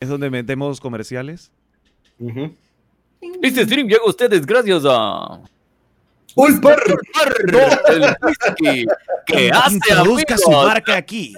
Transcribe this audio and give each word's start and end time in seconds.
Es 0.00 0.08
donde 0.08 0.30
metemos 0.30 0.80
comerciales. 0.80 1.52
Este 3.42 3.64
stream 3.64 3.86
llega 3.86 4.02
a 4.04 4.08
ustedes 4.08 4.46
gracias 4.46 4.82
a. 4.86 5.42
¡Ulper! 6.36 6.78
El 7.88 8.02
whisky 8.22 8.86
que 9.26 9.50
hace 9.50 9.74
Introduzca 9.74 10.38
su 10.38 10.46
amigos. 10.46 10.66
marca 10.66 10.96
aquí. 10.96 11.34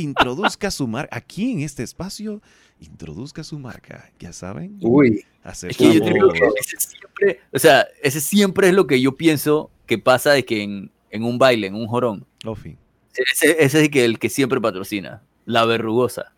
Introduzca 0.00 0.70
su 0.72 0.88
marca 0.88 1.16
aquí 1.16 1.52
en 1.52 1.60
este 1.60 1.84
espacio. 1.84 2.42
Introduzca 2.80 3.44
su 3.44 3.58
marca. 3.58 4.10
Ya 4.18 4.32
saben. 4.32 4.78
Uy. 4.80 5.24
Es 5.44 5.76
que 5.76 5.94
yo 5.94 6.02
te 6.04 6.12
digo 6.12 6.32
que 6.32 6.40
ese 6.58 6.76
siempre, 6.80 7.40
o 7.52 7.58
sea, 7.60 7.86
ese 8.02 8.20
siempre 8.20 8.68
es 8.68 8.74
lo 8.74 8.88
que 8.88 9.00
yo 9.00 9.16
pienso 9.16 9.70
que 9.86 9.96
pasa 9.96 10.32
de 10.32 10.44
que 10.44 10.64
en, 10.64 10.90
en 11.10 11.22
un 11.22 11.38
baile, 11.38 11.68
en 11.68 11.76
un 11.76 11.86
jorón, 11.86 12.26
Lofi. 12.42 12.76
ese, 13.14 13.52
ese 13.52 13.64
es 13.64 13.74
el 13.76 13.90
que, 13.92 14.04
el 14.04 14.18
que 14.18 14.28
siempre 14.28 14.60
patrocina, 14.60 15.22
la 15.44 15.64
verrugosa. 15.64 16.32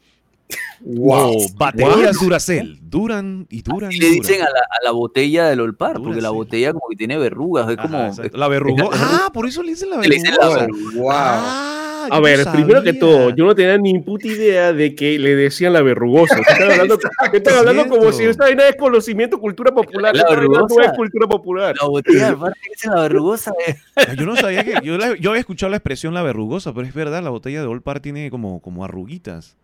Wow. 0.81 1.37
Baterías 1.57 2.19
Duracell. 2.21 2.79
Duran 2.83 3.47
y 3.51 3.63
duran. 3.63 3.93
Y 3.93 3.97
y 3.97 3.99
le 4.01 4.07
duran. 4.09 4.21
dicen 4.23 4.41
a 4.43 4.45
la, 4.45 4.61
a 4.61 4.85
la 4.85 4.91
botella 4.93 5.49
del 5.49 5.61
Olpar, 5.61 6.01
porque 6.03 6.21
la 6.21 6.31
botella 6.31 6.73
como 6.73 6.89
que 6.89 6.97
tiene 6.97 7.19
verrugas, 7.19 7.69
es 7.69 7.79
Ajá, 7.79 7.89
como... 7.89 8.07
exacto. 8.07 8.39
la 8.39 8.49
verrugosa. 8.49 8.99
Ah, 9.27 9.31
por 9.33 9.47
eso 9.47 9.63
le 9.63 9.71
dicen 9.71 9.91
la 9.91 9.99
Le 10.01 10.09
dicen 10.15 10.35
la 10.41 10.49
verrugosa. 10.49 10.67
verrugosa. 10.67 10.99
Wow. 10.99 11.11
Ah, 11.13 12.09
A 12.13 12.21
ver, 12.21 12.47
primero 12.53 12.83
que 12.83 12.95
todo, 12.95 13.31
yo 13.31 13.45
no 13.45 13.55
tenía 13.55 13.77
ni 13.77 13.99
puta 13.99 14.27
idea 14.29 14.73
de 14.73 14.95
que 14.95 15.19
le 15.19 15.35
decían 15.37 15.75
la 15.75 15.83
verrugosa. 15.83 16.39
Están 16.39 16.63
hablando, 16.71 16.97
te 16.97 17.37
están 17.37 17.55
hablando 17.59 17.87
como 17.89 18.11
si 18.13 18.25
esta 18.25 18.45
vaina 18.45 18.67
es 18.69 18.77
conocimiento, 18.77 19.39
cultura 19.39 19.75
popular. 19.75 20.17
La 20.17 20.23
vaina 20.23 20.37
no 20.43 20.49
verrugosa. 20.49 20.85
es 20.85 20.93
cultura 20.97 21.27
popular. 21.27 21.75
La 21.79 21.87
botella 21.89 22.25
del 22.27 22.35
Olpar 22.37 22.55
dicen 22.73 22.95
la 22.95 23.03
verrugosa. 23.03 23.53
eh. 23.67 23.77
Yo 24.17 24.25
no 24.25 24.37
sabía 24.37 24.65
que. 24.65 24.75
Yo, 24.83 24.97
la- 24.97 25.17
yo 25.19 25.31
había 25.31 25.41
escuchado 25.41 25.69
la 25.71 25.77
expresión 25.77 26.15
la 26.15 26.23
verrugosa, 26.23 26.73
pero 26.73 26.87
es 26.87 26.95
verdad, 26.95 27.23
la 27.23 27.31
botella 27.31 27.61
de 27.61 27.67
Old 27.67 27.83
Par 27.83 28.01
tiene 28.01 28.31
como, 28.31 28.61
como 28.63 28.85
arruguitas. 28.85 29.57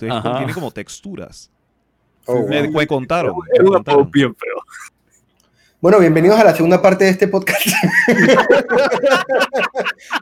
Entonces 0.00 0.24
Ajá. 0.26 0.38
tiene 0.38 0.54
como 0.54 0.70
texturas. 0.70 1.50
Oh, 2.26 2.46
Me, 2.46 2.62
wow. 2.68 2.78
me 2.78 2.86
contaron. 2.86 3.34
Me 3.36 4.04
bien 4.12 4.34
feo. 4.34 4.56
Bueno, 5.80 5.98
bienvenidos 5.98 6.38
a 6.38 6.44
la 6.44 6.54
segunda 6.54 6.80
parte 6.80 7.04
de 7.04 7.10
este 7.10 7.26
podcast. 7.28 7.66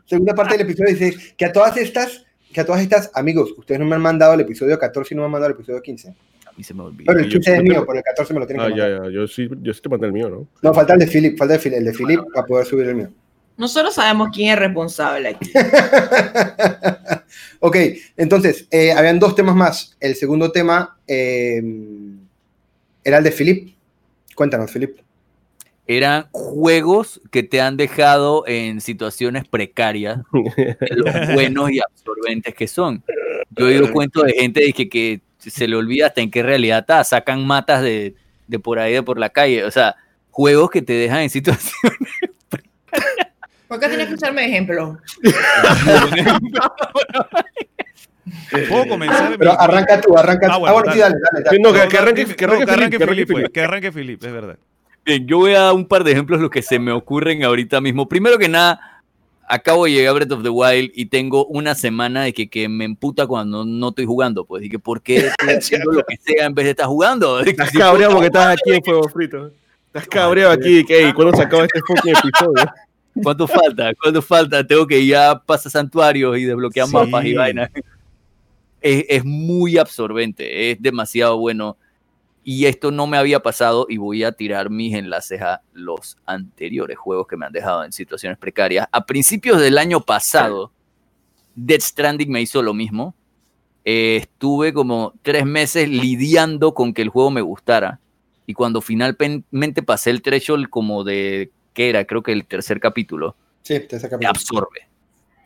segunda 0.06 0.34
parte 0.34 0.56
del 0.56 0.67
episodio 0.67 0.95
dice 0.95 1.34
que 1.37 1.45
a 1.45 1.53
todas 1.53 1.77
estas, 1.77 2.25
que 2.53 2.61
a 2.61 2.65
todas 2.65 2.81
estas, 2.83 3.11
amigos, 3.15 3.53
ustedes 3.56 3.81
no 3.81 3.87
me 3.87 3.97
han 3.97 4.03
mandado 4.03 4.34
el 4.34 4.41
episodio 4.41 4.78
14 4.78 5.12
y 5.12 5.17
no 5.17 5.23
me 5.23 5.27
han 5.27 5.33
mandado 5.33 5.53
el 5.53 5.56
episodio 5.59 5.83
15. 5.83 6.09
A 6.09 6.53
mí 6.56 6.62
se 6.65 6.72
me 6.75 6.83
olvidó. 6.83 7.05
Bueno, 7.06 7.20
el 7.20 7.27
yo- 7.27 7.33
15 7.39 7.50
es 7.53 7.56
yo 7.59 7.62
mío, 7.65 7.84
pero 7.87 7.98
el 7.98 8.05
14 8.05 8.34
me 8.34 8.41
lo 8.41 8.47
tienen 8.47 8.65
Ah, 8.65 8.69
que 8.69 8.77
ya, 8.78 8.84
mandar. 8.84 9.03
ya. 9.05 9.11
Yo 9.11 9.27
sí, 9.27 9.48
yo 9.62 9.75
sí 9.75 9.81
te 9.83 9.89
mandé 9.91 10.06
el 10.06 10.12
mío, 10.12 10.31
¿no? 10.31 10.47
No, 10.62 10.75
falta 10.75 10.95
el 10.95 11.00
de 11.00 11.06
Philip, 11.06 11.37
falta 11.39 11.55
el 11.55 11.61
de 11.61 11.65
Philip, 11.65 11.78
el 11.78 11.84
de 11.84 11.93
Philip 11.93 12.20
para 12.33 12.47
poder 12.47 12.67
subir 12.67 12.87
el 12.89 12.95
mío. 12.95 13.11
Nosotros 13.57 13.95
sabemos 13.95 14.29
quién 14.33 14.53
es 14.53 14.59
responsable 14.59 15.31
aquí. 15.31 15.51
ok, 17.61 17.77
entonces, 18.17 18.67
eh, 18.71 18.93
habían 18.93 19.19
dos 19.19 19.35
temas 19.35 19.55
más. 19.55 19.97
El 19.99 20.15
segundo 20.15 20.53
tema 20.53 20.99
eh, 21.07 21.62
era 23.03 23.19
el 23.19 23.25
de 23.25 23.31
Philip. 23.31 23.75
Cuéntanos, 24.34 24.71
Philip. 24.71 24.99
Eran 25.87 26.27
juegos 26.33 27.21
que 27.31 27.45
te 27.45 27.61
han 27.61 27.77
dejado 27.77 28.45
en 28.47 28.81
situaciones 28.81 29.47
precarias, 29.49 30.19
de 30.33 30.77
lo 30.91 31.05
buenos 31.34 31.71
y 31.71 31.79
absorbentes 31.79 32.55
que 32.55 32.67
son. 32.67 33.05
Yo 33.51 33.69
he 33.69 33.79
oído 33.79 33.93
cuentos 33.93 34.25
de 34.25 34.33
gente 34.33 34.61
de 34.61 34.73
que, 34.73 34.89
que 34.89 35.21
se 35.39 35.69
le 35.69 35.77
olvida 35.77 36.09
hasta 36.09 36.21
en 36.21 36.31
qué 36.31 36.43
realidad 36.43 36.81
está, 36.81 37.05
sacan 37.05 37.47
matas 37.47 37.83
de, 37.83 38.17
de 38.49 38.59
por 38.59 38.81
ahí, 38.81 38.95
de 38.95 39.03
por 39.03 39.19
la 39.19 39.31
calle. 39.31 39.65
O 39.65 39.71
sea, 39.71 39.95
juegos 40.31 40.71
que 40.71 40.83
te 40.83 40.93
dejan 40.93 41.21
en 41.21 41.31
situaciones. 41.31 41.73
¿Por 43.69 43.81
qué 43.81 43.89
tienes 43.89 44.09
que 44.09 44.14
usarme 44.14 44.42
de 44.42 44.48
ejemplo? 44.48 44.98
¿Puedo 48.69 48.89
comenzar? 48.89 49.36
Pero 49.39 49.53
mi- 49.53 49.56
arranca 49.61 50.00
tú, 50.00 50.17
arranca 50.17 50.47
tú. 50.48 50.53
Ah, 50.53 50.69
Ah, 50.69 50.72
bueno, 50.72 50.92
sí, 50.92 50.98
dale, 50.98 51.17
dale. 51.33 51.45
dale. 51.45 51.59
No, 51.59 51.72
que, 51.72 51.78
No, 51.78 51.89
que 51.89 51.97
no, 51.97 52.03
arranque, 52.03 52.25
no, 52.27 52.37
que 52.37 52.44
arranque 52.44 52.98
que 52.98 53.06
Philip, 53.06 53.53
que 53.53 53.61
arranque 53.61 53.87
que 53.89 53.92
Philip, 53.92 54.25
es 54.25 54.33
verdad. 54.33 54.59
Bien, 55.05 55.27
yo 55.27 55.39
voy 55.39 55.55
a 55.55 55.61
dar 55.61 55.75
un 55.75 55.87
par 55.87 56.03
de 56.05 56.12
ejemplos 56.12 56.41
los 56.41 56.50
que 56.50 56.62
se 56.62 56.78
me 56.78 56.92
ocurren 56.92 57.44
ahorita 57.44 57.81
mismo. 57.81 58.09
Primero 58.09 58.39
que 58.39 58.48
nada, 58.48 59.03
acabo 59.49 59.84
de 59.84 59.93
llegar 59.93 60.10
a 60.10 60.15
Breath 60.15 60.33
of 60.33 60.43
the 60.43 60.48
Wild 60.48 60.91
y 60.94 61.06
tengo 61.06 61.47
una 61.47 61.75
semana 61.77 62.25
de 62.25 62.33
que, 62.33 62.48
que 62.48 62.69
me 62.69 62.84
emputa 62.84 63.27
cuando 63.27 63.65
no 63.65 63.91
estoy 63.91 64.06
jugando. 64.06 64.44
Pues, 64.44 64.65
y 64.65 64.69
que 64.69 64.78
¿por 64.81 65.03
qué 65.03 65.16
estoy 65.28 65.54
haciendo 65.54 65.93
lo 65.93 66.03
que 66.04 66.16
sea 66.16 66.47
en 66.47 66.54
vez 66.54 66.65
de 66.65 66.71
estar 66.72 66.87
jugando? 66.87 67.41
Estás 67.41 67.71
cabreado 67.72 68.12
porque 68.15 68.27
estás 68.27 68.54
aquí 68.54 68.72
en 68.72 68.83
Fuego 68.83 69.09
Frito. 69.09 69.53
Estás 69.88 70.09
cabreado 70.09 70.53
aquí. 70.53 70.84
¿qué? 70.84 71.12
¿Cuándo 71.15 71.37
se 71.37 71.43
acaba 71.43 71.65
este 71.65 71.81
fucking 71.87 72.15
episodio? 72.16 72.72
¿Cuánto 73.22 73.47
falta? 73.47 73.93
¿Cuánto 73.94 74.22
falta? 74.22 74.66
Tengo 74.66 74.87
que 74.87 75.04
ya 75.06 75.38
pasar 75.44 75.72
santuarios 75.72 76.38
y 76.38 76.44
desbloquear 76.44 76.87
Sí. 76.87 76.93
mapas 76.93 77.25
y 77.25 77.34
vainas. 77.34 77.71
Es, 78.81 79.04
es 79.09 79.25
muy 79.25 79.78
absorbente, 79.78 80.71
es 80.71 80.81
demasiado 80.81 81.38
bueno. 81.38 81.77
Y 82.44 82.66
esto 82.66 82.93
no 82.93 83.09
me 83.09 83.16
había 83.16 83.41
pasado 83.41 83.87
y 83.88 83.97
voy 83.97 84.22
a 84.22 84.31
tirar 84.31 84.71
mis 84.71 84.94
enlaces 84.94 85.43
a 85.43 85.62
los 85.72 86.16
anteriores 86.27 86.97
juegos 86.97 87.27
que 87.27 87.37
me 87.37 87.44
han 87.47 87.53
dejado 87.53 87.84
en 87.84 87.91
situaciones 87.91 88.38
precarias. 88.38 88.87
A 88.93 89.04
principios 89.04 89.60
del 89.60 89.78
año 89.78 90.00
pasado, 90.00 90.71
Dead 91.56 91.81
Stranding 91.81 92.31
me 92.31 92.41
hizo 92.43 92.62
lo 92.62 92.72
mismo. 92.72 93.16
Eh, 93.84 94.19
estuve 94.22 94.72
como 94.72 95.15
tres 95.22 95.44
meses 95.44 95.88
lidiando 95.88 96.72
con 96.75 96.94
que 96.94 97.03
el 97.03 97.09
juego 97.09 97.31
me 97.33 97.41
gustara. 97.41 97.98
Y 98.47 98.54
cuando 98.54 98.81
finalmente 98.81 99.83
pasé 99.83 100.10
el 100.10 100.22
threshold 100.22 100.69
como 100.69 101.03
de, 101.03 101.50
¿qué 101.76 101.91
era? 101.91 102.04
Creo 102.06 102.22
que 102.22 102.32
el 102.32 102.47
tercer 102.47 102.81
capítulo 102.81 103.37
Sí, 103.62 103.81
te 103.81 104.26
absorbe. 104.26 104.88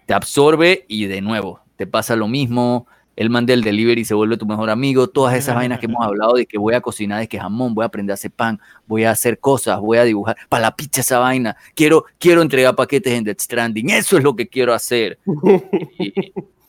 Te 0.06 0.14
absorbe 0.14 0.84
y 0.88 1.06
de 1.06 1.20
nuevo, 1.22 1.60
te 1.76 1.86
pasa 1.86 2.16
lo 2.16 2.28
mismo. 2.28 2.86
El 3.16 3.30
man 3.30 3.46
del 3.46 3.62
delivery 3.62 4.04
se 4.04 4.14
vuelve 4.14 4.36
tu 4.36 4.44
mejor 4.46 4.68
amigo. 4.68 5.08
Todas 5.08 5.34
esas 5.34 5.54
vainas 5.54 5.78
que 5.78 5.86
hemos 5.86 6.04
hablado 6.04 6.34
de 6.34 6.44
que 6.44 6.58
voy 6.58 6.74
a 6.74 6.82
cocinar, 6.82 7.20
de 7.20 7.28
que 7.28 7.40
jamón, 7.40 7.74
voy 7.74 7.82
a 7.82 7.86
aprender 7.86 8.12
a 8.12 8.14
hacer 8.14 8.30
pan, 8.30 8.60
voy 8.86 9.04
a 9.04 9.10
hacer 9.10 9.38
cosas, 9.38 9.80
voy 9.80 9.98
a 9.98 10.04
dibujar. 10.04 10.36
Para 10.48 10.62
la 10.62 10.76
pizza 10.76 11.00
esa 11.00 11.18
vaina. 11.18 11.56
Quiero, 11.74 12.04
quiero 12.18 12.42
entregar 12.42 12.76
paquetes 12.76 13.12
en 13.12 13.24
Dead 13.24 13.36
Stranding. 13.38 13.90
Eso 13.90 14.18
es 14.18 14.22
lo 14.22 14.36
que 14.36 14.48
quiero 14.48 14.74
hacer. 14.74 15.18
Y, 15.98 16.12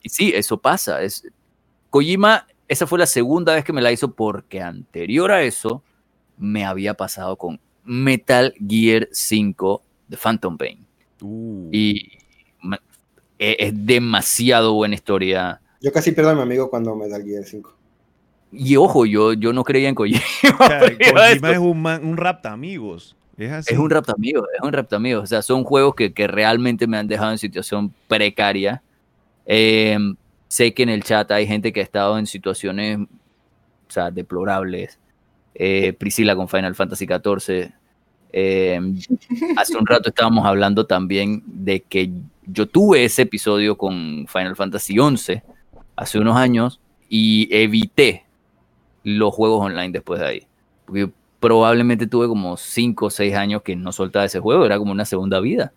y 0.02 0.08
sí, 0.08 0.32
eso 0.34 0.58
pasa. 0.58 1.02
Es, 1.02 1.26
Kojima, 1.90 2.46
esa 2.66 2.86
fue 2.86 2.98
la 2.98 3.06
segunda 3.06 3.54
vez 3.54 3.64
que 3.64 3.72
me 3.72 3.82
la 3.82 3.92
hizo 3.92 4.12
porque 4.12 4.62
anterior 4.62 5.30
a 5.30 5.42
eso 5.42 5.82
me 6.38 6.64
había 6.64 6.94
pasado 6.94 7.36
con 7.36 7.60
Metal 7.84 8.54
Gear 8.68 9.08
5 9.12 9.82
de 10.08 10.16
Phantom 10.16 10.56
Pain. 10.56 10.84
Uh, 11.20 11.68
Y 11.72 12.12
e- 13.38 13.56
es 13.58 13.72
demasiado 13.86 14.74
buena 14.74 14.94
historia. 14.94 15.60
Yo 15.80 15.92
casi 15.92 16.12
pierdo 16.12 16.30
a 16.30 16.34
mi 16.34 16.42
amigo 16.42 16.70
cuando 16.70 16.94
me 16.94 17.08
da 17.08 17.16
el 17.16 17.24
Gear 17.24 17.44
5. 17.44 17.74
Y 18.52 18.76
ojo, 18.76 19.06
yo, 19.06 19.32
yo 19.32 19.52
no 19.52 19.64
creía 19.64 19.88
en 19.88 19.94
Kojima. 19.94 20.20
Kojima 20.42 20.68
pero 20.98 21.22
esto- 21.24 21.46
es 21.48 21.58
un, 21.58 21.82
man- 21.82 22.04
un 22.04 22.16
rapta 22.16 22.52
amigos. 22.52 23.16
Es 23.38 23.50
así. 23.50 23.72
Es 23.74 23.80
un 23.80 23.88
raptamigo, 23.90 24.44
es 24.54 24.60
un 24.62 24.72
raptamigo. 24.72 25.20
O 25.22 25.26
sea, 25.26 25.40
son 25.42 25.64
juegos 25.64 25.94
que, 25.94 26.12
que 26.12 26.26
realmente 26.26 26.86
me 26.86 26.98
han 26.98 27.08
dejado 27.08 27.32
en 27.32 27.38
situación 27.38 27.92
precaria. 28.06 28.82
Eh, 29.46 29.98
sé 30.48 30.74
que 30.74 30.82
en 30.82 30.90
el 30.90 31.02
chat 31.02 31.30
hay 31.32 31.46
gente 31.46 31.72
que 31.72 31.80
ha 31.80 31.82
estado 31.82 32.18
en 32.18 32.26
situaciones 32.26 32.98
o 32.98 33.90
sea, 33.90 34.10
deplorables. 34.10 34.98
Eh, 35.54 35.92
Priscila 35.92 36.34
con 36.36 36.48
Final 36.48 36.74
Fantasy 36.74 37.06
XIV. 37.06 37.72
Eh, 38.32 38.80
hace 39.56 39.76
un 39.76 39.86
rato 39.86 40.08
estábamos 40.08 40.46
hablando 40.46 40.86
también 40.86 41.42
de 41.46 41.80
que 41.80 42.10
yo 42.46 42.66
tuve 42.66 43.04
ese 43.04 43.22
episodio 43.22 43.76
con 43.76 44.26
Final 44.26 44.56
Fantasy 44.56 44.94
XI 44.96 45.42
hace 45.96 46.18
unos 46.18 46.36
años 46.36 46.80
y 47.08 47.48
evité 47.54 48.24
los 49.04 49.34
juegos 49.34 49.60
online 49.66 49.90
después 49.92 50.20
de 50.20 50.26
ahí. 50.26 50.46
Porque 50.86 51.10
probablemente 51.40 52.06
tuve 52.06 52.28
como 52.28 52.56
5 52.56 53.06
o 53.06 53.10
6 53.10 53.34
años 53.34 53.62
que 53.62 53.76
no 53.76 53.92
soltaba 53.92 54.24
ese 54.24 54.40
juego, 54.40 54.64
era 54.64 54.78
como 54.78 54.92
una 54.92 55.04
segunda 55.04 55.40
vida. 55.40 55.72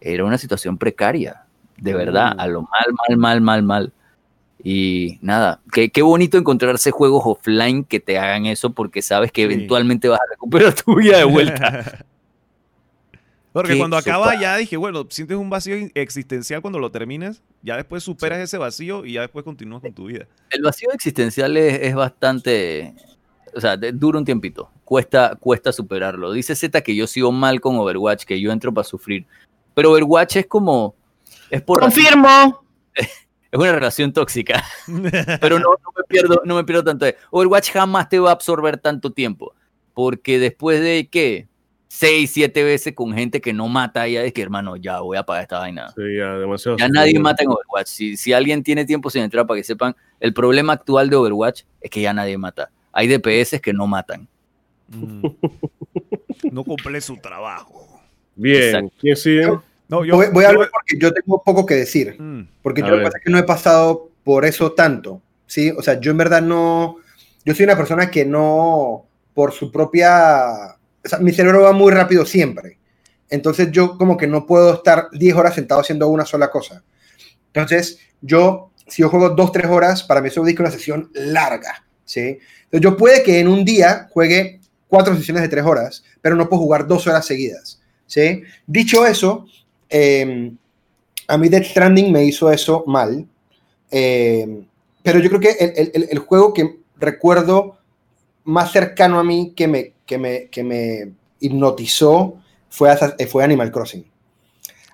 Era 0.00 0.24
una 0.24 0.38
situación 0.38 0.76
precaria, 0.76 1.44
de 1.76 1.94
verdad, 1.94 2.34
Mm. 2.34 2.40
a 2.40 2.46
lo 2.48 2.62
mal, 2.62 2.86
mal, 3.08 3.16
mal, 3.18 3.40
mal, 3.40 3.62
mal. 3.62 3.92
Y 4.62 5.18
nada, 5.20 5.60
qué, 5.72 5.90
qué 5.90 6.02
bonito 6.02 6.38
encontrarse 6.38 6.90
juegos 6.90 7.22
offline 7.24 7.84
que 7.84 8.00
te 8.00 8.18
hagan 8.18 8.46
eso 8.46 8.70
porque 8.72 9.02
sabes 9.02 9.30
que 9.30 9.42
Sí. 9.42 9.52
eventualmente 9.52 10.08
vas 10.08 10.20
a 10.20 10.30
recuperar 10.30 10.74
tu 10.74 10.96
vida 10.96 11.18
de 11.18 11.24
vuelta. 11.24 12.06
Porque 13.52 13.78
cuando 13.78 13.96
acaba 13.96 14.32
sopa. 14.32 14.40
ya 14.40 14.56
dije, 14.56 14.76
bueno, 14.76 15.06
sientes 15.08 15.36
un 15.36 15.48
vacío 15.48 15.76
existencial 15.94 16.60
cuando 16.60 16.80
lo 16.80 16.90
terminas, 16.90 17.40
ya 17.62 17.76
después 17.76 18.02
superas 18.02 18.40
ese 18.40 18.58
vacío 18.58 19.04
y 19.06 19.12
ya 19.12 19.20
después 19.20 19.44
continúas 19.44 19.80
con 19.80 19.92
tu 19.92 20.06
vida. 20.06 20.26
El 20.50 20.62
vacío 20.62 20.90
existencial 20.90 21.56
es, 21.56 21.78
es 21.82 21.94
bastante, 21.94 22.96
o 23.54 23.60
sea, 23.60 23.76
dura 23.76 24.18
un 24.18 24.24
tiempito, 24.24 24.72
cuesta, 24.84 25.36
cuesta 25.38 25.72
superarlo. 25.72 26.32
Dice 26.32 26.56
Z 26.56 26.80
que 26.82 26.96
yo 26.96 27.06
sigo 27.06 27.30
mal 27.30 27.60
con 27.60 27.76
Overwatch, 27.76 28.24
que 28.24 28.40
yo 28.40 28.50
entro 28.50 28.74
para 28.74 28.84
sufrir. 28.84 29.24
Pero 29.72 29.92
Overwatch 29.92 30.34
es 30.34 30.46
como, 30.48 30.96
es 31.48 31.62
por 31.62 31.78
Confirmo. 31.78 32.64
es 33.54 33.60
una 33.60 33.72
relación 33.72 34.12
tóxica. 34.12 34.64
Pero 35.40 35.58
no, 35.58 35.68
no 35.70 35.92
me 35.96 36.04
pierdo, 36.08 36.42
no 36.44 36.56
me 36.56 36.64
pierdo 36.64 36.84
tanto. 36.84 37.04
de- 37.04 37.16
Overwatch 37.30 37.70
jamás 37.70 38.08
te 38.08 38.18
va 38.18 38.30
a 38.30 38.32
absorber 38.32 38.78
tanto 38.78 39.12
tiempo. 39.12 39.54
Porque 39.94 40.38
después 40.38 40.80
de 40.80 41.08
qué? 41.10 41.46
seis, 41.86 42.32
siete 42.32 42.64
veces 42.64 42.92
con 42.92 43.14
gente 43.14 43.40
que 43.40 43.52
no 43.52 43.68
mata, 43.68 44.08
ya 44.08 44.24
es 44.24 44.32
que 44.32 44.42
hermano, 44.42 44.74
ya 44.74 44.98
voy 44.98 45.16
a 45.16 45.20
apagar 45.20 45.42
esta 45.44 45.60
vaina. 45.60 45.90
Sí, 45.90 46.02
ya, 46.18 46.36
demasiado. 46.38 46.76
Ya 46.76 46.88
nadie 46.88 47.20
mata 47.20 47.44
en 47.44 47.50
Overwatch. 47.50 47.86
Si, 47.86 48.16
si 48.16 48.32
alguien 48.32 48.64
tiene 48.64 48.84
tiempo 48.84 49.10
sin 49.10 49.22
entrar 49.22 49.46
para 49.46 49.58
que 49.60 49.64
sepan, 49.64 49.94
el 50.18 50.34
problema 50.34 50.72
actual 50.72 51.08
de 51.08 51.14
Overwatch 51.14 51.62
es 51.80 51.90
que 51.90 52.00
ya 52.00 52.12
nadie 52.12 52.36
mata. 52.36 52.72
Hay 52.90 53.06
DPS 53.06 53.60
que 53.60 53.72
no 53.72 53.86
matan. 53.86 54.26
Mm. 54.88 55.24
No 56.50 56.64
cumple 56.64 57.00
su 57.00 57.16
trabajo. 57.16 57.86
Bien, 58.34 58.62
Exacto. 58.64 58.92
¿quién 59.00 59.16
sigue? 59.16 59.58
No, 59.88 60.04
yo, 60.04 60.16
Voy, 60.16 60.26
voy 60.32 60.44
a 60.44 60.48
hablar 60.48 60.70
porque 60.70 60.98
yo 60.98 61.12
tengo 61.12 61.42
poco 61.42 61.66
que 61.66 61.74
decir. 61.74 62.16
Mm. 62.18 62.48
Porque 62.62 62.82
A 62.82 62.86
yo 62.86 62.92
lo 62.92 62.98
que 62.98 63.04
pasa 63.04 63.18
es 63.18 63.24
que 63.24 63.30
no 63.30 63.38
he 63.38 63.42
pasado 63.42 64.10
por 64.22 64.44
eso 64.44 64.72
tanto, 64.72 65.20
¿sí? 65.46 65.70
O 65.70 65.82
sea, 65.82 66.00
yo 66.00 66.10
en 66.10 66.18
verdad 66.18 66.42
no... 66.42 66.96
Yo 67.44 67.54
soy 67.54 67.64
una 67.64 67.76
persona 67.76 68.10
que 68.10 68.24
no, 68.24 69.04
por 69.34 69.52
su 69.52 69.70
propia... 69.70 70.76
O 71.04 71.08
sea, 71.08 71.18
mi 71.18 71.32
cerebro 71.32 71.62
va 71.62 71.72
muy 71.72 71.92
rápido 71.92 72.24
siempre. 72.24 72.78
Entonces 73.28 73.70
yo 73.70 73.98
como 73.98 74.16
que 74.16 74.26
no 74.26 74.46
puedo 74.46 74.74
estar 74.74 75.08
10 75.12 75.34
horas 75.36 75.54
sentado 75.54 75.80
haciendo 75.80 76.08
una 76.08 76.24
sola 76.24 76.50
cosa. 76.50 76.82
Entonces 77.48 77.98
yo, 78.20 78.70
si 78.86 79.02
yo 79.02 79.08
juego 79.08 79.30
2, 79.30 79.52
3 79.52 79.66
horas, 79.66 80.02
para 80.02 80.20
mí 80.20 80.28
eso 80.28 80.46
es 80.46 80.58
una 80.58 80.70
sesión 80.70 81.10
larga, 81.14 81.84
¿sí? 82.04 82.38
Entonces 82.64 82.80
yo 82.80 82.96
puede 82.96 83.22
que 83.22 83.40
en 83.40 83.48
un 83.48 83.64
día 83.64 84.08
juegue 84.10 84.60
cuatro 84.88 85.14
sesiones 85.16 85.42
de 85.42 85.48
3 85.48 85.64
horas, 85.64 86.04
pero 86.20 86.36
no 86.36 86.48
puedo 86.48 86.62
jugar 86.62 86.86
2 86.86 87.06
horas 87.06 87.26
seguidas, 87.26 87.82
¿sí? 88.06 88.42
Dicho 88.66 89.06
eso, 89.06 89.46
eh, 89.90 90.52
a 91.28 91.38
mí 91.38 91.48
Death 91.48 91.64
Stranding 91.64 92.12
me 92.12 92.24
hizo 92.24 92.50
eso 92.50 92.84
mal. 92.86 93.26
Eh, 93.90 94.64
pero 95.02 95.18
yo 95.20 95.28
creo 95.28 95.40
que 95.40 95.50
el, 95.52 95.90
el- 95.94 96.08
el- 96.10 96.18
juego 96.18 96.52
que 96.52 96.80
recuerdo 96.96 97.78
más 98.44 98.72
cercano 98.72 99.18
a 99.18 99.24
mí 99.24 99.52
que 99.56 99.68
me, 99.68 99.92
que 100.06 100.18
me, 100.18 100.48
que 100.48 100.62
me 100.64 101.12
hipnotizó 101.40 102.38
fue, 102.68 102.90
eh, 103.18 103.26
fue 103.26 103.44
Animal 103.44 103.70
Crossing. 103.70 104.04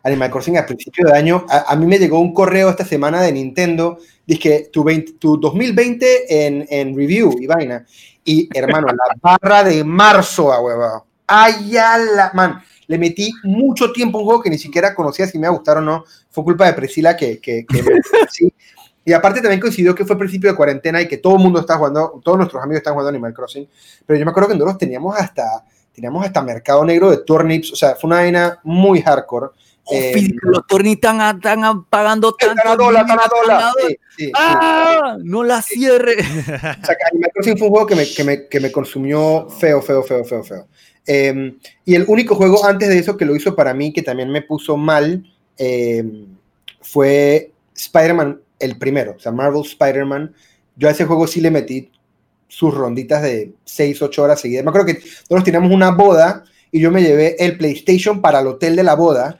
Animal 0.02 0.30
Crossing 0.30 0.56
a 0.58 0.66
principio 0.66 1.06
de 1.06 1.16
año, 1.16 1.44
a, 1.48 1.72
a 1.72 1.76
mí 1.76 1.86
me 1.86 1.98
llegó 1.98 2.18
un 2.20 2.32
correo 2.32 2.70
esta 2.70 2.84
semana 2.84 3.20
de 3.22 3.32
Nintendo, 3.32 3.98
que 4.40 4.68
tu, 4.72 4.84
20 4.84 5.12
tu 5.14 5.36
2020 5.38 6.46
en, 6.46 6.66
en 6.70 6.96
review 6.96 7.36
y 7.40 7.46
vaina. 7.46 7.84
Y 8.24 8.48
hermano, 8.56 8.88
la 8.88 9.14
barra 9.20 9.64
de 9.64 9.82
marzo, 9.84 10.52
a 10.52 10.60
hueva. 10.62 11.04
Ay, 11.26 11.72
man. 12.34 12.62
Le 12.90 12.98
metí 12.98 13.30
mucho 13.44 13.92
tiempo 13.92 14.18
a 14.18 14.20
un 14.20 14.26
juego 14.26 14.42
que 14.42 14.50
ni 14.50 14.58
siquiera 14.58 14.96
conocía 14.96 15.24
si 15.28 15.38
me 15.38 15.46
iba 15.46 15.54
a 15.54 15.56
gustar 15.56 15.76
o 15.78 15.80
no. 15.80 16.04
Fue 16.28 16.42
culpa 16.42 16.66
de 16.66 16.72
Priscila 16.72 17.16
que, 17.16 17.38
que, 17.38 17.64
que 17.64 17.82
me- 17.84 18.00
sí. 18.32 18.52
Y 19.04 19.12
aparte 19.12 19.40
también 19.40 19.60
coincidió 19.60 19.94
que 19.94 20.04
fue 20.04 20.18
principio 20.18 20.50
de 20.50 20.56
cuarentena 20.56 21.00
y 21.00 21.06
que 21.06 21.18
todo 21.18 21.36
el 21.36 21.38
mundo 21.40 21.60
está 21.60 21.76
jugando, 21.76 22.20
todos 22.24 22.36
nuestros 22.36 22.60
amigos 22.60 22.78
están 22.78 22.94
jugando 22.94 23.10
Animal 23.10 23.32
Crossing. 23.32 23.68
Pero 24.04 24.18
yo 24.18 24.24
me 24.24 24.30
acuerdo 24.32 24.48
que 24.48 24.54
nosotros 24.56 24.78
teníamos 24.78 25.16
hasta, 25.16 25.64
teníamos 25.94 26.26
hasta 26.26 26.42
mercado 26.42 26.84
negro 26.84 27.10
de 27.10 27.18
turnips. 27.18 27.72
O 27.72 27.76
sea, 27.76 27.94
fue 27.94 28.08
una 28.08 28.16
vaina 28.16 28.58
muy 28.64 29.00
hardcore. 29.02 29.50
Eh, 29.92 30.28
los 30.42 30.66
tornis 30.66 30.94
están, 30.96 31.20
están 31.36 31.84
pagando 31.84 32.32
tanto. 32.34 32.56
Están 32.56 32.72
a 32.72 32.76
dólar, 32.76 33.02
están 33.02 33.18
a 33.20 33.28
dólar. 33.28 33.72
Sí, 33.86 33.96
sí. 34.16 34.32
¡Ah! 34.36 35.16
No 35.22 35.44
la 35.44 35.62
cierre. 35.62 36.16
O 36.18 36.86
sea, 36.86 36.96
Animal 37.12 37.30
Crossing 37.34 37.56
fue 37.56 37.68
un 37.68 37.72
juego 37.72 37.86
que 37.86 37.94
me, 37.94 38.06
que 38.06 38.24
me, 38.24 38.48
que 38.48 38.60
me 38.60 38.72
consumió 38.72 39.48
feo, 39.48 39.80
feo, 39.80 40.02
feo, 40.02 40.24
feo, 40.24 40.42
feo. 40.42 40.66
Eh, 41.06 41.56
y 41.84 41.94
el 41.94 42.04
único 42.08 42.34
juego 42.34 42.64
antes 42.64 42.88
de 42.88 42.98
eso 42.98 43.16
que 43.16 43.24
lo 43.24 43.34
hizo 43.34 43.54
para 43.56 43.74
mí, 43.74 43.92
que 43.92 44.02
también 44.02 44.30
me 44.30 44.42
puso 44.42 44.76
mal, 44.76 45.24
eh, 45.58 46.04
fue 46.80 47.52
Spider-Man, 47.74 48.40
el 48.58 48.78
primero, 48.78 49.14
o 49.16 49.20
sea, 49.20 49.32
Marvel 49.32 49.62
Spider-Man. 49.62 50.34
Yo 50.76 50.88
a 50.88 50.92
ese 50.92 51.04
juego 51.04 51.26
sí 51.26 51.40
le 51.40 51.50
metí 51.50 51.90
sus 52.48 52.74
ronditas 52.74 53.22
de 53.22 53.52
6, 53.64 54.02
8 54.02 54.22
horas 54.22 54.40
seguidas. 54.40 54.64
Me 54.64 54.70
acuerdo 54.70 54.86
que 54.86 54.94
nosotros 54.94 55.44
teníamos 55.44 55.70
una 55.70 55.90
boda 55.90 56.44
y 56.72 56.80
yo 56.80 56.90
me 56.90 57.02
llevé 57.02 57.36
el 57.44 57.56
PlayStation 57.58 58.20
para 58.20 58.40
el 58.40 58.46
hotel 58.46 58.76
de 58.76 58.82
la 58.84 58.94
boda 58.94 59.38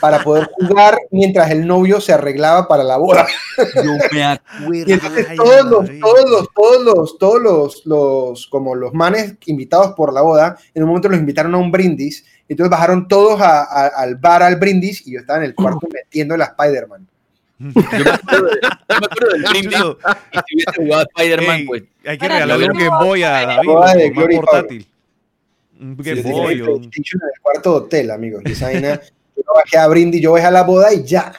para 0.00 0.22
poder 0.24 0.50
jugar 0.54 0.98
mientras 1.10 1.50
el 1.50 1.66
novio 1.66 2.00
se 2.00 2.12
arreglaba 2.12 2.66
para 2.66 2.82
la 2.82 2.96
boda. 2.96 3.26
Yo 3.76 3.82
me 4.12 4.22
acuerdo. 4.24 4.38
Y 4.86 4.92
entonces 4.92 5.26
todos 5.36 5.64
los, 5.70 5.90
todos 6.00 6.30
los, 6.30 6.48
todos 6.54 6.82
los, 6.82 7.18
todos 7.18 7.42
los, 7.42 7.86
los, 7.86 8.46
como 8.48 8.74
los 8.74 8.92
manes 8.94 9.34
invitados 9.46 9.92
por 9.96 10.12
la 10.12 10.22
boda, 10.22 10.56
en 10.74 10.82
un 10.82 10.88
momento 10.88 11.08
los 11.08 11.18
invitaron 11.20 11.54
a 11.54 11.58
un 11.58 11.70
brindis, 11.70 12.24
y 12.48 12.52
entonces 12.54 12.70
bajaron 12.70 13.06
todos 13.08 13.40
a- 13.40 13.62
a- 13.62 13.86
al 13.88 14.16
bar 14.16 14.42
al 14.42 14.56
brindis, 14.56 15.06
y 15.06 15.12
yo 15.12 15.20
estaba 15.20 15.38
en 15.38 15.44
el 15.46 15.54
cuarto 15.54 15.86
metiendo 15.92 16.36
la 16.36 16.44
Spider-Man. 16.46 17.06
Yo 17.58 17.70
me 18.04 18.10
acuerdo, 18.10 18.46
de- 18.48 18.60
yo 18.62 19.00
me 19.00 19.06
acuerdo 19.06 19.30
del 19.32 19.42
brindis. 19.44 19.78
Y 19.78 20.38
si 20.48 20.54
hubiese 20.56 20.72
jugado 20.76 21.06
Spider-Man, 21.16 21.64
pues. 21.66 21.82
hay 22.06 22.18
que 22.18 22.28
regalarle 22.28 22.66
un 22.66 22.78
Game 22.78 23.04
Boy 23.04 23.22
a 23.22 23.30
David, 23.30 23.68
más 24.14 24.26
portátil. 24.36 24.86
Un 25.84 25.96
Game 25.96 26.16
Yo 26.16 26.22
tenía 26.22 26.42
Boy. 26.42 26.60
o 26.62 26.64
un- 26.76 26.80
PlayStation 26.80 27.20
en 27.22 27.28
el 27.34 27.40
cuarto 27.42 27.70
de 27.72 27.76
hotel, 27.86 28.10
amigos. 28.10 28.42
Y 28.46 28.52
esa 28.52 28.66
vaina, 28.66 29.00
yo 29.36 29.42
no 29.46 29.52
bajé 29.54 29.76
a 29.78 29.86
brindis, 29.88 30.20
yo 30.22 30.32
bajé 30.32 30.46
a 30.46 30.50
la 30.50 30.62
boda 30.62 30.92
y 30.92 31.04
ya. 31.04 31.32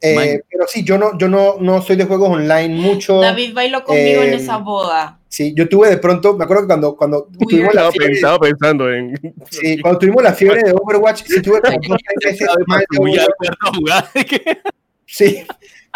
Eh, 0.00 0.40
pero 0.50 0.66
sí, 0.66 0.84
yo 0.84 0.98
no, 0.98 1.16
yo 1.16 1.28
no, 1.28 1.56
no 1.60 1.80
soy 1.80 1.96
de 1.96 2.04
juegos 2.04 2.28
online 2.28 2.74
mucho. 2.74 3.20
David 3.20 3.54
bailó 3.54 3.82
conmigo 3.84 4.22
en 4.22 4.34
Eh, 4.34 4.36
esa 4.36 4.58
boda. 4.58 5.18
Sí, 5.28 5.54
yo 5.56 5.66
tuve 5.68 5.88
de 5.88 5.96
pronto, 5.96 6.36
me 6.36 6.44
acuerdo 6.44 6.64
que 6.64 6.66
cuando, 6.68 6.94
cuando 6.96 7.28
tuvimos 7.48 7.72
la 7.74 7.90
fiebre, 7.90 8.12
estaba 8.12 8.38
pensando 8.38 8.92
en. 8.92 9.14
sí, 9.50 9.80
cuando 9.80 9.98
tuvimos 9.98 10.22
la 10.22 10.32
fiebre 10.34 10.62
de 10.62 10.72
Overwatch, 10.72 11.24
sí 11.24 11.40
tuve 11.40 11.60
como 11.62 11.78
dos, 11.88 11.98
meses 12.22 12.48
mal 12.66 12.84
de. 14.12 14.58
Sí, 15.06 15.44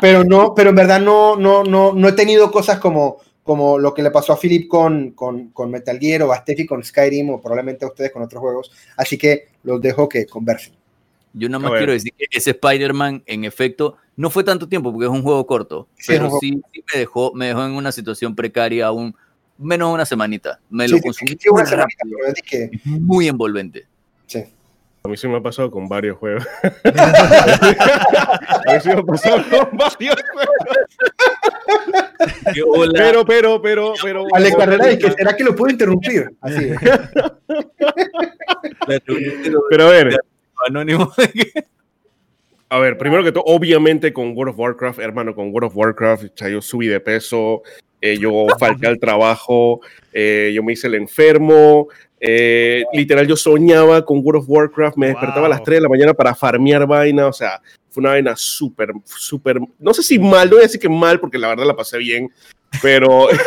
pero 0.01 0.25
no, 0.25 0.55
pero 0.55 0.71
en 0.71 0.77
verdad 0.77 1.01
no, 1.01 1.37
no, 1.37 1.63
no, 1.65 1.93
no 1.93 2.09
he 2.09 2.13
tenido 2.13 2.51
cosas 2.51 2.79
como, 2.79 3.19
como 3.49 3.79
lo 3.79 3.95
que 3.95 4.03
le 4.03 4.11
pasó 4.11 4.35
a 4.35 4.39
Philip 4.39 4.69
con, 4.69 5.13
con, 5.13 5.49
con 5.53 5.71
Metal 5.71 5.99
Gear 5.99 6.23
o 6.25 6.33
a 6.35 6.37
Steffi 6.37 6.67
con 6.67 6.85
Skyrim 6.85 7.31
o 7.31 7.41
probablemente 7.41 7.87
a 7.87 7.89
ustedes 7.89 8.13
con 8.13 8.21
otros 8.21 8.43
juegos. 8.43 8.71
Así 8.95 9.17
que 9.17 9.49
los 9.63 9.81
dejo 9.81 10.07
que 10.07 10.27
conversen. 10.27 10.75
Yo 11.33 11.49
nada 11.49 11.67
A 11.67 11.71
más 11.71 11.79
quiero 11.79 11.93
decir 11.95 12.13
que 12.13 12.27
ese 12.31 12.51
Spider-Man, 12.51 13.23
en 13.25 13.45
efecto, 13.47 13.97
no 14.17 14.29
fue 14.29 14.45
tanto 14.45 14.69
tiempo 14.69 14.93
porque 14.93 15.07
es 15.07 15.11
un 15.11 15.23
juego 15.23 15.47
corto, 15.47 15.89
Sí, 15.97 16.05
pero 16.09 16.25
juego- 16.25 16.41
sí, 16.41 16.61
sí 16.75 16.85
me, 16.93 16.99
dejó, 17.01 17.33
me 17.33 17.47
dejó 17.47 17.65
en 17.65 17.73
una 17.73 17.91
situación 17.91 18.35
precaria 18.35 18.87
aún 18.89 19.17
menos 19.57 19.89
de 19.89 19.95
una 19.95 20.05
semanita. 20.05 20.61
Me 20.69 20.87
Sí, 20.87 20.93
lo 20.97 21.01
consumí 21.01 21.31
sí, 21.41 21.49
una 21.49 21.65
semanita, 21.65 21.97
rápido, 22.05 22.19
pero 22.21 22.33
es 22.35 22.43
que, 22.43 22.65
es 22.71 22.85
muy 23.01 23.29
envolvente. 23.29 23.87
sí. 24.27 24.45
A 25.03 25.09
mí 25.09 25.17
sí 25.17 25.29
me 25.29 25.37
ha 25.37 25.43
pasado 25.43 25.71
con 25.71 25.89
varios 25.89 26.19
juegos. 26.19 26.47
a 26.63 26.73
mí 28.67 28.81
sí 28.83 28.89
me 28.89 28.95
ha 28.95 29.03
pasado 29.03 29.45
con 29.49 29.79
varios 29.79 30.17
juegos. 30.33 30.57
Pero, 32.93 33.25
pero, 33.25 33.63
pero, 33.63 33.95
pero. 34.03 34.25
Ale 34.35 34.53
Carrera, 34.53 34.91
es 34.91 34.99
que 34.99 35.13
¿será 35.13 35.37
que 35.37 35.45
lo 35.45 35.55
puedo 35.55 35.71
interrumpir? 35.71 36.31
Así 36.41 36.71
es. 36.71 36.79
Pero 39.71 39.87
a 39.87 39.91
ver, 39.91 40.19
a 42.71 42.79
ver, 42.79 42.99
primero 42.99 43.25
que 43.25 43.33
todo, 43.33 43.45
obviamente 43.45 44.13
con 44.13 44.37
World 44.37 44.53
of 44.53 44.59
Warcraft, 44.59 44.99
hermano, 44.99 45.35
con 45.35 45.53
World 45.53 45.69
of 45.69 45.77
Warcraft, 45.77 46.25
o 46.25 46.31
sea, 46.35 46.49
yo 46.49 46.61
subí 46.61 46.87
de 46.87 47.01
peso, 47.01 47.63
eh, 48.01 48.19
yo 48.19 48.47
falté 48.59 48.87
al 48.87 48.99
trabajo, 48.99 49.81
eh, 50.13 50.53
yo 50.55 50.63
me 50.63 50.73
hice 50.73 50.87
el 50.87 50.95
enfermo, 50.95 51.89
eh, 52.21 52.85
literal 52.93 53.27
yo 53.27 53.37
soñaba 53.37 54.05
con 54.05 54.21
World 54.23 54.43
of 54.43 54.49
Warcraft, 54.49 54.97
me 54.97 55.09
despertaba 55.09 55.47
a 55.47 55.49
las 55.49 55.59
Wow. 55.59 55.65
3 55.67 55.77
de 55.77 55.81
la 55.83 55.89
mañana 55.89 56.15
para 56.15 56.35
farmear 56.35 56.87
vaina, 56.87 57.27
o 57.27 57.33
sea, 57.33 57.61
fue 57.91 58.01
una 58.01 58.11
vaina 58.11 58.35
súper, 58.37 58.91
súper, 59.05 59.61
no 59.79 59.95
sé 59.95 60.03
si 60.03 60.19
mal, 60.19 60.49
no 60.49 60.57
voy 60.57 60.65
a 60.65 60.67
decir 60.67 60.81
que 60.81 60.89
mal, 60.89 61.21
porque 61.21 61.39
la 61.39 61.49
verdad 61.49 61.67
la 61.67 61.77
pasé 61.77 61.99
bien, 61.99 62.31
pero... 62.83 63.29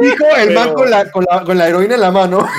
Dijo 0.00 0.24
el 0.36 0.54
man 0.54 0.64
Pero- 0.68 0.74
con 0.74 0.90
la, 0.90 1.10
con, 1.10 1.24
la, 1.28 1.44
con 1.44 1.58
la 1.58 1.68
heroína 1.68 1.94
en 1.94 2.00
la 2.00 2.10
mano. 2.10 2.46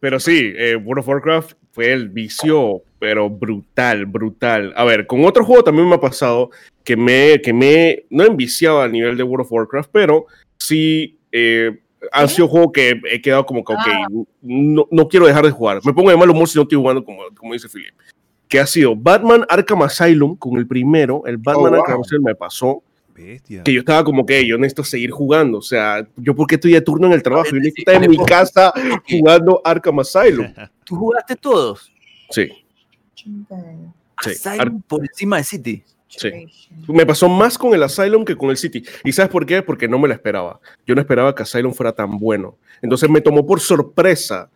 Pero 0.00 0.20
sí, 0.20 0.52
eh, 0.56 0.76
World 0.76 1.00
of 1.00 1.08
Warcraft 1.08 1.52
fue 1.72 1.92
el 1.92 2.08
vicio, 2.08 2.82
pero 2.98 3.30
brutal, 3.30 4.06
brutal. 4.06 4.72
A 4.76 4.84
ver, 4.84 5.06
con 5.06 5.24
otro 5.24 5.44
juego 5.44 5.62
también 5.64 5.88
me 5.88 5.94
ha 5.94 6.00
pasado 6.00 6.50
que 6.84 6.96
me, 6.96 7.40
que 7.42 7.52
me, 7.52 8.04
no 8.10 8.24
he 8.24 8.26
enviciado 8.26 8.80
a 8.80 8.88
nivel 8.88 9.16
de 9.16 9.22
World 9.22 9.46
of 9.46 9.52
Warcraft, 9.52 9.90
pero 9.92 10.26
sí 10.56 11.18
eh, 11.32 11.78
han 12.12 12.28
sido 12.28 12.48
juegos 12.48 12.70
que 12.72 13.00
he 13.10 13.20
quedado 13.20 13.44
como 13.46 13.64
que, 13.64 13.72
ok, 13.72 13.78
Ah. 13.86 14.06
no, 14.42 14.86
no 14.90 15.08
quiero 15.08 15.26
dejar 15.26 15.44
de 15.44 15.50
jugar. 15.50 15.80
Me 15.84 15.92
pongo 15.92 16.10
de 16.10 16.16
mal 16.16 16.30
humor 16.30 16.48
si 16.48 16.56
no 16.58 16.62
estoy 16.62 16.78
jugando, 16.78 17.04
como, 17.04 17.22
como 17.36 17.52
dice 17.52 17.68
Philip. 17.68 17.94
Que 18.48 18.58
ha 18.60 18.66
sido 18.66 18.96
Batman 18.96 19.44
Arkham 19.48 19.82
Asylum 19.82 20.34
con 20.36 20.56
el 20.56 20.66
primero, 20.66 21.22
el 21.26 21.36
Batman 21.36 21.72
wow. 21.72 21.80
Arkham 21.82 22.00
Asylum 22.00 22.24
me 22.24 22.34
pasó, 22.34 22.82
Bestia. 23.14 23.62
que 23.64 23.72
yo 23.72 23.80
estaba 23.80 24.02
como 24.04 24.24
que 24.24 24.46
yo 24.46 24.56
necesito 24.56 24.84
seguir 24.84 25.10
jugando. 25.10 25.58
O 25.58 25.62
sea, 25.62 26.06
yo 26.16 26.34
porque 26.34 26.54
estoy 26.54 26.72
de 26.72 26.80
turno 26.80 27.08
en 27.08 27.12
el 27.12 27.22
trabajo, 27.22 27.48
yo 27.48 27.54
ver, 27.54 27.62
necesito 27.64 27.90
estar 27.90 28.02
en 28.04 28.10
mi 28.10 28.16
casa 28.24 28.72
jugando 29.10 29.60
Arkham 29.64 29.98
Asylum. 30.00 30.46
¿Tú 30.84 30.96
jugaste 30.96 31.36
todos? 31.36 31.92
Sí, 32.30 32.48
sí. 33.24 34.30
Asylum 34.46 34.82
por 34.82 35.00
encima 35.02 35.36
de 35.38 35.44
City. 35.44 35.84
Sí. 36.08 36.30
Me 36.88 37.04
pasó 37.04 37.28
más 37.28 37.58
con 37.58 37.74
el 37.74 37.82
Asylum 37.82 38.24
que 38.24 38.34
con 38.36 38.48
el 38.50 38.56
City. 38.56 38.82
¿Y 39.04 39.12
sabes 39.12 39.30
por 39.30 39.44
qué? 39.44 39.62
Porque 39.62 39.86
no 39.88 39.98
me 39.98 40.08
lo 40.08 40.14
esperaba. 40.14 40.58
Yo 40.86 40.94
no 40.94 41.00
esperaba 41.02 41.34
que 41.34 41.42
Asylum 41.42 41.74
fuera 41.74 41.92
tan 41.92 42.18
bueno. 42.18 42.56
Entonces 42.80 43.10
me 43.10 43.20
tomó 43.20 43.46
por 43.46 43.60
sorpresa 43.60 44.48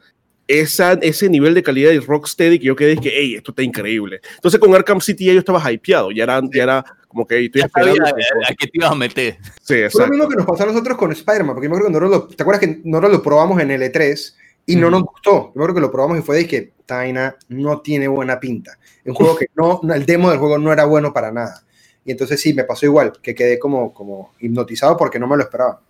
esa, 0.48 0.92
ese 0.94 1.28
nivel 1.28 1.52
de 1.54 1.62
calidad 1.62 1.90
de 1.90 2.00
Rocksteady 2.00 2.58
que 2.58 2.64
yo 2.66 2.74
quedé 2.76 2.96
que, 2.96 3.10
hey, 3.14 3.34
esto 3.36 3.52
está 3.52 3.62
increíble. 3.62 4.20
Entonces 4.36 4.58
con 4.58 4.74
Arkham 4.74 5.00
City 5.00 5.26
ya 5.26 5.32
yo 5.34 5.40
estaba 5.40 5.70
hypeado. 5.70 6.10
Ya 6.10 6.24
era, 6.24 6.40
ya 6.54 6.62
era 6.62 6.84
como 7.08 7.26
que 7.26 7.44
estoy 7.44 7.60
Ya 7.60 7.68
sabía 7.68 7.92
esperando. 7.92 8.16
a, 8.48 8.50
a 8.50 8.54
qué 8.54 8.66
te 8.66 8.72
ibas 8.72 8.90
a 8.90 8.94
meter. 8.94 9.36
Sí, 9.60 9.64
Fue 9.66 9.76
lo 9.80 9.84
exacto. 9.86 10.10
mismo 10.10 10.28
que 10.30 10.36
nos 10.36 10.46
pasó 10.46 10.62
a 10.62 10.66
nosotros 10.66 10.96
con 10.96 11.12
Spider-Man, 11.12 11.54
porque 11.54 11.66
yo 11.66 11.70
me 11.70 11.76
acuerdo 11.76 11.88
que 11.98 12.00
nosotros 12.00 12.30
lo, 12.30 12.34
¿te 12.36 12.42
acuerdas 12.42 12.60
que 12.60 12.80
nosotros 12.84 13.12
lo 13.12 13.22
probamos 13.22 13.60
en 13.60 13.70
el 13.70 13.82
E3 13.82 14.34
y 14.66 14.76
no 14.76 14.86
Ujú. 14.86 14.90
nos 14.90 15.02
gustó? 15.02 15.30
Yo 15.30 15.52
me 15.56 15.64
acuerdo 15.64 15.74
que 15.74 15.80
lo 15.82 15.90
probamos 15.92 16.18
y 16.18 16.22
fue 16.22 16.36
de 16.36 16.48
que 16.48 16.72
esta 16.92 16.96
vaina 16.98 17.36
no 17.48 17.80
tiene 17.80 18.08
buena 18.08 18.38
pinta. 18.38 18.78
Un 19.04 19.14
juego 19.14 19.36
que 19.36 19.46
no, 19.56 19.80
el 19.94 20.04
demo 20.06 20.30
del 20.30 20.38
juego 20.38 20.58
no 20.58 20.72
era 20.72 20.84
bueno 20.84 21.12
para 21.12 21.32
nada. 21.32 21.62
Y 22.04 22.10
entonces 22.10 22.40
sí, 22.40 22.52
me 22.52 22.64
pasó 22.64 22.86
igual, 22.86 23.12
que 23.22 23.34
quedé 23.34 23.58
como, 23.58 23.94
como 23.94 24.32
hipnotizado 24.40 24.96
porque 24.96 25.18
no 25.18 25.26
me 25.26 25.36
lo 25.36 25.42
esperaba. 25.42 25.80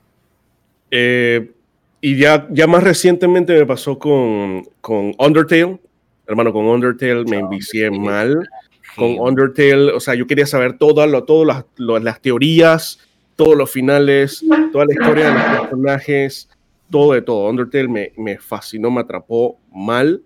Eh, 0.90 1.50
y 2.00 2.16
ya, 2.18 2.46
ya 2.50 2.66
más 2.66 2.82
recientemente 2.82 3.54
me 3.54 3.66
pasó 3.66 3.98
con, 3.98 4.62
con 4.80 5.14
Undertale. 5.18 5.78
Hermano, 6.26 6.52
con 6.52 6.66
Undertale 6.66 7.24
me 7.24 7.38
envicié 7.38 7.90
mal. 7.90 8.48
Con 8.96 9.18
Undertale, 9.18 9.92
o 9.92 10.00
sea, 10.00 10.14
yo 10.14 10.26
quería 10.26 10.46
saber 10.46 10.76
todas 10.76 11.08
lo- 11.08 11.24
todas 11.24 11.46
las, 11.46 11.64
lo- 11.76 11.98
las 11.98 12.20
teorías, 12.20 12.98
todos 13.36 13.56
los 13.56 13.70
finales, 13.70 14.44
toda 14.70 14.84
la 14.84 14.92
historia 14.92 15.26
de 15.26 15.32
los 15.32 15.60
personajes, 15.60 16.48
todo 16.90 17.14
de 17.14 17.22
todo. 17.22 17.48
Undertale 17.48 17.88
me, 17.88 18.12
me 18.18 18.36
fascinó, 18.38 18.90
me 18.90 19.00
atrapó 19.00 19.56
mal. 19.72 20.22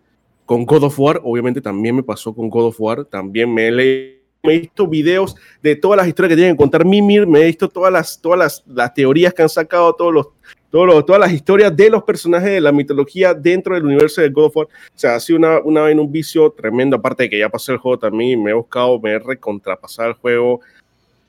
Con 0.47 0.65
God 0.65 0.85
of 0.85 0.99
War, 0.99 1.21
obviamente 1.25 1.61
también 1.61 1.97
me 1.97 2.03
pasó 2.03 2.35
con 2.35 2.49
God 2.49 2.67
of 2.69 2.81
War. 2.81 3.05
También 3.05 3.53
me 3.53 3.67
he, 3.69 4.23
me 4.43 4.55
he 4.55 4.61
visto 4.61 4.87
videos 4.87 5.37
de 5.62 5.75
todas 5.76 5.97
las 5.99 6.07
historias 6.09 6.31
que 6.31 6.37
tienen 6.37 6.55
que 6.55 6.59
contar 6.62 6.85
Mimir, 6.85 7.26
me 7.26 7.41
he 7.43 7.47
visto 7.47 7.69
todas 7.69 7.93
las, 7.93 8.21
todas 8.21 8.38
las, 8.38 8.65
las 8.67 8.95
teorías 8.95 9.35
que 9.35 9.43
han 9.43 9.49
sacado, 9.49 9.93
todos 9.95 10.15
los, 10.15 10.26
todos 10.71 10.87
los- 10.87 11.05
todas 11.05 11.21
las 11.21 11.33
historias 11.33 11.76
de 11.76 11.91
los 11.91 12.05
personajes 12.05 12.50
de 12.50 12.61
la 12.61 12.71
mitología 12.71 13.35
dentro 13.35 13.75
del 13.75 13.85
universo 13.87 14.21
de 14.23 14.29
God 14.31 14.45
of 14.45 14.57
War. 14.57 14.67
O 14.67 14.99
sea, 14.99 15.17
ha 15.17 15.21
sido 15.21 15.38
una, 15.41 15.59
una 15.61 15.81
vaina, 15.83 16.00
un 16.00 16.12
vicio 16.12 16.50
tremendo. 16.53 16.95
Aparte 16.97 17.25
de 17.25 17.31
que 17.31 17.38
ya 17.41 17.49
pasé 17.49 17.73
el 17.73 17.79
juego 17.79 17.99
también, 17.99 18.41
me 18.43 18.50
he 18.53 18.55
buscado, 18.55 19.00
me 19.00 19.11
he 19.12 19.19
recontrapasado 19.19 20.11
el 20.11 20.15
juego. 20.15 20.61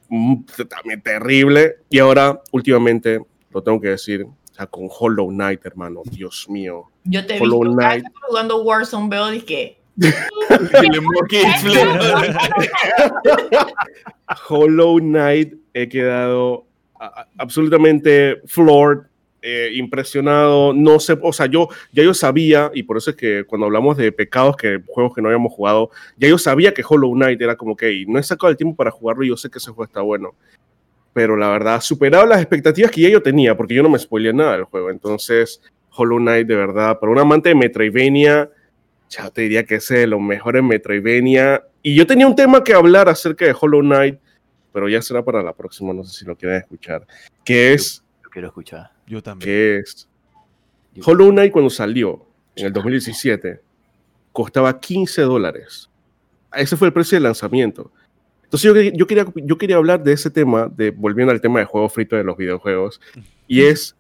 mm, 0.10 0.36
También 0.70 1.02
terrible. 1.02 1.78
Y 1.90 1.98
ahora, 2.00 2.40
últimamente, 2.52 3.20
lo 3.52 3.64
tengo 3.64 3.82
que 3.82 3.90
decir, 3.90 4.28
sea, 4.58 4.68
con 4.68 4.88
Hollow 4.90 5.30
Knight, 5.30 5.66
hermano. 5.66 6.02
Dios 6.06 6.48
mío. 6.50 6.86
Yo 7.04 7.26
te 7.26 7.38
he 7.38 7.40
Hollow 7.40 7.74
Knight. 7.74 8.06
jugando 8.28 8.64
Warzone, 8.64 9.10
veo 9.10 9.28
de 9.28 9.46
que 9.46 9.78
Hollow 14.50 15.00
Knight 15.00 15.54
he 15.74 15.90
quedado 15.90 16.66
absolutamente 17.38 18.42
floored, 18.46 19.08
eh, 19.42 19.72
impresionado. 19.74 20.74
No 20.74 21.00
sé, 21.00 21.18
o 21.22 21.34
sea, 21.34 21.48
yo 21.48 21.70
ya 21.92 22.04
yo 22.04 22.14
sabía, 22.14 22.72
y 22.74 22.84
por 22.84 22.98
eso 22.98 23.12
es 23.12 23.16
que 23.16 23.44
cuando 23.46 23.66
hablamos 23.66 23.98
de 23.98 24.12
pecados, 24.12 24.56
que 24.56 24.82
juegos 24.88 25.16
que 25.16 25.22
no 25.22 25.30
habíamos 25.30 25.54
jugado, 25.54 25.90
ya 26.18 26.28
yo 26.28 26.38
sabía 26.38 26.74
que 26.74 26.84
Hollow 26.88 27.14
Knight 27.14 27.42
era 27.42 27.56
como 27.56 27.76
que, 27.76 27.94
y 27.94 28.06
no 28.06 28.20
he 28.20 28.24
sacado 28.24 28.52
el 28.52 28.58
tiempo 28.58 28.76
para 28.76 28.92
jugarlo 28.92 29.24
y 29.24 29.30
yo 29.30 29.38
sé 29.38 29.50
que 29.50 29.58
ese 29.58 29.72
juego 29.72 29.86
está 29.86 30.02
bueno. 30.02 30.36
Pero 31.18 31.36
la 31.36 31.50
verdad, 31.50 31.74
ha 31.74 31.82
superado 31.82 32.28
las 32.28 32.40
expectativas 32.40 32.92
que 32.92 33.02
ya 33.02 33.10
yo 33.10 33.24
tenía, 33.24 33.58
porque 33.58 33.74
yo 33.74 33.82
no 33.82 33.90
me 33.90 33.98
spoileé 33.98 34.34
nada 34.34 34.52
del 34.52 34.66
juego. 34.66 34.92
Entonces, 34.92 35.60
Hollow 35.90 36.20
Knight, 36.20 36.46
de 36.46 36.56
verdad, 36.56 37.00
para 37.00 37.12
un 37.12 37.18
amante 37.18 37.50
de 37.50 37.56
Metroidvania, 37.56 38.52
ya 39.10 39.32
te 39.32 39.42
diría 39.42 39.64
que 39.64 39.74
es 39.78 39.88
de 39.88 40.06
los 40.06 40.22
mejores 40.22 40.62
Metroidvania. 40.62 41.64
Y 41.82 41.96
yo 41.96 42.06
tenía 42.06 42.28
un 42.28 42.36
tema 42.36 42.64
que 42.64 42.76
hablar 42.76 43.10
acerca 43.10 43.46
de 43.46 43.56
Hollow 43.60 43.82
Knight, 43.82 44.20
pero 44.72 44.88
ya 44.88 45.02
será 45.02 45.26
para 45.26 45.42
la 45.42 45.54
próxima, 45.54 45.92
no 45.92 46.04
sé 46.04 46.20
si 46.20 46.24
lo 46.24 46.36
quieren 46.36 46.60
escuchar. 46.60 47.08
Que 47.44 47.74
es, 47.74 48.04
Lo 48.22 48.30
quiero 48.30 48.50
escuchar. 48.50 48.92
Yo 49.08 49.24
también. 49.24 49.50
que 49.50 49.78
es, 49.80 50.08
Hollow 51.04 51.32
Knight 51.32 51.52
cuando 51.52 51.72
salió 51.72 52.28
en 52.56 52.68
el 52.68 52.74
2017 52.74 53.60
costaba 54.32 54.80
15 54.80 55.24
dólares. 55.24 55.90
Ese 56.54 56.78
fue 56.78 56.90
el 56.90 56.94
precio 56.94 57.16
de 57.16 57.22
lanzamiento. 57.22 57.92
Entonces 58.48 58.64
yo, 58.64 58.82
yo, 58.98 59.08
quería, 59.08 59.26
yo 59.36 59.58
quería 59.58 59.76
hablar 59.76 60.02
de 60.02 60.14
ese 60.14 60.30
tema, 60.30 60.72
de, 60.74 60.92
volviendo 60.92 61.34
al 61.34 61.42
tema 61.42 61.60
de 61.60 61.66
juego 61.66 61.90
frito 61.90 62.16
de 62.16 62.24
los 62.24 62.38
videojuegos, 62.38 63.02
y 63.46 63.64
es, 63.64 63.94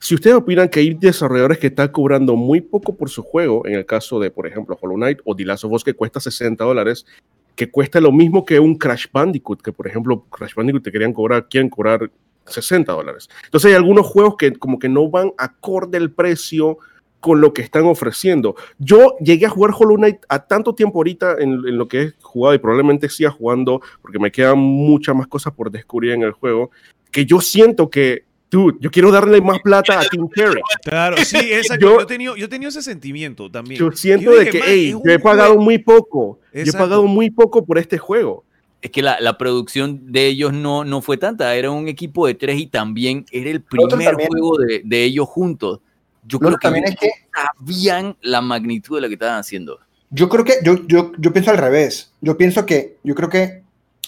si 0.00 0.16
ustedes 0.16 0.34
opinan 0.34 0.68
que 0.68 0.80
hay 0.80 0.94
desarrolladores 0.94 1.58
que 1.58 1.68
están 1.68 1.88
cobrando 1.88 2.34
muy 2.34 2.60
poco 2.60 2.96
por 2.96 3.08
su 3.08 3.22
juego, 3.22 3.64
en 3.66 3.74
el 3.74 3.86
caso 3.86 4.18
de, 4.18 4.32
por 4.32 4.48
ejemplo, 4.48 4.76
Hollow 4.80 4.96
Knight 4.96 5.20
o 5.24 5.36
The 5.36 5.44
Last 5.44 5.64
of 5.64 5.72
Us, 5.72 5.84
que 5.84 5.94
cuesta 5.94 6.18
60 6.18 6.64
dólares, 6.64 7.06
que 7.54 7.70
cuesta 7.70 8.00
lo 8.00 8.10
mismo 8.10 8.44
que 8.44 8.58
un 8.58 8.76
Crash 8.76 9.06
Bandicoot, 9.12 9.62
que 9.62 9.72
por 9.72 9.86
ejemplo, 9.86 10.24
Crash 10.30 10.54
Bandicoot 10.54 10.82
te 10.82 10.90
querían 10.90 11.12
cobrar, 11.12 11.48
quieren 11.48 11.70
cobrar 11.70 12.10
60 12.46 12.92
dólares. 12.92 13.28
Entonces 13.44 13.70
hay 13.70 13.76
algunos 13.76 14.06
juegos 14.06 14.36
que 14.36 14.52
como 14.54 14.78
que 14.78 14.88
no 14.88 15.08
van 15.08 15.32
acorde 15.38 15.98
el 15.98 16.10
precio 16.10 16.78
con 17.20 17.40
lo 17.40 17.52
que 17.52 17.62
están 17.62 17.84
ofreciendo. 17.84 18.54
Yo 18.78 19.16
llegué 19.20 19.46
a 19.46 19.50
jugar 19.50 19.72
Hollow 19.76 19.96
Knight 19.96 20.18
a 20.28 20.46
tanto 20.46 20.74
tiempo 20.74 20.98
ahorita 20.98 21.36
en, 21.40 21.50
en 21.66 21.76
lo 21.76 21.88
que 21.88 22.02
he 22.02 22.12
jugado 22.22 22.54
y 22.54 22.58
probablemente 22.58 23.08
siga 23.08 23.30
jugando 23.30 23.80
porque 24.02 24.18
me 24.18 24.30
quedan 24.30 24.58
muchas 24.58 25.16
más 25.16 25.26
cosas 25.26 25.52
por 25.52 25.70
descubrir 25.70 26.12
en 26.12 26.22
el 26.22 26.32
juego, 26.32 26.70
que 27.10 27.24
yo 27.26 27.40
siento 27.40 27.90
que, 27.90 28.24
dude, 28.50 28.76
yo 28.80 28.90
quiero 28.90 29.10
darle 29.10 29.40
más 29.40 29.58
plata 29.60 29.98
a 29.98 30.04
Tim 30.04 30.28
Curry. 30.28 30.60
Claro, 30.84 31.16
sí, 31.18 31.36
exacto. 31.52 31.84
Yo- 31.86 31.94
Yo, 31.96 32.02
he 32.02 32.06
tenido, 32.06 32.36
yo 32.36 32.44
he 32.44 32.48
tenido 32.48 32.68
ese 32.68 32.82
sentimiento 32.82 33.50
también. 33.50 33.78
Yo 33.80 33.90
siento 33.92 34.30
Yo 34.32 34.38
de 34.38 34.50
que, 34.50 34.58
"Man, 34.60 34.68
hey, 34.70 34.90
yo 35.04 35.12
he 35.12 35.18
pagado 35.18 35.48
juego". 35.54 35.62
muy 35.64 35.78
poco. 35.78 36.38
Yo 36.52 36.58
he 36.58 36.60
Exacto. 36.62 36.84
pagado 36.84 37.04
muy 37.06 37.30
poco 37.30 37.64
por 37.64 37.78
este 37.78 37.98
juego. 37.98 38.44
Es 38.80 38.92
que 38.92 39.02
la, 39.02 39.18
la 39.20 39.36
producción 39.36 40.12
de 40.12 40.26
ellos 40.28 40.52
no, 40.52 40.84
no 40.84 41.02
fue 41.02 41.16
tanta, 41.16 41.56
era 41.56 41.68
un 41.72 41.88
equipo 41.88 42.28
de 42.28 42.34
tres 42.34 42.60
y 42.60 42.68
también 42.68 43.24
era 43.32 43.50
el 43.50 43.60
primer 43.60 44.14
juego 44.14 44.56
de, 44.58 44.82
de 44.84 45.02
ellos 45.04 45.26
juntos. 45.28 45.80
Yo 46.28 46.38
creo 46.38 46.52
que 46.52 46.58
también 46.62 46.84
es 46.86 46.96
que 46.96 47.10
sabían 47.34 48.16
la 48.20 48.40
magnitud 48.40 48.96
de 48.96 49.00
lo 49.02 49.08
que 49.08 49.14
estaban 49.14 49.38
haciendo. 49.38 49.78
Yo 50.10 50.28
creo 50.28 50.44
que, 50.44 50.54
yo, 50.62 50.86
yo, 50.86 51.12
yo 51.18 51.32
pienso 51.32 51.50
al 51.50 51.58
revés. 51.58 52.12
Yo 52.20 52.36
pienso 52.36 52.64
que, 52.64 52.98
yo 53.02 53.14
creo 53.14 53.28
que, 53.28 53.62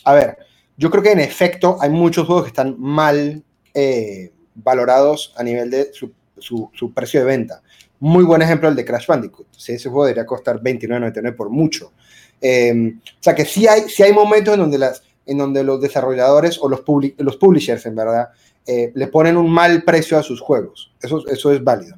a 0.04 0.14
ver, 0.14 0.38
yo 0.76 0.90
creo 0.90 1.02
que 1.02 1.12
en 1.12 1.20
efecto 1.20 1.76
hay 1.80 1.90
muchos 1.90 2.26
juegos 2.26 2.44
que 2.44 2.48
están 2.48 2.76
mal 2.78 3.42
eh, 3.74 4.32
valorados 4.54 5.34
a 5.36 5.42
nivel 5.42 5.70
de 5.70 5.92
su, 5.92 6.12
su, 6.38 6.70
su 6.74 6.92
precio 6.92 7.20
de 7.20 7.26
venta. 7.26 7.62
Muy 7.98 8.24
buen 8.24 8.40
ejemplo 8.40 8.68
el 8.68 8.76
de 8.76 8.84
Crash 8.84 9.06
Bandicoot. 9.06 9.46
Sí, 9.56 9.72
ese 9.72 9.88
juego 9.90 10.06
debería 10.06 10.24
costar 10.26 10.60
29.99 10.62 11.36
por 11.36 11.50
mucho. 11.50 11.92
Eh, 12.40 12.94
o 12.96 13.22
sea 13.22 13.34
que 13.34 13.44
sí 13.44 13.66
hay, 13.66 13.82
sí 13.88 14.02
hay 14.02 14.14
momentos 14.14 14.54
en 14.54 14.60
donde, 14.60 14.78
las, 14.78 15.02
en 15.26 15.36
donde 15.36 15.62
los 15.62 15.80
desarrolladores 15.82 16.58
o 16.62 16.68
los, 16.70 16.80
publi- 16.82 17.14
los 17.18 17.36
publishers, 17.36 17.84
en 17.84 17.94
verdad, 17.96 18.30
eh, 18.66 18.90
le 18.94 19.06
ponen 19.08 19.36
un 19.36 19.50
mal 19.50 19.82
precio 19.82 20.16
a 20.18 20.22
sus 20.22 20.40
juegos. 20.40 20.92
Eso, 21.02 21.26
eso 21.28 21.52
es 21.52 21.62
válido. 21.62 21.96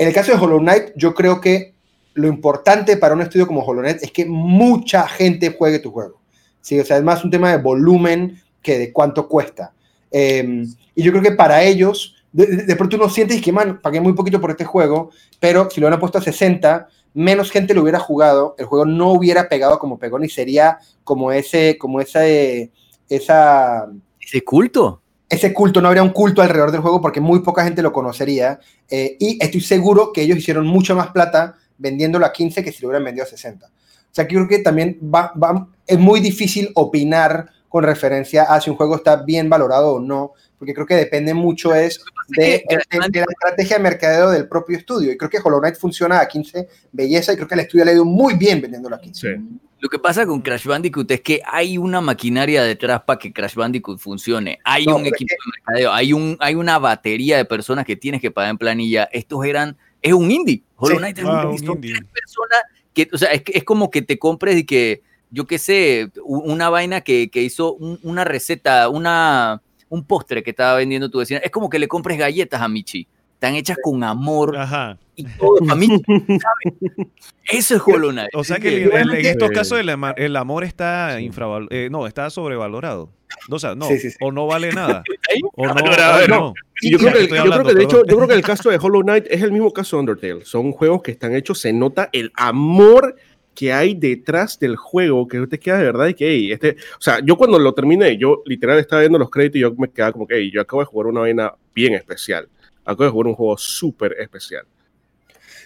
En 0.00 0.08
el 0.08 0.14
caso 0.14 0.32
de 0.32 0.38
Hollow 0.38 0.60
Knight, 0.60 0.92
yo 0.96 1.14
creo 1.14 1.42
que 1.42 1.74
lo 2.14 2.26
importante 2.26 2.96
para 2.96 3.14
un 3.14 3.20
estudio 3.20 3.46
como 3.46 3.60
Hollow 3.62 3.82
Knight 3.82 4.02
es 4.02 4.10
que 4.10 4.24
mucha 4.24 5.06
gente 5.06 5.54
juegue 5.56 5.78
tu 5.78 5.90
juego. 5.90 6.20
Sí, 6.62 6.80
o 6.80 6.84
sea, 6.86 6.96
es 6.96 7.02
más 7.02 7.22
un 7.22 7.30
tema 7.30 7.50
de 7.50 7.58
volumen 7.58 8.40
que 8.62 8.78
de 8.78 8.92
cuánto 8.94 9.28
cuesta. 9.28 9.74
Eh, 10.10 10.64
y 10.94 11.02
yo 11.02 11.10
creo 11.12 11.22
que 11.22 11.32
para 11.32 11.62
ellos, 11.62 12.16
de, 12.32 12.46
de- 12.46 12.62
de 12.64 12.76
pronto 12.76 12.96
uno 12.96 13.10
siente 13.10 13.38
que, 13.42 13.52
man, 13.52 13.78
pagué 13.82 14.00
muy 14.00 14.14
poquito 14.14 14.40
por 14.40 14.50
este 14.50 14.64
juego, 14.64 15.10
pero 15.38 15.68
si 15.70 15.80
lo 15.80 15.86
hubieran 15.86 16.00
puesto 16.00 16.16
a 16.18 16.22
60, 16.22 16.88
menos 17.12 17.50
gente 17.50 17.74
lo 17.74 17.82
hubiera 17.82 17.98
jugado, 18.00 18.54
el 18.58 18.64
juego 18.64 18.86
no 18.86 19.12
hubiera 19.12 19.50
pegado 19.50 19.78
como 19.78 19.98
pegó, 19.98 20.18
ni 20.18 20.30
sería 20.30 20.78
como 21.04 21.30
ese, 21.30 21.76
como 21.78 22.00
esa, 22.00 22.26
eh, 22.26 22.70
esa, 23.08 23.86
¿Ese 24.18 24.42
culto? 24.44 25.02
Ese 25.30 25.54
culto, 25.54 25.80
no 25.80 25.88
habría 25.88 26.02
un 26.02 26.10
culto 26.10 26.42
alrededor 26.42 26.72
del 26.72 26.80
juego 26.82 27.00
porque 27.00 27.20
muy 27.20 27.40
poca 27.40 27.64
gente 27.64 27.80
lo 27.82 27.92
conocería. 27.92 28.60
eh, 28.90 29.16
y 29.18 29.38
estoy 29.42 29.60
seguro 29.62 30.12
que 30.12 30.20
ellos 30.22 30.36
hicieron 30.36 30.66
mucho 30.66 30.94
más 30.96 31.08
plata 31.12 31.54
vendiéndolo 31.78 32.26
a 32.26 32.32
15 32.32 32.62
que 32.62 32.72
si 32.72 32.82
lo 32.82 32.88
hubieran 32.88 33.04
vendido 33.04 33.24
a 33.24 33.28
60. 33.28 33.66
O 33.66 33.70
sea, 34.12 34.26
que 34.26 34.34
creo 34.34 34.48
que 34.48 34.58
también 34.58 34.98
va, 35.02 35.32
va- 35.42 35.68
es 35.86 35.98
muy 35.98 36.20
difícil 36.20 36.70
opinar 36.74 37.48
con 37.68 37.84
referencia 37.84 38.42
a 38.42 38.60
si 38.60 38.68
un 38.68 38.76
juego 38.76 38.96
está 38.96 39.22
bien 39.22 39.48
valorado 39.48 39.92
o 39.94 40.00
no, 40.00 40.32
porque 40.58 40.74
creo 40.74 40.84
que 40.86 40.96
depende 40.96 41.32
mucho 41.32 41.72
es 41.74 42.00
de, 42.28 42.64
que- 42.68 42.76
de- 42.90 43.08
de 43.12 43.20
la 43.20 43.26
estrategia 43.30 43.76
de 43.76 43.82
mercadeo 43.84 44.30
del 44.30 44.48
propio 44.48 44.76
estudio. 44.76 45.12
Y 45.12 45.16
creo 45.16 45.30
que 45.30 45.38
Hollow 45.42 45.60
Knight 45.60 45.76
funciona 45.76 46.18
a 46.20 46.26
15, 46.26 46.68
belleza, 46.90 47.32
y 47.32 47.36
creo 47.36 47.46
que 47.46 47.54
el 47.54 47.60
estudio 47.60 47.84
le 47.84 47.92
ha 47.92 47.94
ido 47.94 48.04
muy 48.04 48.34
bien 48.34 48.60
vendiéndolo 48.60 48.96
a 48.96 49.00
15. 49.00 49.36
Sí. 49.36 49.42
Lo 49.80 49.88
que 49.88 49.98
pasa 49.98 50.26
con 50.26 50.40
Crash 50.42 50.66
Bandicoot 50.66 51.10
es 51.10 51.20
que 51.22 51.40
hay 51.46 51.78
una 51.78 52.00
maquinaria 52.02 52.62
detrás 52.62 53.02
para 53.02 53.18
que 53.18 53.32
Crash 53.32 53.54
Bandicoot 53.54 53.98
funcione. 53.98 54.58
Hay 54.64 54.84
No, 54.84 54.96
un 54.96 55.06
equipo 55.06 55.32
de 55.34 55.50
mercadeo, 55.58 55.92
hay, 55.92 56.12
un, 56.12 56.36
hay 56.40 56.54
una 56.54 56.78
batería 56.78 57.38
de 57.38 57.44
personas 57.46 57.86
que 57.86 57.96
tienes 57.96 58.20
que 58.20 58.30
pagar 58.30 58.50
en 58.50 58.58
planilla. 58.58 59.04
Estos 59.10 59.44
eran, 59.44 59.76
es 60.02 60.12
un 60.12 60.30
indie. 60.30 60.62
Hollow 60.76 60.96
Sí. 60.96 60.98
Knight 60.98 61.18
es 61.18 61.24
Ah, 61.24 61.30
un 61.30 61.46
un 61.46 61.52
indie. 61.54 61.66
Son 61.66 61.76
indie. 61.76 61.92
tres 61.94 62.04
personas 62.12 62.58
que, 62.92 63.08
o 63.12 63.18
sea, 63.18 63.32
es, 63.32 63.42
que- 63.42 63.52
es 63.56 63.64
como 63.64 63.90
que 63.90 64.02
te 64.02 64.18
compres 64.18 64.56
y 64.58 64.64
que, 64.64 65.02
yo 65.30 65.46
qué 65.46 65.58
sé, 65.58 66.10
una 66.24 66.68
vaina 66.68 67.00
que, 67.00 67.30
que 67.30 67.42
hizo 67.42 67.72
un- 67.74 67.98
una 68.02 68.24
receta, 68.24 68.88
una, 68.90 69.62
un 69.88 70.04
postre 70.04 70.42
que 70.42 70.50
estaba 70.50 70.74
vendiendo 70.74 71.08
tu 71.10 71.18
vecina. 71.18 71.40
Es 71.40 71.50
como 71.50 71.70
que 71.70 71.78
le 71.78 71.88
compres 71.88 72.18
galletas 72.18 72.60
a 72.60 72.68
Michi. 72.68 73.08
Están 73.40 73.54
hechas 73.54 73.78
con 73.82 74.04
amor 74.04 74.54
Ajá. 74.58 74.98
y 75.16 75.24
todo 75.24 75.56
para 75.66 75.74
Michi. 75.74 76.02
¿sabes? 76.26 77.08
Eso 77.50 77.74
es 77.76 77.82
Hollow 77.86 78.10
Knight. 78.10 78.28
O 78.34 78.44
sea 78.44 78.58
que 78.58 78.84
el- 78.84 78.92
el- 78.92 79.14
en 79.14 79.24
estos 79.26 79.48
Sí. 79.48 79.54
casos 79.54 79.80
el, 79.80 79.88
el 80.16 80.36
amor 80.36 80.62
está 80.62 81.18
infravalorado. 81.22 81.90
no, 81.90 82.06
está 82.06 82.28
sobrevalorado. 82.28 83.08
O 83.48 83.58
sea, 83.58 83.74
no. 83.74 83.86
Sí, 83.86 83.98
sí, 83.98 84.10
sí. 84.10 84.16
O 84.20 84.30
no 84.30 84.46
vale 84.46 84.72
nada. 84.72 85.02
O 85.56 85.66
no. 85.66 85.72
No. 85.74 86.28
no. 86.28 86.54
Yo 86.82 86.98
creo, 86.98 87.12
que, 87.12 87.18
el- 87.18 87.24
Estoy 87.24 87.38
yo 87.38 87.42
creo 87.44 87.52
hablando, 87.54 87.68
que 87.70 87.74
de 87.76 87.84
hecho, 87.84 88.02
yo 88.06 88.16
creo 88.16 88.28
que 88.28 88.34
el 88.34 88.42
caso 88.42 88.68
de 88.68 88.76
Hollow 88.76 89.00
Knight 89.02 89.24
es 89.30 89.40
el 89.42 89.52
mismo 89.52 89.72
caso 89.72 89.96
de 89.96 90.00
Undertale. 90.00 90.44
Son 90.44 90.70
juegos 90.72 91.00
que 91.00 91.10
están 91.12 91.34
hechos, 91.34 91.60
se 91.60 91.72
nota 91.72 92.10
el 92.12 92.30
amor 92.34 93.16
que 93.54 93.72
hay 93.72 93.94
detrás 93.94 94.58
del 94.58 94.76
juego 94.76 95.26
que 95.26 95.40
usted 95.40 95.58
queda 95.58 95.78
de 95.78 95.84
verdad 95.84 96.08
y 96.08 96.14
que, 96.14 96.28
hey, 96.28 96.52
este, 96.52 96.76
o 96.98 97.00
sea, 97.00 97.20
yo 97.24 97.36
cuando 97.36 97.58
lo 97.58 97.72
terminé, 97.72 98.16
yo 98.18 98.42
literal 98.44 98.78
estaba 98.78 99.00
viendo 99.00 99.18
los 99.18 99.30
créditos 99.30 99.56
y 99.56 99.60
yo 99.60 99.74
me 99.76 99.88
quedaba 99.90 100.12
como 100.12 100.26
que, 100.26 100.36
hey, 100.36 100.50
yo 100.52 100.60
acabo 100.60 100.80
de 100.82 100.86
jugar 100.86 101.06
una 101.08 101.20
vaina 101.20 101.54
bien 101.74 101.94
especial. 101.94 102.46
Acabo 102.84 103.04
de 103.04 103.10
jugar 103.10 103.26
un 103.28 103.34
juego 103.34 103.56
súper 103.58 104.16
especial. 104.20 104.64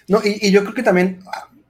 No, 0.07 0.21
y, 0.23 0.47
y 0.47 0.51
yo 0.51 0.61
creo 0.61 0.73
que 0.73 0.83
también, 0.83 1.19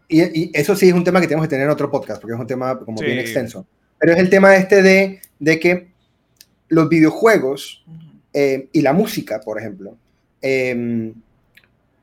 y, 0.07 0.21
y 0.21 0.51
eso 0.53 0.75
sí 0.75 0.87
es 0.89 0.93
un 0.93 1.03
tema 1.03 1.21
que 1.21 1.27
tenemos 1.27 1.45
que 1.45 1.49
tener 1.51 1.65
en 1.65 1.71
otro 1.71 1.89
podcast, 1.89 2.21
porque 2.21 2.33
es 2.33 2.39
un 2.39 2.47
tema 2.47 2.77
como 2.79 2.97
Sí. 2.97 3.05
bien 3.05 3.19
extenso. 3.19 3.65
Pero 3.99 4.13
es 4.13 4.19
el 4.19 4.29
tema 4.29 4.55
este 4.55 4.81
de, 4.81 5.21
de 5.39 5.59
que 5.59 5.87
los 6.67 6.89
videojuegos 6.89 7.85
eh, 8.33 8.67
y 8.73 8.81
la 8.81 8.91
música, 8.91 9.39
por 9.39 9.57
ejemplo, 9.59 9.97
eh, 10.41 11.13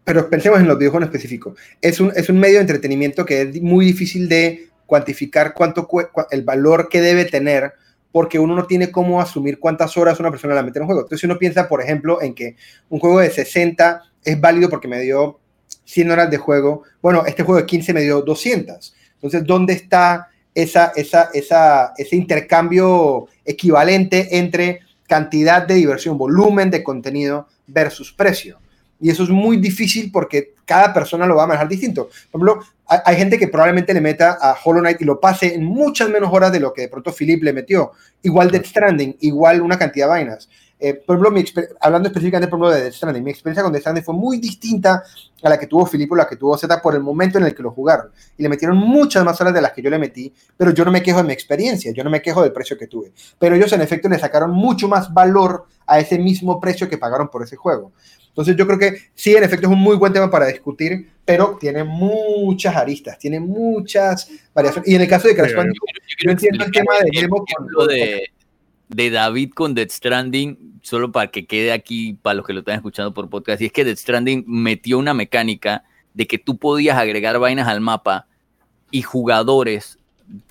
pero 0.05 0.29
pensemos 0.31 0.59
en 0.61 0.67
los 0.67 0.79
videojuegos 0.79 1.07
en 1.07 1.13
específico, 1.13 1.55
es 1.81 2.01
un, 2.01 2.13
es 2.17 2.29
un 2.29 2.39
medio 2.41 2.57
de 2.57 2.63
entretenimiento 2.63 3.25
que 3.25 3.43
es 3.43 3.63
muy 3.63 3.85
difícil 3.85 4.29
de 4.29 4.69
cuantificar 4.87 5.55
cuánto 5.55 5.89
el 6.31 6.43
valor 6.43 6.89
que 6.89 7.01
debe 7.01 7.25
tener 7.25 7.73
porque 8.13 8.39
uno 8.39 8.55
no 8.55 8.67
tiene 8.67 8.93
cómo 8.93 9.21
asumir 9.21 9.59
cuántas 9.59 9.97
horas 9.97 10.21
una 10.21 10.31
persona 10.31 10.55
la 10.55 10.63
mete 10.63 10.79
en 10.79 10.83
un 10.83 10.87
juego. 10.87 11.01
Entonces, 11.01 11.21
si 11.21 11.27
uno 11.27 11.39
piensa, 11.39 11.69
por 11.69 11.81
ejemplo, 11.81 12.21
en 12.21 12.35
que 12.35 12.57
un 12.91 13.01
juego 13.01 13.21
de 13.21 13.31
60 13.31 14.03
es 14.23 14.41
válido 14.41 14.69
porque 14.69 14.87
me 14.87 15.01
dio 15.01 15.41
100 15.85 16.11
horas 16.11 16.31
de 16.31 16.37
juego, 16.37 16.83
bueno, 17.01 17.25
este 17.27 17.43
juego 17.43 17.61
de 17.61 17.67
15 17.67 17.95
me 17.95 18.03
dio 18.03 18.21
200. 18.21 18.95
Entonces, 19.15 19.45
¿dónde 19.45 19.73
está 19.73 20.29
esa, 20.55 20.93
esa, 20.95 21.31
esa, 21.33 21.95
ese 21.97 22.17
intercambio 22.17 23.29
equivalente 23.45 24.39
entre 24.39 24.81
cantidad 25.09 25.67
de 25.67 25.75
diversión, 25.75 26.19
volumen 26.19 26.71
de 26.71 26.85
contenido 26.85 27.49
versus 27.67 28.13
precio? 28.13 28.62
Y 29.03 29.11
eso 29.11 29.25
es 29.25 29.31
muy 29.31 29.57
difícil 29.57 30.11
porque 30.13 30.55
cada 30.65 30.95
persona 30.95 31.27
lo 31.27 31.35
va 31.35 31.43
a 31.43 31.47
manejar 31.49 31.69
distinto. 31.69 32.09
Por 32.31 32.41
ejemplo, 32.41 32.67
hay, 32.87 33.01
hay 33.05 33.17
gente 33.17 33.37
que 33.37 33.49
probablemente 33.49 33.93
le 33.93 34.01
meta 34.01 34.39
a 34.41 34.57
Hollow 34.65 34.81
Knight 34.81 35.03
y 35.03 35.05
lo 35.05 35.19
pase 35.19 35.55
en 35.55 35.65
muchas 35.65 36.09
menos 36.09 36.31
horas 36.33 36.53
de 36.53 36.61
lo 36.61 36.73
que 36.73 36.83
de 36.83 36.89
pronto 36.89 37.13
Philip 37.13 37.43
le 37.43 37.53
metió. 37.53 37.91
Igual 38.23 38.51
Death 38.51 38.67
Stranding, 38.67 39.17
igual 39.21 39.61
una 39.61 39.77
cantidad 39.77 40.07
de 40.07 40.11
vainas. 40.11 40.49
Eh, 40.85 40.95
por 40.95 41.15
ejemplo, 41.15 41.31
mi 41.31 41.45
hablando 41.81 42.09
específicamente 42.09 42.49
por 42.49 42.59
ejemplo, 42.59 42.77
de 42.77 42.83
Death 42.83 42.95
Stranding, 42.95 43.23
mi 43.23 43.31
experiencia 43.31 43.63
con 43.63 43.73
Death 43.73 43.83
Stranding 43.83 44.05
fue 44.05 44.15
muy 44.15 44.39
distinta 44.39 45.05
a 45.41 45.49
la 45.49 45.57
que 45.57 45.69
tuvo 45.69 45.87
Philip 45.87 46.11
o 46.11 46.17
la 46.17 46.27
que 46.27 46.35
tuvo 46.35 46.59
Z 46.59 46.83
por 46.83 46.97
el 46.97 47.03
momento 47.03 47.39
en 47.39 47.45
el 47.45 47.55
que 47.55 47.63
lo 47.63 47.71
jugaron. 47.71 48.11
Y 48.37 48.43
le 48.43 48.49
metieron 48.49 48.77
muchas 48.79 49.25
más 49.25 49.41
horas 49.41 49.55
de 49.55 49.61
las 49.61 49.73
que 49.73 49.81
yo 49.81 49.91
le 49.91 49.99
metí, 50.01 50.35
pero 50.57 50.73
yo 50.73 50.85
no 50.85 50.91
me 50.91 51.01
quejo 51.01 51.19
de 51.19 51.25
mi 51.25 51.33
experiencia, 51.33 51.93
yo 51.93 52.03
no 52.03 52.11
me 52.11 52.21
quejo 52.21 52.43
del 52.43 52.53
precio 52.53 52.77
que 52.77 52.89
tuve. 52.89 53.13
Pero 53.39 53.55
ellos 53.55 53.73
en 53.73 53.81
efecto 53.81 54.09
le 54.09 54.19
sacaron 54.19 54.51
mucho 54.51 54.89
más 54.89 55.15
valor 55.15 55.67
a 55.87 56.01
ese 56.01 56.19
mismo 56.19 56.59
precio 56.59 56.89
que 56.89 56.99
pagaron 56.99 57.29
por 57.29 57.45
ese 57.45 57.55
juego. 57.55 57.93
Entonces 58.33 58.57
yo 58.57 58.67
creo 58.67 58.79
que 58.79 58.97
sí, 59.15 59.35
en 59.37 59.45
efecto 59.45 59.67
es 59.67 59.73
un 59.73 59.79
muy 59.79 59.97
buen 59.97 60.11
tema 60.13 60.31
para 60.31 60.47
discutir, 60.47 61.11
pero 61.25 61.59
tiene 61.61 61.85
muchas 61.85 62.75
aristas, 62.75 63.19
tiene 63.19 63.39
muchas 63.39 64.31
variaciones. 64.55 64.89
Y 64.91 64.95
en 64.95 65.03
el 65.03 65.09
caso 65.09 65.29
de 65.29 65.37
Crash 65.37 65.55
Bandicoot, 65.55 65.91
Yo 65.95 66.17
quiero 66.17 66.33
entiendo 66.33 66.65
el 66.65 66.71
tema 66.71 66.93
de 67.03 67.09
ejemplo 67.13 67.45
con- 67.77 67.89
de, 67.89 68.31
de 68.89 69.11
David 69.11 69.51
con 69.55 69.75
Death 69.75 69.91
Stranding, 69.91 70.79
solo 70.81 71.13
para 71.13 71.31
que 71.31 71.45
quede 71.47 71.73
aquí 71.73 72.15
para 72.23 72.35
los 72.35 72.47
que 72.47 72.55
lo 72.55 72.61
están 72.61 72.77
escuchando 72.77 73.13
por 73.13 73.29
podcast. 73.29 73.61
Y 73.61 73.67
es 73.67 73.73
que 73.73 73.85
Death 73.85 73.99
Stranding 73.99 74.45
metió 74.47 74.99
una 74.99 75.13
mecánica 75.13 75.85
de 76.15 76.27
que 76.27 76.39
tú 76.39 76.57
podías 76.57 76.97
agregar 76.97 77.39
vainas 77.39 77.69
al 77.69 77.83
mapa 77.83 78.27
y 78.91 79.03
jugadores, 79.03 79.99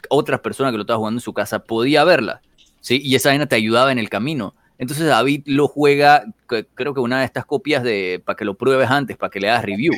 otras 0.07 0.39
personas 0.41 0.71
que 0.71 0.77
lo 0.77 0.83
estaban 0.83 0.99
jugando 0.99 1.17
en 1.17 1.23
su 1.23 1.33
casa, 1.33 1.63
podía 1.63 2.03
verlas. 2.03 2.41
¿sí? 2.79 3.01
Y 3.03 3.15
esa 3.15 3.29
vaina 3.29 3.47
te 3.47 3.55
ayudaba 3.55 3.91
en 3.91 3.97
el 3.97 4.09
camino. 4.09 4.53
Entonces 4.81 5.05
David 5.05 5.43
lo 5.45 5.67
juega, 5.67 6.25
creo 6.73 6.95
que 6.95 6.99
una 6.99 7.19
de 7.19 7.25
estas 7.25 7.45
copias 7.45 7.83
de 7.83 8.19
para 8.25 8.35
que 8.35 8.45
lo 8.45 8.55
pruebes 8.55 8.89
antes, 8.89 9.15
para 9.15 9.29
que 9.29 9.39
le 9.39 9.47
hagas 9.47 9.63
review. 9.63 9.93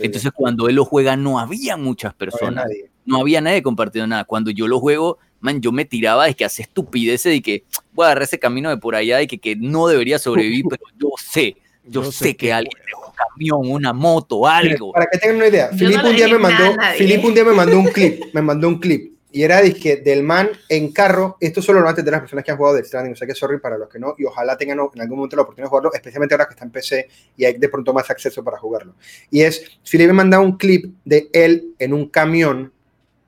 Entonces 0.00 0.32
cuando 0.34 0.66
él 0.70 0.76
lo 0.76 0.86
juega 0.86 1.14
no 1.14 1.38
había 1.38 1.76
muchas 1.76 2.12
No 2.12 2.16
había 2.16 2.30
personas 2.30 2.64
nadie. 2.64 2.90
no 3.04 3.20
había 3.20 3.42
nadie 3.42 3.62
compartiendo 3.62 4.06
nada. 4.06 4.24
Cuando 4.24 4.50
yo 4.50 4.66
lo 4.66 4.80
juego, 4.80 5.18
man, 5.40 5.60
yo 5.60 5.72
me 5.72 5.84
tiraba 5.84 6.24
de 6.24 6.32
que 6.32 6.46
hace 6.46 6.62
estupideces 6.62 7.34
de 7.34 7.42
que 7.42 7.64
voy 7.92 8.04
a 8.04 8.06
agarrar 8.06 8.22
ese 8.22 8.38
camino 8.38 8.70
de 8.70 8.78
por 8.78 8.94
allá 8.94 9.20
y 9.20 9.26
que, 9.26 9.36
que 9.36 9.56
no 9.56 9.88
debería 9.88 10.18
sobrevivir, 10.18 10.64
pero 10.70 10.82
yo 10.98 11.10
sé, 11.18 11.56
yo, 11.84 12.04
Yo 12.04 12.10
sé, 12.10 12.24
sé 12.24 12.28
que, 12.30 12.46
que 12.46 12.52
alguien 12.54 12.72
dejó 12.86 13.08
un 13.08 13.14
camión, 13.14 13.60
una 13.70 13.92
moto, 13.92 14.46
algo. 14.46 14.92
Para 14.92 15.04
que 15.12 15.18
tengan 15.18 15.36
una 15.36 15.48
idea, 15.48 15.68
Filipe 15.68 16.02
no 16.02 16.08
un 16.08 16.16
día 16.16 16.28
me 16.28 16.38
mandó. 16.38 16.64
Filipe 16.96 17.26
un 17.26 17.34
día 17.34 17.44
me 17.44 17.52
mandó 17.52 17.78
un 17.78 17.86
clip, 17.88 18.24
me 18.32 18.40
mandó 18.40 18.68
un 18.68 18.78
clip 18.78 19.13
y 19.34 19.42
era 19.42 19.60
dizque, 19.60 19.96
del 19.96 20.22
man 20.22 20.48
en 20.68 20.92
carro. 20.92 21.36
Esto 21.40 21.60
solo 21.60 21.80
lo 21.80 21.88
antes 21.88 22.04
de 22.04 22.10
las 22.12 22.20
personas 22.20 22.44
que 22.44 22.52
han 22.52 22.56
jugado 22.56 22.76
Death 22.76 22.86
Stranding, 22.86 23.14
o 23.14 23.16
sea 23.16 23.26
que 23.26 23.34
sorry 23.34 23.58
para 23.58 23.76
los 23.76 23.88
que 23.88 23.98
no 23.98 24.14
y 24.16 24.24
ojalá 24.24 24.56
tengan 24.56 24.78
en 24.78 25.00
algún 25.00 25.16
momento 25.18 25.34
la 25.34 25.42
oportunidad 25.42 25.66
de 25.66 25.70
jugarlo, 25.70 25.92
especialmente 25.92 26.34
ahora 26.34 26.46
que 26.46 26.52
está 26.52 26.64
en 26.64 26.70
PC 26.70 27.08
y 27.36 27.44
hay 27.44 27.58
de 27.58 27.68
pronto 27.68 27.92
más 27.92 28.08
acceso 28.08 28.44
para 28.44 28.58
jugarlo. 28.58 28.94
Y 29.32 29.42
es 29.42 29.80
Filipe 29.82 30.12
me 30.12 30.18
mandó 30.18 30.40
un 30.40 30.56
clip 30.56 30.94
de 31.04 31.30
él 31.32 31.74
en 31.80 31.92
un 31.92 32.08
camión, 32.10 32.72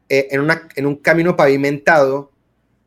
eh, 0.08 0.28
en 0.30 0.86
un 0.86 0.96
camino 0.96 1.34
pavimentado, 1.34 2.30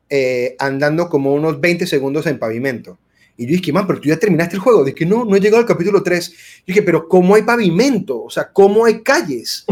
eh, 0.08 0.56
andando 0.58 1.10
como 1.10 1.34
unos 1.34 1.60
20 1.60 1.86
segundos 1.86 2.26
en 2.26 2.38
pavimento. 2.38 2.98
Y 3.40 3.46
yo 3.46 3.52
dije, 3.52 3.72
man, 3.72 3.86
pero 3.86 3.98
tú 3.98 4.06
ya 4.10 4.18
terminaste 4.18 4.56
el 4.56 4.60
juego. 4.60 4.84
Dije, 4.84 5.06
no, 5.06 5.24
no 5.24 5.34
he 5.34 5.40
llegado 5.40 5.60
al 5.60 5.66
capítulo 5.66 6.02
3. 6.02 6.30
Yo 6.30 6.64
dije, 6.66 6.82
pero 6.82 7.08
¿cómo 7.08 7.34
hay 7.34 7.40
pavimento? 7.40 8.24
O 8.24 8.28
sea, 8.28 8.52
¿cómo 8.52 8.84
hay 8.84 9.00
calles? 9.00 9.64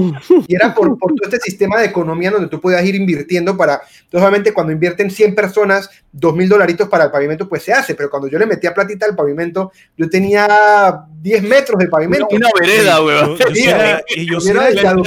Y 0.46 0.54
era 0.54 0.74
por, 0.74 0.98
por 0.98 1.12
todo 1.14 1.28
este 1.31 1.38
sistema 1.38 1.78
de 1.78 1.85
economía 1.85 2.31
donde 2.31 2.48
tú 2.48 2.62
podías 2.62 2.83
ir 2.83 2.94
invirtiendo 2.94 3.59
para... 3.59 3.74
Entonces, 3.74 4.22
obviamente, 4.22 4.54
cuando 4.54 4.72
invierten 4.72 5.11
100 5.11 5.35
personas, 5.35 5.90
2 6.12 6.35
mil 6.35 6.48
dolaritos 6.48 6.88
para 6.88 7.04
el 7.04 7.11
pavimento, 7.11 7.46
pues 7.46 7.62
se 7.62 7.74
hace. 7.74 7.94
Pero 7.94 8.09
cuando 8.09 8.26
yo 8.28 8.38
le 8.38 8.46
metía 8.46 8.72
platita 8.72 9.04
al 9.04 9.14
pavimento, 9.14 9.70
yo 9.98 10.09
tenía 10.09 11.04
10 11.20 11.42
metros 11.42 11.78
de 11.78 11.88
pavimento. 11.88 12.26
Una 12.31 12.48
vereda, 12.59 13.04
weón. 13.04 13.37
Yo, 13.37 13.48
yo 13.48 13.54
sí 13.54 13.64
era, 13.68 14.02
y 14.09 14.26
yo 14.26 14.40
sí 14.40 14.50
era 14.50 14.70
en, 14.70 15.02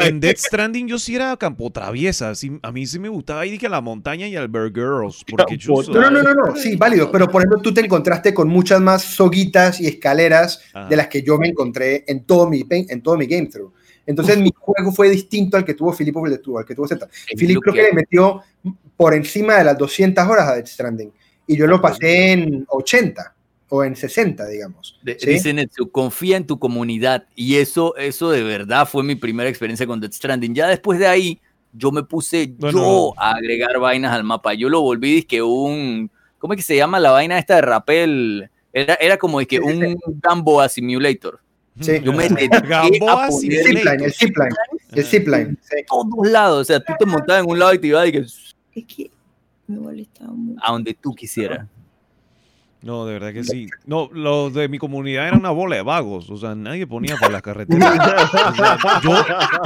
en 0.00 0.20
Death 0.20 0.36
Stranding 0.36 0.86
yo 0.86 0.98
sí 0.98 1.14
era 1.14 1.34
campo 1.36 1.70
traviesa. 1.70 2.34
sí, 2.34 2.58
a 2.62 2.72
mí 2.72 2.86
sí 2.86 2.98
me 2.98 3.08
gustaba 3.08 3.46
ir 3.46 3.64
a 3.64 3.70
la 3.70 3.80
montaña 3.80 4.28
y 4.28 4.36
al 4.36 4.50
Girls. 4.52 5.24
Porque 5.28 5.56
yo 5.56 5.82
No, 5.88 6.00
no, 6.02 6.10
no, 6.10 6.22
no, 6.22 6.34
no, 6.34 6.56
sí, 6.56 6.76
válido, 6.76 7.10
pero 7.10 7.28
por 7.28 7.40
ejemplo 7.40 7.60
tú 7.60 7.72
te 7.72 7.85
encontraste 7.86 8.34
con 8.34 8.48
muchas 8.48 8.80
más 8.80 9.02
soguitas 9.02 9.80
y 9.80 9.86
escaleras 9.86 10.60
Ajá. 10.74 10.88
de 10.88 10.96
las 10.96 11.08
que 11.08 11.22
yo 11.22 11.38
me 11.38 11.48
encontré 11.48 12.04
en 12.06 12.24
todo 12.24 12.48
mi, 12.48 12.64
en 12.70 13.02
todo 13.02 13.16
mi 13.16 13.26
game 13.26 13.46
through. 13.46 13.72
Entonces 14.06 14.38
mi 14.38 14.52
juego 14.56 14.92
fue 14.92 15.10
distinto 15.10 15.56
al 15.56 15.64
que 15.64 15.74
tuvo 15.74 15.92
Filipe 15.92 16.18
o 16.18 16.26
el 16.26 16.32
que 16.32 16.38
tuvo, 16.38 16.58
al 16.58 16.64
que 16.64 16.74
tuvo 16.74 16.86
Z. 16.86 17.08
Philip 17.36 17.58
creo 17.60 17.74
que 17.74 17.82
le 17.82 17.92
metió 17.92 18.40
por 18.96 19.14
encima 19.14 19.56
de 19.56 19.64
las 19.64 19.76
200 19.76 20.24
horas 20.26 20.48
a 20.48 20.54
Death 20.54 20.68
Stranding 20.68 21.12
y 21.46 21.56
yo 21.56 21.66
lo 21.66 21.80
pasé 21.80 22.32
en 22.32 22.64
80 22.68 23.34
o 23.68 23.82
en 23.82 23.96
60, 23.96 24.46
digamos. 24.46 24.98
De- 25.02 25.18
¿sí? 25.18 25.30
Dice 25.30 25.52
Netsu, 25.52 25.90
confía 25.90 26.36
en 26.36 26.46
tu 26.46 26.58
comunidad. 26.58 27.26
Y 27.34 27.56
eso, 27.56 27.96
eso 27.96 28.30
de 28.30 28.44
verdad 28.44 28.86
fue 28.88 29.02
mi 29.02 29.16
primera 29.16 29.48
experiencia 29.50 29.86
con 29.88 30.00
Death 30.00 30.12
Stranding. 30.12 30.54
Ya 30.54 30.68
después 30.68 31.00
de 31.00 31.08
ahí, 31.08 31.40
yo 31.72 31.90
me 31.90 32.04
puse 32.04 32.54
Bueno. 32.58 32.78
yo 32.78 33.14
a 33.20 33.32
agregar 33.32 33.78
vainas 33.80 34.12
al 34.12 34.22
mapa. 34.22 34.54
Yo 34.54 34.68
lo 34.68 34.80
volví 34.82 35.24
que 35.24 35.42
un. 35.42 36.10
¿Cómo 36.38 36.52
es 36.52 36.58
que 36.58 36.62
se 36.62 36.76
llama 36.76 37.00
la 37.00 37.10
vaina 37.10 37.38
esta 37.38 37.56
de 37.56 37.62
rappel? 37.62 38.50
Era, 38.72 38.94
era 38.94 39.16
como 39.16 39.38
que 39.40 39.56
Sí, 39.56 39.62
sí, 39.62 39.62
un 39.62 39.96
Gamboa 40.20 40.68
Simulator. 40.68 41.40
Sí. 41.80 42.00
Yo 42.02 42.12
me 42.12 42.28
Gamboa 42.28 43.28
poner 43.28 43.52
El 43.52 43.64
zipline, 43.64 44.02
el 44.04 44.12
Simulator. 44.12 44.12
zipline, 44.12 44.48
el 44.92 45.04
zipline. 45.04 45.58
sí. 45.62 45.76
todos 45.88 46.30
lados. 46.30 46.60
O 46.60 46.64
sea, 46.64 46.80
tú 46.80 46.92
te 46.98 47.06
montabas 47.06 47.42
en 47.44 47.50
un 47.50 47.58
lado 47.58 47.74
y 47.74 47.78
te 47.78 47.86
ibas 47.88 48.08
y 48.08 48.12
que 48.12 48.18
Es 48.18 48.84
que 48.84 49.10
me 49.66 49.78
molestaba 49.78 50.30
mucho. 50.32 50.60
a 50.64 50.72
donde 50.72 50.94
tú 50.94 51.14
quisieras. 51.14 51.66
No, 52.82 53.04
de 53.04 53.14
verdad 53.14 53.32
que 53.32 53.42
sí. 53.42 53.66
No, 53.84 54.08
los 54.12 54.54
de 54.54 54.68
mi 54.68 54.78
comunidad 54.78 55.26
eran 55.26 55.40
una 55.40 55.50
bola 55.50 55.76
de 55.76 55.82
vagos. 55.82 56.30
O 56.30 56.36
sea, 56.36 56.54
nadie 56.54 56.86
ponía 56.86 57.16
por 57.16 57.32
las 57.32 57.42
carreteras. 57.42 57.98
O 58.32 58.54
sea, 58.54 59.00
yo, 59.02 59.12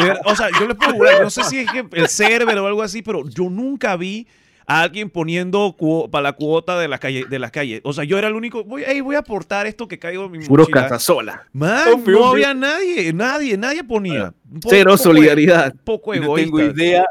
de 0.05 0.21
o 0.25 0.37
sea, 0.37 0.49
yo 0.59 0.67
les 0.67 0.77
puedo 0.77 0.93
jurar, 0.93 1.23
no 1.23 1.29
sé 1.31 1.45
si 1.45 1.59
es 1.59 1.71
que 1.71 1.85
el 1.93 2.09
server 2.09 2.57
o 2.59 2.67
algo 2.67 2.83
así, 2.83 3.03
pero 3.03 3.29
yo 3.29 3.51
nunca 3.51 3.97
vi 3.97 4.27
a 4.71 4.83
alguien 4.83 5.11
poniendo 5.11 5.75
para 6.13 6.23
la 6.23 6.33
cuota 6.35 6.79
de 6.79 6.87
las 6.87 7.01
calles, 7.01 7.29
de 7.29 7.39
las 7.41 7.51
calles. 7.51 7.81
O 7.83 7.93
sea, 7.93 8.05
yo 8.05 8.19
era 8.19 8.29
el 8.29 8.35
único, 8.35 8.63
voy, 8.63 8.85
"Ey, 8.85 9.01
voy 9.01 9.17
a 9.17 9.19
aportar 9.19 9.67
esto 9.67 9.89
que 9.89 9.99
caigo 9.99 10.27
en 10.27 10.31
mi 10.33 10.47
Puro 10.47 10.63
mochila". 10.63 10.83
cazasola. 10.83 11.47
Man, 11.53 11.89
Obvio, 11.95 12.13
no 12.21 12.31
obvio. 12.31 12.47
había 12.47 12.55
nadie, 12.55 13.13
nadie, 13.13 13.57
nadie 13.57 13.83
ponía. 13.83 14.33
Poco- 14.55 14.69
Cero 14.71 14.93
poco- 14.93 15.03
solidaridad. 15.03 15.75
Poco 15.83 16.15
No 16.15 16.23
egoísta. 16.23 16.45
tengo 16.45 16.61
idea 16.63 17.05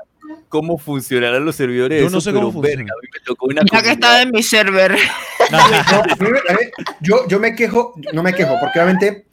cómo 0.48 0.78
funcionarán 0.78 1.44
los 1.44 1.56
servidores. 1.58 2.02
Yo 2.02 2.10
no 2.10 2.22
sé 2.22 2.32
cómo 2.32 2.44
pero, 2.50 2.52
funciona. 2.54 2.78
verga, 2.84 2.94
a 2.94 3.02
mí 3.02 3.08
me 3.14 3.20
tocó 3.26 3.46
una 3.48 3.62
Ya 3.72 3.82
que 3.82 3.92
estaba 3.92 4.22
en 4.22 4.32
mi 4.32 4.42
server. 4.44 4.96
No, 5.52 5.58
yo, 7.02 7.28
yo 7.28 7.40
me 7.40 7.56
quejo, 7.56 7.94
no 8.14 8.24
me 8.24 8.34
quejo, 8.34 8.56
porque 8.60 8.80
obviamente, 8.80 9.26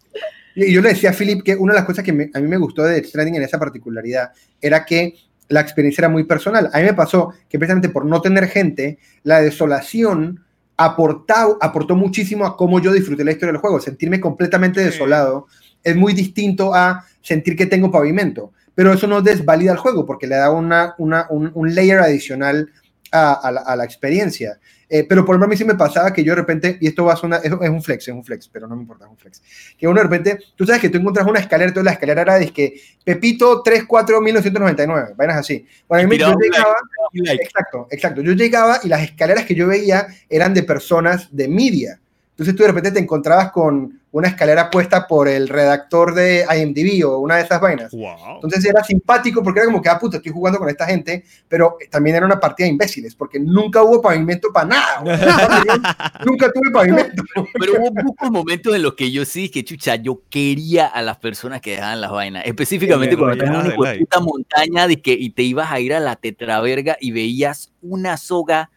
y 0.54 0.72
yo 0.72 0.80
le 0.80 0.88
decía 0.90 1.10
a 1.10 1.12
Philip 1.12 1.42
que 1.44 1.54
una 1.54 1.74
de 1.74 1.78
las 1.80 1.86
cosas 1.86 2.02
que 2.04 2.12
me- 2.12 2.30
a 2.32 2.40
mí 2.40 2.48
me 2.48 2.56
gustó 2.56 2.82
de 2.82 2.94
Death 2.94 3.06
Stranding 3.06 3.36
en 3.36 3.42
esa 3.42 3.58
particularidad 3.58 4.30
era 4.60 4.84
que 4.84 5.14
la 5.48 5.60
experiencia 5.60 6.02
era 6.02 6.08
muy 6.08 6.24
personal. 6.24 6.70
A 6.72 6.78
mí 6.78 6.84
me 6.84 6.94
pasó 6.94 7.32
que 7.48 7.58
precisamente 7.58 7.88
por 7.88 8.04
no 8.04 8.20
tener 8.20 8.48
gente, 8.48 8.98
la 9.22 9.40
desolación 9.40 10.44
aportó, 10.76 11.58
aportó 11.60 11.96
muchísimo 11.96 12.44
a 12.46 12.56
cómo 12.56 12.80
yo 12.80 12.92
disfruté 12.92 13.24
la 13.24 13.32
historia 13.32 13.52
del 13.52 13.60
juego. 13.60 13.80
Sentirme 13.80 14.20
completamente 14.20 14.80
desolado 14.84 15.46
es 15.82 15.96
muy 15.96 16.12
distinto 16.12 16.74
a 16.74 17.04
sentir 17.22 17.56
que 17.56 17.66
tengo 17.66 17.90
pavimento, 17.90 18.52
pero 18.74 18.92
eso 18.92 19.06
no 19.06 19.22
desvalida 19.22 19.72
el 19.72 19.78
juego 19.78 20.04
porque 20.04 20.26
le 20.26 20.36
da 20.36 20.50
una, 20.50 20.94
una- 20.98 21.26
un, 21.30 21.50
un 21.54 21.74
layer 21.74 21.98
adicional 21.98 22.70
a, 23.12 23.32
a 23.32 23.50
la, 23.52 23.60
a 23.62 23.76
la 23.76 23.84
experiencia. 23.84 24.58
Eh, 24.88 25.04
pero 25.08 25.24
por 25.24 25.34
ejemplo, 25.34 25.46
a 25.46 25.48
mí 25.48 25.56
sí 25.56 25.64
me 25.64 25.74
pasaba 25.74 26.12
que 26.12 26.22
yo 26.22 26.32
de 26.32 26.36
repente, 26.36 26.78
y 26.80 26.86
esto 26.86 27.04
va 27.04 27.14
a 27.14 27.16
sonar, 27.16 27.40
es, 27.42 27.52
es 27.52 27.68
un 27.68 27.82
flex, 27.82 28.06
es 28.06 28.14
un 28.14 28.24
flex, 28.24 28.48
pero 28.48 28.68
no 28.68 28.76
me 28.76 28.82
importa, 28.82 29.04
es 29.04 29.10
un 29.10 29.16
flex. 29.16 29.42
Que 29.76 29.88
uno 29.88 29.96
de 29.96 30.04
repente, 30.04 30.38
tú 30.54 30.64
sabes 30.64 30.80
que 30.80 30.88
tú 30.88 30.98
encuentras 30.98 31.26
una 31.26 31.40
escalera, 31.40 31.72
toda 31.72 31.84
la 31.84 31.92
escalera 31.92 32.22
era 32.22 32.38
de 32.38 32.52
que 32.52 32.80
Pepito 33.04 33.62
34 33.62 34.20
1999, 34.20 35.14
vainas 35.16 35.38
así. 35.38 35.66
Bueno, 35.88 36.04
a 36.04 36.08
mí, 36.08 36.18
yo 36.18 36.28
like, 36.28 36.44
llegaba, 36.44 36.76
like. 37.12 37.44
Exacto, 37.44 37.88
exacto. 37.90 38.22
Yo 38.22 38.32
llegaba 38.32 38.80
y 38.82 38.88
las 38.88 39.02
escaleras 39.02 39.44
que 39.44 39.54
yo 39.54 39.66
veía 39.66 40.06
eran 40.28 40.54
de 40.54 40.62
personas 40.62 41.28
de 41.34 41.48
media. 41.48 42.00
Entonces 42.36 42.54
tú 42.54 42.64
de 42.64 42.68
repente 42.68 42.90
te 42.92 42.98
encontrabas 42.98 43.50
con 43.50 43.98
una 44.12 44.28
escalera 44.28 44.68
puesta 44.68 45.06
por 45.06 45.26
el 45.26 45.48
redactor 45.48 46.14
de 46.14 46.44
IMDb 46.54 47.06
o 47.08 47.18
una 47.18 47.36
de 47.36 47.44
esas 47.44 47.58
vainas. 47.62 47.90
Wow. 47.92 48.34
Entonces 48.34 48.62
era 48.66 48.84
simpático 48.84 49.42
porque 49.42 49.60
era 49.60 49.66
como 49.66 49.80
que, 49.80 49.88
ah, 49.88 49.98
puta, 49.98 50.18
estoy 50.18 50.32
jugando 50.32 50.58
con 50.58 50.68
esta 50.68 50.84
gente, 50.84 51.24
pero 51.48 51.78
también 51.90 52.16
era 52.16 52.26
una 52.26 52.38
partida 52.38 52.66
de 52.66 52.72
imbéciles 52.72 53.14
porque 53.14 53.40
nunca 53.40 53.82
hubo 53.82 54.02
pavimento 54.02 54.52
para 54.52 54.68
nada. 54.68 55.02
nunca 56.26 56.52
tuve 56.52 56.70
pavimento. 56.70 57.22
Pero 57.58 57.72
hubo 57.80 57.90
muchos 58.02 58.30
momentos 58.30 58.76
en 58.76 58.82
los 58.82 58.92
que 58.92 59.10
yo 59.10 59.24
sí, 59.24 59.48
que 59.48 59.64
chucha, 59.64 59.96
yo 59.96 60.20
quería 60.28 60.88
a 60.88 61.00
las 61.00 61.16
personas 61.16 61.62
que 61.62 61.70
dejaban 61.70 62.02
las 62.02 62.10
vainas. 62.10 62.44
Específicamente 62.44 63.16
Me 63.16 63.22
cuando 63.22 63.44
en 63.44 63.50
rayaba 63.50 63.74
una 63.78 63.94
puta 63.98 64.20
montaña 64.20 64.86
de 64.86 65.00
que, 65.00 65.12
y 65.12 65.30
te 65.30 65.42
ibas 65.42 65.72
a 65.72 65.80
ir 65.80 65.94
a 65.94 66.00
la 66.00 66.16
tetraverga 66.16 66.98
y 67.00 67.12
veías 67.12 67.72
una 67.80 68.18
soga 68.18 68.70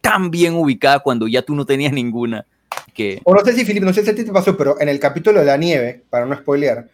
tan 0.00 0.30
bien 0.30 0.54
ubicada 0.54 1.00
cuando 1.00 1.28
ya 1.28 1.42
tú 1.42 1.54
no 1.54 1.66
tenías 1.66 1.92
ninguna. 1.92 2.46
Que, 2.94 3.20
O 3.24 3.34
no 3.34 3.44
sé 3.44 3.54
si, 3.54 3.64
Filipe, 3.64 3.86
no 3.86 3.92
sé 3.92 4.04
si 4.04 4.10
a 4.10 4.14
ti 4.14 4.24
te 4.24 4.32
pasó, 4.32 4.56
pero 4.56 4.80
en 4.80 4.88
el 4.88 5.00
capítulo 5.00 5.40
de 5.40 5.46
la 5.46 5.56
nieve, 5.56 6.02
para 6.10 6.26
no 6.26 6.36
spoilear, 6.36 6.88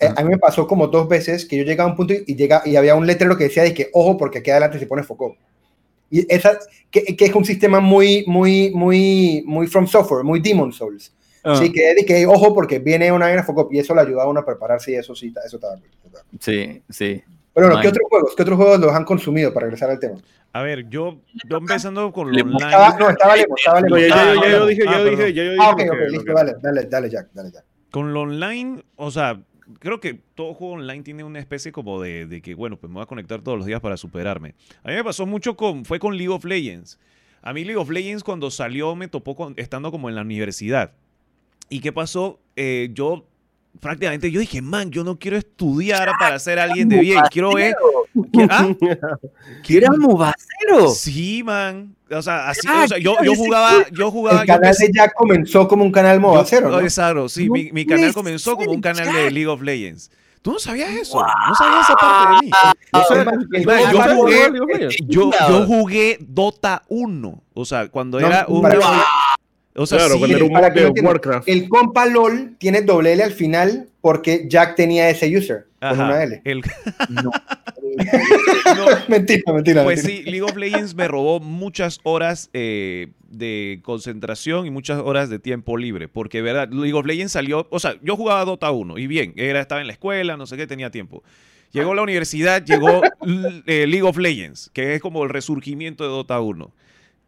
eh, 0.00 0.08
a 0.14 0.22
mí 0.22 0.30
me 0.30 0.38
pasó 0.38 0.66
como 0.66 0.88
dos 0.88 1.08
veces 1.08 1.44
que 1.44 1.56
yo 1.56 1.64
llegaba 1.64 1.88
a 1.88 1.92
un 1.92 1.96
punto 1.96 2.14
y, 2.14 2.24
y 2.26 2.34
llega, 2.34 2.62
y 2.64 2.76
había 2.76 2.94
un 2.94 3.06
letrero 3.06 3.36
que 3.36 3.44
decía 3.44 3.62
de 3.62 3.74
que, 3.74 3.90
ojo, 3.92 4.16
porque 4.16 4.38
aquí 4.38 4.50
adelante 4.50 4.78
se 4.78 4.86
pone 4.86 5.02
foco. 5.02 5.36
Y 6.10 6.32
esa, 6.32 6.58
que, 6.90 7.16
que 7.16 7.24
es 7.24 7.34
un 7.34 7.44
sistema 7.44 7.80
muy, 7.80 8.24
muy, 8.26 8.70
muy, 8.70 9.42
muy 9.46 9.66
From 9.66 9.86
Software, 9.86 10.24
muy 10.24 10.40
Demon 10.40 10.72
Souls. 10.72 11.12
Ah. 11.42 11.56
Sí, 11.56 11.70
que 11.72 11.94
que, 12.06 12.26
ojo, 12.26 12.54
porque 12.54 12.78
viene 12.78 13.12
una 13.12 13.26
vaina 13.26 13.42
foco 13.42 13.68
y 13.70 13.78
eso 13.78 13.94
le 13.94 14.00
ayuda 14.00 14.22
a 14.22 14.28
uno 14.28 14.40
a 14.40 14.46
prepararse 14.46 14.92
y 14.92 14.94
eso 14.94 15.14
sí, 15.14 15.32
eso 15.44 15.56
estaba 15.56 15.76
bien. 15.76 15.90
sí, 16.40 16.82
sí. 16.88 17.22
Pero 17.54 17.68
bueno, 17.68 17.80
¿qué 17.82 17.88
otros 17.88 18.08
juegos? 18.10 18.34
¿Qué 18.36 18.42
otros 18.42 18.56
juegos 18.56 18.80
los 18.80 18.92
han 18.92 19.04
consumido 19.04 19.54
para 19.54 19.66
regresar 19.66 19.90
al 19.90 19.98
tema? 20.00 20.16
A 20.52 20.62
ver, 20.62 20.88
yo, 20.88 21.20
yo 21.48 21.56
empezando 21.58 22.12
con 22.12 22.30
lo 22.32 22.42
online. 22.42 22.56
Estaba, 22.66 22.98
no, 22.98 23.10
estaba 23.10 23.36
lejos, 23.36 23.54
estaba 23.58 23.80
No, 23.80 23.98
ya, 23.98 24.08
ya, 24.08 24.14
Ah, 24.14 24.34
yo 24.50 24.66
dije, 24.66 24.84
ya 24.84 24.90
Ah, 24.90 24.98
yo 24.98 25.04
dije, 25.10 25.32
ya 25.34 25.44
yo 25.44 25.50
dije. 25.52 25.62
Ah, 25.64 25.70
ok, 25.70 25.80
ok, 25.90 26.10
listo, 26.10 26.24
que- 26.24 26.32
dale, 26.32 26.54
dale, 26.60 26.82
dale, 26.86 27.10
Jack, 27.10 27.28
dale, 27.32 27.50
Jack. 27.52 27.64
Con 27.90 28.12
lo 28.12 28.22
online, 28.22 28.82
o 28.96 29.10
sea, 29.10 29.40
creo 29.78 30.00
que 30.00 30.14
todo 30.34 30.52
juego 30.54 30.74
online 30.74 31.02
tiene 31.04 31.22
una 31.24 31.38
especie 31.38 31.70
como 31.72 32.00
de, 32.02 32.26
de 32.26 32.42
que, 32.42 32.54
bueno, 32.54 32.76
pues 32.76 32.88
me 32.90 32.94
voy 32.94 33.02
a 33.04 33.06
conectar 33.06 33.40
todos 33.42 33.56
los 33.56 33.66
días 33.66 33.80
para 33.80 33.96
superarme. 33.96 34.54
A 34.82 34.88
mí 34.88 34.94
me 34.94 35.04
pasó 35.04 35.26
mucho 35.26 35.56
con, 35.56 35.84
fue 35.84 35.98
con 36.00 36.16
League 36.16 36.32
of 36.32 36.44
Legends. 36.44 36.98
A 37.42 37.52
mí 37.52 37.62
League 37.64 37.78
of 37.80 37.90
Legends 37.90 38.24
cuando 38.24 38.50
salió 38.50 38.96
me 38.96 39.06
topó 39.08 39.36
con- 39.36 39.54
estando 39.56 39.90
como 39.92 40.08
en 40.08 40.16
la 40.16 40.22
universidad. 40.22 40.92
¿Y 41.68 41.80
qué 41.80 41.92
pasó? 41.92 42.40
Eh, 42.56 42.90
yo 42.94 43.26
prácticamente, 43.80 44.30
yo 44.30 44.40
dije, 44.40 44.62
man, 44.62 44.90
yo 44.90 45.04
no 45.04 45.18
quiero 45.18 45.36
estudiar 45.36 46.10
para 46.18 46.38
ser 46.38 46.58
alguien 46.58 46.88
de 46.88 46.98
bien, 47.00 47.22
quiero 47.30 47.52
ver... 47.52 47.74
¿Qué- 48.32 48.46
ah? 48.50 48.68
¿Que 49.62 49.76
éramos? 49.78 50.32
Sí, 50.96 51.42
man. 51.44 51.94
O 52.10 52.22
sea, 52.22 52.48
así, 52.48 52.66
Ah, 52.68 52.82
o 52.84 52.88
sea, 52.88 52.98
yo, 52.98 53.16
yo 53.22 53.34
jugaba, 53.34 53.72
yo 53.90 54.10
jugaba, 54.10 54.40
El 54.42 54.46
canal 54.46 54.74
de 54.74 54.90
Jack 54.92 55.14
comenzó 55.14 55.66
como 55.66 55.84
un 55.84 55.90
canal 55.92 56.20
movacero, 56.20 56.70
¿no? 56.70 56.80
Exacto, 56.80 57.28
sí, 57.28 57.48
mi, 57.50 57.72
mi 57.72 57.84
canal 57.86 58.12
comenzó 58.12 58.56
como 58.56 58.70
un 58.70 58.80
canal 58.80 59.12
de. 59.12 59.30
League 59.30 59.46
of 59.48 59.60
Legends. 59.62 60.10
¿Tú 60.42 60.52
no 60.52 60.58
sabías 60.58 60.90
eso? 60.90 61.18
¿No 61.48 61.54
sabías 61.54 61.84
esa 61.88 61.94
parte 61.96 62.36
de 62.36 62.42
mí? 62.42 62.50
Yo 62.92 64.14
jugué-. 64.14 64.88
Yo, 65.08 65.30
yo 65.48 65.66
jugué 65.66 66.18
Dota 66.20 66.82
1. 66.88 67.42
O 67.54 67.64
sea, 67.64 67.88
cuando 67.88 68.20
No, 68.20 68.26
era 68.26 68.44
un... 68.48 68.60
para- 68.60 68.78
O 69.76 69.86
sea, 69.86 69.98
Claro, 69.98 70.14
sí, 70.14 70.18
cuando 70.20 70.36
era 70.36 70.44
un 70.46 70.52
para 70.52 70.72
que 70.72 70.80
de 70.80 70.86
entiendan, 70.86 71.12
Warcraft. 71.14 71.48
El 71.48 71.68
compa 71.68 72.06
LOL 72.06 72.54
tiene 72.58 72.82
doble 72.82 73.12
L 73.12 73.22
al 73.24 73.32
final 73.32 73.88
porque 74.00 74.46
Jack 74.48 74.76
tenía 74.76 75.10
ese 75.10 75.36
user 75.36 75.66
con 75.80 76.00
una 76.00 76.22
L. 76.22 76.40
el- 76.44 76.62
No. 77.10 77.30
no, 78.76 78.86
mentira, 79.08 79.52
mentira. 79.52 79.84
Pues 79.84 80.02
mentira. 80.04 80.24
sí, 80.24 80.30
League 80.30 80.42
of 80.42 80.56
Legends 80.56 80.94
me 80.94 81.08
robó 81.08 81.40
muchas 81.40 82.00
horas 82.02 82.50
eh, 82.52 83.08
de 83.28 83.80
concentración 83.82 84.66
y 84.66 84.70
muchas 84.70 85.00
horas 85.00 85.28
de 85.30 85.38
tiempo 85.38 85.76
libre. 85.76 86.08
Porque, 86.08 86.42
verdad, 86.42 86.68
League 86.70 86.94
of 86.94 87.06
Legends 87.06 87.32
salió. 87.32 87.66
O 87.70 87.80
sea, 87.80 87.96
yo 88.02 88.16
jugaba 88.16 88.44
Dota 88.44 88.70
1 88.70 88.98
y 88.98 89.06
bien, 89.06 89.32
era, 89.36 89.60
estaba 89.60 89.80
en 89.80 89.86
la 89.86 89.92
escuela, 89.92 90.36
no 90.36 90.46
sé 90.46 90.56
qué, 90.56 90.66
tenía 90.66 90.90
tiempo. 90.90 91.22
Llegó 91.72 91.94
la 91.94 92.02
universidad, 92.02 92.64
llegó 92.64 93.02
eh, 93.66 93.86
League 93.88 94.02
of 94.04 94.16
Legends, 94.18 94.70
que 94.72 94.94
es 94.94 95.00
como 95.00 95.24
el 95.24 95.30
resurgimiento 95.30 96.04
de 96.04 96.10
Dota 96.10 96.38
1. 96.40 96.70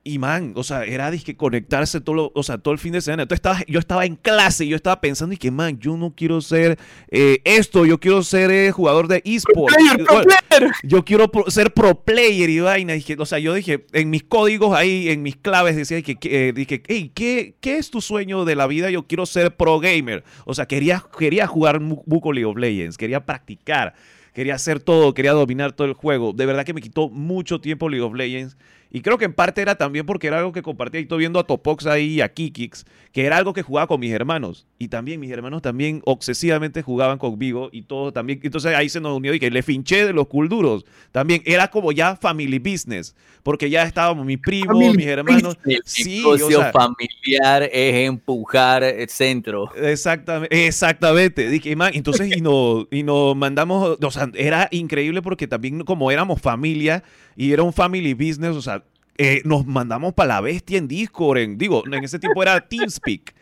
Y 0.09 0.19
man, 0.21 0.53
o 0.55 0.63
sea, 0.63 0.85
era 0.85 1.11
disque 1.11 1.37
conectarse 1.37 2.01
todo, 2.01 2.15
lo- 2.15 2.33
o 2.35 2.43
sea, 2.45 2.59
todo 2.59 2.73
el 2.73 2.79
fin 2.79 2.93
de 2.93 3.01
semana. 3.01 3.25
Entonces 3.25 3.39
estaba, 3.41 3.59
yo 3.67 3.81
estaba 3.81 4.07
en 4.07 4.15
clase 4.15 4.65
y 4.65 4.69
yo 4.69 4.77
estaba 4.77 5.01
pensando 5.01 5.35
y 5.35 5.37
que 5.37 5.51
man, 5.51 5.81
yo 5.81 5.97
no 5.97 6.15
quiero 6.15 6.41
ser 6.41 6.79
eh, 7.11 7.39
esto, 7.45 7.85
yo 7.85 7.99
quiero 7.99 8.23
ser 8.23 8.51
eh, 8.53 8.71
jugador 8.71 9.09
de 9.09 9.21
esports. 9.25 9.77
Bueno, 10.09 10.73
yo 10.85 11.05
quiero 11.05 11.29
pro- 11.31 11.51
ser 11.51 11.73
pro 11.75 12.03
player 12.05 12.49
y 12.49 12.61
vaina. 12.61 12.95
O 13.19 13.27
sea, 13.27 13.41
yo 13.41 13.53
dije, 13.53 13.85
en 13.93 14.11
mis 14.11 14.23
códigos 14.23 14.77
ahí, 14.77 15.09
en 15.09 15.23
mis 15.23 15.35
claves, 15.37 15.75
decía 15.75 16.01
que, 16.03 16.15
que, 16.15 16.49
eh, 16.49 16.53
dije, 16.53 16.83
hey, 16.87 17.11
¿qué, 17.13 17.57
¿qué 17.61 17.79
es 17.79 17.91
tu 17.91 18.01
sueño 18.01 18.45
de 18.45 18.55
la 18.55 18.69
vida? 18.69 18.89
Yo 18.91 19.09
quiero 19.09 19.27
ser 19.27 19.57
pro 19.57 19.81
gamer. 19.81 20.23
O 20.45 20.55
sea, 20.55 20.67
quería, 20.67 21.03
quería 21.19 21.49
jugar 21.49 21.81
buco 21.81 22.33
League 22.33 22.47
of 22.47 22.57
Legends, 22.57 22.97
quería 22.97 23.27
practicar, 23.27 23.95
quería 24.33 24.55
hacer 24.55 24.79
todo, 24.79 25.15
quería 25.15 25.33
dominar 25.33 25.73
todo 25.73 25.89
el 25.89 25.95
juego. 25.95 26.33
De 26.33 26.47
verdad 26.47 26.65
que 26.65 26.75
me 26.75 26.81
quitó 26.81 27.09
mucho 27.09 27.61
tiempo 27.61 27.89
League 27.89 28.05
of 28.07 28.15
Legends. 28.15 28.57
Y 28.91 29.01
creo 29.01 29.19
que 29.19 29.25
en 29.25 29.33
parte 29.35 29.61
era 29.61 29.75
también 29.75 30.07
porque 30.07 30.29
era 30.29 30.39
algo 30.39 30.53
que 30.53 30.63
compartía 30.63 31.01
y 31.01 31.03
estoy 31.03 31.19
viendo 31.19 31.39
a 31.39 31.45
Topox 31.47 31.87
ahí 31.87 32.15
y 32.15 32.21
a 32.21 32.33
Kikix, 32.33 32.87
que 33.13 33.25
era 33.27 33.37
algo 33.37 33.53
que 33.53 33.63
jugaba 33.63 33.87
con 33.87 34.01
mis 34.01 34.13
hermanos. 34.13 34.67
Y 34.79 34.89
también 34.89 35.21
mis 35.21 35.31
hermanos 35.31 35.61
también 35.61 36.01
obsesivamente 36.05 36.83
jugaban 36.83 37.19
conmigo 37.19 37.69
y 37.73 37.83
todo 37.83 38.13
también. 38.13 38.41
Entonces 38.43 38.75
ahí 38.75 38.89
se 38.89 39.01
nos 39.01 39.17
unió 39.17 39.35
y 39.35 39.41
que 39.41 39.51
le 39.51 39.63
finché 39.63 40.07
de 40.07 40.13
los 40.13 40.29
culduros. 40.29 40.85
También 41.13 41.43
era 41.45 41.69
como 41.69 41.93
ya 41.93 42.17
family 42.17 42.59
business, 42.59 43.15
porque 43.43 43.69
ya 43.71 43.83
estábamos 43.83 44.25
mi 44.25 44.37
primo, 44.37 44.73
Family 44.73 44.97
mis 44.97 45.07
hermanos. 45.07 45.59
El 45.65 45.81
Sí, 45.85 46.23
o 46.25 46.35
negocio 46.37 46.61
sea- 46.61 46.73
familiar 46.73 47.65
es 47.73 47.95
empujar 48.07 48.83
el 48.85 49.09
centro. 49.09 49.71
Exactamente, 49.77 50.67
exactamente. 50.67 51.49
Dije, 51.51 51.75
man, 51.77 51.91
entonces 51.95 52.37
y 52.37 52.41
nos 52.41 52.87
y 52.91 53.03
nos 53.03 53.35
mandamos, 53.37 53.99
o 54.01 54.11
sea, 54.11 54.31
era 54.35 54.69
increíble 54.71 55.23
porque 55.23 55.47
también 55.47 55.81
como 55.85 56.11
éramos 56.11 56.41
familia 56.41 57.03
y 57.37 57.53
era 57.53 57.63
un 57.63 57.73
family 57.73 58.15
business, 58.15 58.57
o 58.57 58.63
sea, 58.63 58.83
eh, 59.19 59.41
nos 59.45 59.67
mandamos 59.67 60.13
para 60.15 60.35
la 60.35 60.41
bestia 60.41 60.79
en 60.79 60.89
Discord, 60.89 61.39
en, 61.39 61.59
digo, 61.59 61.83
en 61.87 62.05
ese 62.05 62.19
tiempo 62.19 62.43
era 62.43 62.61
TeamSpeak. 62.61 63.35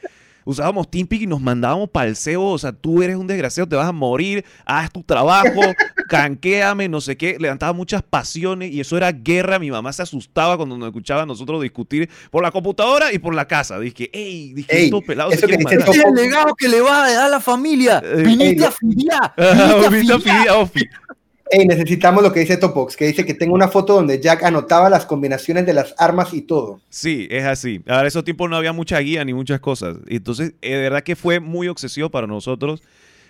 Usábamos 0.46 0.90
TeamSpeak 0.90 1.22
y 1.22 1.26
nos 1.26 1.40
mandábamos 1.40 1.88
para 1.88 2.08
el 2.08 2.16
CEO, 2.16 2.44
o 2.44 2.58
sea, 2.58 2.72
tú 2.72 3.02
eres 3.02 3.16
un 3.16 3.26
desgraciado, 3.26 3.66
te 3.66 3.76
vas 3.76 3.88
a 3.88 3.92
morir, 3.92 4.44
haz 4.66 4.92
tu 4.92 5.02
trabajo, 5.02 5.48
canquéame, 6.08 6.86
no 6.88 7.00
sé 7.00 7.16
qué, 7.16 7.38
levantaba 7.40 7.72
muchas 7.72 8.02
pasiones 8.02 8.70
y 8.70 8.80
eso 8.80 8.96
era 8.96 9.10
guerra, 9.10 9.58
mi 9.58 9.70
mamá 9.70 9.92
se 9.92 10.02
asustaba 10.02 10.56
cuando 10.58 10.76
nos 10.76 10.88
escuchaba 10.88 11.22
a 11.22 11.26
nosotros 11.26 11.62
discutir 11.62 12.10
por 12.30 12.42
la 12.42 12.50
computadora 12.50 13.10
y 13.12 13.18
por 13.18 13.34
la 13.34 13.48
casa. 13.48 13.78
Dije, 13.78 14.10
hey, 14.12 14.52
dije, 14.54 14.76
Ey, 14.76 14.84
estos 14.84 15.02
pelados 15.04 15.34
se 15.34 15.46
quieren 15.46 15.64
matar". 15.64 15.78
El 15.88 16.14
legado 16.14 16.54
que 16.54 16.68
le 16.68 16.82
vas 16.82 17.08
a 17.08 17.12
dar 17.14 17.26
a 17.26 17.28
la 17.30 17.40
familia. 17.40 18.00
Viniste 18.00 18.64
ey, 18.64 19.08
a 19.10 19.88
viniste 19.88 20.30
a 20.30 20.66
filiar. 21.50 21.60
Fidia 21.60 21.60
Ofi. 21.60 21.60
Ey, 21.60 21.66
necesitamos 21.66 22.22
lo 22.22 22.32
que 22.32 22.40
dice 22.40 22.56
Topox, 22.56 22.96
que 22.96 23.06
dice 23.06 23.24
que 23.24 23.34
tengo 23.34 23.54
una 23.54 23.68
foto 23.68 23.94
donde 23.94 24.20
Jack 24.20 24.42
anotaba 24.44 24.88
las 24.90 25.06
combinaciones 25.06 25.66
de 25.66 25.74
las 25.74 25.94
armas 25.98 26.32
y 26.34 26.42
todo. 26.42 26.80
Sí, 26.88 27.28
es 27.30 27.44
así. 27.44 27.82
Ahora, 27.86 28.08
esos 28.08 28.24
tiempos 28.24 28.48
no 28.50 28.56
había 28.56 28.72
mucha 28.72 28.98
guía 29.00 29.24
ni 29.24 29.34
muchas 29.34 29.60
cosas. 29.60 29.96
Entonces, 30.08 30.54
eh, 30.62 30.74
de 30.74 30.80
verdad 30.82 31.02
que 31.02 31.16
fue 31.16 31.40
muy 31.40 31.68
obsesivo 31.68 32.10
para 32.10 32.26
nosotros. 32.26 32.82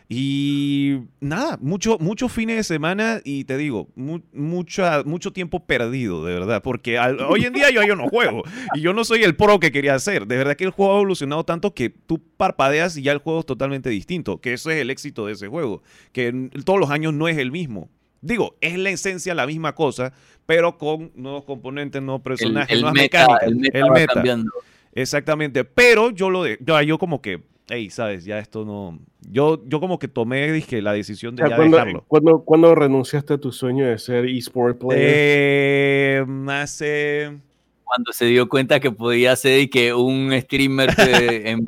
Y 0.06 0.98
nada, 1.20 1.56
mucho, 1.62 1.96
muchos 1.98 2.30
fines 2.30 2.56
de 2.58 2.62
semana 2.64 3.22
y 3.24 3.44
te 3.44 3.56
digo, 3.56 3.88
mu- 3.96 4.20
mucho 4.34 5.32
tiempo 5.32 5.64
perdido, 5.64 6.26
de 6.26 6.34
verdad. 6.34 6.62
Porque 6.62 6.98
hoy 6.98 7.44
en 7.46 7.54
día 7.54 7.70
yo, 7.70 7.82
yo 7.84 7.96
no 7.96 8.08
juego 8.10 8.42
y 8.74 8.82
yo 8.82 8.92
no 8.92 9.04
soy 9.04 9.22
el 9.22 9.34
pro 9.34 9.58
que 9.60 9.72
quería 9.72 9.98
ser. 9.98 10.26
De 10.26 10.36
verdad 10.36 10.56
que 10.56 10.64
el 10.64 10.70
juego 10.70 10.92
ha 10.92 10.96
evolucionado 10.96 11.44
tanto 11.44 11.72
que 11.72 11.88
tú 11.88 12.20
parpadeas 12.36 12.98
y 12.98 13.02
ya 13.02 13.12
el 13.12 13.18
juego 13.18 13.40
es 13.40 13.46
totalmente 13.46 13.88
distinto. 13.88 14.42
Que 14.42 14.52
ese 14.52 14.74
es 14.74 14.82
el 14.82 14.90
éxito 14.90 15.24
de 15.26 15.32
ese 15.32 15.48
juego. 15.48 15.82
Que 16.12 16.50
todos 16.66 16.78
los 16.78 16.90
años 16.90 17.14
no 17.14 17.26
es 17.26 17.38
el 17.38 17.50
mismo. 17.50 17.88
Digo, 18.24 18.56
es 18.60 18.78
la 18.78 18.90
esencia 18.90 19.34
la 19.34 19.46
misma 19.46 19.74
cosa, 19.74 20.12
pero 20.46 20.78
con 20.78 21.12
nuevos 21.14 21.44
componentes, 21.44 22.00
nuevos 22.02 22.20
El, 22.20 22.22
personajes, 22.24 22.74
el 22.74 22.80
nuevas 22.82 22.94
meta, 23.00 23.18
mecánicas. 23.20 23.48
el 23.48 23.56
meta 23.56 23.78
el 23.78 23.84
va 23.84 23.90
meta. 23.94 24.14
cambiando. 24.14 24.50
Exactamente, 24.92 25.64
pero 25.64 26.10
yo 26.10 26.30
lo 26.30 26.42
de, 26.44 26.56
yo, 26.60 26.80
yo 26.82 26.98
como 26.98 27.20
que, 27.20 27.42
hey, 27.68 27.90
sabes, 27.90 28.24
ya 28.24 28.38
esto 28.38 28.64
no, 28.64 28.98
yo, 29.28 29.62
yo 29.66 29.80
como 29.80 29.98
que 29.98 30.06
tomé, 30.08 30.52
dije, 30.52 30.80
la 30.82 30.92
decisión 30.92 31.34
de 31.34 31.42
O 31.42 31.46
sea, 31.46 31.50
ya 31.50 31.56
¿cuándo, 31.56 31.76
dejarlo. 31.76 32.04
cuándo- 32.06 32.44
cuándo 32.44 32.74
renunciaste 32.74 33.34
a 33.34 33.38
tu 33.38 33.50
sueño 33.52 33.86
de 33.86 33.98
ser 33.98 34.24
eSport 34.26 34.78
player? 34.78 35.00
Eh, 35.02 36.26
hace, 36.48 37.38
Cuando 37.84 38.12
se 38.12 38.24
dio 38.26 38.48
cuenta 38.48 38.80
que 38.80 38.90
podía 38.90 39.36
ser 39.36 39.60
y 39.60 39.68
que 39.68 39.92
un 39.94 40.32
streamer 40.40 40.94
que, 40.94 41.42
en 41.50 41.64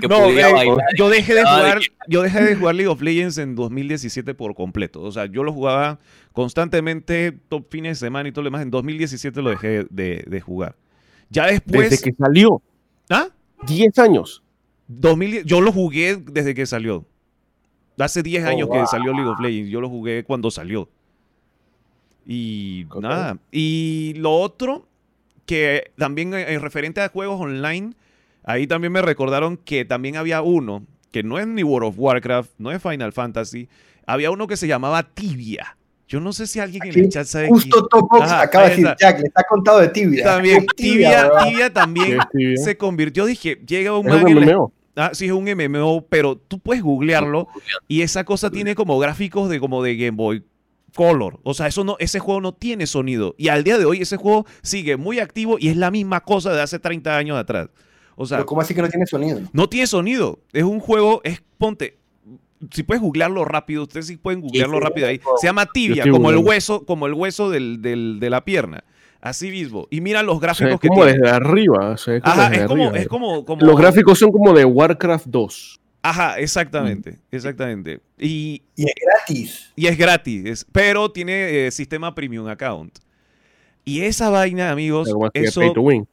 que 0.00 0.08
no, 0.08 0.18
podía 0.18 0.50
eh, 0.50 0.52
bailar. 0.52 0.86
yo 0.98 1.08
dejé 1.08 1.34
de 1.34 1.40
de 1.40 1.46
jugar, 1.46 1.80
yo 2.08 2.22
dejé 2.22 2.42
de 2.42 2.56
jugar 2.56 2.74
League 2.74 2.88
of 2.88 3.00
Legends 3.00 3.38
en 3.38 3.54
2017 3.54 4.34
por 4.34 4.54
completo, 4.54 5.00
o 5.02 5.12
sea, 5.12 5.26
yo 5.26 5.44
lo 5.44 5.52
jugaba 5.52 5.98
constantemente, 6.32 7.32
top 7.48 7.66
fines 7.70 8.00
de 8.00 8.06
semana 8.06 8.28
y 8.28 8.32
todo 8.32 8.42
lo 8.42 8.48
demás. 8.48 8.62
En 8.62 8.70
2017 8.70 9.40
lo 9.40 9.50
dejé 9.50 9.86
de, 9.88 10.24
de 10.26 10.40
jugar. 10.40 10.76
Ya 11.30 11.46
después. 11.46 11.90
Desde 11.90 12.04
que 12.04 12.16
salió. 12.16 12.60
¿Ah? 13.08 13.28
10 13.66 13.98
años. 13.98 14.42
2010 14.88 15.44
yo 15.44 15.60
lo 15.60 15.72
jugué 15.72 16.16
desde 16.16 16.54
que 16.54 16.66
salió. 16.66 17.04
Hace 17.98 18.22
10 18.22 18.44
Oh, 18.44 18.48
años 18.48 18.68
que 18.70 18.86
salió 18.86 19.12
League 19.12 19.28
of 19.28 19.40
Legends. 19.40 19.70
Yo 19.70 19.80
lo 19.80 19.88
jugué 19.88 20.24
cuando 20.24 20.50
salió. 20.50 20.88
Y 22.26 22.86
nada. 23.00 23.38
Y 23.50 24.14
lo 24.16 24.32
otro, 24.34 24.86
que 25.46 25.92
también 25.96 26.34
eh, 26.34 26.52
en 26.52 26.60
referente 26.60 27.00
a 27.00 27.08
juegos 27.08 27.40
online, 27.40 27.94
ahí 28.44 28.66
también 28.66 28.92
me 28.92 29.02
recordaron 29.02 29.56
que 29.56 29.84
también 29.84 30.16
había 30.16 30.42
uno, 30.42 30.84
que 31.12 31.22
no 31.22 31.38
es 31.38 31.46
ni 31.46 31.62
World 31.62 31.88
of 31.88 31.94
Warcraft, 31.98 32.50
no 32.58 32.70
es 32.72 32.82
Final 32.82 33.12
Fantasy, 33.12 33.68
había 34.06 34.30
uno 34.30 34.46
que 34.46 34.56
se 34.56 34.66
llamaba 34.68 35.02
Tibia. 35.02 35.76
Yo 36.08 36.20
no 36.20 36.32
sé 36.32 36.46
si 36.46 36.60
alguien 36.60 36.84
en 36.84 36.98
el 37.00 37.08
chat 37.08 37.26
sabe 37.26 37.48
Justo 37.48 37.68
quién- 37.88 37.88
Topox 37.90 38.30
acaba 38.30 38.64
de 38.66 38.70
decir, 38.70 38.86
está. 38.86 38.96
Jack, 39.10 39.20
les 39.22 39.32
ha 39.34 39.42
contado 39.42 39.80
de 39.80 39.88
tibia. 39.88 40.22
También, 40.22 40.64
Tibia. 40.76 41.28
Tibia 41.42 41.72
también 41.72 42.18
se 42.62 42.76
convirtió, 42.76 43.24
dije, 43.26 43.60
llega 43.66 43.98
un 43.98 44.08
Es 44.08 44.22
un 44.22 44.34
MMO. 44.44 44.72
Ah, 44.94 45.10
sí, 45.12 45.26
es 45.26 45.32
un 45.32 45.44
MMO, 45.44 46.06
pero 46.08 46.36
tú 46.36 46.58
puedes 46.60 46.82
googlearlo 46.82 47.48
y 47.88 48.02
esa 48.02 48.22
cosa 48.24 48.50
tiene 48.50 48.74
como 48.76 48.98
gráficos 49.00 49.50
de 49.50 49.58
como 49.60 49.82
de 49.82 49.96
Game 49.96 50.16
Boy 50.16 50.44
Color. 50.96 51.38
O 51.44 51.54
sea, 51.54 51.66
eso 51.68 51.84
no, 51.84 51.96
ese 52.00 52.18
juego 52.18 52.40
no 52.40 52.52
tiene 52.52 52.86
sonido. 52.86 53.34
Y 53.38 53.48
al 53.48 53.62
día 53.62 53.78
de 53.78 53.84
hoy 53.84 54.02
ese 54.02 54.16
juego 54.16 54.46
sigue 54.62 54.96
muy 54.96 55.20
activo 55.20 55.56
y 55.60 55.68
es 55.68 55.76
la 55.76 55.90
misma 55.92 56.20
cosa 56.22 56.52
de 56.52 56.60
hace 56.62 56.78
30 56.78 57.16
años 57.16 57.36
atrás. 57.38 57.68
O 58.16 58.26
sea, 58.26 58.38
Pero 58.38 58.46
¿cómo 58.46 58.60
así 58.62 58.74
que 58.74 58.82
no 58.82 58.88
tiene 58.88 59.06
sonido? 59.06 59.40
no 59.52 59.68
tiene 59.68 59.86
sonido. 59.86 60.38
Es 60.52 60.64
un 60.64 60.80
juego, 60.80 61.20
es, 61.22 61.42
ponte, 61.58 61.98
si 62.72 62.82
puedes 62.82 63.02
googlearlo 63.02 63.44
rápido, 63.44 63.82
ustedes 63.82 64.06
sí 64.06 64.16
pueden 64.16 64.40
googlearlo 64.40 64.78
sí, 64.78 64.82
rápido 64.84 65.06
ahí. 65.08 65.20
Se 65.38 65.46
llama 65.46 65.66
tibia, 65.66 66.04
como 66.10 66.30
el 66.30 66.38
hueso, 66.38 66.84
como 66.86 67.06
el 67.06 67.12
hueso 67.14 67.50
del, 67.50 67.82
del- 67.82 68.18
de 68.18 68.30
la 68.30 68.44
pierna. 68.44 68.82
Así 69.20 69.50
mismo. 69.50 69.86
Y 69.90 70.00
mira 70.00 70.22
los 70.22 70.36
O 70.36 70.40
sea, 70.40 70.46
gráficos 70.48 70.74
es 70.74 70.80
que 70.80 70.88
como 70.88 71.02
tiene. 71.04 71.18
desde 71.18 71.30
arriba. 71.34 71.96
se 71.98 72.12
ve 72.12 72.20
como 72.20 72.32
Ajá, 72.32 72.48
desde 72.48 72.62
es 72.62 72.68
como, 72.68 72.82
arriba. 72.84 72.98
es 73.02 73.08
como, 73.08 73.44
como- 73.44 73.66
Los 73.66 73.76
gráficos 73.76 74.18
son 74.18 74.30
como 74.32 74.52
de 74.54 74.64
Warcraft 74.64 75.26
2. 75.26 75.80
Ajá, 76.02 76.38
exactamente, 76.38 77.18
exactamente. 77.30 78.00
Y, 78.18 78.62
Y 78.76 78.84
es 78.84 78.94
gratis. 79.04 79.72
y 79.74 79.86
es 79.86 79.98
gratis, 79.98 80.44
es- 80.44 80.66
pero 80.70 81.10
tiene 81.10 81.66
eh, 81.66 81.70
sistema 81.70 82.14
premium 82.14 82.46
account. 82.48 82.98
Y 83.84 84.02
esa 84.02 84.30
vaina, 84.30 84.70
amigos, 84.70 85.08
eso, 85.34 85.60
pay 85.60 85.72
to 85.72 85.80
win. 85.80 86.06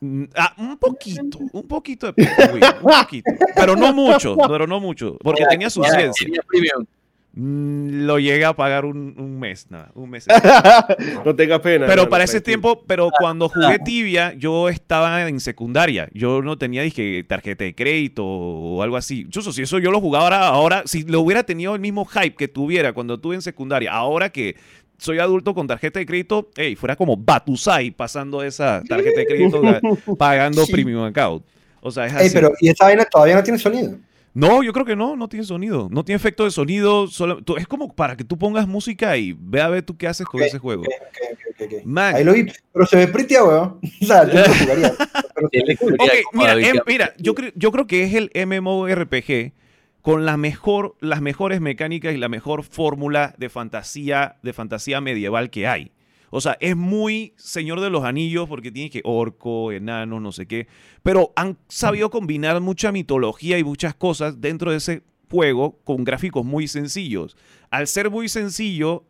mm, 0.00 0.24
ah, 0.36 0.54
un 0.58 0.76
poquito, 0.78 1.38
un 1.52 1.66
poquito 1.68 2.06
de 2.06 2.12
pay 2.14 2.26
to 2.26 2.52
win, 2.54 2.62
un 2.82 2.90
poquito, 3.02 3.30
pero 3.56 3.76
no 3.76 3.92
mucho, 3.92 4.36
pero 4.48 4.66
no 4.66 4.80
mucho, 4.80 5.16
porque 5.22 5.44
tenía 5.50 5.68
su 5.70 5.82
ciencia. 5.84 6.24
tenía 6.26 6.40
premium. 6.48 6.86
Mm, 7.32 8.06
Lo 8.06 8.18
llegué 8.18 8.44
a 8.44 8.54
pagar 8.54 8.84
un, 8.84 9.14
un 9.16 9.38
mes, 9.38 9.66
nada, 9.70 9.90
un 9.94 10.10
mes. 10.10 10.26
no 11.24 11.34
tenga 11.36 11.60
pena. 11.62 11.86
Pero 11.86 12.08
para 12.08 12.24
ese 12.24 12.40
tiempo, 12.40 12.82
pero 12.86 13.08
cuando 13.18 13.48
jugué 13.48 13.78
tibia, 13.78 14.34
yo 14.34 14.68
estaba 14.68 15.28
en 15.28 15.38
secundaria. 15.40 16.08
Yo 16.12 16.42
no 16.42 16.58
tenía, 16.58 16.82
dije, 16.82 17.24
tarjeta 17.24 17.64
de 17.64 17.74
crédito 17.74 18.24
o 18.26 18.82
algo 18.82 18.96
así. 18.96 19.26
Chuso, 19.28 19.52
si 19.52 19.62
eso 19.62 19.78
yo 19.78 19.90
lo 19.90 20.00
jugaba 20.00 20.24
ahora, 20.24 20.48
ahora, 20.48 20.82
si 20.86 21.04
lo 21.04 21.20
hubiera 21.20 21.44
tenido 21.44 21.74
el 21.74 21.80
mismo 21.80 22.04
hype 22.04 22.34
que 22.34 22.48
tuviera 22.48 22.92
cuando 22.92 23.14
estuve 23.14 23.36
en 23.36 23.42
secundaria, 23.42 23.92
ahora 23.92 24.30
que 24.30 24.56
soy 24.98 25.18
adulto 25.18 25.54
con 25.54 25.66
tarjeta 25.66 25.98
de 25.98 26.06
crédito, 26.06 26.50
hey, 26.56 26.76
fuera 26.76 26.96
como 26.96 27.16
Batusai 27.16 27.90
pasando 27.92 28.42
esa 28.42 28.82
tarjeta 28.88 29.20
de 29.20 29.26
crédito 29.26 29.62
ga- 29.62 29.80
pagando 30.18 30.66
Sí. 30.66 30.72
premium 30.72 31.04
account. 31.04 31.44
O 31.80 31.90
sea, 31.90 32.06
es 32.06 32.12
Ey, 32.14 32.26
así. 32.26 32.34
pero 32.34 32.52
y 32.60 32.68
esa 32.68 32.84
vaina 32.86 33.04
todavía 33.06 33.36
no 33.36 33.42
tiene 33.42 33.58
sonido. 33.58 33.96
No, 34.32 34.62
yo 34.62 34.72
creo 34.72 34.86
que 34.86 34.94
no, 34.94 35.16
no 35.16 35.28
tiene 35.28 35.44
sonido. 35.44 35.88
No 35.90 36.04
tiene 36.04 36.16
efecto 36.16 36.44
de 36.44 36.50
sonido. 36.52 37.08
solo- 37.08 37.42
tú- 37.42 37.56
es 37.56 37.66
como 37.66 37.92
para 37.94 38.16
que 38.16 38.22
tú 38.24 38.38
pongas 38.38 38.68
música 38.68 39.16
y 39.16 39.34
ve 39.38 39.60
a 39.60 39.68
ver 39.68 39.82
tú 39.82 39.96
qué 39.96 40.06
haces 40.06 40.26
con 40.26 40.40
ese 40.42 40.58
juego. 40.58 40.84
Man, 41.84 42.14
Ahí 42.14 42.24
lo 42.24 42.32
vi, 42.32 42.46
pero 42.72 42.86
se 42.86 42.96
ve 42.96 43.08
pretty, 43.08 43.34
weón. 43.36 43.78
O 44.02 44.06
sea, 44.06 44.26
yo 44.26 44.38
lo 44.38 44.54
jugaría. 44.54 44.92
Mira, 46.32 46.52
em, 46.54 46.76
mira 46.86 47.12
yo, 47.18 47.34
creo, 47.34 47.50
yo 47.54 47.72
creo 47.72 47.86
que 47.86 48.04
es 48.04 48.14
el 48.14 48.30
MMORPG 48.46 49.52
con 50.02 50.24
la 50.24 50.36
mejor, 50.36 50.96
las 51.00 51.20
mejores 51.20 51.60
mecánicas 51.60 52.14
y 52.14 52.16
la 52.18 52.28
mejor 52.28 52.62
fórmula 52.62 53.34
de 53.38 53.48
fantasía, 53.48 54.36
de 54.42 54.52
fantasía 54.52 55.00
medieval 55.00 55.50
que 55.50 55.66
hay. 55.66 55.92
O 56.30 56.40
sea, 56.40 56.56
es 56.60 56.76
muy 56.76 57.34
Señor 57.36 57.80
de 57.80 57.90
los 57.90 58.04
Anillos 58.04 58.48
porque 58.48 58.70
tiene 58.70 58.90
que 58.90 59.02
orco, 59.04 59.72
enano, 59.72 60.20
no 60.20 60.32
sé 60.32 60.46
qué. 60.46 60.68
Pero 61.02 61.32
han 61.36 61.58
sabido 61.68 62.10
combinar 62.10 62.60
mucha 62.60 62.92
mitología 62.92 63.58
y 63.58 63.64
muchas 63.64 63.94
cosas 63.94 64.40
dentro 64.40 64.70
de 64.70 64.78
ese 64.78 65.02
juego 65.30 65.78
con 65.84 66.04
gráficos 66.04 66.44
muy 66.44 66.68
sencillos. 66.68 67.36
Al 67.70 67.86
ser 67.86 68.10
muy 68.10 68.28
sencillo, 68.28 69.04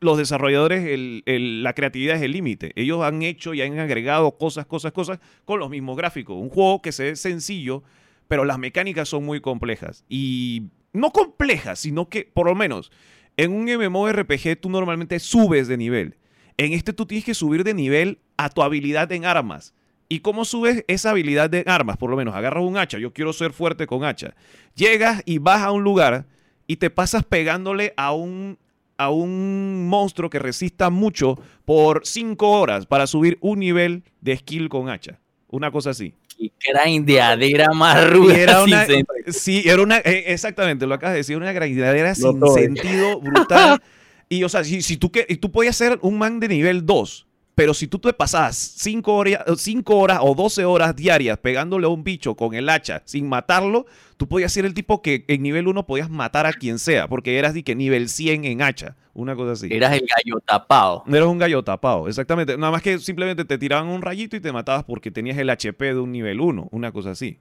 los 0.00 0.16
desarrolladores, 0.16 1.22
la 1.26 1.74
creatividad 1.74 2.16
es 2.16 2.22
el 2.22 2.32
límite. 2.32 2.72
Ellos 2.76 3.02
han 3.02 3.22
hecho 3.22 3.54
y 3.54 3.62
han 3.62 3.78
agregado 3.78 4.38
cosas, 4.38 4.66
cosas, 4.66 4.92
cosas 4.92 5.18
con 5.44 5.60
los 5.60 5.70
mismos 5.70 5.96
gráficos. 5.96 6.36
Un 6.36 6.48
juego 6.48 6.80
que 6.82 6.92
se 6.92 7.04
ve 7.04 7.16
sencillo, 7.16 7.82
pero 8.28 8.44
las 8.44 8.58
mecánicas 8.58 9.08
son 9.08 9.24
muy 9.24 9.40
complejas. 9.40 10.04
Y 10.08 10.64
no 10.92 11.10
complejas, 11.10 11.80
sino 11.80 12.08
que, 12.08 12.24
por 12.24 12.46
lo 12.46 12.54
menos, 12.54 12.90
en 13.36 13.52
un 13.52 13.64
MMORPG 13.64 14.60
tú 14.60 14.70
normalmente 14.70 15.18
subes 15.18 15.68
de 15.68 15.76
nivel. 15.76 16.16
En 16.60 16.74
este 16.74 16.92
tú 16.92 17.06
tienes 17.06 17.24
que 17.24 17.32
subir 17.32 17.64
de 17.64 17.72
nivel 17.72 18.18
a 18.36 18.50
tu 18.50 18.62
habilidad 18.62 19.10
en 19.12 19.24
armas. 19.24 19.72
¿Y 20.10 20.20
cómo 20.20 20.44
subes 20.44 20.84
esa 20.88 21.08
habilidad 21.08 21.48
de 21.48 21.64
armas? 21.66 21.96
Por 21.96 22.10
lo 22.10 22.18
menos 22.18 22.34
agarras 22.34 22.64
un 22.64 22.76
hacha, 22.76 22.98
yo 22.98 23.14
quiero 23.14 23.32
ser 23.32 23.54
fuerte 23.54 23.86
con 23.86 24.04
hacha. 24.04 24.34
Llegas 24.74 25.22
y 25.24 25.38
vas 25.38 25.62
a 25.62 25.70
un 25.70 25.82
lugar 25.82 26.26
y 26.66 26.76
te 26.76 26.90
pasas 26.90 27.24
pegándole 27.24 27.94
a 27.96 28.12
un, 28.12 28.58
a 28.98 29.08
un 29.08 29.88
monstruo 29.88 30.28
que 30.28 30.38
resista 30.38 30.90
mucho 30.90 31.38
por 31.64 32.02
5 32.04 32.50
horas 32.50 32.84
para 32.84 33.06
subir 33.06 33.38
un 33.40 33.58
nivel 33.58 34.04
de 34.20 34.36
skill 34.36 34.68
con 34.68 34.90
hacha. 34.90 35.18
Una 35.48 35.70
cosa 35.70 35.90
así. 35.90 36.12
Y 36.36 36.52
grindeadera 36.60 37.72
más 37.72 38.10
ruda. 38.10 38.36
era 38.36 38.64
sin 38.66 38.74
una, 38.74 38.86
sí, 39.28 39.62
era 39.64 39.80
una, 39.80 39.96
eh, 40.00 40.24
exactamente, 40.26 40.86
lo 40.86 40.94
acabas 40.94 41.14
de 41.14 41.20
decir, 41.20 41.38
una 41.38 41.52
grindadera 41.52 42.14
sin 42.14 42.38
todo. 42.38 42.52
sentido 42.52 43.18
brutal. 43.18 43.80
Y, 44.32 44.44
o 44.44 44.48
sea, 44.48 44.62
si, 44.62 44.80
si 44.80 44.96
tú, 44.96 45.10
que, 45.10 45.26
y 45.28 45.36
tú 45.36 45.50
podías 45.50 45.76
ser 45.76 45.98
un 46.02 46.16
man 46.16 46.38
de 46.38 46.46
nivel 46.46 46.86
2, 46.86 47.26
pero 47.56 47.74
si 47.74 47.88
tú 47.88 47.98
te 47.98 48.12
pasabas 48.12 48.56
5 48.56 49.12
horas, 49.12 49.44
cinco 49.58 49.98
horas 49.98 50.20
o 50.22 50.36
12 50.36 50.64
horas 50.64 50.94
diarias 50.94 51.36
pegándole 51.36 51.86
a 51.86 51.88
un 51.88 52.04
bicho 52.04 52.36
con 52.36 52.54
el 52.54 52.68
hacha 52.68 53.02
sin 53.04 53.28
matarlo, 53.28 53.86
tú 54.16 54.28
podías 54.28 54.52
ser 54.52 54.64
el 54.64 54.72
tipo 54.72 55.02
que 55.02 55.24
en 55.26 55.42
nivel 55.42 55.66
1 55.66 55.84
podías 55.84 56.08
matar 56.08 56.46
a 56.46 56.52
quien 56.52 56.78
sea, 56.78 57.08
porque 57.08 57.38
eras 57.38 57.52
de 57.52 57.64
que 57.64 57.74
nivel 57.74 58.08
100 58.08 58.44
en 58.44 58.62
hacha, 58.62 58.96
una 59.14 59.34
cosa 59.34 59.52
así. 59.52 59.68
Eras 59.68 59.94
el 59.94 60.06
gallo 60.06 60.40
tapado. 60.46 61.04
Eras 61.08 61.26
un 61.26 61.38
gallo 61.38 61.62
tapado, 61.64 62.06
exactamente. 62.06 62.56
Nada 62.56 62.70
más 62.70 62.82
que 62.82 63.00
simplemente 63.00 63.44
te 63.44 63.58
tiraban 63.58 63.88
un 63.88 64.00
rayito 64.00 64.36
y 64.36 64.40
te 64.40 64.52
matabas 64.52 64.84
porque 64.84 65.10
tenías 65.10 65.36
el 65.36 65.50
HP 65.50 65.86
de 65.86 65.98
un 65.98 66.12
nivel 66.12 66.40
1, 66.40 66.68
una 66.70 66.92
cosa 66.92 67.10
así. 67.10 67.40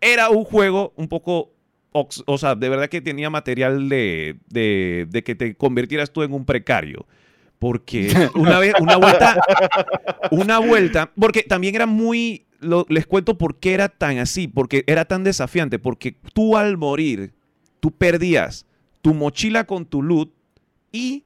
Era 0.00 0.28
un 0.28 0.44
juego 0.44 0.92
un 0.96 1.08
poco, 1.08 1.53
o 1.94 2.38
sea, 2.38 2.54
de 2.54 2.68
verdad 2.68 2.88
que 2.88 3.00
tenía 3.00 3.30
material 3.30 3.88
de, 3.88 4.36
de, 4.48 5.06
de 5.08 5.22
que 5.22 5.34
te 5.34 5.54
convirtieras 5.54 6.12
tú 6.12 6.22
en 6.22 6.32
un 6.32 6.44
precario. 6.44 7.06
Porque 7.58 8.12
una 8.34 8.58
vez, 8.58 8.74
una 8.80 8.96
vuelta, 8.96 9.40
una 10.30 10.58
vuelta, 10.58 11.10
porque 11.18 11.42
también 11.44 11.74
era 11.76 11.86
muy, 11.86 12.44
lo- 12.60 12.84
les 12.88 13.06
cuento 13.06 13.38
por 13.38 13.58
qué 13.58 13.74
era 13.74 13.88
tan 13.88 14.18
así, 14.18 14.48
porque 14.48 14.84
era 14.86 15.04
tan 15.04 15.24
desafiante, 15.24 15.78
porque 15.78 16.16
tú 16.34 16.56
al 16.56 16.76
morir, 16.76 17.32
tú 17.80 17.90
perdías 17.92 18.66
tu 19.02 19.14
mochila 19.14 19.64
con 19.64 19.86
tu 19.86 20.02
loot 20.02 20.30
y 20.92 21.24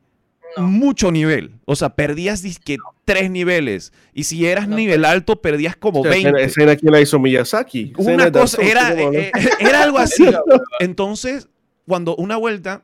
mucho 0.56 1.10
nivel. 1.12 1.52
O 1.64 1.76
sea, 1.76 1.90
perdías 1.90 2.42
disque 2.42 2.76
tres 3.04 3.30
niveles. 3.30 3.92
Y 4.14 4.24
si 4.24 4.46
eras 4.46 4.68
No, 4.68 4.76
nivel 4.76 5.04
alto, 5.04 5.40
perdías 5.40 5.76
como 5.76 6.04
escena- 6.04 6.32
20. 6.32 6.44
Esa 6.44 6.62
era 6.62 6.76
quien 6.76 6.92
la 6.92 7.00
hizo 7.00 7.18
Miyazaki. 7.18 7.92
Una 7.96 8.30
cosa, 8.32 8.60
era, 8.62 8.92
eh, 8.94 9.30
eh, 9.34 9.48
era 9.60 9.82
algo 9.82 9.98
así. 9.98 10.24
Entonces, 10.80 11.48
cuando 11.86 12.16
una 12.16 12.36
vuelta, 12.36 12.82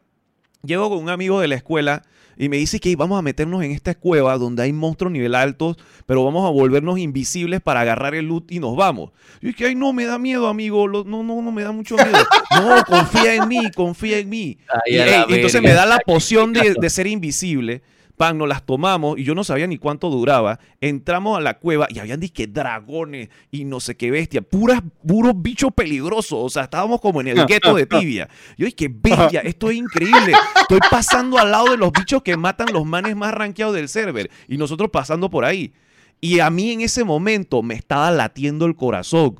llego 0.62 0.88
con 0.88 0.98
un 0.98 1.08
amigo 1.10 1.40
de 1.40 1.48
la 1.48 1.54
escuela 1.56 2.02
y 2.36 2.48
me 2.48 2.56
dice 2.56 2.80
que 2.80 2.94
vamos 2.96 3.18
a 3.18 3.22
meternos 3.22 3.62
en 3.62 3.70
esta 3.70 3.94
cueva 3.94 4.36
donde 4.38 4.62
hay 4.62 4.72
monstruos 4.72 5.12
nivel 5.12 5.34
altos, 5.34 5.76
pero 6.06 6.24
vamos 6.24 6.46
a 6.46 6.50
volvernos 6.50 6.98
invisibles 6.98 7.60
para 7.60 7.80
agarrar 7.80 8.14
el 8.14 8.26
loot 8.26 8.50
y 8.50 8.60
nos 8.60 8.76
vamos. 8.76 9.10
Y 9.40 9.50
es 9.50 9.56
que, 9.56 9.66
ay, 9.66 9.74
no, 9.74 9.92
me 9.92 10.04
da 10.04 10.18
miedo, 10.18 10.48
amigo. 10.48 10.88
no, 10.88 11.04
no, 11.04 11.22
no, 11.22 11.52
me 11.52 11.62
da 11.62 11.72
mucho 11.72 11.96
miedo. 11.96 12.18
No, 12.54 12.84
confía 12.84 13.34
en 13.34 13.48
mí, 13.48 13.70
confía 13.74 14.18
en 14.18 14.28
mí. 14.28 14.58
Y, 14.86 14.96
entonces 14.96 15.60
me 15.60 15.72
da 15.72 15.84
la 15.86 15.98
poción 15.98 16.52
de, 16.52 16.74
de 16.80 16.90
ser 16.90 17.08
invisible. 17.08 17.82
Pan, 18.16 18.38
nos 18.38 18.48
las 18.48 18.64
tomamos 18.64 19.18
y 19.18 19.24
yo 19.24 19.34
no 19.34 19.42
sabía 19.42 19.66
ni 19.66 19.76
cuánto 19.76 20.08
duraba. 20.08 20.60
Entramos 20.80 21.36
a 21.36 21.40
la 21.40 21.58
cueva 21.58 21.88
y 21.90 21.98
habían 21.98 22.20
disque 22.20 22.46
dragones 22.46 23.28
y 23.50 23.64
no 23.64 23.80
sé 23.80 23.96
qué 23.96 24.10
bestia. 24.10 24.40
Puras, 24.42 24.82
puros 25.06 25.34
bichos 25.36 25.72
peligrosos. 25.74 26.38
O 26.40 26.48
sea, 26.48 26.64
estábamos 26.64 27.00
como 27.00 27.20
en 27.20 27.28
el 27.28 27.46
gueto 27.46 27.74
de 27.74 27.86
tibia. 27.86 28.28
Yo 28.56 28.66
dije, 28.66 28.88
bestia, 28.88 29.40
esto 29.40 29.70
es 29.70 29.76
increíble. 29.76 30.32
Estoy 30.60 30.78
pasando 30.90 31.38
al 31.38 31.50
lado 31.50 31.70
de 31.70 31.76
los 31.76 31.90
bichos 31.90 32.22
que 32.22 32.36
matan 32.36 32.72
los 32.72 32.84
manes 32.84 33.16
más 33.16 33.34
rankeados 33.34 33.74
del 33.74 33.88
server. 33.88 34.30
Y 34.48 34.58
nosotros 34.58 34.90
pasando 34.90 35.28
por 35.28 35.44
ahí. 35.44 35.72
Y 36.20 36.38
a 36.38 36.50
mí 36.50 36.70
en 36.70 36.82
ese 36.82 37.02
momento 37.02 37.62
me 37.62 37.74
estaba 37.74 38.10
latiendo 38.12 38.66
el 38.66 38.76
corazón. 38.76 39.34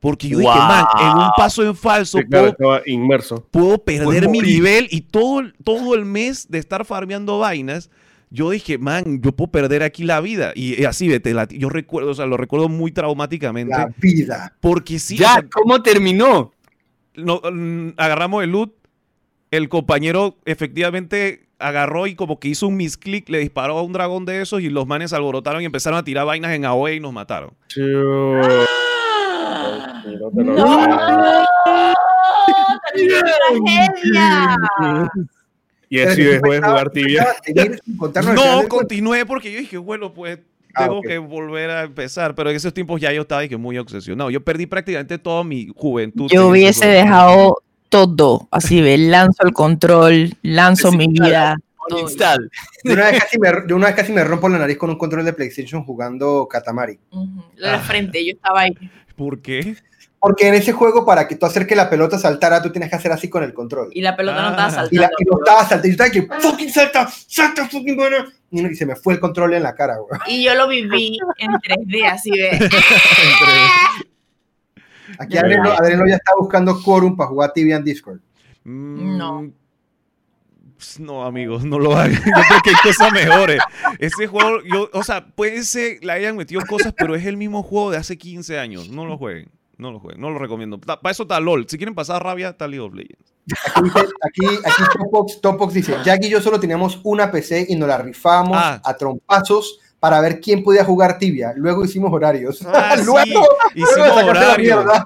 Porque 0.00 0.28
yo 0.28 0.38
dije, 0.38 0.50
man, 0.52 0.84
en 1.00 1.16
un 1.16 1.30
paso 1.36 1.64
en 1.64 1.74
falso 1.74 2.18
Sí, 2.18 2.24
claro, 2.26 2.54
puedo, 2.54 2.80
inmerso. 2.86 3.46
puedo 3.50 3.78
perder 3.78 4.28
mi 4.28 4.40
nivel 4.40 4.88
y 4.90 5.00
todo, 5.00 5.42
todo 5.64 5.94
el 5.94 6.04
mes 6.04 6.48
de 6.50 6.58
estar 6.58 6.84
farmeando 6.84 7.38
vainas. 7.38 7.90
Yo 8.30 8.50
dije, 8.50 8.76
man, 8.78 9.20
yo 9.22 9.32
puedo 9.32 9.50
perder 9.52 9.82
aquí 9.82 10.02
la 10.04 10.20
vida. 10.20 10.52
Y 10.54 10.84
así, 10.84 11.08
vete, 11.08 11.32
la- 11.32 11.46
yo 11.48 11.68
recuerdo, 11.68 12.10
o 12.10 12.14
sea, 12.14 12.26
lo 12.26 12.36
recuerdo 12.36 12.68
muy 12.68 12.90
traumáticamente. 12.92 13.76
La 13.76 13.88
vida. 13.98 14.52
Porque 14.60 14.98
sí, 14.98 15.14
o 15.14 15.18
ya, 15.18 15.32
sea, 15.34 15.44
¿cómo 15.52 15.82
terminó? 15.82 16.52
no, 17.14 17.40
mm, 17.50 17.94
agarramos 17.96 18.42
el 18.44 18.50
loot, 18.50 18.72
el 19.50 19.68
compañero 19.70 20.36
efectivamente 20.44 21.46
agarró 21.58 22.06
y 22.06 22.14
como 22.14 22.38
que 22.38 22.48
hizo 22.48 22.66
un 22.66 22.76
misclick, 22.76 23.28
le 23.30 23.38
disparó 23.38 23.78
a 23.78 23.82
un 23.82 23.92
dragón 23.94 24.26
de 24.26 24.42
esos 24.42 24.60
y 24.60 24.68
los 24.68 24.86
manes 24.86 25.10
se 25.10 25.16
alborotaron 25.16 25.62
y 25.62 25.64
empezaron 25.64 25.98
a 25.98 26.04
tirar 26.04 26.26
vainas 26.26 26.52
en 26.52 26.66
AOE 26.66 26.96
y 26.96 27.00
nos 27.00 27.14
mataron. 27.14 27.52
¡Ah! 28.42 30.02
No 30.04 30.30
te 30.30 30.44
lo 30.44 30.54
¡No! 30.54 30.86
creo. 30.86 31.46
¡Tragedia! 33.64 34.56
Y 35.88 36.00
así 36.00 36.22
dejó 36.22 36.52
de 36.52 36.60
jugar 36.60 36.90
tibia. 36.90 37.26
No, 37.54 38.32
juego. 38.34 38.68
continué 38.68 39.24
porque 39.24 39.52
yo 39.52 39.58
dije, 39.58 39.78
bueno, 39.78 40.12
pues 40.12 40.38
Ah, 40.76 40.84
tengo 40.88 41.00
que 41.00 41.16
volver 41.16 41.70
a 41.70 41.82
empezar. 41.84 42.34
Pero 42.34 42.50
en 42.50 42.56
esos 42.56 42.72
tiempos 42.74 43.00
ya 43.00 43.10
yo 43.10 43.22
estaba 43.22 43.40
dije, 43.40 43.56
muy 43.56 43.78
obsesionado. 43.78 44.30
Yo 44.30 44.44
perdí 44.44 44.66
prácticamente 44.66 45.18
toda 45.18 45.42
mi 45.42 45.68
juventud. 45.74 46.28
en 46.30 46.36
Yo 46.36 46.42
ese 46.42 46.50
hubiese 46.50 46.86
dejado 46.86 47.62
todo, 47.88 48.46
así 48.50 48.82
de 48.82 48.98
lanzo 48.98 49.42
el 49.44 49.52
control, 49.54 50.34
lanzo 50.42 50.92
mi 50.92 51.08
vida. 51.08 51.56
todo. 51.88 52.06
Una, 52.84 53.10
vez 53.10 53.20
casi 53.20 53.38
me, 53.38 53.48
yo 53.66 53.76
una 53.76 53.86
vez 53.86 53.96
casi 53.96 54.12
me 54.12 54.22
rompo 54.22 54.48
la 54.50 54.58
nariz 54.58 54.76
con 54.76 54.90
un 54.90 54.98
control 54.98 55.24
de 55.24 55.32
PlayStation 55.32 55.82
jugando 55.82 56.46
Katamari. 56.46 56.98
La 57.56 57.70
de 57.70 57.76
la 57.78 57.78
frente, 57.82 58.24
yo 58.26 58.32
estaba 58.32 58.60
ahí. 58.60 58.72
¿Por 59.16 59.40
qué? 59.40 59.76
Porque 60.26 60.48
en 60.48 60.54
ese 60.54 60.72
juego, 60.72 61.06
para 61.06 61.28
que 61.28 61.36
tú 61.36 61.46
hacer 61.46 61.66
que 61.68 61.76
la 61.76 61.88
pelota 61.88 62.18
saltara, 62.18 62.60
tú 62.60 62.70
tienes 62.72 62.90
que 62.90 62.96
hacer 62.96 63.12
así 63.12 63.28
con 63.30 63.44
el 63.44 63.54
control. 63.54 63.90
Y 63.92 64.00
la 64.02 64.16
pelota 64.16 64.42
no 64.42 64.48
estaba 64.50 64.66
Ah. 64.66 64.70
saltando. 64.70 64.94
Y, 64.94 64.98
la, 64.98 65.10
y 65.18 65.24
lo 65.24 65.38
estaba 65.38 65.60
saltando. 65.60 65.86
Y 65.86 65.90
yo 65.90 66.04
estaba 66.04 66.10
que, 66.10 66.22
fucking 66.48 66.72
salta, 66.72 67.08
salta, 67.28 67.68
fucking 67.68 67.96
bueno. 67.96 68.16
Y, 68.50 68.60
no- 68.62 68.68
y 68.70 68.74
se 68.74 68.86
me 68.86 68.96
fue 68.96 69.14
el 69.14 69.20
control 69.20 69.54
en 69.54 69.62
la 69.62 69.74
cara, 69.74 69.98
güey. 69.98 70.20
Y 70.26 70.44
yo 70.44 70.54
lo 70.56 70.66
viví 70.66 71.16
en 71.38 71.50
3D, 71.52 72.06
así 72.10 72.30
de. 72.32 72.50
Aquí 75.18 75.38
Adriano, 75.38 75.70
Adriano 75.72 76.04
ya 76.08 76.16
está 76.16 76.32
buscando 76.38 76.82
quórum 76.82 77.16
para 77.16 77.28
jugar 77.28 77.52
tibia 77.52 77.76
en 77.76 77.84
Discord. 77.84 78.18
Mm, 78.64 79.16
No. 79.16 79.50
pues, 80.74 80.98
No, 81.00 81.24
amigos, 81.24 81.64
no 81.64 81.78
lo 81.78 81.96
hagan. 81.96 82.12
Yo 82.12 82.20
creo 82.48 82.60
que 82.64 82.70
hay 82.70 82.76
cosas 82.82 83.12
mejores. 83.12 83.60
Ese 84.00 84.26
juego, 84.26 84.58
yo, 84.64 84.90
o 84.92 85.02
sea, 85.04 85.24
puede 85.26 85.62
ser, 85.62 86.04
le 86.04 86.12
hayan 86.12 86.36
metido 86.36 86.60
cosas, 86.68 86.92
pero 86.96 87.14
es 87.14 87.24
el 87.24 87.36
mismo 87.36 87.62
juego 87.62 87.92
de 87.92 87.98
hace 87.98 88.18
15 88.18 88.58
años. 88.58 88.88
No 88.90 89.06
lo 89.06 89.16
jueguen. 89.16 89.48
No 89.78 89.92
lo 89.92 90.00
jueguen. 90.00 90.20
No 90.20 90.30
lo 90.30 90.38
recomiendo. 90.38 90.78
Para 90.80 91.10
eso 91.10 91.24
está 91.24 91.38
LOL. 91.40 91.66
Si 91.68 91.76
quieren 91.76 91.94
pasar 91.94 92.22
rabia, 92.22 92.48
está 92.50 92.66
League 92.66 92.84
of 92.84 92.94
Legends. 92.94 93.34
Aquí, 93.76 93.90
aquí, 94.22 94.46
aquí 94.64 94.82
Topox, 94.98 95.40
Topox 95.40 95.74
dice, 95.74 95.96
Jack 96.04 96.24
y 96.24 96.30
yo 96.30 96.40
solo 96.40 96.58
teníamos 96.58 96.98
una 97.04 97.30
PC 97.30 97.66
y 97.68 97.76
nos 97.76 97.88
la 97.88 97.98
rifábamos 97.98 98.56
Ah. 98.58 98.80
a 98.84 98.96
trompazos 98.96 99.78
para 100.06 100.20
ver 100.20 100.40
quién 100.40 100.62
podía 100.62 100.84
jugar 100.84 101.18
tibia. 101.18 101.52
Luego 101.56 101.84
hicimos 101.84 102.12
horarios. 102.12 102.64
Ah, 102.64 102.94
sí, 102.96 103.04
luego, 103.04 103.44
hicimos 103.74 103.94
sacarte 104.08 104.22
la 104.22 104.30
horario. 104.30 104.76
mierda. 104.76 105.04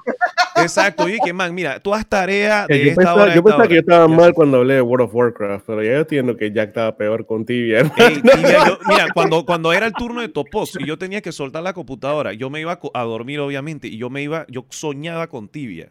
Exacto. 0.57 1.09
Y 1.09 1.17
que, 1.25 1.33
man, 1.33 1.55
mira, 1.55 1.79
tú 1.79 1.91
haz 1.91 2.05
tarea 2.05 2.67
de 2.67 2.77
Yo 2.77 2.89
esta 2.91 2.95
pensaba, 2.97 3.21
hora 3.23 3.33
yo 3.33 3.39
esta 3.39 3.43
pensaba 3.43 3.67
que 3.67 3.73
yo 3.73 3.79
estaba 3.79 4.07
Ya. 4.07 4.15
mal 4.15 4.33
cuando 4.35 4.57
hablé 4.57 4.75
de 4.75 4.81
World 4.81 5.07
of 5.07 5.15
Warcraft, 5.15 5.63
pero 5.65 5.83
ya 5.83 5.91
entiendo 5.93 6.37
que 6.37 6.51
Jack 6.51 6.67
estaba 6.69 6.95
peor 6.95 7.25
con 7.25 7.45
tibia. 7.45 7.79
Ey, 7.97 8.21
tibia, 8.21 8.67
yo- 8.67 8.77
mira, 8.87 9.07
cuando, 9.11 9.43
cuando 9.43 9.73
era 9.73 9.87
el 9.87 9.93
turno 9.93 10.21
de 10.21 10.29
Topos 10.29 10.77
y 10.79 10.85
yo 10.85 10.99
tenía 10.99 11.21
que 11.21 11.31
soltar 11.31 11.63
la 11.63 11.73
computadora, 11.73 12.33
yo 12.33 12.51
me 12.51 12.61
iba 12.61 12.79
a 12.93 13.03
dormir, 13.03 13.39
obviamente, 13.39 13.87
y 13.87 13.97
yo 13.97 14.11
me 14.11 14.21
iba, 14.21 14.45
yo 14.49 14.65
soñaba 14.69 15.25
con 15.27 15.47
tibia. 15.47 15.89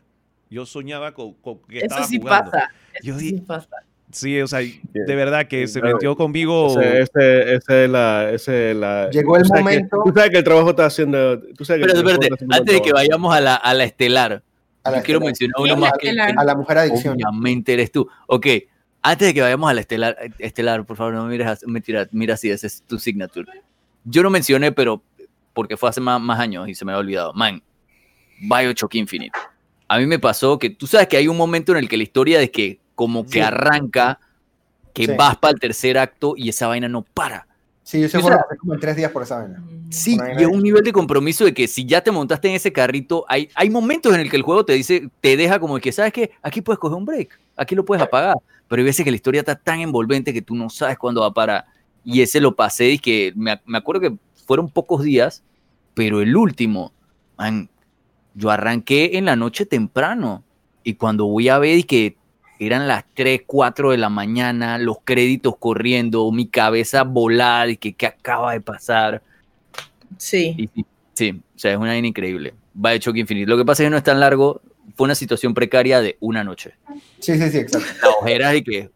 Yo 0.50 0.66
soñaba 0.66 1.14
con, 1.14 1.34
con 1.34 1.58
que 1.68 1.78
estaba 1.80 2.02
Eso 2.02 2.10
sí 2.10 2.18
jugando. 2.20 2.50
pasa. 2.52 2.70
Yo 3.02 3.14
Eso 3.14 3.20
di- 3.20 3.28
sí 3.30 3.40
pasa. 3.40 3.68
Sí, 4.12 4.40
o 4.40 4.46
sea, 4.48 4.58
de 4.60 5.14
verdad 5.14 5.46
que 5.46 5.66
se 5.68 5.80
Claro. 5.80 5.96
metió 5.96 6.16
conmigo. 6.16 6.68
Ese, 6.80 7.02
ese, 7.02 7.54
ese 7.54 7.84
es 7.84 7.90
la, 7.90 8.30
ese 8.30 8.70
es 8.72 8.76
la- 8.76 9.08
Llegó 9.10 9.36
el 9.36 9.42
tú 9.42 9.48
sabes 9.48 9.60
que- 9.64 9.70
momento- 9.70 10.02
tú 10.04 10.12
sabes 10.14 10.30
que 10.30 10.38
el 10.38 10.44
trabajo 10.44 10.70
está 10.70 10.86
haciendo. 10.86 11.40
Tú 11.56 11.64
sabes 11.64 11.86
que 11.86 11.92
trabajo 11.92 12.10
espérate. 12.20 12.44
Antes 12.50 12.74
de 12.74 12.82
que 12.82 12.92
vayamos 12.92 13.34
a 13.34 13.40
la, 13.40 13.54
a 13.54 13.72
la 13.74 13.84
estelar, 13.84 14.42
A 14.82 14.90
la, 14.90 14.96
yo 14.98 15.04
quiero 15.04 15.18
estelar. 15.20 15.26
mencionar 15.26 15.54
¿Quién 15.56 15.72
uno 15.72 15.80
más 15.80 15.92
que, 15.98 16.10
a 16.40 16.44
la 16.44 16.54
mujer 16.56 16.78
adicción. 16.78 17.14
obviamente 17.14 17.72
eres 17.72 17.92
tú. 17.92 18.08
Ok, 18.26 18.46
antes 19.02 19.28
de 19.28 19.34
que 19.34 19.42
vayamos 19.42 19.70
a 19.70 19.74
la 19.74 19.80
estelar, 19.80 20.16
estelar 20.38 20.84
por 20.84 20.96
favor, 20.96 21.14
no 21.14 21.24
me 21.24 21.30
mires 21.30 21.46
así, 21.46 21.66
mentira, 21.66 22.08
mira 22.10 22.36
si 22.36 22.50
ese 22.50 22.66
es 22.66 22.82
tu 22.82 22.98
signature. 22.98 23.46
Yo 24.04 24.22
no 24.24 24.30
mencioné, 24.30 24.72
pero 24.72 25.02
porque 25.52 25.76
fue 25.76 25.88
hace 25.88 26.00
más, 26.00 26.20
más 26.20 26.40
años 26.40 26.68
y 26.68 26.74
se 26.74 26.84
me 26.84 26.90
había 26.92 27.00
olvidado. 27.00 27.32
Man, 27.34 27.62
Bioshock 28.40 28.94
Infinite. 28.96 29.38
A 29.86 29.98
mí 29.98 30.06
me 30.06 30.18
pasó 30.18 30.58
que 30.58 30.70
tú 30.70 30.86
sabes 30.88 31.06
que 31.06 31.16
hay 31.16 31.28
un 31.28 31.36
momento 31.36 31.70
en 31.72 31.78
el 31.78 31.88
que 31.88 31.96
la 31.96 32.02
historia 32.02 32.38
de 32.40 32.50
que 32.50 32.79
como 33.00 33.24
que 33.24 33.30
Sí. 33.32 33.40
arranca, 33.40 34.20
que 34.92 35.06
Sí. 35.06 35.12
vas 35.16 35.38
para 35.38 35.52
el 35.54 35.58
tercer 35.58 35.96
acto 35.96 36.34
y 36.36 36.50
esa 36.50 36.66
vaina 36.66 36.86
no 36.86 37.00
para. 37.00 37.46
Sí, 37.82 38.06
yo 38.06 38.20
pasé 38.20 38.58
como 38.58 38.74
en 38.74 38.80
tres 38.80 38.94
días 38.94 39.10
por 39.10 39.22
esa 39.22 39.38
vaina. 39.38 39.64
Sí, 39.88 40.16
Por 40.18 40.26
ahí 40.26 40.36
y 40.38 40.42
es 40.42 40.46
un 40.48 40.62
nivel 40.62 40.84
de 40.84 40.92
compromiso 40.92 41.46
de 41.46 41.54
que 41.54 41.66
si 41.66 41.86
ya 41.86 42.02
te 42.02 42.10
montaste 42.10 42.50
en 42.50 42.56
ese 42.56 42.74
carrito, 42.74 43.24
hay, 43.26 43.48
hay 43.54 43.70
momentos 43.70 44.14
en 44.14 44.20
el 44.20 44.28
que 44.30 44.36
el 44.36 44.42
juego 44.42 44.66
te 44.66 44.74
dice, 44.74 45.08
te 45.22 45.38
deja 45.38 45.58
como 45.58 45.78
que, 45.78 45.92
¿sabes 45.92 46.12
qué? 46.12 46.32
Aquí 46.42 46.60
puedes 46.60 46.78
coger 46.78 46.98
un 46.98 47.06
break, 47.06 47.40
aquí 47.56 47.74
lo 47.74 47.86
puedes 47.86 48.04
apagar, 48.04 48.36
pero 48.68 48.80
hay 48.80 48.84
veces 48.84 49.02
que 49.02 49.10
la 49.10 49.16
historia 49.16 49.40
está 49.40 49.56
tan 49.56 49.80
envolvente 49.80 50.34
que 50.34 50.42
tú 50.42 50.54
no 50.54 50.68
sabes 50.68 50.98
cuándo 50.98 51.22
va 51.22 51.28
a 51.28 51.32
parar. 51.32 51.64
Y 52.04 52.20
ese 52.20 52.38
lo 52.38 52.54
pasé 52.54 52.90
y 52.90 52.98
que 52.98 53.32
me, 53.34 53.58
me 53.64 53.78
acuerdo 53.78 54.02
que 54.02 54.14
fueron 54.46 54.68
pocos 54.68 55.02
días, 55.02 55.42
pero 55.94 56.20
el 56.20 56.36
último, 56.36 56.92
man, 57.38 57.70
yo 58.34 58.50
arranqué 58.50 59.16
en 59.16 59.24
la 59.24 59.36
noche 59.36 59.64
temprano 59.64 60.44
y 60.84 60.94
cuando 60.94 61.24
voy 61.24 61.48
a 61.48 61.58
ver 61.58 61.78
y 61.78 61.84
que 61.84 62.16
eran 62.60 62.86
las 62.86 63.04
3, 63.14 63.42
4 63.46 63.90
de 63.90 63.96
la 63.98 64.08
mañana, 64.10 64.78
los 64.78 64.98
créditos 65.02 65.56
corriendo, 65.58 66.30
mi 66.30 66.46
cabeza 66.46 67.02
volada 67.04 67.68
y 67.68 67.76
que 67.78 67.94
qué 67.94 68.06
acaba 68.06 68.52
de 68.52 68.60
pasar. 68.60 69.22
Sí. 70.18 70.54
Y 70.58 70.84
sí, 71.14 71.40
o 71.54 71.58
sea, 71.58 71.72
es 71.72 71.78
una 71.78 71.88
vaina 71.88 72.06
increíble. 72.08 72.54
Bioshock 72.74 73.16
Infinite. 73.16 73.48
Lo 73.48 73.56
que 73.56 73.64
pasa 73.64 73.82
es 73.82 73.86
que 73.86 73.90
no 73.90 73.96
es 73.96 74.04
tan 74.04 74.20
largo. 74.20 74.60
Fue 74.94 75.04
una 75.06 75.14
situación 75.14 75.54
precaria 75.54 76.00
de 76.00 76.16
una 76.20 76.44
noche. 76.44 76.74
Sí, 77.20 77.38
sí, 77.38 77.50
sí, 77.50 77.58
exacto. 77.58 77.88
La 78.02 78.08
ojera 78.10 78.50
de 78.50 78.62
que. 78.62 78.90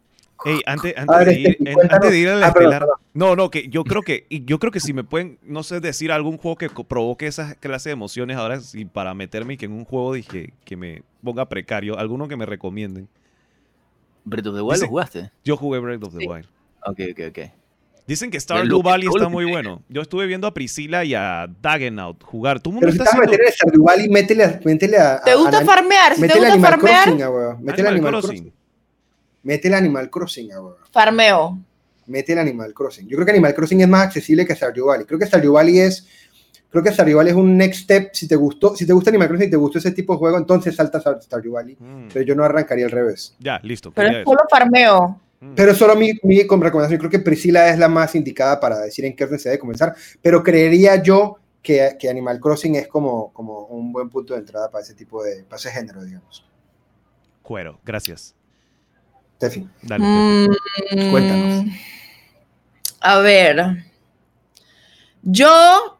Ey, 0.45 0.61
antes, 0.67 0.93
antes, 0.95 1.17
ver, 1.17 1.25
de 1.27 1.33
este, 1.33 1.49
ir, 1.63 1.67
en- 1.69 1.91
antes 1.93 2.11
de 2.11 2.19
ir 2.19 2.29
a 2.29 2.35
la 2.35 2.47
Ah, 2.47 2.53
perdón, 2.53 2.73
estelar. 2.73 2.89
No, 3.15 3.35
no, 3.35 3.49
que 3.49 3.67
yo 3.69 3.83
creo 3.83 4.03
que, 4.03 4.27
y 4.29 4.45
yo 4.45 4.59
creo 4.59 4.71
que 4.71 4.79
si 4.79 4.93
me 4.93 5.03
pueden, 5.03 5.39
no 5.41 5.63
sé, 5.63 5.79
decir 5.79 6.11
algún 6.11 6.37
juego 6.37 6.57
que 6.57 6.69
provoque 6.69 7.25
esa 7.25 7.55
clase 7.55 7.89
de 7.89 7.93
emociones 7.93 8.37
ahora, 8.37 8.59
sí, 8.59 8.85
para 8.85 9.15
meterme 9.15 9.55
y 9.55 9.57
que 9.57 9.65
en 9.65 9.71
un 9.71 9.85
juego 9.85 10.13
dije 10.13 10.53
que 10.65 10.75
me 10.75 11.01
ponga 11.23 11.49
precario, 11.49 11.97
alguno 11.97 12.27
que 12.27 12.35
me 12.35 12.45
recomienden. 12.45 13.07
Breath 14.25 14.47
of 14.47 14.55
the 14.55 14.61
Wild 14.61 14.73
Dice- 14.73 14.81
lo 14.85 14.89
jugaste. 14.89 15.31
Yo 15.43 15.55
jugué 15.57 15.79
Breath 15.79 16.03
of 16.03 16.13
the 16.13 16.19
Sí. 16.19 16.27
Wild. 16.27 16.45
Ok, 16.85 16.99
ok, 17.11 17.19
ok. 17.29 17.39
Dicen 18.07 18.29
que 18.29 18.39
Stardew 18.39 18.83
Valley 18.83 19.07
está 19.07 19.29
muy 19.29 19.45
bueno. 19.45 19.81
Yo 19.89 20.01
estuve 20.03 20.27
viendo 20.27 20.45
a 20.45 20.53
Priscila 20.53 21.03
y 21.03 21.15
a 21.15 21.47
Dagenauts 21.61 22.23
jugar. 22.23 22.61
Mundo 22.63 22.81
Pero 22.81 22.91
si 22.91 22.97
está 22.99 23.09
te 23.11 23.17
vas 23.17 23.49
a 23.49 23.51
Stardew 23.51 23.83
Valley, 23.83 24.09
métele, 24.09 24.43
a- 24.43 24.59
métele 24.63 24.97
a. 24.99 25.21
¿Te 25.21 25.33
gusta 25.35 25.59
a- 25.59 25.65
farmear? 25.65 26.13
Si 26.15 26.21
te 26.21 26.27
gusta 26.27 26.53
Animal 26.53 26.71
farmear, 26.71 27.03
Crossing, 27.05 27.23
ah, 27.23 27.29
weón. 27.31 27.63
Métele 27.63 27.87
Animal 27.89 28.07
Animal 28.07 28.11
Crossing. 28.21 28.43
Crossing. 28.43 28.53
Métele 29.41 29.75
Animal 29.75 30.09
Crossing, 30.11 30.51
ah, 30.53 30.61
weón. 30.61 30.75
farmeo. 30.91 31.59
Métele 32.05 32.41
Animal 32.41 32.73
Crossing. 32.75 33.07
Yo 33.07 33.15
creo 33.17 33.25
que 33.25 33.31
Animal 33.31 33.55
Crossing 33.55 33.81
es 33.81 33.87
más 33.87 34.05
accesible 34.05 34.45
que 34.45 34.55
Stardew 34.55 34.85
Valley. 34.85 35.05
Creo 35.07 35.17
que 35.17 35.25
Stardew 35.25 35.53
Valley 35.53 35.79
es. 35.79 36.07
Creo 36.75 36.83
que 36.83 36.91
Stardew 36.91 37.15
Valley 37.15 37.31
es 37.31 37.37
un 37.37 37.57
next 37.57 37.83
step. 37.83 38.09
Si 38.11 38.27
te 38.27 38.35
gustó, 38.35 38.75
si 38.75 38.85
te 38.85 38.91
gusta 38.91 39.09
Animal 39.09 39.29
Crossing 39.29 39.47
y 39.47 39.49
te 39.49 39.55
gustó 39.55 39.77
ese 39.77 39.91
tipo 39.91 40.11
de 40.11 40.19
juego, 40.19 40.37
entonces 40.37 40.75
salta 40.75 40.97
a 40.97 41.21
Stardew 41.21 41.53
Valley. 41.53 41.77
Mm, 41.79 42.09
Pero 42.11 42.25
yo 42.25 42.35
no 42.35 42.43
arrancaría 42.43 42.83
al 42.83 42.91
revés. 42.91 43.33
Ya, 43.39 43.61
listo. 43.63 43.93
Pero 43.93 44.09
es 44.09 44.25
solo 44.25 44.41
farmeo. 44.49 45.21
Mm. 45.39 45.53
Pero 45.55 45.73
solo 45.73 45.95
mi, 45.95 46.11
mi 46.23 46.41
recomendación, 46.41 46.99
creo 46.99 47.09
que 47.09 47.19
Priscila 47.19 47.69
es 47.69 47.79
la 47.79 47.87
más 47.87 48.13
indicada 48.13 48.59
para 48.59 48.79
decir 48.81 49.05
en 49.05 49.15
qué 49.15 49.23
orden 49.23 49.39
se 49.39 49.47
debe 49.47 49.59
comenzar. 49.59 49.95
Pero 50.21 50.43
creería 50.43 51.01
yo 51.01 51.37
que, 51.61 51.95
que 51.97 52.09
Animal 52.09 52.41
Crossing 52.41 52.75
es 52.75 52.89
como, 52.89 53.31
como 53.31 53.67
un 53.67 53.93
buen 53.93 54.09
punto 54.09 54.33
de 54.33 54.41
entrada 54.41 54.69
para 54.69 54.83
ese 54.83 54.95
tipo 54.95 55.23
de, 55.23 55.45
para 55.45 55.55
ese 55.55 55.71
género, 55.71 56.03
digamos. 56.03 56.45
Cuero, 57.41 57.79
gracias. 57.85 58.35
Tefi. 59.37 59.65
Dale. 59.81 60.03
Tefi. 60.89 61.05
Mm, 61.07 61.11
Cuéntanos. 61.11 61.65
A 62.99 63.19
ver. 63.19 63.85
Yo, 65.27 65.94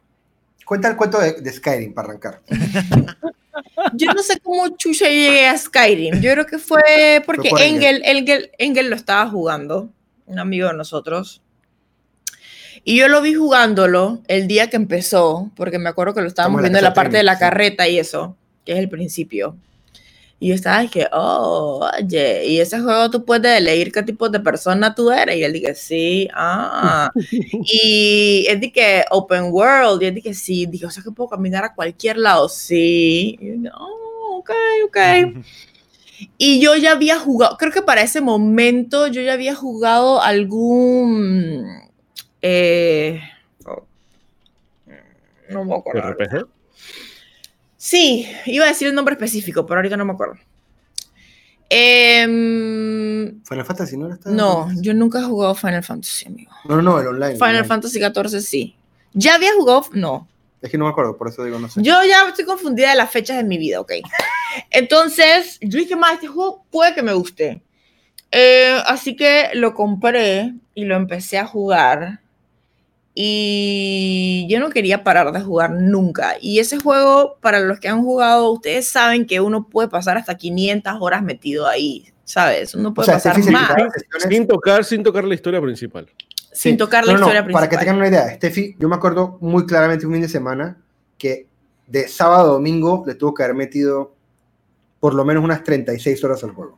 Cuenta 0.65 0.89
el 0.89 0.95
cuento 0.95 1.19
de, 1.19 1.33
de 1.33 1.53
Skyrim 1.53 1.93
para 1.93 2.09
arrancar. 2.09 2.41
yo 3.93 4.13
no 4.13 4.21
sé 4.21 4.39
cómo 4.39 4.69
chucha 4.77 5.07
llegué 5.07 5.47
a 5.47 5.57
Skyrim. 5.57 6.19
Yo 6.21 6.31
creo 6.31 6.45
que 6.45 6.57
fue 6.57 7.21
porque 7.25 7.49
por 7.49 7.61
Engel, 7.61 8.01
Engel, 8.03 8.51
Engel 8.57 8.89
lo 8.89 8.95
estaba 8.95 9.29
jugando, 9.29 9.89
un 10.25 10.39
amigo 10.39 10.67
de 10.67 10.73
nosotros. 10.73 11.41
Y 12.83 12.97
yo 12.97 13.07
lo 13.07 13.21
vi 13.21 13.33
jugándolo 13.33 14.21
el 14.27 14.47
día 14.47 14.69
que 14.69 14.75
empezó, 14.75 15.51
porque 15.55 15.79
me 15.79 15.89
acuerdo 15.89 16.13
que 16.13 16.21
lo 16.21 16.27
estábamos 16.27 16.61
viendo 16.61 16.77
en 16.77 16.83
la 16.83 16.93
parte 16.93 17.17
de 17.17 17.23
la 17.23 17.39
carreta 17.39 17.87
y 17.87 17.97
eso, 17.97 18.35
que 18.63 18.73
es 18.73 18.79
el 18.79 18.89
principio. 18.89 19.57
Y 20.39 20.49
yo 20.49 20.55
estaba 20.55 20.85
que, 20.87 21.07
oh, 21.13 21.89
oye, 21.97 22.45
y 22.45 22.59
ese 22.59 22.79
juego 22.81 23.09
tú 23.09 23.23
puedes 23.25 23.57
elegir 23.57 23.91
qué 23.91 24.03
tipo 24.03 24.27
de 24.29 24.39
persona 24.41 24.93
tú 24.93 25.09
eres. 25.11 25.37
Y 25.37 25.43
él 25.43 25.53
dije, 25.53 25.73
sí, 25.75 26.27
ah. 26.33 27.11
y 27.63 28.45
él 28.49 28.59
dije, 28.59 29.05
open 29.11 29.45
world. 29.51 30.03
Y 30.03 30.07
él 30.07 30.15
dije, 30.15 30.33
sí. 30.33 30.65
Dije, 30.65 30.85
o 30.85 30.89
sea, 30.91 31.03
que 31.03 31.11
puedo 31.11 31.29
caminar 31.29 31.63
a 31.63 31.73
cualquier 31.73 32.17
lado. 32.17 32.49
Sí. 32.49 33.37
Y 33.39 33.63
yo, 33.63 33.71
"Oh". 33.77 34.39
ok, 34.39 34.51
ok. 34.87 34.97
Y 36.37 36.61
yo 36.61 36.75
ya 36.77 36.93
había 36.93 37.19
jugado, 37.19 37.57
creo 37.57 37.71
que 37.73 37.81
para 37.81 38.01
ese 38.01 38.21
momento 38.21 39.07
yo 39.07 39.21
ya 39.21 39.33
había 39.33 39.53
jugado 39.53 40.21
algún... 40.21 41.65
eh, 42.41 43.19
no 45.49 45.65
me 45.65 45.75
acuerdo. 45.75 46.11
RPG. 46.13 46.47
Sí, 47.87 48.27
iba 48.47 48.65
a 48.65 48.69
decir 48.69 48.87
el 48.87 48.95
nombre 48.95 49.13
específico, 49.13 49.63
pero 49.67 49.77
ahorita 49.77 49.95
no 49.95 50.05
me 50.05 50.13
acuerdo. 50.13 50.37
Em, 51.69 53.43
Final 53.43 53.63
Fantasy 53.65 53.95
no 53.95 54.07
era 54.07 54.15
esta- 54.15 54.31
no, 54.31 54.69
yo 54.81 54.95
nunca 54.95 55.19
he 55.19 55.23
jugado 55.23 55.53
Final 55.53 55.83
Fantasy, 55.83 56.25
amigo. 56.25 56.51
No, 56.67 56.77
no, 56.77 56.81
no, 56.81 56.99
el 56.99 57.05
online. 57.07 57.33
Final 57.35 57.49
online. 57.49 57.67
Fantasy 57.67 57.99
XIV 57.99 58.41
sí. 58.41 58.75
¿Ya 59.13 59.35
había 59.35 59.53
jugado? 59.53 59.85
No. 59.93 60.27
Es 60.63 60.71
que 60.71 60.79
no 60.79 60.85
me 60.85 60.89
acuerdo, 60.91 61.15
por 61.15 61.27
eso 61.27 61.43
digo 61.43 61.59
no 61.59 61.69
sé. 61.69 61.79
Yo 61.83 62.03
ya 62.09 62.27
estoy 62.27 62.45
confundida 62.45 62.89
de 62.89 62.95
las 62.95 63.11
fechas 63.11 63.37
de 63.37 63.43
mi 63.43 63.59
vida, 63.59 63.79
ok. 63.79 63.91
Entonces, 64.71 65.59
yo 65.61 65.77
dije, 65.77 65.95
más, 65.95 66.13
este 66.13 66.25
juego 66.27 66.65
puede 66.71 66.95
que 66.95 67.03
me 67.03 67.13
guste. 67.13 67.61
Eh, 68.31 68.75
así 68.87 69.15
que 69.15 69.49
lo 69.53 69.75
compré 69.75 70.55
y 70.73 70.85
lo 70.85 70.95
empecé 70.95 71.37
a 71.37 71.45
jugar. 71.45 72.19
Y 73.17 74.45
yo 74.49 74.59
no 74.59 74.69
quería 74.69 75.03
parar 75.03 75.31
de 75.31 75.41
jugar 75.41 75.71
nunca. 75.71 76.35
Y 76.41 76.59
ese 76.59 76.77
juego, 76.77 77.37
para 77.41 77.59
los 77.61 77.79
que 77.79 77.87
han 77.87 78.03
jugado, 78.03 78.51
ustedes 78.51 78.87
saben 78.89 79.25
que 79.25 79.39
uno 79.39 79.67
puede 79.69 79.87
pasar 79.87 80.17
hasta 80.17 80.35
500 80.35 80.93
horas 80.99 81.23
metido 81.23 81.65
ahí, 81.65 82.11
¿sabes? 82.25 82.75
Uno 82.75 82.89
O 82.89 82.93
puede 82.93 83.05
sea, 83.05 83.15
pasar 83.15 83.37
más 83.51 83.71
Sin 84.29 84.47
tocar, 84.47 84.83
sin 84.85 85.01
tocar 85.03 85.23
la 85.23 85.33
historia 85.33 85.61
principal. 85.61 86.07
sin 86.51 86.73
Sí. 86.73 86.77
tocar 86.77 87.05
la 87.05 87.13
No, 87.13 87.19
no, 87.19 87.25
historia 87.25 87.41
Para 87.53 87.69
que 87.69 87.77
principal. 87.77 87.79
tengan 87.79 87.97
una 87.97 88.07
idea, 88.07 88.35
Steffi, 88.35 88.75
yo 88.79 88.87
me 88.89 88.95
acuerdo 88.95 89.37
muy 89.41 89.65
claramente 89.65 90.05
un 90.05 90.11
fin 90.13 90.21
de 90.21 90.29
semana 90.29 90.77
que 91.17 91.47
de 91.87 92.07
sábado 92.09 92.41
a 92.49 92.53
domingo 92.53 93.03
le 93.07 93.15
tuvo 93.15 93.33
que 93.33 93.43
haber 93.43 93.55
metido 93.55 94.13
por 94.99 95.13
lo 95.13 95.23
menos 95.23 95.43
unas 95.43 95.63
36 95.63 96.21
horas 96.23 96.43
al 96.43 96.51
juego. 96.51 96.73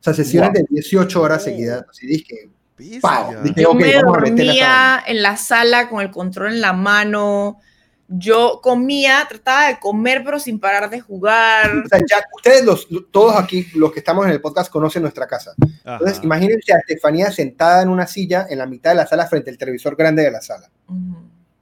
O 0.00 0.02
sea, 0.04 0.14
sesiones 0.14 0.50
Wow. 0.52 0.62
de 0.62 0.66
18 0.68 1.20
horas 1.22 1.44
seguidas. 1.44 1.84
Así 1.88 2.06
dije, 2.06 2.48
Bestia. 2.90 3.40
dije, 3.42 3.62
Yo 3.62 3.74
me 3.74 3.92
dormía 3.92 5.02
en 5.06 5.22
la 5.22 5.36
sala 5.36 5.88
con 5.88 6.00
el 6.00 6.10
control 6.10 6.54
en 6.54 6.60
la 6.60 6.72
mano. 6.72 7.58
Yo 8.08 8.60
comía, 8.62 9.24
trataba 9.26 9.68
de 9.68 9.78
comer, 9.78 10.22
pero 10.24 10.38
sin 10.38 10.60
parar 10.60 10.90
de 10.90 11.00
jugar. 11.00 11.70
O 11.84 11.88
sea, 11.88 11.98
ya 12.00 12.22
ustedes, 12.34 12.62
los, 12.64 12.86
todos 13.10 13.36
aquí, 13.36 13.66
los 13.74 13.90
que 13.90 14.00
estamos 14.00 14.26
en 14.26 14.32
el 14.32 14.40
podcast, 14.40 14.70
conocen 14.70 15.02
nuestra 15.02 15.26
casa. 15.26 15.54
Ajá. 15.84 15.94
Entonces, 15.94 16.20
imagínense 16.22 16.74
a 16.74 16.78
Estefanía 16.78 17.30
sentada 17.30 17.82
en 17.82 17.88
una 17.88 18.06
silla 18.06 18.46
en 18.50 18.58
la 18.58 18.66
mitad 18.66 18.90
de 18.90 18.96
la 18.96 19.06
sala 19.06 19.26
frente 19.26 19.50
al 19.50 19.56
televisor 19.56 19.96
grande 19.96 20.22
de 20.22 20.30
la 20.30 20.42
sala 20.42 20.68
Ujú. 20.88 21.16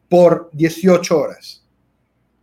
por 0.08 0.50
18 0.52 1.16
horas. 1.18 1.64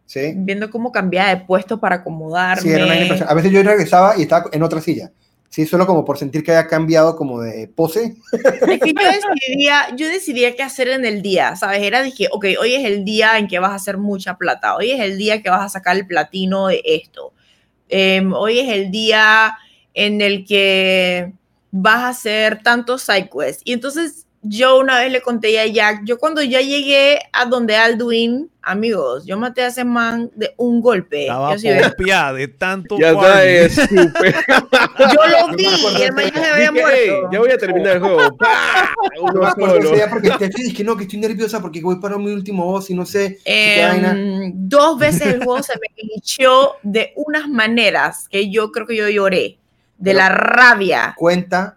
¿Sí? 0.05 0.31
Viendo 0.37 0.69
cómo 0.69 0.89
cambiaba 0.93 1.29
de 1.29 1.37
puesto 1.45 1.77
para 1.77 1.97
acomodarme. 1.97 2.61
Sí, 2.61 2.71
era 2.71 2.85
una 2.85 2.95
impresión. 2.97 3.27
A 3.29 3.33
veces 3.33 3.51
yo 3.51 3.61
regresaba 3.61 4.17
y 4.17 4.21
estaba 4.21 4.45
en 4.53 4.63
otra 4.63 4.79
silla. 4.79 5.11
Sí, 5.49 5.65
solo 5.65 5.87
como 5.87 6.05
por 6.05 6.17
sentir 6.17 6.43
que 6.43 6.51
había 6.51 6.67
cambiado 6.67 7.15
como 7.15 7.41
de 7.41 7.67
pose. 7.67 8.15
Es 8.31 8.79
que 8.79 8.93
yo 8.93 9.11
decidía, 9.11 9.95
yo 9.95 10.07
decidía 10.07 10.55
qué 10.55 10.63
hacer 10.63 10.89
en 10.89 11.05
el 11.05 11.21
día, 11.21 11.55
¿sabes? 11.55 11.81
Era, 11.81 12.03
dije, 12.03 12.27
ok, 12.31 12.45
hoy 12.59 12.75
es 12.75 12.85
el 12.85 13.05
día 13.05 13.37
en 13.37 13.47
que 13.47 13.59
vas 13.59 13.71
a 13.71 13.75
hacer 13.75 13.97
mucha 13.97 14.37
plata, 14.37 14.75
hoy 14.75 14.91
es 14.91 14.99
el 14.99 15.17
día 15.17 15.41
que 15.41 15.49
vas 15.49 15.65
a 15.65 15.69
sacar 15.69 15.95
el 15.95 16.05
platino 16.05 16.67
de 16.67 16.81
esto, 16.83 17.33
Em, 17.89 18.33
hoy 18.33 18.59
es 18.59 18.69
el 18.69 18.91
día 18.91 19.57
en 19.93 20.21
el 20.21 20.45
que 20.45 21.33
vas 21.71 22.03
a 22.03 22.09
hacer 22.09 22.61
tantos 22.63 23.03
side 23.03 23.29
quests. 23.29 23.61
Y 23.65 23.73
entonces 23.73 24.26
yo 24.49 24.79
una 24.79 24.99
vez 24.99 25.11
le 25.11 25.21
conté 25.21 25.59
a 25.59 25.65
Jack, 25.67 26.01
yo 26.05 26.17
cuando 26.17 26.41
ya 26.41 26.61
llegué 26.61 27.19
a 27.33 27.45
donde 27.45 27.75
Alduin, 27.75 28.49
amigos, 28.61 29.25
yo 29.25 29.37
maté 29.37 29.61
a 29.63 29.67
ese 29.67 29.83
man 29.85 30.29
de 30.35 30.53
un 30.57 30.81
golpe. 30.81 31.21
Estaba 31.23 31.55
Yo, 31.55 32.33
de 32.35 32.47
tanto 32.49 32.97
Ya 32.99 33.09
está, 33.09 33.21
farming. 33.21 33.47
es 33.55 33.73
súper. 33.75 34.35
yo 34.99 35.27
lo 35.47 35.55
vi 35.55 35.65
y 35.97 36.01
el 36.01 36.13
man 36.13 36.25
ya 36.33 36.41
se 36.43 36.49
había 36.51 36.71
Dije, 36.71 36.83
"Ey, 37.03 37.09
muerto. 37.11 37.29
ya 37.31 37.39
voy 37.39 37.51
a 37.51 37.57
terminar 37.57 37.95
el 37.95 38.01
juego. 38.01 38.37
Uno 39.21 39.41
me 39.41 39.47
acuerdo 39.47 39.81
solo. 39.81 40.01
porque 40.09 40.29
Steffi 40.29 40.63
dije, 40.63 40.83
no, 40.83 40.97
que 40.97 41.03
estoy 41.03 41.19
nerviosa 41.19 41.61
porque 41.61 41.81
voy 41.81 41.99
para 41.99 42.17
mi 42.17 42.31
último 42.31 42.65
boss 42.65 42.89
y 42.89 42.93
no 42.93 43.05
sé. 43.05 43.39
Em, 43.45 44.51
dos 44.53 44.97
veces 44.99 45.27
el 45.33 45.43
juego 45.43 45.63
se 45.63 45.73
me 45.75 45.87
glitchó 46.01 46.75
de 46.83 47.13
unas 47.15 47.47
maneras 47.49 48.27
que 48.29 48.49
yo 48.49 48.71
creo 48.71 48.85
que 48.87 48.95
yo 48.95 49.07
lloré. 49.09 49.57
De 49.97 50.11
Pero- 50.11 50.17
la 50.19 50.29
rabia. 50.29 51.13
Cuenta. 51.17 51.76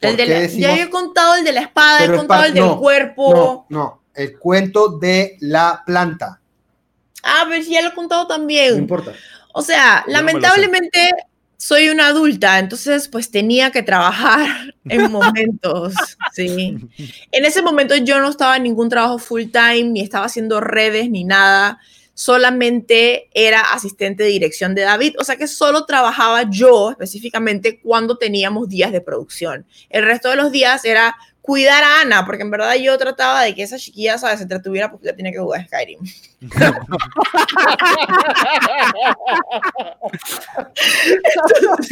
El 0.00 0.10
¿Por 0.10 0.16
de 0.16 0.24
qué 0.26 0.30
la- 0.34 0.40
decimos- 0.40 0.60
ya 0.76 0.82
he 0.82 0.90
contado 0.90 1.34
el 1.36 1.44
de 1.44 1.52
la 1.52 1.60
espada, 1.62 2.04
he 2.04 2.16
contado 2.16 2.44
el 2.44 2.54
del 2.54 2.64
no, 2.64 2.78
cuerpo. 2.78 3.66
No, 3.68 3.78
no. 3.78 4.02
El 4.14 4.38
cuento 4.38 4.98
de 4.98 5.36
la 5.40 5.82
planta. 5.86 6.40
Ah, 7.22 7.44
pero 7.48 7.62
ya 7.64 7.82
lo 7.82 7.88
he 7.88 7.94
contado 7.94 8.22
No 8.22 8.28
también. 8.28 8.76
importa. 8.76 9.12
O 9.52 9.62
sea, 9.62 10.04
no 10.06 10.12
lamentablemente 10.12 11.10
soy 11.56 11.88
una 11.88 12.06
adulta, 12.08 12.58
entonces 12.60 13.08
pues 13.08 13.30
tenía 13.32 13.70
que 13.72 13.82
trabajar 13.82 14.72
en 14.84 15.10
momentos, 15.10 15.94
sí. 16.32 16.76
En 17.32 17.44
ese 17.44 17.62
momento 17.62 17.96
yo 17.96 18.20
no 18.20 18.28
estaba 18.28 18.56
en 18.56 18.62
ningún 18.64 18.88
trabajo 18.88 19.18
full 19.18 19.46
time, 19.52 19.84
ni 19.84 20.00
estaba 20.00 20.26
haciendo 20.26 20.60
redes, 20.60 21.10
ni 21.10 21.24
nada. 21.24 21.80
Solamente 22.18 23.30
era 23.32 23.60
asistente 23.60 24.24
de 24.24 24.30
dirección 24.30 24.74
de 24.74 24.82
David, 24.82 25.14
o 25.20 25.24
sea 25.24 25.36
que 25.36 25.46
solo 25.46 25.86
trabajaba 25.86 26.50
yo 26.50 26.90
específicamente 26.90 27.80
cuando 27.80 28.18
teníamos 28.18 28.68
días 28.68 28.90
de 28.90 29.00
producción. 29.00 29.64
El 29.88 30.02
resto 30.02 30.28
de 30.28 30.34
los 30.34 30.50
días 30.50 30.84
era 30.84 31.14
cuidar 31.40 31.84
a 31.84 32.00
Ana, 32.00 32.26
porque 32.26 32.42
en 32.42 32.50
verdad 32.50 32.74
yo 32.74 32.98
trataba 32.98 33.44
de 33.44 33.54
que 33.54 33.62
esa 33.62 33.78
chiquilla, 33.78 34.18
se 34.18 34.42
entretuviera 34.42 34.90
porque 34.90 35.06
ya 35.06 35.14
tenía 35.14 35.30
que 35.30 35.38
jugar 35.38 35.64
Skyrim. 35.64 36.00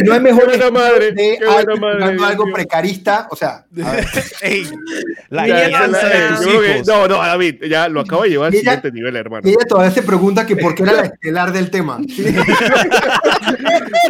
No 0.05 0.13
hay 0.13 0.21
mejor 0.21 0.47
buena 0.47 0.71
madre, 0.71 1.13
de 1.13 1.39
madre, 1.81 2.17
algo 2.25 2.45
precarista, 2.53 3.27
o 3.31 3.37
sea, 3.37 3.65
Ey, 4.43 4.69
la 5.31 5.45
crianza 5.45 6.09
de 6.09 6.29
tus 6.29 6.47
que- 6.47 6.83
no, 6.87 7.09
no, 7.09 7.17
David, 7.17 7.65
ya 7.69 7.89
lo 7.89 8.01
acabo 8.01 8.23
de 8.23 8.31
llevar 8.31 8.47
al 8.49 8.55
siguiente 8.55 8.93
nivel, 8.93 9.17
hermano. 9.17 9.43
ella 9.49 9.59
todavía 9.69 9.91
se 9.91 10.03
pregunta 10.03 10.47
que 10.47 10.57
por 10.57 10.75
qué 10.75 10.83
era 10.85 10.93
la 10.93 11.03
estelar 11.07 11.53
del 11.53 11.71
tema. 11.71 11.99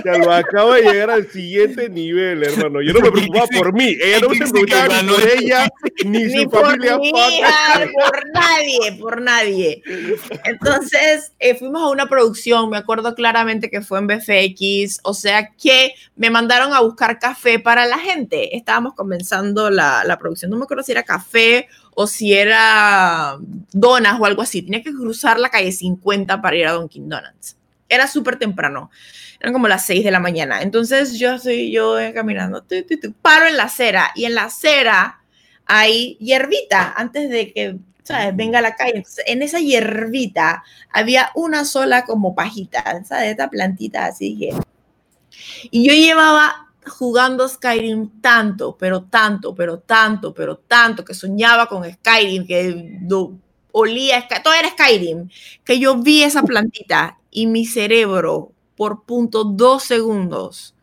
Ya 0.04 0.18
lo 0.18 0.32
acabo 0.32 0.72
de 0.74 0.82
llegar 0.82 1.10
al 1.10 1.30
siguiente 1.30 1.88
nivel, 1.88 2.42
hermano. 2.42 2.80
Yo 2.82 2.92
no 2.92 3.00
me 3.00 3.10
preocupaba 3.10 3.46
por 3.56 3.72
mí. 3.72 3.96
Ella 4.00 4.20
no 4.20 4.34
se 4.34 4.46
preocupaba 4.52 5.02
ni 5.02 5.08
por 5.08 5.22
ella, 5.38 5.68
ni 6.04 6.24
ni 6.24 6.42
su 6.44 6.50
por 6.50 6.66
familia. 6.66 6.98
hija, 7.02 7.86
por 7.92 8.30
nadie, 8.32 8.92
por 9.00 9.20
nadie. 9.22 9.82
Entonces, 10.44 11.32
eh, 11.38 11.54
fuimos 11.54 11.82
a 11.82 11.88
una 11.88 12.06
producción, 12.06 12.70
me 12.70 12.76
acuerdo 12.76 13.14
claramente 13.14 13.70
que 13.70 13.80
fue 13.80 13.98
en 13.98 14.06
BFX, 14.06 15.00
o 15.02 15.14
sea 15.14 15.52
que 15.52 15.94
me 16.16 16.30
mandaron 16.30 16.72
a 16.72 16.80
buscar 16.80 17.18
café 17.18 17.58
para 17.58 17.86
la 17.86 17.98
gente. 17.98 18.56
Estábamos 18.56 18.94
comenzando 18.94 19.70
la, 19.70 20.04
la 20.04 20.18
producción, 20.18 20.50
no 20.50 20.56
me 20.56 20.64
acuerdo 20.64 20.82
si 20.82 20.92
era 20.92 21.02
café 21.02 21.68
o 21.94 22.06
si 22.06 22.34
era 22.34 23.38
donas 23.72 24.20
o 24.20 24.26
algo 24.26 24.42
así. 24.42 24.62
Tenía 24.62 24.82
que 24.82 24.92
cruzar 24.92 25.40
la 25.40 25.48
calle 25.48 25.72
50 25.72 26.40
para 26.42 26.56
ir 26.56 26.66
a 26.66 26.72
Dunkin' 26.72 27.08
Donuts. 27.08 27.56
Era 27.88 28.06
súper 28.06 28.36
temprano. 28.36 28.90
Eran 29.40 29.52
como 29.52 29.68
las 29.68 29.86
6 29.86 30.04
de 30.04 30.10
la 30.10 30.20
mañana. 30.20 30.62
Entonces 30.62 31.18
yo 31.18 31.34
estoy 31.34 31.70
yo 31.70 31.96
caminando, 32.14 32.62
tu, 32.62 32.82
tu, 32.82 33.12
paro 33.14 33.46
en 33.46 33.56
la 33.56 33.64
acera 33.64 34.10
y 34.14 34.24
en 34.24 34.34
la 34.34 34.44
acera 34.44 35.20
hay 35.66 36.16
hierbita 36.20 36.92
antes 36.96 37.28
de 37.28 37.52
que, 37.52 37.76
¿sabes? 38.06 38.34
Venga 38.36 38.58
a 38.60 38.62
la 38.62 38.74
calle. 38.76 38.96
Entonces, 38.98 39.24
en 39.26 39.42
esa 39.42 39.60
hierbita 39.60 40.64
había 40.90 41.30
una 41.34 41.64
sola 41.64 42.04
como 42.04 42.34
pajita, 42.34 43.04
¿sabes? 43.04 43.30
Esta 43.32 43.50
plantita 43.50 44.06
así 44.06 44.36
que... 44.38 44.50
Y 45.70 45.86
yo 45.86 45.94
llevaba 45.94 46.68
jugando 46.86 47.48
Skyrim 47.48 48.20
tanto, 48.20 48.76
pero 48.78 49.02
tanto, 49.04 49.54
pero 49.54 49.78
tanto, 49.80 50.32
pero 50.34 50.56
tanto, 50.58 51.04
que 51.04 51.14
soñaba 51.14 51.66
con 51.66 51.84
Skyrim, 51.90 52.46
que 52.46 52.98
do- 53.02 53.38
olía, 53.72 54.26
todo 54.42 54.54
era 54.54 54.70
Skyrim, 54.70 55.28
que 55.64 55.78
yo 55.78 55.96
vi 55.98 56.22
esa 56.22 56.42
plantita 56.42 57.18
y 57.30 57.46
mi 57.46 57.66
cerebro 57.66 58.52
por 58.76 59.04
punto 59.04 59.44
dos 59.44 59.84
segundos 59.84 60.74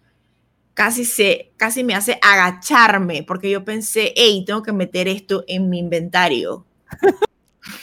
casi 0.74 1.06
se, 1.06 1.52
casi 1.58 1.84
me 1.84 1.96
hace 1.96 2.20
agacharme 2.22 3.24
porque 3.24 3.50
yo 3.50 3.66
pensé, 3.66 4.14
hey, 4.16 4.44
tengo 4.46 4.64
que 4.64 4.74
meter 4.74 5.08
esto 5.08 5.44
en 5.48 5.70
mi 5.70 5.80
inventario. 5.80 6.66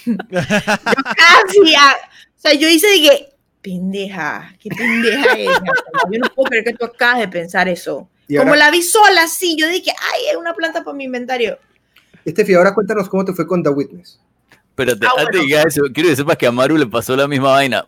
Yo 0.07 0.15
casi, 0.25 1.75
a- 1.75 1.97
o 2.37 2.41
sea, 2.41 2.55
yo 2.55 2.69
hice 2.69 2.87
que, 3.01 3.29
pendeja, 3.63 4.55
qué 4.59 4.71
pendeja 4.71 5.33
es. 5.35 5.49
Yo 6.11 6.19
no 6.19 6.29
puedo 6.35 6.49
creer 6.51 6.65
que 6.65 6.75
tú 6.75 6.85
acabas 6.87 7.21
de 7.21 7.29
pensar 7.29 7.69
eso. 7.69 8.09
Como 8.37 8.55
la 8.55 8.71
vi 8.71 8.83
sola, 8.83 9.27
sí, 9.27 9.57
yo 9.59 9.69
dije, 9.69 9.91
ay, 10.15 10.23
es 10.31 10.37
una 10.37 10.55
planta 10.55 10.85
para 10.85 10.97
mi 10.97 11.05
inventario. 11.05 11.59
Estefi, 12.25 12.55
ahora 12.55 12.73
cuéntanos 12.75 13.09
cómo 13.09 13.25
te 13.25 13.33
fue 13.33 13.47
con 13.47 13.63
The 13.63 13.71
Witness. 13.71 14.21
Pero 14.77 14.97
te- 14.99 15.07
Ah, 15.07 15.11
antes 15.19 15.41
de 15.41 15.47
llegar 15.47 15.67
a 15.67 15.69
eso, 15.69 15.83
quiero 15.93 16.09
que 16.11 16.17
sepas 16.17 16.37
que 16.37 16.47
a 16.47 16.53
Maru 16.53 16.77
le 16.77 16.87
pasó 16.87 17.17
la 17.17 17.27
misma 17.27 17.51
vaina. 17.51 17.87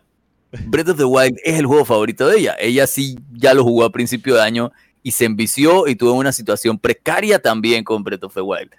Breath 0.65 0.89
of 0.89 0.97
the 0.97 1.05
Wild 1.05 1.37
es 1.43 1.57
el 1.57 1.65
juego 1.65 1.85
favorito 1.85 2.27
de 2.27 2.39
ella. 2.39 2.55
Ella 2.59 2.85
sí 2.85 3.15
ya 3.31 3.53
lo 3.53 3.63
jugó 3.63 3.85
a 3.85 3.91
principio 3.91 4.35
de 4.35 4.41
año 4.41 4.71
y 5.01 5.11
se 5.11 5.25
envició 5.25 5.87
y 5.87 5.95
tuvo 5.95 6.13
una 6.13 6.31
situación 6.31 6.77
precaria 6.77 7.39
también 7.39 7.83
con 7.83 8.03
Breath 8.03 8.23
of 8.25 8.33
the 8.35 8.41
Wild. 8.41 8.69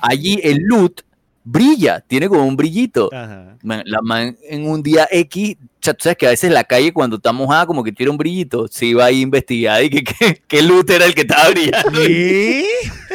Allí 0.00 0.40
el 0.42 0.58
loot 0.62 1.02
brilla, 1.46 2.00
tiene 2.00 2.28
como 2.28 2.44
un 2.44 2.56
brillito. 2.56 3.08
Ajá. 3.14 3.56
Man, 3.62 3.82
la 3.86 4.02
man 4.02 4.36
en 4.42 4.68
un 4.68 4.82
día 4.82 5.08
X 5.10 5.56
sea, 5.86 5.94
tú 5.94 6.02
sabes 6.04 6.16
que 6.18 6.26
a 6.26 6.30
veces 6.30 6.50
la 6.52 6.64
calle 6.64 6.92
cuando 6.92 7.16
está 7.16 7.32
mojada 7.32 7.66
como 7.66 7.82
que 7.82 7.92
tiene 7.92 8.10
un 8.10 8.18
brillito, 8.18 8.68
se 8.68 8.86
iba 8.86 9.04
ahí 9.04 9.20
a 9.20 9.22
investigar 9.22 9.82
y 9.82 9.90
que, 9.90 10.04
que, 10.04 10.42
que 10.46 10.62
luz 10.62 10.84
era 10.88 11.04
el 11.06 11.14
que 11.14 11.22
estaba 11.22 11.48
brillando. 11.50 12.00
¿Qué? 12.00 12.66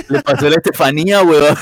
Le 0.09 0.21
pasó 0.21 0.47
a 0.47 0.49
la 0.49 0.55
Estefanía, 0.55 1.21
weón. 1.21 1.55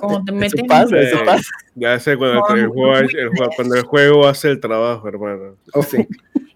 Como 0.00 0.24
te 0.24 0.32
metes 0.32 0.54
Eso 0.60 0.66
pasa, 0.66 0.96
en- 0.96 1.06
eso 1.06 1.24
pasa. 1.24 1.48
Ya 1.74 1.98
sé 1.98 2.16
cuando 2.16 2.40
No, 2.40 2.54
el, 2.54 2.68
juego, 2.68 2.96
el 2.98 3.08
juego- 3.08 3.50
cuando 3.56 3.74
el 3.76 3.82
juego 3.82 4.28
hace 4.28 4.50
el 4.50 4.60
trabajo, 4.60 5.08
hermano. 5.08 5.56
Oh, 5.72 5.82
sí. 5.82 6.06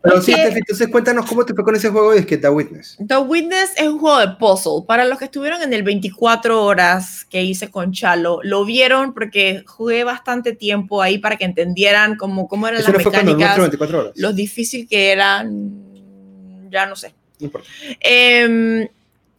Pero 0.02 0.20
sí, 0.20 0.34
entonces 0.36 0.88
cuéntanos 0.88 1.24
cómo 1.24 1.46
te 1.46 1.54
fue 1.54 1.64
con 1.64 1.74
ese 1.76 1.88
juego 1.88 2.12
de 2.12 2.26
que 2.26 2.36
The 2.36 2.50
Witness. 2.50 2.98
The 3.08 3.16
Witness 3.16 3.70
es 3.78 3.88
un 3.88 3.98
juego 3.98 4.18
de 4.18 4.28
puzzle. 4.38 4.84
Para 4.86 5.06
los 5.06 5.18
que 5.18 5.24
estuvieron 5.24 5.62
en 5.62 5.72
el 5.72 5.82
24 5.82 6.62
horas 6.62 7.24
que 7.24 7.42
hice 7.42 7.70
con 7.70 7.90
Chalo, 7.92 8.38
lo 8.42 8.66
vieron 8.66 9.14
porque 9.14 9.62
jugué 9.66 10.04
bastante 10.04 10.52
tiempo 10.52 11.00
ahí 11.00 11.16
para 11.16 11.36
que 11.36 11.46
entendieran 11.46 12.16
cómo, 12.16 12.48
cómo 12.48 12.68
eran 12.68 12.80
Eso 12.80 12.88
no 12.88 12.94
las 12.98 13.02
fue 13.02 13.12
cuando 13.12 13.13
el 13.13 13.13
mecánicas, 13.22 13.38
nuestro 13.58 13.62
24 13.62 13.98
horas. 13.98 14.12
lo 14.16 14.32
difícil 14.32 14.88
que 14.88 15.10
eran, 15.12 15.72
ya 16.70 16.86
no 16.86 16.96
sé. 16.96 17.14
No 17.40 17.46
importa. 17.46 17.68
Em, 18.00 18.82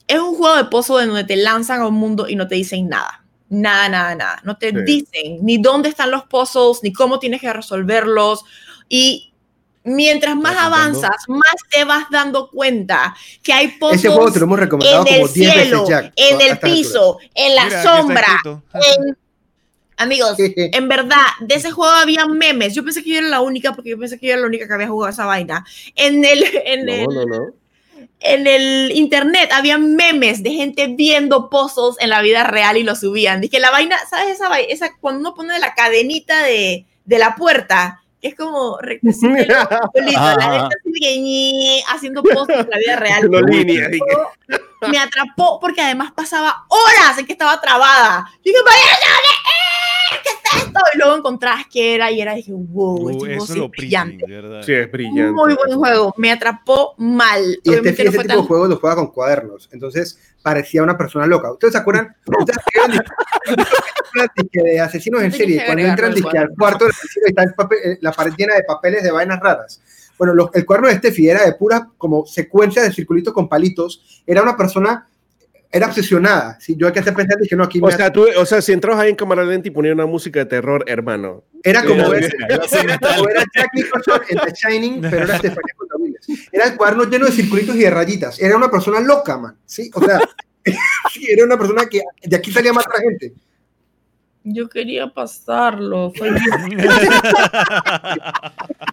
es 0.07 0.19
un 0.19 0.35
juego 0.35 0.55
de 0.57 0.65
puzzle 0.65 1.01
en 1.03 1.07
donde 1.09 1.23
te 1.23 1.35
lanzan 1.37 1.81
a 1.81 1.87
un 1.87 1.95
mundo 1.95 2.27
y 2.27 2.35
no 2.35 2.47
te 2.47 2.55
dicen 2.55 2.87
nada. 2.89 3.23
Nada, 3.49 3.89
nada, 3.89 4.15
nada. 4.15 4.41
No 4.43 4.57
te 4.57 4.69
Sí. 4.71 4.75
dicen 4.85 5.37
ni 5.45 5.57
dónde 5.57 5.89
están 5.89 6.11
los 6.11 6.23
puzzles, 6.23 6.79
ni 6.83 6.91
cómo 6.93 7.19
tienes 7.19 7.41
que 7.41 7.51
resolverlos. 7.53 8.43
Y 8.89 9.31
mientras 9.83 10.35
más 10.35 10.57
avanzas, 10.57 11.11
más 11.27 11.41
te 11.71 11.83
vas 11.83 12.05
dando 12.11 12.49
cuenta 12.49 13.15
que 13.43 13.53
hay 13.53 13.67
puzzles 13.79 13.99
Ese 13.99 14.09
juego 14.09 14.31
te 14.31 14.39
lo 14.39 14.45
hemos 14.45 14.59
recomendado 14.59 15.05
en 15.07 15.13
como 15.13 15.27
el 15.27 15.33
10 15.33 15.53
cielo, 15.53 15.81
veces 15.83 15.89
Jack. 15.89 16.13
en 16.15 16.35
a 16.35 16.43
el 16.43 16.51
estas 16.51 16.69
piso, 16.71 17.17
en 17.35 17.55
la 17.55 17.65
Mira, 17.65 17.83
sombra. 17.83 18.27
en- 18.73 19.17
Amigos, 19.97 20.35
en 20.55 20.87
verdad, 20.87 21.25
de 21.39 21.55
ese 21.55 21.71
juego 21.71 21.93
había 21.93 22.25
memes. 22.25 22.73
Yo 22.75 22.83
pensé 22.83 23.03
que 23.03 23.11
yo 23.11 23.17
era 23.19 23.27
la 23.27 23.41
única, 23.41 23.73
porque 23.73 23.91
yo 23.91 23.99
pensé 23.99 24.19
que 24.19 24.27
yo 24.27 24.33
era 24.33 24.41
la 24.41 24.47
única 24.47 24.67
que 24.67 24.73
había 24.73 24.87
jugado 24.87 25.11
esa 25.11 25.25
vaina. 25.25 25.65
En 25.95 26.23
el, 26.25 26.43
en 26.65 26.89
el, 26.89 27.05
No, 27.05 27.13
no, 27.13 27.25
no. 27.25 27.53
en 28.19 28.47
el 28.47 28.91
internet 28.93 29.49
había 29.53 29.77
memes 29.77 30.43
de 30.43 30.51
gente 30.51 30.87
viendo 30.87 31.49
puzzles 31.49 31.95
en 31.99 32.09
la 32.09 32.21
vida 32.21 32.43
real 32.43 32.77
y 32.77 32.83
lo 32.83 32.95
subían. 32.95 33.41
Dije, 33.41 33.59
la 33.59 33.71
vaina, 33.71 33.97
¿sabes 34.09 34.33
esa 34.35 34.49
vaina? 34.49 34.67
Esa, 34.71 34.95
cuando 34.99 35.19
uno 35.21 35.33
pone 35.35 35.57
la 35.59 35.73
cadenita 35.73 36.43
de, 36.43 36.85
de 37.05 37.19
la 37.19 37.35
puerta, 37.35 38.01
que 38.21 38.29
es 38.29 38.35
como 38.35 38.77
rectecito, 38.79 39.27
la 39.93 40.69
gente 40.99 41.83
haciendo 41.87 42.23
puzzles 42.23 42.59
en 42.59 42.69
la 42.69 42.77
vida 42.77 42.95
real. 42.97 43.29
No 43.29 43.41
línea. 43.41 43.89
Me 44.89 44.97
atrapó 44.99 45.59
porque 45.59 45.81
además 45.81 46.11
pasaba 46.11 46.65
horas 46.67 47.17
en 47.17 47.25
que 47.25 47.31
estaba 47.33 47.59
trabada. 47.61 48.25
Yo 48.43 48.51
dije, 48.51 48.59
vaya, 48.65 48.81
¿qué 50.75 50.79
es 50.81 50.85
esto? 50.85 50.95
Y 50.95 50.97
luego 50.99 51.17
encontrabas 51.17 51.65
que 51.71 51.95
era 51.95 52.11
y 52.11 52.21
era, 52.21 52.33
dije, 52.35 52.51
wow, 52.53 52.95
Uh, 52.95 53.09
este 53.09 53.19
juego 53.25 53.43
eso 53.43 53.53
sí 53.53 53.59
lo 53.59 53.65
es 53.65 53.71
brillante. 53.71 54.25
¿verdad? 54.27 54.61
Sí, 54.63 54.73
es 54.73 54.91
brillante. 54.91 55.31
Muy 55.31 55.53
buen 55.55 55.77
juego, 55.77 56.13
me 56.17 56.31
atrapó 56.31 56.93
mal. 56.97 57.41
Y 57.63 57.69
Obviamente 57.69 57.89
este, 57.89 58.03
no 58.03 58.09
ese 58.09 58.15
fue 58.17 58.23
tipo 58.23 58.33
de 58.33 58.39
tan- 58.39 58.47
juegos 58.47 58.69
los 58.69 58.79
juega 58.79 58.95
con 58.95 59.07
cuadernos. 59.11 59.69
Entonces 59.71 60.19
parecía 60.41 60.83
una 60.83 60.97
persona 60.97 61.25
loca. 61.25 61.51
¿Ustedes 61.51 61.73
se 61.73 61.79
acuerdan? 61.79 62.15
¿Ustedes 62.25 62.57
de- 62.87 64.59
de, 64.63 64.71
de 64.71 64.79
asesinos 64.79 65.21
en 65.23 65.31
serie? 65.31 65.63
Cuando 65.65 65.83
entran 65.83 66.09
al 66.09 66.15
dizque, 66.15 66.37
al 66.37 66.49
cuaderno. 66.49 66.55
cuarto 66.57 66.87
está 67.25 67.43
el 67.43 67.53
papel- 67.53 67.79
eh, 67.83 67.97
la 68.01 68.11
pared 68.11 68.33
llena 68.37 68.55
de 68.55 68.63
papeles 68.63 69.03
de 69.03 69.11
vainas 69.11 69.39
raras. 69.39 69.81
Bueno, 70.17 70.33
los- 70.33 70.49
el 70.53 70.65
cuaderno 70.65 70.87
de 70.89 70.95
Steffi 70.97 71.27
era 71.29 71.43
de 71.45 71.53
pura 71.53 71.89
como 71.97 72.25
secuencia 72.25 72.81
de 72.83 72.91
circulitos 72.93 73.33
con 73.33 73.49
palitos. 73.49 74.23
Era 74.25 74.41
una 74.41 74.55
persona, 74.55 75.07
era 75.75 75.87
obsesionada. 75.87 76.57
¿sí? 76.59 76.75
Yo 76.77 76.87
hay 76.87 76.93
que 76.93 76.99
hacer 76.99 77.13
pensar, 77.13 77.37
dije, 77.37 77.55
no, 77.55 77.63
aquí 77.65 77.79
O 77.81 77.87
me- 77.87 77.91
sea, 77.91 78.11
tú, 78.11 78.25
o 78.37 78.45
sea, 78.45 78.61
si 78.61 78.71
entrabas 78.71 79.01
ahí 79.01 79.09
en 79.09 79.15
cámara 79.15 79.43
lenta 79.43 79.67
y 79.67 79.71
ponías 79.71 79.93
una 79.93 80.05
música 80.05 80.39
de 80.39 80.45
terror, 80.45 80.83
hermano. 80.87 81.43
era 81.63 81.83
como 81.83 81.99
Era- 82.01 82.09
ver, 82.09 82.33
era 82.49 83.43
Jack 83.53 83.69
Nicholson 83.73 84.21
en 84.29 84.37
The 84.37 84.53
Shining, 84.53 85.01
pero 85.01 85.17
era 85.25 85.37
Stephanie. 85.37 85.73
Era 86.51 86.65
el 86.67 86.75
cuaderno 86.77 87.03
lleno 87.03 87.25
de 87.25 87.31
circulitos 87.33 87.75
y 87.75 87.79
de 87.79 87.89
rayitas. 87.89 88.39
Era 88.39 88.55
una 88.55 88.71
persona 88.71 88.99
loca, 89.01 89.37
man. 89.37 89.57
¿sí? 89.65 89.91
O 89.93 90.03
sea, 90.03 90.19
sí, 91.13 91.27
era 91.29 91.43
una 91.43 91.57
persona 91.57 91.85
que 91.87 92.01
de 92.23 92.35
aquí 92.37 92.51
salía 92.53 92.71
más 92.71 92.85
gente. 92.97 93.33
Yo 94.45 94.69
quería 94.69 95.11
pasarlo. 95.11 96.13
Fue 96.15 96.29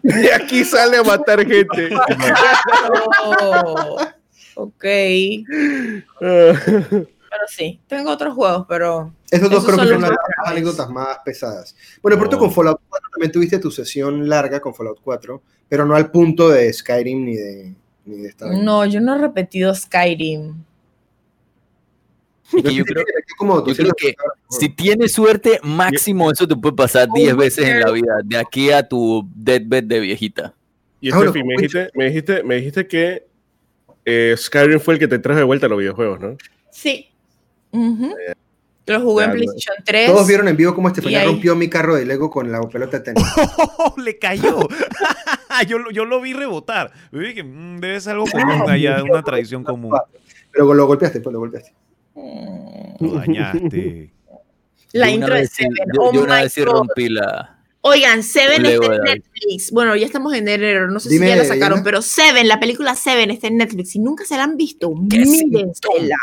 Y 0.03 0.29
aquí 0.35 0.65
sale 0.65 0.97
a 0.97 1.03
matar 1.03 1.47
gente. 1.47 1.91
Oh, 3.25 3.99
ok. 4.55 4.85
Pero 6.19 7.47
sí, 7.49 7.81
tengo 7.87 8.11
otros 8.11 8.35
juegos, 8.35 8.67
pero 8.69 9.13
Esos 9.31 9.49
dos 9.51 9.65
creo 9.65 9.79
que 9.79 9.89
son 9.89 10.03
las 10.03 10.11
anécdotas 10.45 10.89
más 10.91 11.19
pesadas. 11.25 11.75
Bueno, 12.03 12.19
por 12.19 12.35
Oh. 12.35 12.39
con 12.39 12.53
Fallout 12.53 12.81
4 12.89 13.09
también 13.13 13.33
tuviste 13.33 13.59
tu 13.59 13.71
sesión 13.71 14.29
larga 14.29 14.61
con 14.61 14.75
Fallout 14.75 15.01
4, 15.03 15.43
pero 15.69 15.87
no 15.87 15.95
al 15.97 16.11
punto 16.11 16.51
de 16.51 16.71
Skyrim 16.73 17.25
ni 17.25 17.37
de, 17.37 17.75
ni 18.05 18.19
de 18.19 18.29
esta. 18.29 18.47
no, 18.51 18.85
yo 18.85 19.01
no 19.01 19.15
he 19.17 19.19
repetido 19.19 19.75
Skyrim. 19.75 20.63
Que 22.51 22.75
yo 22.75 22.85
creo- 22.85 23.03
yo 23.07 23.39
creo 23.39 23.61
200 23.63 23.93
que. 23.97 24.15
Si 24.51 24.69
tienes 24.69 25.13
suerte, 25.13 25.59
máximo 25.63 26.31
eso 26.31 26.47
te 26.47 26.55
puede 26.55 26.77
pasar 26.77 27.09
10 27.15 27.35
veces 27.35 27.67
en 27.67 27.81
la 27.81 27.91
vida, 27.91 28.19
de 28.23 28.37
aquí 28.37 28.71
a 28.71 28.87
tu 28.87 29.27
deathbed 29.35 29.85
de 29.85 30.01
viejita. 30.01 30.55
Y 31.01 31.11
Ah, 31.11 31.17
bueno, 31.17 31.31
Steffi, 31.31 31.47
me 31.47 31.55
dijiste, 31.57 31.91
me 31.95 32.05
dijiste, 32.09 32.43
me 32.43 32.55
dijiste 32.57 32.87
que 32.87 33.27
eh, 34.05 34.35
Skyrim 34.37 34.81
fue 34.81 34.95
el 34.95 35.01
que 35.01 35.09
te 35.09 35.19
trajo 35.19 35.39
de 35.39 35.45
vuelta 35.45 35.67
a 35.67 35.69
los 35.69 35.79
videojuegos, 35.79 36.21
¿no? 36.21 36.37
Sí. 36.71 37.09
Ujú. 37.73 38.15
Lo 38.87 39.01
jugué 39.01 39.25
en 39.27 39.31
PlayStation 39.33 39.77
3. 39.85 40.07
Todos 40.11 40.27
vieron 40.27 40.49
en 40.49 40.57
vivo 40.57 40.75
cómo 40.75 40.89
Estefanía 40.89 41.25
rompió 41.25 41.55
mi 41.55 41.71
carro 41.71 41.95
de 41.95 42.05
Lego 42.05 42.29
con 42.31 42.51
la 42.51 42.61
pelota 42.63 42.99
de 42.99 43.05
tenis. 43.05 43.25
¡Oh, 43.79 43.95
le 44.05 44.19
cayó! 44.19 44.59
yo, 45.69 45.79
lo- 45.79 45.91
yo 45.93 46.05
lo 46.05 46.21
vi 46.21 46.33
rebotar. 46.33 46.91
Yo 47.13 47.21
dije, 47.21 47.45
"Mm, 47.45 47.79
debe 47.79 48.01
ser 48.01 48.15
algo 48.15 48.27
común 48.27 48.65
allá, 48.69 49.03
una 49.05 49.23
tradición 49.23 49.63
común. 49.63 49.93
Pero 50.51 50.75
lo 50.75 50.87
golpeaste, 50.87 51.21
pues 51.21 51.33
lo 51.33 51.39
golpeaste. 51.39 51.73
Lo 53.01 53.13
dañaste. 53.15 54.13
La 54.93 55.09
intro 55.09 55.35
de 55.35 55.47
Seven. 55.47 55.73
yo- 55.95 56.03
Oh 56.03 56.13
yo 56.13 56.23
una 56.25 56.43
vez 56.43 56.53
sí 56.53 56.63
rompí 56.65 57.09
la... 57.09 57.62
Oigan, 57.83 58.23
Seven 58.23 58.65
está 58.65 58.95
en. 58.95 59.03
Netflix. 59.03 59.71
Bueno, 59.73 59.97
ya 59.97 60.07
estamos 60.07 60.33
en 60.35 60.47
enero. 60.47 60.89
No 60.89 61.01
sé 61.01 61.09
Dime, 61.09 61.27
si 61.27 61.31
ya 61.31 61.37
la 61.37 61.45
sacaron, 61.45 61.83
pero 61.83 62.01
Seven, 62.01 62.47
la 62.47 62.61
película 62.61 62.95
Seven 62.95 63.31
está 63.31 63.49
en 63.49 63.57
Netflix. 63.57 63.91
Si 63.91 63.99
nunca 63.99 64.25
se 64.25 64.37
la 64.37 64.45
han 64.45 64.57
visto, 64.57 64.93
¡Qué 65.11 65.19
mírensela. 65.19 66.17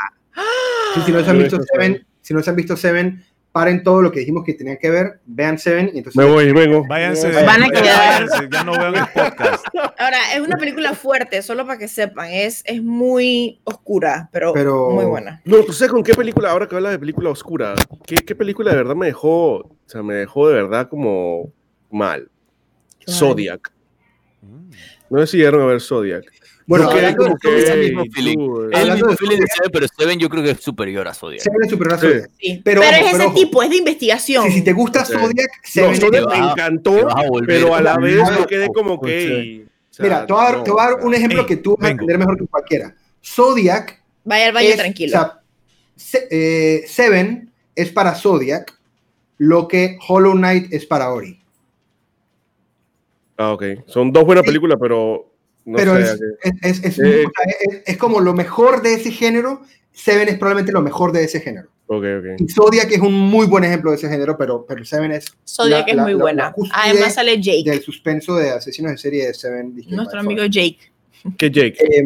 Sí, 0.95 1.01
si 1.05 1.11
no 1.11 1.23
se 1.23 1.29
han 1.29 1.37
visto 1.37 1.59
Seven, 1.61 2.07
si 2.21 2.33
no 2.33 2.41
se 2.41 2.49
han 2.49 2.55
visto 2.55 2.77
Seven, 2.77 3.25
paren 3.51 3.83
todo 3.83 4.01
lo 4.01 4.11
que 4.11 4.19
dijimos 4.19 4.43
que 4.45 4.53
tenían 4.53 4.77
que 4.77 4.89
ver, 4.89 5.19
vean 5.25 5.57
Seven 5.57 5.91
y 5.93 5.97
entonces 5.97 6.15
Me 6.15 6.29
voy, 6.31 6.51
vengo. 6.51 6.85
Váyanse, 6.87 7.31
Van 7.43 7.63
a 7.63 7.69
quedar- 7.69 8.25
váyanse, 8.27 8.47
ya 8.51 8.63
no 8.63 8.71
vean 8.73 8.95
el 8.95 9.05
podcast. 9.13 9.65
Ahora, 9.99 10.17
es 10.35 10.39
una 10.39 10.55
película 10.57 10.93
fuerte, 10.93 11.41
solo 11.41 11.65
para 11.65 11.79
que 11.79 11.87
sepan. 11.87 12.29
Es, 12.31 12.61
es 12.65 12.81
muy 12.83 13.59
oscura, 13.63 14.29
pero, 14.31 14.53
Pero- 14.53 14.91
muy 14.91 15.05
buena. 15.05 15.41
No, 15.45 15.57
¿tú 15.63 15.73
sabes 15.73 15.91
con 15.91 16.03
qué 16.03 16.13
película, 16.13 16.51
ahora 16.51 16.67
que 16.67 16.75
hablas 16.75 16.91
de 16.91 16.99
película 16.99 17.29
oscura, 17.31 17.73
¿qué, 18.05 18.15
qué 18.17 18.35
película 18.35 18.71
de 18.71 18.77
verdad 18.77 18.95
me 18.95 19.07
dejó, 19.07 19.55
o 19.57 19.75
sea, 19.87 20.03
me 20.03 20.13
dejó 20.13 20.47
de 20.47 20.53
verdad 20.55 20.87
como 20.87 21.51
mal? 21.89 22.29
Zodiac. 23.09 23.71
No 25.09 25.19
sé 25.21 25.27
si 25.27 25.37
llegaron 25.37 25.61
a 25.61 25.65
ver 25.65 25.81
Zodiac. 25.81 26.23
Bueno, 26.69 26.85
Yo 26.85 26.91
hablando 26.97 27.23
como 27.23 27.37
que, 27.37 27.57
ese 27.57 27.73
"Ey, 27.73 27.79
mismo 27.87 28.03
feeling". 28.13 28.37
dude". 28.37 28.69
Es 28.77 28.79
el 28.83 28.91
mismo 28.93 29.09
de 29.09 29.17
feeling 29.17 29.37
de. 29.39 29.47
Seven, 29.47 29.71
pero 29.73 29.87
Seven 29.97 30.19
yo 30.19 30.29
creo 30.29 30.43
que 30.43 30.51
es 30.51 30.59
superior 30.59 31.07
a 31.07 31.13
Zodiac. 31.15 31.41
Seven 31.41 31.63
es 31.63 31.69
superior 31.71 31.93
a. 31.95 31.97
Zodiac. 31.97 32.29
Sí. 32.39 32.61
Pero 32.63 32.81
Pero, 32.81 32.97
ojo, 32.97 33.07
es 33.07 33.13
ese 33.23 33.29
tipo, 33.33 33.63
es 33.63 33.69
de 33.71 33.75
investigación. 33.77 34.45
Sí, 34.45 34.51
si 34.51 34.61
te 34.63 34.73
gusta. 34.73 35.03
Zodiac, 35.03 35.49
Seven 35.63 35.91
es 35.93 35.99
Zodiac 35.99 36.29
me 36.29 36.37
encantó, 36.37 37.09
a 37.09 37.23
pero 37.47 37.73
a 37.73 37.81
la 37.81 37.97
vez 37.97 38.17
me 38.39 38.45
quedé 38.45 38.67
como 38.67 39.01
que... 39.01 39.65
O 39.65 39.93
sea, 39.93 40.03
Mira, 40.03 40.25
te 40.27 40.31
voy 40.33 40.41
a 40.41 40.45
dar, 40.45 40.57
no, 40.59 40.63
te 40.63 40.71
voy 40.71 40.79
a 40.79 40.83
dar 40.83 40.93
o 40.93 40.97
sea, 40.99 41.07
un 41.07 41.13
ejemplo 41.15 41.45
que 41.47 41.57
tú 41.57 41.75
vas 41.77 41.87
a 41.87 41.91
entender 41.91 42.17
mejor 42.19 42.37
que 42.37 42.45
cualquiera. 42.45 42.95
Zodiac 43.25 44.01
Vaya 44.23 44.45
al 44.45 44.53
baño 44.53 44.69
es, 44.69 44.77
tranquilo. 44.77 45.17
o 45.17 45.19
sea, 45.19 45.41
Se- 45.95 46.27
eh, 46.29 46.83
Seven 46.87 47.51
es 47.75 47.91
para 47.91 48.13
Zodiac 48.13 48.77
lo 49.39 49.67
que 49.67 49.97
Hollow 50.07 50.33
Knight 50.33 50.71
es 50.71 50.85
para 50.85 51.11
Ori. 51.11 51.41
Ah, 53.37 53.53
ok. 53.53 53.63
Son 53.87 54.11
dos 54.11 54.23
buenas 54.25 54.43
Sí. 54.43 54.47
películas, 54.47 54.77
pero 54.79 55.28
no 55.69 55.77
pero 55.77 55.95
sé. 55.95 56.13
es, 56.43 56.53
es, 56.61 56.83
es- 56.83 56.83
es- 56.85 56.99
Eh, 56.99 57.23
es- 57.69 57.81
es 57.85 57.97
como 57.97 58.19
lo 58.19 58.33
mejor 58.33 58.81
de 58.81 58.93
ese 58.93 59.11
género. 59.11 59.61
Seven 59.91 60.29
es 60.29 60.37
probablemente 60.37 60.71
lo 60.71 60.81
mejor 60.81 61.11
de 61.11 61.23
ese 61.23 61.41
género. 61.41 61.67
Ok, 61.87 62.03
ok. 62.19 62.25
Y 62.39 62.47
Zodiac 62.51 62.91
es 62.91 62.99
un 62.99 63.13
muy 63.13 63.47
buen 63.47 63.63
ejemplo 63.63 63.89
de 63.91 63.97
ese 63.97 64.07
género, 64.09 64.37
pero, 64.37 64.63
pero 64.67 64.85
Seven 64.85 65.11
es 65.11 65.25
Zodiac 65.47 65.85
la- 65.87 65.91
es 65.91 65.95
la- 65.95 66.03
muy 66.03 66.13
la- 66.13 66.17
buena. 66.19 66.55
Además 66.73 67.15
sale 67.15 67.41
Jake, 67.41 67.63
del 67.69 67.81
suspenso 67.81 68.35
de 68.37 68.51
asesinos 68.51 68.91
en 68.91 68.97
serie 68.97 69.25
de 69.27 69.33
Seven. 69.33 69.73
nuestro 69.89 70.19
amigo. 70.19 70.45
Jake. 70.45 70.77
¿Qué 71.37 71.49
Jake? 71.49 71.75
Eh, 71.79 72.05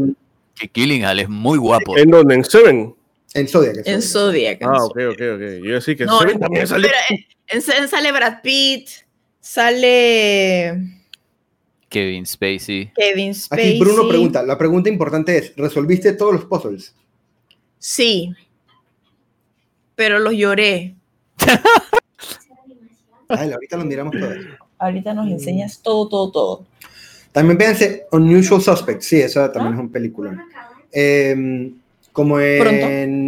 Que 0.55 0.67
Killinghall 0.69 1.19
es 1.19 1.27
muy 1.29 1.57
guapo. 1.57 1.97
¿En 1.97 2.09
dónde? 2.11 2.35
¿En 2.35 2.43
Seven? 2.45 2.95
en 3.35 3.47
Zodiac. 3.47 3.77
en 3.85 3.93
En 3.95 4.01
Zodiac. 4.01 4.61
En 4.61 4.67
Ah, 4.69 4.85
ok, 4.85 4.97
ok, 5.11 5.21
ok. 5.35 5.65
Yo 5.65 5.81
sí 5.81 5.95
que 5.95 6.05
No, 6.05 6.19
Seven 6.19 6.35
en- 6.35 6.39
también. 6.39 6.65
Pero 6.69 6.87
en, 7.09 7.25
en 7.47 7.61
Seven 7.61 7.87
sale 7.89 8.11
Brad 8.11 8.41
Pitt, 8.43 8.87
sale 9.41 10.73
Kevin 11.93 12.25
Spacey. 12.25 12.91
Kevin 12.95 13.35
Spacey. 13.35 13.69
Aquí 13.69 13.79
Bruno 13.79 14.07
pregunta, 14.09 14.41
la 14.43 14.57
pregunta 14.57 14.89
importante 14.89 15.37
es, 15.37 15.53
¿resolviste 15.55 16.13
todos 16.13 16.33
los 16.33 16.45
puzzles? 16.45 16.95
Sí, 17.77 18.33
pero 19.95 20.17
los 20.19 20.33
lloré. 20.33 20.95
Ay, 23.29 23.51
ahorita 23.51 23.77
los 23.77 23.85
miramos 23.85 24.15
todos. 24.19 24.35
Ahorita 24.79 25.13
nos 25.13 25.29
enseñas 25.29 25.79
todo, 25.81 26.07
todo, 26.09 26.31
todo. 26.31 26.65
También 27.31 27.57
véanse 27.57 28.05
Unusual 28.11 28.61
Suspects. 28.61 29.05
Sí, 29.05 29.19
esa 29.21 29.51
también 29.51 29.75
es 29.75 29.79
un 29.79 29.91
película. 29.91 30.45
Eh, 30.91 31.71
como 32.11 32.39
en 32.39 32.59
Pronto. 32.61 32.87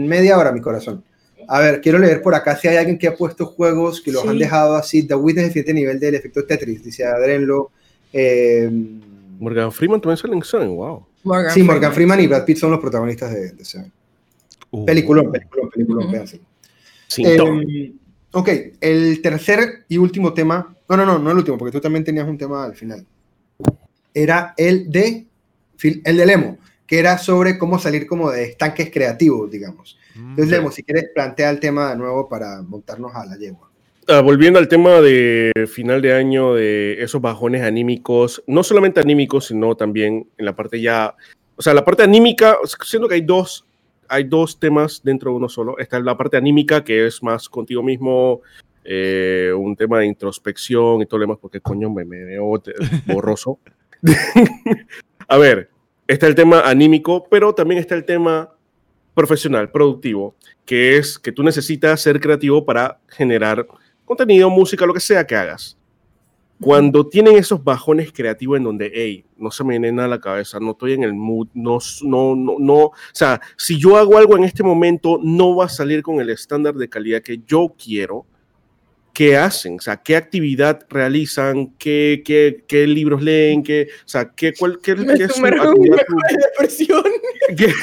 media 0.09 0.37
hora, 0.37 0.51
mi 0.51 0.61
corazón. 0.61 1.03
A 1.47 1.59
ver, 1.59 1.81
quiero 1.81 1.97
leer 1.99 2.21
por 2.21 2.33
acá 2.35 2.55
si 2.55 2.67
hay 2.67 2.77
alguien 2.77 2.97
que 2.97 3.07
ha 3.07 3.15
puesto 3.15 3.45
juegos 3.45 4.01
que 4.01 4.11
los 4.11 4.23
Sí. 4.23 4.27
han 4.27 4.37
dejado 4.39 4.75
así. 4.75 5.03
The 5.07 5.15
Witness, 5.15 5.45
el 5.45 5.51
siguiente 5.51 5.73
nivel 5.73 5.99
del 5.99 6.15
efecto 6.15 6.43
Tetris, 6.45 6.83
dice 6.83 7.05
Adrenlo. 7.05 7.71
Eh, 8.13 8.69
Morgan 9.39 9.71
Freeman 9.71 10.01
también 10.01 10.17
sale 10.17 10.35
en 10.35 10.43
Seven, 10.43 10.75
wow. 10.75 11.05
Morgan 11.23 11.53
sí, 11.53 11.63
Morgan 11.63 11.93
Freeman 11.93 12.19
y 12.21 12.27
Brad 12.27 12.45
Pitt 12.45 12.57
son 12.57 12.71
los 12.71 12.79
protagonistas 12.79 13.33
de, 13.33 13.51
de 13.51 13.65
Seven. 13.65 13.91
Uh, 14.71 14.85
Peliculón, 14.85 15.31
peliculón, 15.31 15.69
peliculón. 15.69 16.27
Sin 17.07 17.25
Eh, 17.25 17.37
todo. 17.37 17.59
ok, 18.39 18.49
el 18.81 19.21
tercer 19.21 19.85
y 19.87 19.97
último 19.97 20.33
tema. 20.33 20.75
No, 20.89 20.97
no, 20.97 21.05
no, 21.05 21.19
no 21.19 21.31
el 21.31 21.37
último, 21.37 21.57
porque 21.57 21.71
tú 21.71 21.81
también 21.81 22.03
tenías 22.03 22.27
un 22.27 22.37
tema 22.37 22.63
al 22.63 22.75
final. 22.75 23.05
Era 24.13 24.53
el 24.57 24.89
de 24.91 25.25
el 25.81 26.17
de 26.17 26.25
Lemo, 26.25 26.57
que 26.87 26.99
era 26.99 27.17
sobre 27.17 27.57
cómo 27.57 27.79
salir 27.79 28.07
como 28.07 28.31
de 28.31 28.43
estanques 28.45 28.89
creativos, 28.91 29.49
digamos. 29.51 29.97
Entonces, 30.15 30.47
mm, 30.47 30.51
Lemo, 30.51 30.71
si 30.71 30.83
quieres, 30.83 31.09
plantea 31.13 31.49
el 31.49 31.59
tema 31.59 31.89
de 31.89 31.97
nuevo 31.97 32.29
para 32.29 32.61
montarnos 32.61 33.13
a 33.15 33.25
la 33.25 33.35
yegua. 33.35 33.64
Ah, 34.07 34.21
volviendo 34.21 34.59
al 34.59 34.67
tema 34.67 35.01
de 35.01 35.51
final 35.67 35.99
de 35.99 36.13
año, 36.13 36.53
de 36.53 37.01
esos 37.01 37.21
bajones 37.21 37.63
anímicos, 37.63 38.43
no 38.45 38.61
solamente 38.61 38.99
anímicos, 38.99 39.47
sino 39.47 39.75
también 39.75 40.29
en 40.37 40.45
la 40.45 40.55
parte 40.55 40.79
ya, 40.79 41.15
o 41.55 41.61
sea, 41.61 41.73
la 41.73 41.83
parte 41.83 42.03
anímica, 42.03 42.57
siento 42.83 43.07
que 43.07 43.15
hay 43.15 43.21
dos, 43.21 43.65
hay 44.07 44.25
dos 44.25 44.59
temas 44.59 45.01
dentro 45.03 45.31
de 45.31 45.37
uno 45.37 45.49
solo. 45.49 45.79
Está 45.79 45.99
la 45.99 46.15
parte 46.15 46.37
anímica, 46.37 46.83
que 46.83 47.07
es 47.07 47.23
más 47.23 47.49
contigo 47.49 47.81
mismo, 47.81 48.41
eh, 48.83 49.51
un 49.57 49.75
tema 49.75 49.99
de 49.99 50.05
introspección 50.05 51.01
y 51.01 51.07
todo 51.07 51.17
lo 51.17 51.23
demás, 51.23 51.39
porque 51.41 51.59
coño 51.59 51.89
me, 51.89 52.05
me 52.05 52.25
veo 52.25 52.61
borroso. 53.07 53.59
A 55.27 55.37
ver, 55.39 55.71
está 56.07 56.27
el 56.27 56.35
tema 56.35 56.61
anímico, 56.61 57.27
pero 57.27 57.55
también 57.55 57.79
está 57.79 57.95
el 57.95 58.05
tema 58.05 58.51
profesional, 59.15 59.71
productivo, 59.71 60.35
que 60.63 60.97
es 60.97 61.17
que 61.17 61.31
tú 61.31 61.41
necesitas 61.41 62.01
ser 62.01 62.19
creativo 62.19 62.65
para 62.65 62.99
generar 63.07 63.65
contenido, 64.05 64.49
música, 64.49 64.85
lo 64.85 64.93
que 64.93 64.99
sea 64.99 65.25
que 65.25 65.35
hagas. 65.35 65.77
Cuando 66.61 67.05
tienen 67.05 67.35
esos 67.35 67.61
bajones 67.61 68.13
creativos 68.13 68.57
en 68.57 68.63
donde, 68.63 68.89
hey, 68.93 69.25
no 69.35 69.51
se 69.51 69.63
me 69.65 69.71
viene 69.71 69.91
nada 69.91 70.05
a 70.05 70.11
la 70.11 70.21
cabeza, 70.21 70.57
no 70.59 70.71
estoy 70.71 70.93
en 70.93 71.03
el 71.03 71.13
mood, 71.13 71.49
no, 71.53 71.79
no, 72.03 72.35
no, 72.35 72.55
no, 72.57 72.75
o 72.75 72.93
sea, 73.11 73.41
si 73.57 73.77
yo 73.77 73.97
hago 73.97 74.17
algo 74.17 74.37
en 74.37 74.45
este 74.45 74.63
momento, 74.63 75.19
no 75.21 75.55
va 75.55 75.65
a 75.65 75.69
salir 75.69 76.01
con 76.01 76.21
el 76.21 76.29
estándar 76.29 76.75
de 76.75 76.87
calidad 76.87 77.21
que 77.21 77.41
yo 77.45 77.75
quiero, 77.77 78.25
¿qué 79.15 79.37
hacen? 79.37 79.77
O 79.77 79.79
sea, 79.79 79.95
¿qué 79.95 80.17
actividad 80.17 80.85
realizan? 80.89 81.73
¿Qué, 81.79 82.21
qué, 82.23 82.65
qué 82.67 82.85
libros 82.85 83.23
leen? 83.23 83.63
¿Qué, 83.63 83.87
o 84.05 84.07
sea, 84.07 84.29
¿qué, 84.35 84.53
cuál, 84.53 84.79
qué, 84.83 84.93
qué 84.93 85.23
es 85.23 85.35
su 85.35 85.43
actividad. 85.45 85.97
¿Qué, 87.57 87.73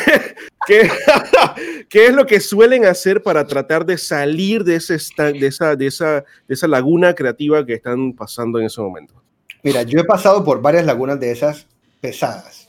qué, 0.66 0.90
qué 1.88 2.06
es 2.06 2.12
lo 2.12 2.26
que 2.26 2.38
suelen 2.38 2.84
hacer 2.84 3.22
para 3.22 3.46
tratar 3.46 3.86
de 3.86 3.96
salir 3.96 4.62
de, 4.62 4.76
ese 4.76 4.98
de, 5.16 5.46
esa, 5.46 5.74
de, 5.74 5.86
esa, 5.86 6.24
de 6.46 6.54
esa 6.54 6.68
laguna 6.68 7.14
creativa 7.14 7.64
que 7.64 7.74
están 7.74 8.12
pasando 8.12 8.60
en 8.60 8.66
ese 8.66 8.82
momento? 8.82 9.14
Mira, 9.62 9.84
yo 9.84 10.00
he 10.00 10.04
pasado 10.04 10.44
por 10.44 10.60
varias 10.60 10.84
lagunas 10.84 11.18
de 11.18 11.30
esas 11.30 11.66
pesadas. 12.02 12.68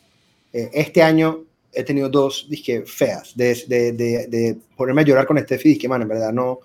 Eh, 0.53 0.69
este 0.73 1.03
año 1.03 1.43
he 1.73 1.83
tenido 1.83 2.07
dos, 2.07 2.47
dije, 2.49 2.83
feas, 2.85 3.35
de, 3.35 3.61
de, 3.67 3.91
de, 3.91 4.27
de 4.27 4.57
ponerme 4.77 5.01
a 5.01 5.05
llorar 5.05 5.25
con 5.25 5.37
Steffi, 5.37 5.69
dije, 5.69 5.89
man, 5.89 6.03
en 6.03 6.07
verdad, 6.07 6.31
no, 6.31 6.59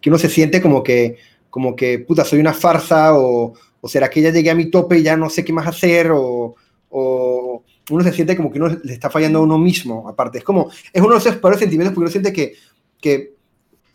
que 0.00 0.10
uno 0.10 0.18
se 0.18 0.28
siente 0.28 0.60
como 0.60 0.82
que, 0.82 1.16
como 1.50 1.74
que, 1.74 1.98
puta, 2.00 2.24
soy 2.24 2.40
una 2.40 2.52
farsa, 2.54 3.16
o, 3.16 3.54
o 3.80 3.88
será 3.88 4.08
que 4.10 4.20
ya 4.22 4.30
llegué 4.30 4.50
a 4.50 4.54
mi 4.54 4.70
tope 4.70 4.98
y 4.98 5.02
ya 5.02 5.16
no 5.16 5.30
sé 5.30 5.44
qué 5.44 5.52
más 5.52 5.66
hacer, 5.66 6.10
o, 6.12 6.54
o 6.90 7.64
uno 7.90 8.04
se 8.04 8.12
siente 8.12 8.36
como 8.36 8.50
que 8.50 8.58
uno 8.58 8.76
le 8.82 8.92
está 8.92 9.10
fallando 9.10 9.38
a 9.38 9.42
uno 9.42 9.58
mismo, 9.58 10.08
aparte. 10.08 10.38
Es 10.38 10.44
como, 10.44 10.70
es 10.92 11.02
uno 11.02 11.12
de 11.12 11.18
esos 11.18 11.36
peores 11.36 11.58
sentimientos 11.58 11.94
porque 11.94 12.04
uno 12.04 12.10
siente 12.10 12.32
que, 12.32 12.54
que, 13.00 13.34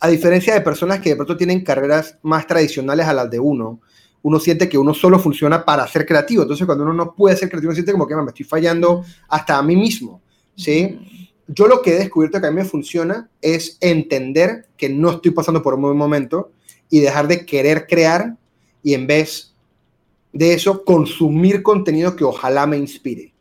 a 0.00 0.08
diferencia 0.08 0.52
de 0.52 0.60
personas 0.60 1.00
que 1.00 1.10
de 1.10 1.16
pronto 1.16 1.36
tienen 1.36 1.62
carreras 1.64 2.18
más 2.22 2.46
tradicionales 2.46 3.06
a 3.06 3.14
las 3.14 3.30
de 3.30 3.38
uno, 3.40 3.80
uno 4.22 4.40
siente 4.40 4.68
que 4.68 4.78
uno 4.78 4.92
solo 4.94 5.18
funciona 5.18 5.64
para 5.64 5.86
ser 5.86 6.04
creativo. 6.06 6.42
Entonces, 6.42 6.66
cuando 6.66 6.84
uno 6.84 6.92
no 6.94 7.14
puede 7.14 7.36
ser 7.36 7.48
creativo, 7.48 7.70
uno 7.70 7.74
siente 7.74 7.92
como 7.92 8.06
que 8.06 8.14
"Man, 8.14 8.24
me 8.24 8.30
estoy 8.30 8.44
fallando 8.44 9.04
hasta 9.28 9.56
a 9.58 9.62
mí 9.62 9.76
mismo. 9.76 10.20
¿sí? 10.56 11.23
Yo 11.46 11.66
lo 11.66 11.82
que 11.82 11.94
he 11.94 11.98
descubierto 11.98 12.40
que 12.40 12.46
a 12.46 12.50
mí 12.50 12.56
me 12.56 12.64
funciona 12.64 13.28
es 13.42 13.76
entender 13.80 14.66
que 14.76 14.88
no 14.88 15.10
estoy 15.10 15.32
pasando 15.32 15.62
por 15.62 15.74
un 15.74 15.82
buen 15.82 15.96
momento 15.96 16.50
y 16.90 17.00
dejar 17.00 17.28
de 17.28 17.44
querer 17.44 17.86
crear 17.86 18.36
y 18.82 18.94
en 18.94 19.06
vez 19.06 19.52
de 20.32 20.54
eso 20.54 20.84
consumir 20.84 21.62
contenido 21.62 22.16
que 22.16 22.24
ojalá 22.24 22.66
me 22.66 22.76
inspire. 22.76 23.32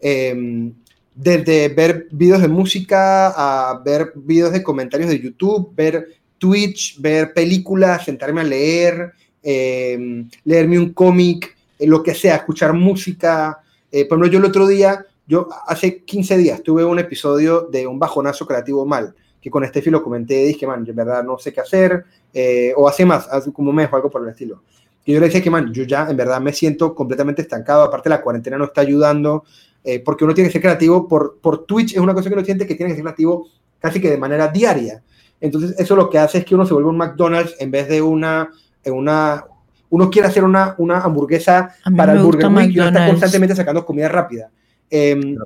Eh, 0.00 0.72
desde 1.14 1.68
ver 1.68 2.08
videos 2.10 2.40
de 2.40 2.48
música 2.48 3.28
a 3.28 3.82
ver 3.84 4.12
videos 4.14 4.52
de 4.52 4.62
comentarios 4.62 5.10
de 5.10 5.20
YouTube, 5.20 5.74
ver 5.74 6.08
Twitch, 6.38 6.98
ver 7.00 7.34
películas, 7.34 8.04
sentarme 8.04 8.40
a 8.40 8.44
leer, 8.44 9.12
eh, 9.42 10.24
leerme 10.44 10.78
un 10.78 10.94
cómic, 10.94 11.54
eh, 11.78 11.86
lo 11.86 12.02
que 12.02 12.14
sea, 12.14 12.36
escuchar 12.36 12.72
música. 12.72 13.58
Eh, 13.92 14.06
por 14.06 14.16
ejemplo, 14.16 14.32
yo 14.32 14.38
el 14.38 14.46
otro 14.46 14.66
día, 14.66 15.04
yo 15.30 15.46
hace 15.68 16.02
15 16.02 16.38
días 16.38 16.60
tuve 16.60 16.84
un 16.84 16.98
episodio 16.98 17.68
de 17.70 17.86
un 17.86 18.00
bajonazo 18.00 18.48
creativo 18.48 18.84
mal, 18.84 19.14
que 19.40 19.48
con 19.48 19.64
Steffi 19.64 19.88
lo 19.88 20.02
comenté 20.02 20.44
dije, 20.44 20.66
man, 20.66 20.84
yo 20.84 20.90
en 20.90 20.96
verdad 20.96 21.22
no 21.22 21.38
sé 21.38 21.52
qué 21.52 21.60
hacer, 21.60 22.04
eh, 22.34 22.72
o 22.76 22.88
hace 22.88 23.06
más, 23.06 23.28
hace 23.28 23.52
como 23.52 23.70
un 23.70 23.76
mes 23.76 23.88
o 23.92 23.94
algo 23.94 24.10
por 24.10 24.24
el 24.24 24.30
estilo. 24.30 24.64
Y 25.04 25.12
yo 25.12 25.20
le 25.20 25.26
decía 25.26 25.40
que, 25.40 25.48
man, 25.48 25.72
yo 25.72 25.84
ya 25.84 26.10
en 26.10 26.16
verdad 26.16 26.40
me 26.40 26.52
siento 26.52 26.96
completamente 26.96 27.42
estancado, 27.42 27.84
aparte 27.84 28.08
la 28.08 28.20
cuarentena 28.20 28.58
no 28.58 28.64
está 28.64 28.80
ayudando, 28.80 29.44
eh, 29.84 30.00
porque 30.00 30.24
uno 30.24 30.34
tiene 30.34 30.48
que 30.48 30.54
ser 30.54 30.62
creativo 30.62 31.06
por, 31.06 31.38
por 31.40 31.64
Twitch, 31.64 31.92
es 31.92 32.00
una 32.00 32.12
cosa 32.12 32.28
que 32.28 32.34
uno 32.34 32.44
siente 32.44 32.66
que 32.66 32.74
tiene 32.74 32.90
que 32.90 32.96
ser 32.96 33.04
creativo 33.04 33.46
casi 33.78 34.00
que 34.00 34.10
de 34.10 34.18
manera 34.18 34.48
diaria. 34.48 35.00
Entonces, 35.40 35.78
eso 35.78 35.94
lo 35.94 36.10
que 36.10 36.18
hace 36.18 36.38
es 36.38 36.44
que 36.44 36.56
uno 36.56 36.66
se 36.66 36.74
vuelve 36.74 36.90
un 36.90 36.98
McDonald's 36.98 37.54
en 37.60 37.70
vez 37.70 37.88
de 37.88 38.02
una, 38.02 38.50
una 38.84 39.44
uno 39.90 40.10
quiere 40.10 40.26
hacer 40.26 40.42
una, 40.42 40.74
una 40.78 40.98
hamburguesa 40.98 41.76
para 41.96 42.14
el 42.14 42.18
Burger 42.18 42.48
Week 42.48 42.72
y 42.72 42.80
uno 42.80 42.88
está 42.88 43.06
constantemente 43.06 43.54
sacando 43.54 43.86
comida 43.86 44.08
rápida. 44.08 44.50
Eh, 44.90 45.36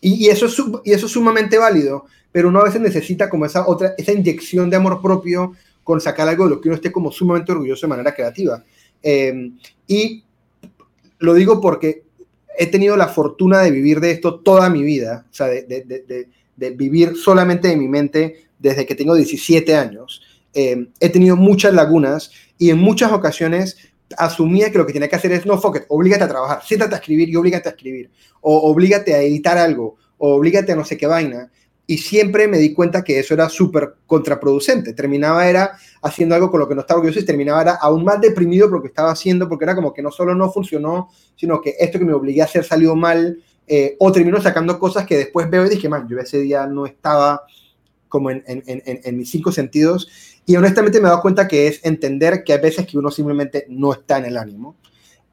y, 0.00 0.26
y 0.26 0.28
eso 0.28 0.46
es, 0.46 0.56
y 0.84 0.92
eso 0.92 1.06
es 1.06 1.12
sumamente 1.12 1.58
válido, 1.58 2.06
pero 2.30 2.48
uno 2.48 2.60
a 2.60 2.64
veces 2.64 2.80
necesita 2.80 3.28
como 3.28 3.46
esa 3.46 3.66
otra, 3.66 3.94
esa 3.98 4.12
inyección 4.12 4.70
de 4.70 4.76
amor 4.76 5.00
propio 5.02 5.52
con 5.82 6.00
sacar 6.00 6.28
algo 6.28 6.44
de 6.44 6.50
lo 6.50 6.60
que 6.60 6.68
uno 6.68 6.76
esté 6.76 6.92
como 6.92 7.10
sumamente 7.10 7.50
orgulloso 7.52 7.86
de 7.86 7.90
manera 7.90 8.14
creativa. 8.14 8.62
Eh, 9.02 9.50
y 9.86 10.24
lo 11.18 11.34
digo 11.34 11.60
porque 11.60 12.04
he 12.58 12.66
tenido 12.66 12.96
la 12.96 13.08
fortuna 13.08 13.60
de 13.60 13.70
vivir 13.70 14.00
de 14.00 14.10
esto 14.10 14.40
toda 14.40 14.68
mi 14.68 14.82
vida, 14.82 15.26
o 15.30 15.34
sea, 15.34 15.46
de, 15.46 15.62
de- 15.62 15.82
de- 15.84 16.02
de- 16.02 16.28
de 16.56 16.70
vivir 16.70 17.16
solamente 17.16 17.68
de 17.68 17.76
mi 17.76 17.86
mente 17.86 18.48
desde 18.58 18.84
que 18.84 18.96
tengo 18.96 19.14
17 19.14 19.76
años. 19.76 20.22
Eh, 20.52 20.88
he 20.98 21.08
tenido 21.08 21.36
muchas 21.36 21.72
lagunas 21.72 22.32
y 22.58 22.70
en 22.70 22.78
muchas 22.78 23.12
ocasiones 23.12 23.76
asumía 24.16 24.70
que 24.70 24.78
lo 24.78 24.86
que 24.86 24.92
tenía 24.92 25.08
que 25.08 25.16
hacer 25.16 25.32
es, 25.32 25.46
no, 25.46 25.58
fuck 25.58 25.76
it, 25.76 25.82
oblígate 25.88 26.24
a 26.24 26.28
trabajar, 26.28 26.62
siéntate 26.64 26.94
a 26.94 26.98
escribir 26.98 27.28
y 27.28 27.36
oblígate 27.36 27.68
a 27.68 27.72
escribir, 27.72 28.10
o 28.40 28.70
oblígate 28.70 29.14
a 29.14 29.22
editar 29.22 29.58
algo, 29.58 29.96
o 30.16 30.34
oblígate 30.34 30.72
a 30.72 30.76
no 30.76 30.84
sé 30.84 30.96
qué 30.96 31.06
vaina. 31.06 31.50
Y 31.90 31.96
siempre 31.96 32.48
me 32.48 32.58
di 32.58 32.74
cuenta 32.74 33.02
que 33.02 33.18
eso 33.18 33.32
era 33.32 33.48
súper 33.48 33.94
contraproducente. 34.06 34.92
Terminaba 34.92 35.48
era 35.48 35.78
haciendo 36.02 36.34
algo 36.34 36.50
con 36.50 36.60
lo 36.60 36.68
que 36.68 36.74
no 36.74 36.82
estaba 36.82 37.00
orgulloso 37.00 37.20
y 37.20 37.24
terminaba 37.24 37.62
era 37.62 37.72
aún 37.76 38.04
más 38.04 38.20
deprimido 38.20 38.68
por 38.68 38.76
lo 38.76 38.82
que 38.82 38.88
estaba 38.88 39.10
haciendo, 39.10 39.48
porque 39.48 39.64
era 39.64 39.74
como 39.74 39.94
que 39.94 40.02
no 40.02 40.10
solo 40.10 40.34
no 40.34 40.52
funcionó, 40.52 41.08
sino 41.34 41.62
que 41.62 41.76
esto 41.78 41.98
que 41.98 42.04
me 42.04 42.12
obligué 42.12 42.42
a 42.42 42.44
hacer 42.44 42.62
salió 42.62 42.94
mal, 42.94 43.42
eh, 43.66 43.96
o 44.00 44.12
termino 44.12 44.38
sacando 44.40 44.78
cosas 44.78 45.06
que 45.06 45.16
después 45.16 45.48
veo 45.48 45.64
y 45.64 45.70
dije, 45.70 45.88
man, 45.88 46.06
yo 46.06 46.18
ese 46.18 46.40
día 46.40 46.66
no 46.66 46.84
estaba 46.84 47.44
como 48.08 48.30
en, 48.30 48.42
en, 48.46 48.62
en, 48.66 48.82
en 48.84 49.16
mis 49.16 49.30
cinco 49.30 49.50
sentidos. 49.50 50.08
Y 50.48 50.56
honestamente 50.56 50.98
me 50.98 51.08
he 51.08 51.10
dado 51.10 51.20
cuenta 51.20 51.46
que 51.46 51.66
es 51.66 51.84
entender 51.84 52.42
que 52.42 52.54
hay 52.54 52.58
veces 52.58 52.86
que 52.86 52.96
uno 52.96 53.10
simplemente 53.10 53.66
no 53.68 53.92
está 53.92 54.16
en 54.16 54.24
el 54.24 54.38
ánimo. 54.38 54.76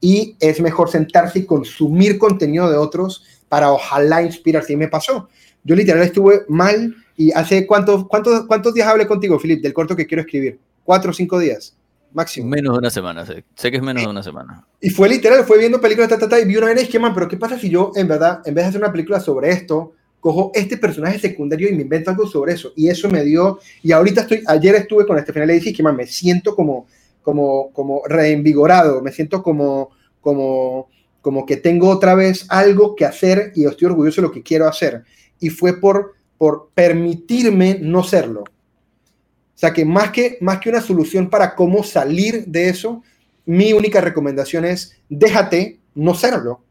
Y 0.01 0.35
es 0.41 0.59
mejor 0.59 0.89
sentarse 0.89 1.39
y 1.39 1.45
consumir 1.45 2.17
contenido 2.17 2.69
de 2.69 2.75
otros 2.75 3.23
para 3.47 3.71
ojalá 3.71 4.21
inspirarse. 4.23 4.73
Y 4.73 4.75
me 4.75 4.89
pasó. 4.89 5.29
Yo 5.63 5.73
literal 5.73 6.03
estuve 6.03 6.41
mal 6.49 6.93
y 7.15 7.31
hace 7.31 7.65
cuántos, 7.65 8.05
cuántos, 8.09 8.45
cuántos 8.45 8.73
días 8.73 8.89
hablé 8.89 9.07
contigo, 9.07 9.39
Filip, 9.39 9.63
del 9.63 9.73
corto 9.73 9.95
que 9.95 10.05
quiero 10.05 10.19
escribir. 10.19 10.59
Cuatro 10.83 11.11
o 11.11 11.13
cinco 11.13 11.39
días, 11.39 11.77
máximo. 12.11 12.49
Menos 12.49 12.73
de 12.73 12.79
una 12.79 12.89
semana, 12.89 13.25
sé, 13.25 13.45
sé 13.55 13.71
que 13.71 13.77
es 13.77 13.83
menos 13.83 14.03
de 14.03 14.09
una 14.09 14.21
semana. 14.21 14.67
Y 14.81 14.89
fue 14.89 15.07
literal, 15.07 15.45
fue 15.45 15.59
viendo 15.59 15.79
películas, 15.79 16.09
ta, 16.09 16.19
ta, 16.19 16.27
ta, 16.27 16.41
y 16.41 16.45
vi 16.45 16.57
una 16.57 16.67
vez 16.67 16.81
dije, 16.81 16.99
man, 16.99 17.13
pero 17.13 17.29
¿qué 17.29 17.37
pasa 17.37 17.57
si 17.57 17.69
yo, 17.69 17.93
en 17.95 18.09
verdad, 18.09 18.41
en 18.45 18.53
vez 18.53 18.65
de 18.65 18.69
hacer 18.69 18.81
una 18.81 18.91
película 18.91 19.21
sobre 19.21 19.51
esto, 19.51 19.93
cojo 20.25 20.49
este 20.55 20.77
personaje 20.77 21.19
secundario 21.19 21.69
y 21.69 21.75
me 21.75 21.83
invento 21.83 22.09
algo 22.09 22.25
sobre 22.25 22.53
eso? 22.53 22.73
Y 22.75 22.89
eso 22.89 23.07
me 23.11 23.23
dio, 23.23 23.59
y 23.83 23.91
ahorita 23.91 24.21
estoy, 24.21 24.41
ayer 24.47 24.73
estuve 24.73 25.05
con 25.05 25.19
este 25.19 25.31
final 25.31 25.51
y 25.51 25.59
dije 25.59 25.71
que, 25.71 25.83
man, 25.83 25.95
me 25.95 26.07
siento 26.07 26.55
como, 26.55 26.87
como, 27.21 27.71
como 27.71 28.01
reinvigorado, 28.07 29.03
me 29.03 29.11
siento 29.11 29.43
como, 29.43 29.91
como, 30.21 30.89
como 31.21 31.45
que 31.45 31.57
tengo 31.57 31.89
otra 31.89 32.15
vez 32.15 32.47
algo 32.49 32.95
que 32.95 33.05
hacer 33.05 33.51
y 33.53 33.65
estoy 33.65 33.85
orgulloso 33.85 34.19
de 34.19 34.27
lo 34.27 34.33
que 34.33 34.41
quiero 34.41 34.67
hacer. 34.67 35.03
Y 35.39 35.51
fue 35.51 35.79
por, 35.79 36.15
por 36.39 36.69
permitirme 36.73 37.77
no 37.79 38.01
serlo. 38.01 38.41
O 38.41 39.57
sea 39.57 39.73
que 39.73 39.85
más 39.85 40.09
que, 40.09 40.39
más 40.41 40.59
que 40.59 40.69
una 40.69 40.81
solución 40.81 41.29
para 41.29 41.53
cómo 41.53 41.83
salir 41.83 42.45
de 42.47 42.69
eso, 42.69 43.03
mi 43.45 43.73
única 43.73 44.01
recomendación 44.01 44.65
es 44.65 44.97
déjate 45.07 45.77
no 45.93 46.15
serlo 46.15 46.63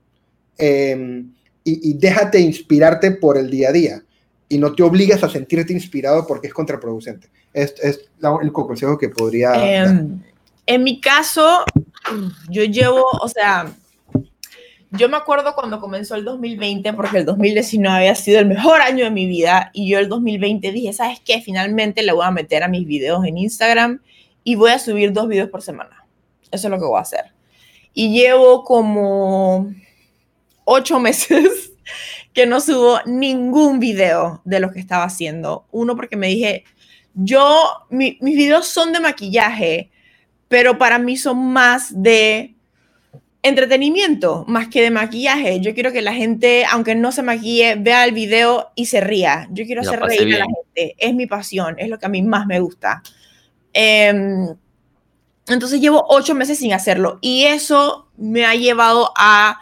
eh, 0.58 1.24
y, 1.64 1.90
y 1.90 1.94
déjate 1.94 2.38
inspirarte 2.40 3.10
por 3.12 3.38
el 3.38 3.50
día 3.50 3.70
a 3.70 3.72
día 3.72 4.02
y 4.48 4.58
no 4.58 4.72
te 4.74 4.82
obligues 4.82 5.22
a 5.24 5.28
sentirte 5.30 5.72
inspirado 5.72 6.26
porque 6.26 6.48
es 6.48 6.54
contraproducente. 6.54 7.28
Es, 7.52 7.74
es 7.82 8.10
la- 8.18 8.36
el 8.42 8.52
consejo 8.52 8.98
que 8.98 9.08
podría 9.08 9.50
dar. 9.50 9.60
Em, 9.88 10.20
en 10.66 10.82
mi 10.84 11.00
caso, 11.00 11.64
yo 12.50 12.64
llevo, 12.64 13.04
o 13.22 13.28
sea, 13.28 13.72
yo 14.90 15.08
me 15.08 15.16
acuerdo 15.16 15.54
cuando 15.54 15.80
comenzó 15.80 16.14
el 16.14 16.24
2020, 16.24 16.92
porque 16.92 17.18
el 17.18 17.24
2019 17.24 17.96
había 17.98 18.14
sido 18.14 18.38
el 18.38 18.46
mejor 18.46 18.80
año 18.80 19.04
de 19.04 19.10
mi 19.10 19.26
vida, 19.26 19.70
y 19.72 19.88
yo 19.90 19.98
el 19.98 20.08
2020 20.08 20.70
dije, 20.72 20.92
¿sabes 20.92 21.20
qué? 21.24 21.40
Finalmente 21.40 22.02
le 22.02 22.12
voy 22.12 22.24
a 22.24 22.30
meter 22.30 22.62
a 22.62 22.68
mis 22.68 22.86
videos 22.86 23.24
en 23.24 23.38
Instagram 23.38 24.00
y 24.44 24.54
voy 24.54 24.70
a 24.70 24.78
subir 24.78 25.12
dos 25.12 25.26
videos 25.28 25.48
por 25.50 25.62
semana. 25.62 26.04
Eso 26.50 26.68
es 26.68 26.70
lo 26.70 26.78
que 26.78 26.84
voy 26.84 26.98
a 26.98 27.02
hacer. 27.02 27.24
Y 27.92 28.12
llevo 28.12 28.62
como 28.64 29.72
ocho 30.64 30.98
meses 31.00 31.72
que 32.32 32.46
no 32.46 32.60
subo 32.60 33.00
ningún 33.06 33.78
video 33.78 34.40
de 34.44 34.60
lo 34.60 34.70
que 34.72 34.80
estaba 34.80 35.04
haciendo. 35.04 35.66
Uno, 35.70 35.94
porque 35.96 36.16
me 36.16 36.28
dije, 36.28 36.64
yo, 37.14 37.64
mi- 37.90 38.18
mis 38.20 38.36
videos 38.36 38.66
son 38.66 38.92
de 38.92 39.00
maquillaje, 39.00 39.90
pero 40.48 40.78
para 40.78 40.98
mí 40.98 41.16
son 41.16 41.52
más 41.52 41.90
de 42.02 42.54
entretenimiento, 43.42 44.44
más 44.48 44.68
que 44.68 44.82
de 44.82 44.90
maquillaje. 44.90 45.60
Yo 45.60 45.74
quiero 45.74 45.92
que 45.92 46.00
la 46.02 46.14
gente, 46.14 46.64
aunque 46.70 46.94
no 46.94 47.12
se 47.12 47.22
maquille, 47.22 47.74
vea 47.76 48.04
el 48.04 48.12
video 48.12 48.70
y 48.74 48.86
se 48.86 49.00
ría. 49.00 49.48
Yo 49.52 49.64
quiero 49.66 49.82
hacer 49.82 50.00
reír 50.00 50.34
a 50.36 50.38
la 50.38 50.46
bien. 50.46 50.56
gente. 50.74 50.96
Es 50.98 51.14
mi 51.14 51.26
pasión, 51.26 51.76
es 51.78 51.88
lo 51.88 51.98
que 51.98 52.06
a 52.06 52.08
mí 52.08 52.22
más 52.22 52.46
me 52.46 52.58
gusta. 52.60 53.02
Em, 53.72 54.48
entonces 55.46 55.80
llevo 55.80 56.04
ocho 56.08 56.34
meses 56.34 56.58
sin 56.58 56.72
hacerlo 56.72 57.18
y 57.20 57.44
eso 57.44 58.08
me 58.16 58.46
ha 58.46 58.54
llevado 58.54 59.12
a 59.16 59.60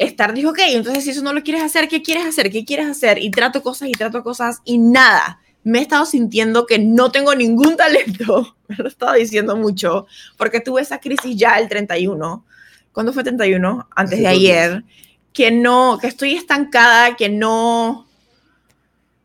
estar, 0.00 0.32
dijo, 0.32 0.50
ok, 0.50 0.58
entonces 0.68 1.04
si 1.04 1.10
eso 1.10 1.22
no 1.22 1.32
lo 1.32 1.42
quieres 1.42 1.62
hacer, 1.62 1.88
¿qué 1.88 2.02
quieres 2.02 2.24
hacer? 2.24 2.50
¿Qué 2.50 2.64
quieres 2.64 2.86
hacer? 2.86 3.18
Y 3.18 3.30
trato 3.30 3.62
cosas 3.62 3.88
y 3.88 3.92
trato 3.92 4.22
cosas 4.22 4.60
y 4.64 4.78
nada. 4.78 5.40
Me 5.62 5.78
he 5.78 5.82
estado 5.82 6.06
sintiendo 6.06 6.66
que 6.66 6.78
no 6.78 7.12
tengo 7.12 7.34
ningún 7.34 7.76
talento, 7.76 8.56
me 8.66 8.76
lo 8.76 8.86
he 8.86 8.88
estado 8.88 9.14
diciendo 9.14 9.56
mucho, 9.56 10.06
porque 10.36 10.60
tuve 10.60 10.80
esa 10.80 10.98
crisis 10.98 11.36
ya 11.36 11.58
el 11.58 11.68
31. 11.68 12.44
¿Cuándo 12.92 13.12
fue 13.12 13.22
31? 13.22 13.88
Antes 13.94 14.18
de 14.18 14.26
ayer. 14.26 14.84
Que 15.32 15.52
no, 15.52 15.98
que 16.00 16.08
estoy 16.08 16.32
estancada, 16.32 17.14
que 17.14 17.28
no, 17.28 18.08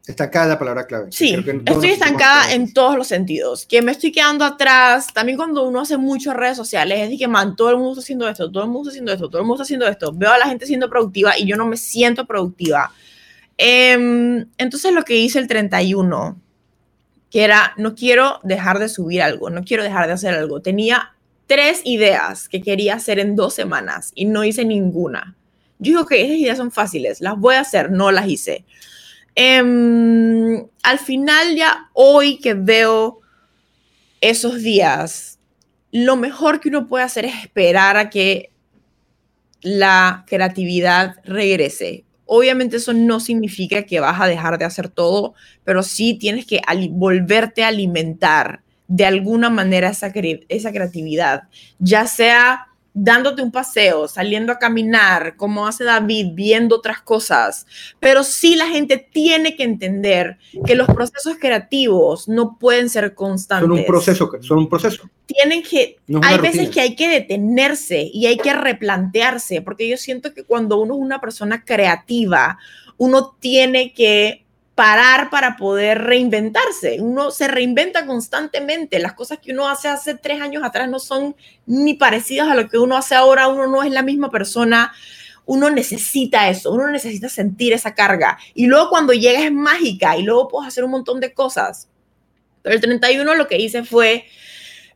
Estancada 0.08 0.45
es 0.45 0.49
la 0.49 0.60
palabra 0.60 0.86
clave. 0.86 1.08
Sí, 1.12 1.43
que 1.43 1.62
estoy 1.66 1.89
estancada 1.89 2.53
en 2.53 2.74
todos 2.74 2.95
los 2.95 3.08
sentidos. 3.08 3.66
Que 3.66 3.82
me 3.82 3.91
estoy 3.91 4.12
quedando 4.12 4.45
atrás. 4.45 5.08
También 5.12 5.36
cuando 5.36 5.64
uno 5.64 5.82
hace 5.82 5.97
muchas 5.97 6.36
redes 6.36 6.58
sociales, 6.58 6.99
es 7.01 7.10
de 7.10 7.18
que, 7.18 7.28
man, 7.28 7.56
todo 7.56 7.72
el 7.72 7.78
mundo 7.78 7.93
está 7.93 8.01
haciendo 8.01 8.30
esto, 8.30 8.51
todo 8.51 8.64
el 8.64 8.70
mundo 8.70 8.89
está 8.89 8.91
haciendo 8.91 9.12
esto, 9.12 9.30
todo 9.30 9.41
el 9.41 9.47
mundo 9.47 9.56
está 9.56 9.64
haciendo 9.64 9.88
esto. 9.88 10.14
Veo 10.14 10.32
a 10.32 10.38
la 10.38 10.45
gente 10.45 10.68
siendo 10.68 10.89
productiva 10.89 11.38
y 11.38 11.47
yo 11.47 11.58
no 11.58 11.66
me 11.66 11.76
siento 11.76 12.26
productiva. 12.26 12.91
Em, 13.58 14.45
entonces 14.58 14.93
lo 14.93 15.03
que 15.03 15.18
hice 15.18 15.39
el 15.39 15.47
31, 15.47 16.39
que 17.32 17.43
era, 17.43 17.74
no 17.78 17.95
quiero 17.95 18.39
dejar 18.43 18.78
de 18.78 18.89
subir 18.89 19.24
algo, 19.24 19.49
no 19.49 19.64
quiero 19.64 19.84
dejar 19.84 20.06
de 20.06 20.14
hacer 20.14 20.36
algo. 20.36 20.62
Tenía 20.62 21.16
tres 21.47 21.82
ideas 21.84 22.47
que 22.47 22.62
quería 22.62 22.95
hacer 22.95 23.18
en 23.18 23.36
dos 23.36 23.56
semanas 23.56 24.12
y 24.14 24.26
no 24.26 24.43
hice 24.43 24.66
ninguna. 24.66 25.36
Yo 25.80 25.91
digo 25.91 26.06
que 26.06 26.22
esas 26.22 26.38
ideas 26.38 26.58
son 26.58 26.72
fáciles, 26.72 27.22
las 27.22 27.38
voy 27.38 27.56
a 27.56 27.62
hacer, 27.62 27.91
no 27.91 28.12
las 28.12 28.28
hice. 28.28 28.66
Em, 29.36 30.66
al 30.84 31.00
final 31.00 31.56
ya 31.56 31.90
hoy 31.94 32.38
que 32.40 32.54
veo 32.54 33.20
esos 34.22 34.62
días, 34.62 35.40
lo 35.92 36.16
mejor 36.16 36.60
que 36.60 36.70
uno 36.70 36.88
puede 36.88 37.04
hacer 37.04 37.26
es 37.26 37.36
esperar 37.44 37.98
a 37.98 38.10
que 38.10 38.52
la 39.62 40.24
creatividad 40.28 41.16
regrese. 41.26 42.06
Obviamente 42.26 42.78
eso 42.78 42.94
no 42.94 43.20
significa 43.20 43.84
que 43.84 44.00
vas 44.00 44.20
a 44.20 44.28
dejar 44.28 44.58
de 44.58 44.66
hacer 44.66 44.90
todo, 44.90 45.36
pero 45.64 45.84
sí 45.84 46.16
tienes 46.16 46.46
que 46.46 46.62
volverte 46.92 47.64
a 47.64 47.68
alimentar 47.68 48.62
de 48.88 49.06
alguna 49.06 49.50
manera 49.50 49.90
esa, 49.90 50.12
esa 50.50 50.72
creatividad, 50.72 51.44
ya 51.80 52.08
sea 52.08 52.68
dándote 52.98 53.41
un 53.41 53.52
paseo, 53.52 54.08
saliendo 54.08 54.54
a 54.54 54.58
caminar, 54.58 55.36
como 55.36 55.68
hace 55.68 55.84
David, 55.84 56.28
viendo 56.34 56.78
otras 56.78 57.02
cosas, 57.02 57.68
pero 58.00 58.24
sí 58.24 58.56
la 58.56 58.68
gente 58.68 58.98
tiene 58.98 59.58
que 59.58 59.64
entender 59.64 60.38
que 60.66 60.76
los 60.76 60.88
procesos 60.88 61.36
creativos 61.38 62.30
no 62.30 62.58
pueden 62.58 62.89
ser 62.89 63.14
constantes. 63.14 63.68
Son 63.68 63.78
un 63.78 63.86
proceso, 63.86 64.32
son 64.39 64.60
un 64.60 64.70
proceso. 64.70 65.10
Tienen 65.26 65.62
que, 65.62 65.98
No 66.08 66.22
hay 66.24 66.39
veces 66.39 66.70
que 66.70 66.80
hay 66.80 66.96
que 66.96 67.10
detenerse 67.10 68.10
y 68.14 68.28
hay 68.28 68.38
que 68.38 68.54
replantearse, 68.54 69.62
porque 69.62 69.89
yo 69.89 69.98
siento 69.98 70.34
que 70.34 70.46
cuando 70.46 70.80
uno 70.80 70.93
es 70.93 71.02
una 71.02 71.20
persona 71.20 71.66
creativa, 71.66 72.58
uno 72.98 73.36
tiene 73.41 73.93
que 73.93 74.45
parar 74.76 75.30
para 75.30 75.55
poder 75.55 76.03
reinventarse. 76.03 76.97
Uno 76.99 77.32
se 77.32 77.47
reinventa 77.47 78.05
constantemente. 78.05 78.99
Las 78.99 79.13
cosas 79.13 79.39
que 79.39 79.53
uno 79.53 79.69
hace 79.69 79.88
hace 79.88 80.15
tres 80.15 80.41
años 80.41 80.63
atrás 80.63 80.89
no 80.89 80.99
son 80.99 81.36
ni 81.65 81.93
parecidas 81.93 82.49
a 82.49 82.55
lo 82.55 82.69
que 82.69 82.78
uno 82.78 82.97
hace 82.97 83.15
ahora. 83.15 83.47
Uno 83.47 83.67
no 83.67 83.84
es 83.84 83.91
la 83.91 84.03
misma 84.03 84.30
persona. 84.30 84.93
Uno 85.45 85.69
necesita 85.69 86.49
eso, 86.49 86.71
uno 86.71 86.89
necesita 86.89 87.30
sentir 87.30 87.71
esa 87.71 87.93
carga. 87.93 88.38
Y 88.53 88.65
luego 88.65 88.89
cuando 88.89 89.13
llega 89.13 89.43
es 89.43 89.51
mágica 89.51 90.17
y 90.17 90.23
luego 90.23 90.47
puedes 90.47 90.69
hacer 90.69 90.84
un 90.84 90.91
montón 90.91 91.19
de 91.19 91.34
cosas. 91.34 91.88
Pero 92.63 92.76
el 92.76 92.82
31 92.82 93.36
lo 93.36 93.47
que 93.47 93.59
hice 93.59 93.84
fue, 93.84 94.26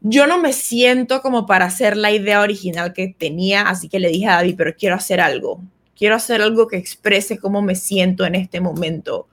yo 0.01 0.25
no 0.25 0.39
me 0.39 0.53
siento 0.53 1.21
como 1.21 1.45
para 1.45 1.65
hacer 1.65 1.95
la 1.95 2.11
idea 2.11 2.41
original 2.41 2.93
que 2.93 3.13
tenía, 3.15 3.61
así 3.61 3.89
que 3.89 3.99
le 3.99 4.09
dije 4.09 4.25
a 4.25 4.37
David, 4.37 4.55
pero 4.57 4.75
quiero 4.75 4.95
hacer 4.95 5.21
algo. 5.21 5.61
Quiero 5.95 6.15
hacer 6.15 6.41
algo 6.41 6.67
que 6.67 6.77
exprese 6.77 7.37
cómo 7.37 7.61
me 7.61 7.75
siento 7.75 8.25
en 8.25 8.33
este 8.33 8.59
momento. 8.59 9.28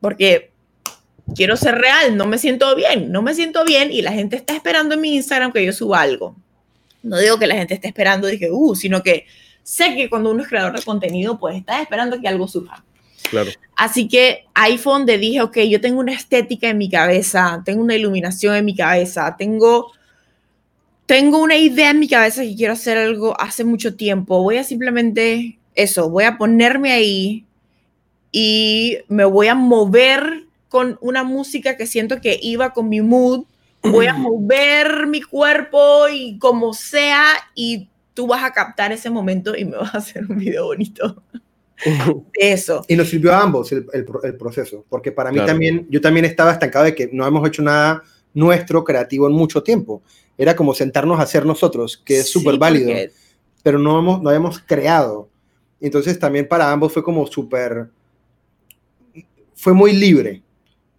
Porque 0.00 0.50
quiero 1.34 1.56
ser 1.56 1.76
real, 1.76 2.16
no 2.16 2.26
me 2.26 2.38
siento 2.38 2.74
bien, 2.74 3.12
no 3.12 3.22
me 3.22 3.34
siento 3.34 3.64
bien 3.64 3.92
y 3.92 4.02
la 4.02 4.12
gente 4.12 4.36
está 4.36 4.54
esperando 4.54 4.94
en 4.94 5.00
mi 5.00 5.14
Instagram 5.16 5.52
que 5.52 5.64
yo 5.64 5.72
suba 5.72 6.00
algo. 6.00 6.36
No 7.02 7.18
digo 7.18 7.38
que 7.38 7.46
la 7.46 7.56
gente 7.56 7.74
esté 7.74 7.88
esperando, 7.88 8.26
dije, 8.28 8.50
uh, 8.50 8.74
sino 8.74 9.02
que 9.02 9.26
sé 9.62 9.94
que 9.94 10.10
cuando 10.10 10.30
uno 10.30 10.42
es 10.42 10.48
creador 10.48 10.76
de 10.76 10.84
contenido, 10.84 11.38
pues 11.38 11.56
está 11.56 11.80
esperando 11.80 12.20
que 12.20 12.28
algo 12.28 12.46
suba. 12.48 12.84
Claro. 13.30 13.50
Así 13.76 14.08
que 14.08 14.46
ahí 14.54 14.78
fue 14.78 14.94
donde 14.94 15.18
dije, 15.18 15.40
ok, 15.40 15.58
yo 15.60 15.80
tengo 15.80 16.00
una 16.00 16.12
estética 16.12 16.68
en 16.68 16.78
mi 16.78 16.90
cabeza, 16.90 17.62
tengo 17.64 17.82
una 17.82 17.94
iluminación 17.94 18.56
en 18.56 18.64
mi 18.64 18.74
cabeza, 18.74 19.36
tengo, 19.38 19.92
tengo 21.06 21.38
una 21.38 21.56
idea 21.56 21.90
en 21.90 22.00
mi 22.00 22.08
cabeza 22.08 22.42
que 22.42 22.56
quiero 22.56 22.72
hacer 22.72 22.98
algo 22.98 23.38
hace 23.40 23.64
mucho 23.64 23.94
tiempo. 23.94 24.42
Voy 24.42 24.56
a 24.56 24.64
simplemente 24.64 25.58
eso, 25.74 26.10
voy 26.10 26.24
a 26.24 26.36
ponerme 26.36 26.92
ahí 26.92 27.46
y 28.32 28.98
me 29.08 29.24
voy 29.24 29.48
a 29.48 29.54
mover 29.54 30.44
con 30.68 30.98
una 31.00 31.24
música 31.24 31.76
que 31.76 31.86
siento 31.86 32.20
que 32.20 32.38
iba 32.42 32.72
con 32.72 32.88
mi 32.88 33.00
mood. 33.00 33.44
Voy 33.82 34.06
a 34.06 34.14
mover 34.18 35.06
mi 35.06 35.20
cuerpo 35.22 36.08
y 36.12 36.38
como 36.38 36.74
sea 36.74 37.24
y 37.54 37.88
tú 38.14 38.26
vas 38.26 38.44
a 38.44 38.52
captar 38.52 38.92
ese 38.92 39.10
momento 39.10 39.56
y 39.56 39.64
me 39.64 39.76
vas 39.76 39.94
a 39.94 39.98
hacer 39.98 40.26
un 40.28 40.38
video 40.38 40.66
bonito 40.66 41.22
eso. 42.34 42.84
Y 42.88 42.96
nos 42.96 43.08
sirvió 43.08 43.32
a 43.32 43.42
ambos 43.42 43.72
el, 43.72 43.86
el 43.92 44.06
el 44.22 44.36
proceso, 44.36 44.84
porque 44.88 45.12
para 45.12 45.30
mí 45.30 45.36
Claro. 45.36 45.48
también, 45.48 45.86
yo 45.90 46.00
también 46.00 46.24
estaba 46.26 46.52
estancado 46.52 46.84
de 46.84 46.94
que 46.94 47.08
no 47.12 47.26
hemos 47.26 47.46
hecho 47.48 47.62
nada 47.62 48.02
nuestro 48.34 48.84
creativo 48.84 49.26
en 49.26 49.32
mucho 49.32 49.62
tiempo. 49.62 50.02
Era 50.36 50.54
como 50.54 50.74
sentarnos 50.74 51.18
a 51.18 51.22
hacer 51.22 51.44
nosotros, 51.46 52.00
que 52.04 52.20
es 52.20 52.26
Sí, 52.26 52.32
súper 52.32 52.58
válido, 52.58 52.88
porque 52.88 53.10
pero 53.62 53.78
no 53.78 53.98
hemos, 53.98 54.22
no 54.22 54.28
habíamos 54.28 54.60
creado. 54.60 55.28
Entonces 55.80 56.18
también 56.18 56.46
para 56.48 56.70
ambos 56.70 56.92
fue 56.92 57.02
como 57.02 57.26
súper, 57.26 57.88
fue 59.60 59.72
muy 59.74 59.92
libre. 59.92 60.42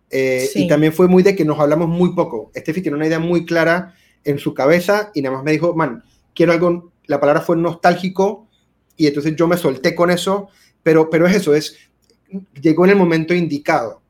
Eh, 0.09 0.47
Sí. 0.51 0.63
Y 0.63 0.67
también 0.67 0.93
fue 0.93 1.07
muy 1.07 1.23
de 1.23 1.35
que 1.35 1.45
nos 1.45 1.59
hablamos 1.59 1.87
muy 1.89 2.13
poco. 2.13 2.51
Steffi 2.55 2.81
tiene 2.81 2.97
una 2.97 3.07
idea 3.07 3.19
muy 3.19 3.45
clara 3.45 3.95
en 4.23 4.37
su 4.39 4.53
cabeza 4.53 5.09
y 5.15 5.21
nada 5.21 5.35
más 5.37 5.43
me 5.43 5.51
dijo, 5.51 5.73
man, 5.73 6.03
quiero 6.35 6.51
algo, 6.51 6.91
la 7.07 7.19
palabra 7.19 7.41
fue 7.41 7.57
nostálgico 7.57 8.47
y 8.97 9.07
entonces 9.07 9.35
yo 9.35 9.47
me 9.47 9.57
solté 9.57 9.95
con 9.95 10.11
eso, 10.11 10.49
pero, 10.83 11.09
pero 11.09 11.25
es 11.27 11.35
eso, 11.37 11.55
es, 11.55 11.75
llegó 12.61 12.85
en 12.85 12.91
el 12.91 12.97
momento 12.97 13.33
indicado, 13.33 14.01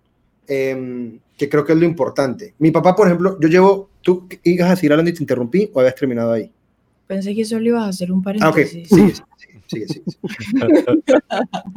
em, 0.48 1.20
que 1.38 1.48
creo 1.48 1.64
que 1.66 1.74
es 1.74 1.80
lo 1.80 1.86
importante. 1.86 2.56
Mi 2.60 2.72
papá, 2.72 2.96
por 2.96 3.08
ejemplo, 3.08 3.38
yo 3.40 3.48
llevo, 3.48 3.90
tú 4.02 4.28
ibas 4.44 4.72
a 4.72 4.76
seguir 4.76 4.92
hablando 4.92 5.12
y 5.12 5.14
te 5.14 5.24
interrumpí 5.24 5.70
o 5.74 5.80
habías 5.80 5.96
terminado 5.96 6.34
ahí. 6.34 6.52
Pensé 7.08 7.34
que 7.36 7.46
solo 7.46 7.66
ibas 7.66 7.84
a 7.84 7.88
hacer 7.90 8.12
un 8.12 8.20
Ah, 8.42 8.50
ok, 8.50 8.56
paréntesis. 8.56 8.88
sigue, 8.90 9.14
sigue, 9.38 9.62
sigue, 9.68 9.88
sigue. 9.88 10.04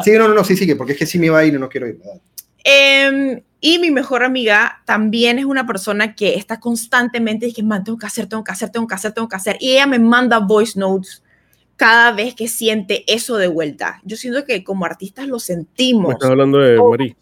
Sigue, 0.04 0.18
no, 0.18 0.28
no, 0.28 0.34
no, 0.34 0.44
sí, 0.44 0.56
sigue, 0.56 0.76
porque 0.76 0.92
es 0.92 0.98
que 0.98 1.06
sí 1.06 1.18
me 1.18 1.26
iba 1.26 1.38
a 1.38 1.44
ir 1.44 1.54
y 1.54 1.58
no 1.58 1.68
quiero 1.68 1.86
ir. 1.88 1.98
¿verdad? 1.98 2.20
Em, 2.64 3.42
y 3.60 3.78
mi 3.78 3.90
mejor 3.90 4.24
amiga 4.24 4.82
también 4.84 5.38
es 5.38 5.44
una 5.44 5.66
persona 5.66 6.14
que 6.14 6.34
está 6.34 6.60
constantemente 6.60 7.46
y 7.46 7.52
que, 7.52 7.62
man, 7.62 7.84
tengo 7.84 7.98
que 7.98 8.06
hacer, 8.06 8.26
tengo 8.26 8.42
que 8.44 8.52
hacer, 8.52 8.70
tengo 8.70 8.86
que 8.86 8.94
hacer, 8.94 9.12
tengo 9.12 9.28
que 9.28 9.36
hacer. 9.36 9.56
Y 9.60 9.72
ella 9.72 9.86
me 9.86 9.98
manda 9.98 10.38
voice 10.38 10.78
notes 10.78 11.22
cada 11.76 12.12
vez 12.12 12.34
que 12.34 12.48
siente 12.48 13.04
eso 13.12 13.36
de 13.36 13.48
vuelta. 13.48 14.00
Yo 14.04 14.16
siento 14.16 14.44
que 14.44 14.62
como 14.64 14.84
artistas 14.84 15.26
lo 15.28 15.36
Me 15.36 15.40
sentimos. 15.40 16.12
estás 16.12 16.30
hablando 16.30 16.58
de 16.58 16.78
Oh. 16.78 16.90
Marí. 16.90 17.16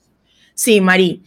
Sí, 0.54 0.80
Mari, 0.80 1.22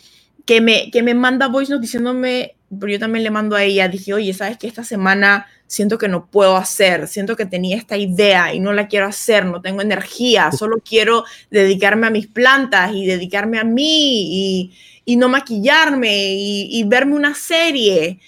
que 0.45 0.61
me, 0.61 0.91
que 0.91 1.01
me 1.01 1.13
manda 1.13 1.47
voice 1.47 1.71
notes 1.71 1.81
diciéndome, 1.89 2.55
pero 2.69 2.91
yo 2.91 2.99
también 2.99 3.23
le 3.23 3.31
mando 3.31 3.55
a 3.55 3.63
ella, 3.63 3.87
dije, 3.87 4.13
oye, 4.13 4.33
¿sabes 4.33 4.57
qué? 4.57 4.67
Esta 4.67 4.83
semana 4.83 5.47
siento 5.67 5.97
que 5.97 6.07
no 6.07 6.27
puedo 6.27 6.55
hacer, 6.57 7.07
siento 7.07 7.35
que 7.35 7.45
tenía 7.45 7.77
esta 7.77 7.97
idea 7.97 8.53
y 8.53 8.59
no 8.59 8.73
la 8.73 8.87
quiero 8.87 9.07
hacer, 9.07 9.45
no 9.45 9.61
tengo 9.61 9.81
energía, 9.81 10.51
solo 10.51 10.77
quiero 10.77 11.25
dedicarme 11.49 12.07
a 12.07 12.11
mis 12.11 12.27
plantas 12.27 12.93
y 12.93 13.05
dedicarme 13.05 13.59
a 13.59 13.63
mí 13.63 14.27
y, 14.31 14.73
y 15.05 15.15
no 15.17 15.29
maquillarme 15.29 16.33
y, 16.33 16.79
y 16.79 16.83
verme 16.83 17.15
una 17.15 17.35
serie. 17.35 18.19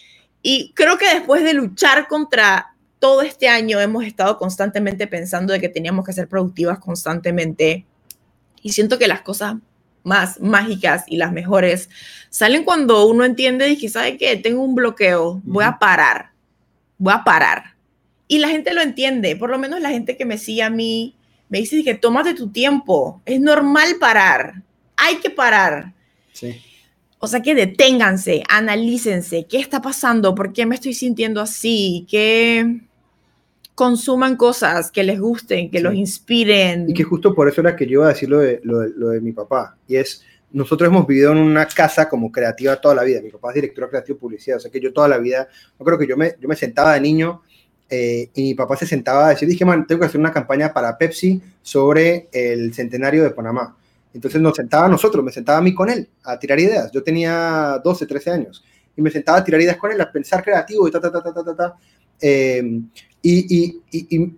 Y 0.42 0.72
creo 0.74 0.98
que 0.98 1.14
después 1.14 1.44
de 1.44 1.54
luchar 1.54 2.08
contra 2.08 2.74
todo 3.00 3.22
este 3.22 3.48
año 3.48 3.80
hemos 3.80 4.04
estado 4.06 4.38
constantemente 4.38 5.08
pensando 5.08 5.54
de 5.54 5.60
que 5.60 5.70
teníamos 5.70 6.06
que 6.06 6.14
ser 6.14 6.28
productivas 6.28 6.80
constantemente. 6.80 7.86
Y 8.62 8.72
siento 8.72 8.98
que 8.98 9.08
las 9.08 9.22
cosas 9.22 9.56
más 10.04 10.40
mágicas 10.40 11.04
y 11.08 11.18
las 11.18 11.32
mejores 11.32 11.90
salen 12.30 12.64
cuando 12.64 13.06
uno 13.08 13.26
entiende 13.26 13.70
y 13.70 13.78
que 13.78 13.90
sabe 13.90 14.18
que 14.18 14.36
tengo 14.38 14.62
un 14.62 14.76
bloqueo, 14.76 15.42
voy 15.44 15.64
a 15.64 15.80
parar, 15.80 16.32
voy 16.98 17.14
a 17.14 17.24
parar. 17.24 17.76
Y 18.28 18.40
la 18.40 18.50
gente 18.50 18.74
lo 18.74 18.82
entiende, 18.82 19.36
por 19.36 19.50
lo 19.50 19.58
menos 19.58 19.80
la 19.80 19.90
gente 19.90 20.18
que 20.18 20.26
me 20.26 20.38
sigue 20.38 20.64
a 20.64 20.70
mí 20.70 21.16
me 21.50 21.60
dice 21.60 21.84
que 21.84 21.96
tómate 21.96 22.34
tu 22.34 22.50
tiempo, 22.50 23.22
es 23.26 23.40
normal 23.40 23.96
parar, 24.00 24.64
hay 24.98 25.18
que 25.18 25.30
parar. 25.30 25.94
Sí. 26.34 26.62
O 27.20 27.28
sea 27.28 27.42
que 27.42 27.56
deténganse, 27.56 28.44
analícense, 28.50 29.46
¿qué 29.48 29.60
está 29.60 29.82
pasando? 29.82 30.36
¿Por 30.36 30.54
qué 30.54 30.66
me 30.66 30.76
estoy 30.76 30.94
sintiendo 30.94 31.42
así? 31.42 32.06
¿Qué 32.10 32.82
consuman 33.78 34.36
cosas 34.36 34.90
que 34.90 35.04
les 35.04 35.20
gusten, 35.20 35.70
que 35.70 35.78
Sí. 35.78 35.84
los 35.84 35.94
inspiren? 35.94 36.90
Y 36.90 36.96
que 36.96 37.04
justo 37.04 37.36
por 37.36 37.48
eso 37.48 37.62
era 37.62 37.76
que 37.76 37.86
yo 37.86 38.00
iba 38.00 38.06
a 38.06 38.10
decir 38.10 38.28
lo 38.28 38.40
de, 38.40 38.60
lo 38.64 38.80
de, 38.80 38.90
lo 38.96 39.10
de 39.10 39.22
mi 39.22 39.34
papá. 39.34 39.78
Y 39.88 39.98
es, 39.98 40.24
nosotros 40.52 40.88
hemos 40.88 41.06
vivido 41.06 41.32
en 41.32 41.38
una 41.38 41.68
casa 41.68 42.10
como 42.10 42.32
creativa 42.32 42.76
toda 42.82 42.96
la 42.96 43.04
vida. 43.04 43.22
Mi 43.22 43.30
papá 43.30 43.50
es 43.50 43.56
director 43.56 43.88
creativo 43.88 44.18
publicidad. 44.18 44.58
O 44.58 44.60
sea 44.60 44.72
que 44.72 44.80
yo 44.80 44.92
toda 44.92 45.08
la 45.08 45.20
vida, 45.20 45.48
yo 45.78 45.86
creo 45.86 46.00
que 46.00 46.08
yo 46.08 46.18
me, 46.18 46.34
yo 46.42 46.50
me 46.50 46.56
sentaba 46.56 46.96
de 46.96 47.02
niño 47.02 47.44
eh, 47.88 48.32
y 48.34 48.42
mi 48.42 48.54
papá 48.56 48.76
se 48.78 48.88
sentaba 48.88 49.28
a 49.28 49.30
decir, 49.30 49.48
dije, 49.48 49.64
man, 49.64 49.86
tengo 49.86 50.00
que 50.00 50.08
hacer 50.08 50.20
una 50.20 50.34
campaña 50.34 50.74
para 50.74 50.98
Pepsi 50.98 51.40
sobre 51.62 52.30
el 52.32 52.74
centenario 52.74 53.24
de 53.24 53.30
Panamá. 53.30 53.78
Entonces 54.12 54.42
nos 54.42 54.56
sentaba 54.56 54.88
a 54.88 54.90
nosotros, 54.90 55.24
me 55.24 55.32
sentaba 55.32 55.60
a 55.60 55.62
mí 55.62 55.76
con 55.76 55.88
él 55.92 56.10
a 56.24 56.40
tirar 56.40 56.60
ideas. 56.60 56.92
Yo 56.92 57.04
tenía 57.04 57.80
12, 57.84 58.08
13 58.08 58.32
años 58.32 58.66
y 58.96 59.04
me 59.04 59.12
sentaba 59.12 59.38
a 59.38 59.44
tirar 59.44 59.62
ideas 59.62 59.78
con 59.78 59.92
él, 59.92 60.02
a 60.02 60.12
pensar 60.12 60.44
creativo 60.44 60.88
y 60.88 60.92
ta, 60.92 61.00
ta, 61.00 61.12
ta, 61.12 61.22
ta, 61.22 61.44
ta, 61.44 61.56
ta. 61.56 61.76
Eh, 62.20 62.82
y, 63.22 63.56
y, 63.56 63.82
y, 63.92 64.16
y 64.18 64.36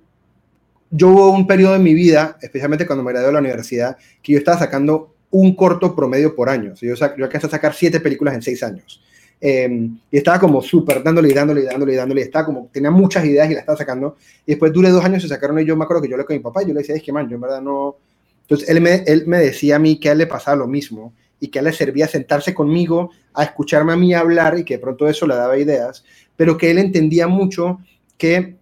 yo 0.92 1.10
hubo 1.10 1.32
un 1.32 1.46
periodo 1.46 1.76
en 1.76 1.84
mi 1.84 1.94
vida, 1.94 2.38
especialmente 2.42 2.86
cuando 2.86 3.04
me 3.04 3.12
gradué 3.12 3.28
de 3.28 3.34
la 3.34 3.40
universidad, 3.40 3.98
que 4.22 4.34
yo 4.34 4.40
estaba 4.40 4.58
sacando 4.58 5.14
un 5.32 5.56
corto 5.56 5.96
promedio 5.96 6.36
por 6.36 6.50
año. 6.50 6.74
Yo, 6.76 6.96
sac- 6.96 7.16
yo 7.18 7.26
a 7.26 7.50
sacar 7.50 7.74
siete 7.74 8.00
películas 8.00 8.34
en 8.34 8.42
seis 8.42 8.64
años. 8.64 9.02
Eh, 9.42 9.88
y 10.12 10.18
estaba 10.18 10.40
como 10.40 10.62
súper 10.62 11.02
dándole 11.04 11.30
y 11.30 11.34
dándole 11.34 11.62
y 11.62 11.66
dándole 11.66 11.94
y 11.94 11.96
dándole. 11.96 12.22
y 12.22 12.24
Estaba 12.24 12.46
como, 12.46 12.70
tenía 12.74 12.92
muchas 12.92 13.24
ideas 13.26 13.50
y 13.50 13.54
las 13.54 13.62
estaba 13.62 13.78
sacando. 13.78 14.18
Y 14.46 14.52
después 14.54 14.74
duré 14.74 14.90
dos 14.90 15.06
años 15.06 15.24
y 15.24 15.28
sacaron 15.28 15.60
y 15.60 15.66
yo 15.66 15.78
me 15.78 15.84
acuerdo 15.84 16.02
que 16.02 16.10
yo 16.10 16.18
le 16.18 16.26
con 16.26 16.36
mi 16.36 16.42
papá 16.42 16.64
y 16.64 16.68
yo 16.68 16.74
le 16.74 16.80
decía, 16.80 16.96
es 16.96 17.04
que 17.04 17.12
man, 17.12 17.30
yo 17.30 17.36
en 17.36 17.42
verdad 17.42 17.62
no... 17.62 17.98
Entonces 18.42 18.68
él 18.68 18.82
me, 18.82 19.04
él 19.06 19.26
me 19.28 19.38
decía 19.38 19.76
a 19.76 19.80
mí 19.80 20.00
que 20.00 20.10
a 20.10 20.14
él 20.14 20.18
le 20.18 20.28
pasaba 20.28 20.58
lo 20.58 20.68
mismo 20.68 21.14
y 21.40 21.50
que 21.50 21.60
a 21.60 21.62
él 21.62 21.68
le 21.68 21.74
servía 21.74 22.08
sentarse 22.08 22.56
conmigo 22.56 23.12
a 23.34 23.44
escucharme 23.44 23.94
a 23.94 23.96
mí 23.96 24.14
hablar 24.14 24.58
y 24.58 24.64
que 24.66 24.74
de 24.74 24.80
pronto 24.80 25.08
eso 25.08 25.28
le 25.28 25.36
daba 25.36 25.56
ideas, 25.58 26.04
pero 26.36 26.58
que 26.58 26.72
él 26.72 26.80
entendía 26.80 27.28
mucho 27.28 27.80
que 28.18 28.56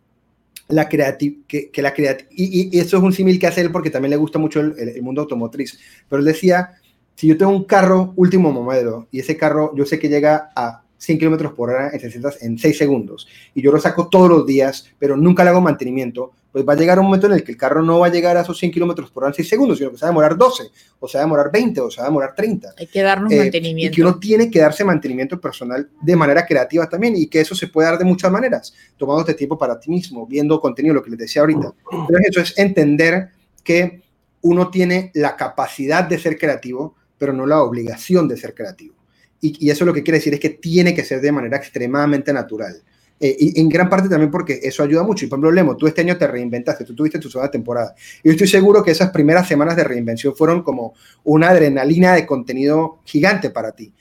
la 0.69 0.89
creatividad, 0.89 1.45
que, 1.47 1.69
que 1.71 1.81
la 1.81 1.93
creati- 1.95 2.27
y, 2.31 2.77
y- 2.77 2.79
eso 2.79 2.97
es 2.97 3.03
un 3.03 3.13
símil 3.13 3.39
que 3.39 3.47
hace 3.47 3.61
él 3.61 3.71
porque 3.71 3.89
también 3.89 4.11
le 4.11 4.17
gusta 4.17 4.39
mucho 4.39 4.59
el 4.61 5.01
mundo 5.01 5.21
automotriz, 5.21 5.79
pero 6.09 6.19
él 6.19 6.25
decía, 6.25 6.71
si 7.15 7.27
yo 7.27 7.37
tengo 7.37 7.51
un 7.51 7.63
carro 7.65 8.13
último 8.15 8.51
modelo 8.51 9.07
y 9.11 9.19
ese 9.19 9.37
carro 9.37 9.73
yo 9.75 9.85
sé 9.85 9.97
que 9.99 10.09
llega 10.09 10.51
a 10.55 10.83
100 10.97 11.19
kilómetros 11.19 11.53
por 11.53 11.69
hora 11.69 11.89
en 11.93 11.99
600 11.99 12.41
en 12.43 12.57
6 12.57 12.77
segundos 12.77 13.27
y 13.53 13.61
yo 13.61 13.71
lo 13.71 13.79
saco 13.79 14.07
todos 14.09 14.29
los 14.29 14.45
días, 14.45 14.89
pero 14.97 15.15
nunca 15.15 15.43
le 15.43 15.51
hago 15.51 15.61
mantenimiento, 15.61 16.31
pues 16.51 16.67
va 16.67 16.73
a 16.73 16.75
llegar 16.75 16.97
un 16.99 17.05
momento 17.05 17.27
en 17.27 17.33
el 17.33 17.43
que 17.43 17.51
el 17.51 17.57
carro 17.57 17.83
no 17.83 17.99
va 17.99 18.07
a 18.07 18.11
llegar 18.11 18.35
a 18.35 18.41
esos 18.41 18.57
100 18.57 18.71
kilómetros 18.71 19.11
por 19.11 19.23
hora 19.23 19.29
en 19.31 19.35
6 19.35 19.47
segundos, 19.47 19.77
sino 19.77 19.91
que 19.91 19.97
se 19.97 20.01
va 20.01 20.07
a 20.07 20.11
demorar 20.11 20.35
12, 20.37 20.63
o 20.99 21.07
se 21.07 21.17
va 21.17 21.23
a 21.23 21.25
demorar 21.25 21.51
20, 21.51 21.81
o 21.81 21.91
se 21.91 22.01
va 22.01 22.07
a 22.07 22.09
demorar 22.09 22.33
30. 22.33 22.73
Hay 22.77 22.87
que 22.87 23.01
darnos 23.03 23.31
Eh, 23.31 23.35
y 23.35 23.39
mantenimiento. 23.39 23.95
que 23.95 24.01
uno 24.01 24.17
tiene 24.19 24.49
que 24.49 24.59
darse 24.59 24.83
mantenimiento 24.83 25.39
personal 25.39 25.87
de 26.01 26.15
manera 26.15 26.45
creativa 26.47 26.89
también 26.89 27.15
y 27.15 27.27
que 27.27 27.41
eso 27.41 27.53
se 27.53 27.67
puede 27.67 27.89
dar 27.89 27.99
de 27.99 28.05
muchas 28.05 28.31
maneras, 28.31 28.73
tomándote 28.97 29.35
tiempo 29.35 29.57
para 29.57 29.79
ti 29.79 29.91
mismo, 29.91 30.25
viendo 30.25 30.59
contenido, 30.59 30.95
lo 30.95 31.03
que 31.03 31.11
les 31.11 31.19
decía 31.19 31.41
ahorita. 31.41 31.73
Entonces 31.91 32.27
eso 32.29 32.41
es 32.41 32.57
entender 32.57 33.29
que 33.63 34.01
uno 34.41 34.69
tiene 34.71 35.11
la 35.13 35.35
capacidad 35.35 36.03
de 36.05 36.17
ser 36.17 36.37
creativo, 36.39 36.95
pero 37.19 37.33
no 37.33 37.45
la 37.45 37.61
obligación 37.61 38.27
de 38.27 38.37
ser 38.37 38.55
creativo. 38.55 38.95
Y, 39.41 39.65
y 39.67 39.69
eso 39.69 39.85
lo 39.85 39.93
que 39.93 40.03
quiere 40.03 40.17
decir 40.17 40.33
es 40.33 40.39
que 40.39 40.49
tiene 40.49 40.93
que 40.95 41.03
ser 41.03 41.21
de 41.21 41.31
manera 41.31 41.57
extremadamente 41.57 42.33
natural. 42.33 42.75
Eh, 43.19 43.35
y 43.39 43.59
en 43.61 43.67
gran 43.67 43.89
parte 43.89 44.07
también 44.09 44.29
porque 44.29 44.59
eso 44.61 44.83
ayuda 44.83 45.03
mucho. 45.03 45.25
Y 45.25 45.27
por 45.27 45.37
ejemplo, 45.37 45.51
Lemo, 45.51 45.75
tú 45.75 45.87
este 45.87 46.01
año 46.01 46.17
te 46.17 46.27
reinventaste, 46.27 46.83
tú 46.85 46.93
tuviste 46.95 47.19
tu 47.19 47.29
segunda 47.29 47.49
temporada. 47.51 47.95
Y 48.23 48.27
yo 48.29 48.31
estoy 48.33 48.47
seguro 48.47 48.83
que 48.83 48.91
esas 48.91 49.09
primeras 49.11 49.47
semanas 49.47 49.75
de 49.75 49.83
reinvención 49.83 50.35
fueron 50.35 50.61
como 50.63 50.93
una 51.23 51.49
adrenalina 51.49 52.13
de 52.13 52.25
contenido 52.25 52.99
gigante 53.05 53.49
para 53.49 53.71
ti. 53.71 53.91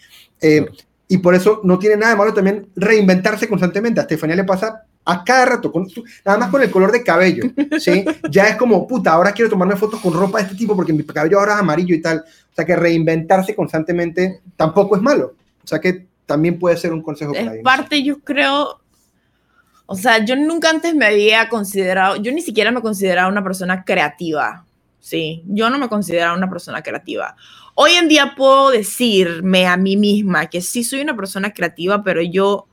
Eh. 0.40 0.66
Y 1.08 1.18
por 1.18 1.34
eso 1.36 1.60
no 1.62 1.78
tiene 1.78 1.96
nada 1.96 2.12
de 2.12 2.18
malo 2.18 2.34
también 2.34 2.66
reinventarse 2.74 3.48
constantemente. 3.48 4.00
A 4.00 4.02
Estefanía 4.02 4.34
le 4.36 4.44
pasa 4.44 4.82
a 5.04 5.22
cada 5.22 5.44
rato, 5.46 5.70
con 5.70 5.88
su- 5.88 6.02
nada 6.24 6.36
más 6.36 6.50
con 6.50 6.60
el 6.62 6.70
color 6.70 6.90
de 6.90 7.04
cabello, 7.04 7.44
¿sí? 7.78 8.04
Ya 8.30 8.48
es 8.48 8.56
como, 8.56 8.88
puta, 8.88 9.12
ahora 9.12 9.30
quiero 9.30 9.48
tomarme 9.48 9.76
fotos 9.76 10.00
con 10.00 10.12
ropa 10.12 10.38
de 10.38 10.44
este 10.44 10.56
tipo 10.56 10.74
porque 10.74 10.92
mi 10.92 11.04
cabello 11.04 11.38
ahora 11.38 11.54
es 11.54 11.60
amarillo 11.60 11.94
y 11.94 12.00
tal. 12.02 12.24
O 12.56 12.58
sea 12.58 12.64
que 12.64 12.74
reinventarse 12.74 13.54
constantemente 13.54 14.40
tampoco 14.56 14.96
es 14.96 15.02
malo. 15.02 15.34
O 15.62 15.66
sea 15.66 15.78
que 15.78 16.06
también 16.24 16.58
puede 16.58 16.78
ser 16.78 16.94
un 16.94 17.02
consejo 17.02 17.32
para 17.32 17.44
Es 17.44 17.52
ellos. 17.52 17.64
parte, 17.64 18.02
yo 18.02 18.18
creo, 18.20 18.80
o 19.84 19.94
sea, 19.94 20.24
yo 20.24 20.36
nunca 20.36 20.70
antes 20.70 20.94
me 20.94 21.04
había 21.04 21.50
considerado, 21.50 22.16
yo 22.16 22.32
ni 22.32 22.40
siquiera 22.40 22.70
me 22.70 22.80
consideraba 22.80 23.28
una 23.28 23.44
persona 23.44 23.84
creativa, 23.84 24.64
sí, 25.00 25.42
yo 25.46 25.68
no 25.68 25.78
me 25.78 25.90
consideraba 25.90 26.34
una 26.34 26.48
persona 26.48 26.82
creativa. 26.82 27.36
Hoy 27.74 27.92
en 27.92 28.08
día 28.08 28.32
puedo 28.34 28.70
decirme 28.70 29.66
a 29.66 29.76
mí 29.76 29.98
misma 29.98 30.46
que 30.46 30.62
sí 30.62 30.82
soy 30.82 31.02
una 31.02 31.14
persona 31.14 31.52
creativa, 31.52 32.02
pero 32.02 32.22
yo 32.22 32.68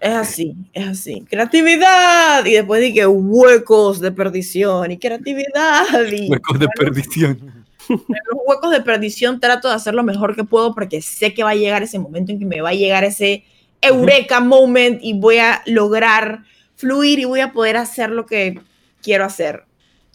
es 0.00 0.12
así, 0.14 0.54
es 0.72 0.86
así, 0.86 1.24
creatividad 1.28 2.46
y 2.46 2.52
después 2.52 2.80
dije 2.80 3.08
huecos 3.08 3.98
de 3.98 4.12
perdición 4.12 4.92
y 4.92 4.98
creatividad 4.98 6.06
y 6.12 6.30
Huecos 6.30 6.60
de 6.60 6.68
perdición. 6.68 7.57
En 7.88 7.98
los 8.30 8.40
huecos 8.46 8.70
de 8.70 8.80
perdición 8.82 9.40
trato 9.40 9.68
de 9.68 9.74
hacer 9.74 9.94
lo 9.94 10.02
mejor 10.02 10.34
que 10.36 10.44
puedo 10.44 10.74
porque 10.74 11.00
sé 11.02 11.34
que 11.34 11.42
va 11.44 11.50
a 11.50 11.54
llegar 11.54 11.82
ese 11.82 11.98
momento 11.98 12.32
en 12.32 12.38
que 12.38 12.44
me 12.46 12.60
va 12.60 12.70
a 12.70 12.74
llegar 12.74 13.04
ese 13.04 13.44
eureka 13.80 14.40
moment 14.40 15.00
y 15.02 15.18
voy 15.18 15.38
a 15.38 15.62
lograr 15.66 16.44
fluir 16.76 17.18
y 17.18 17.24
voy 17.24 17.40
a 17.40 17.52
poder 17.52 17.76
hacer 17.76 18.10
lo 18.10 18.26
que 18.26 18.60
quiero 19.02 19.24
hacer. 19.24 19.64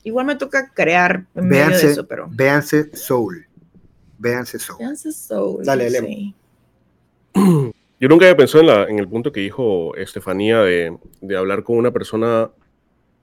Igual 0.03 0.25
me 0.25 0.35
toca 0.35 0.71
crear 0.73 1.25
en 1.35 1.47
medio 1.47 1.63
de 1.63 1.69
Véanse, 1.69 1.91
eso, 1.91 2.07
pero... 2.07 2.27
véanse 2.29 2.95
Soul. 2.95 3.47
Véanse 4.17 4.59
Soul. 4.59 4.77
Véanse 4.79 5.11
Soul, 5.11 5.63
Dale, 5.65 5.89
Lemo. 5.89 6.07
sí. 6.07 6.35
Yo 7.99 8.09
nunca 8.09 8.25
había 8.25 8.35
pensado 8.35 8.61
en, 8.61 8.67
la- 8.67 8.83
en 8.89 8.99
el 8.99 9.07
punto 9.07 9.31
que 9.31 9.39
dijo 9.39 9.95
Estefanía 9.95 10.59
de, 10.59 10.97
de 11.21 11.37
hablar 11.37 11.63
con 11.63 11.77
una 11.77 11.91
persona 11.91 12.51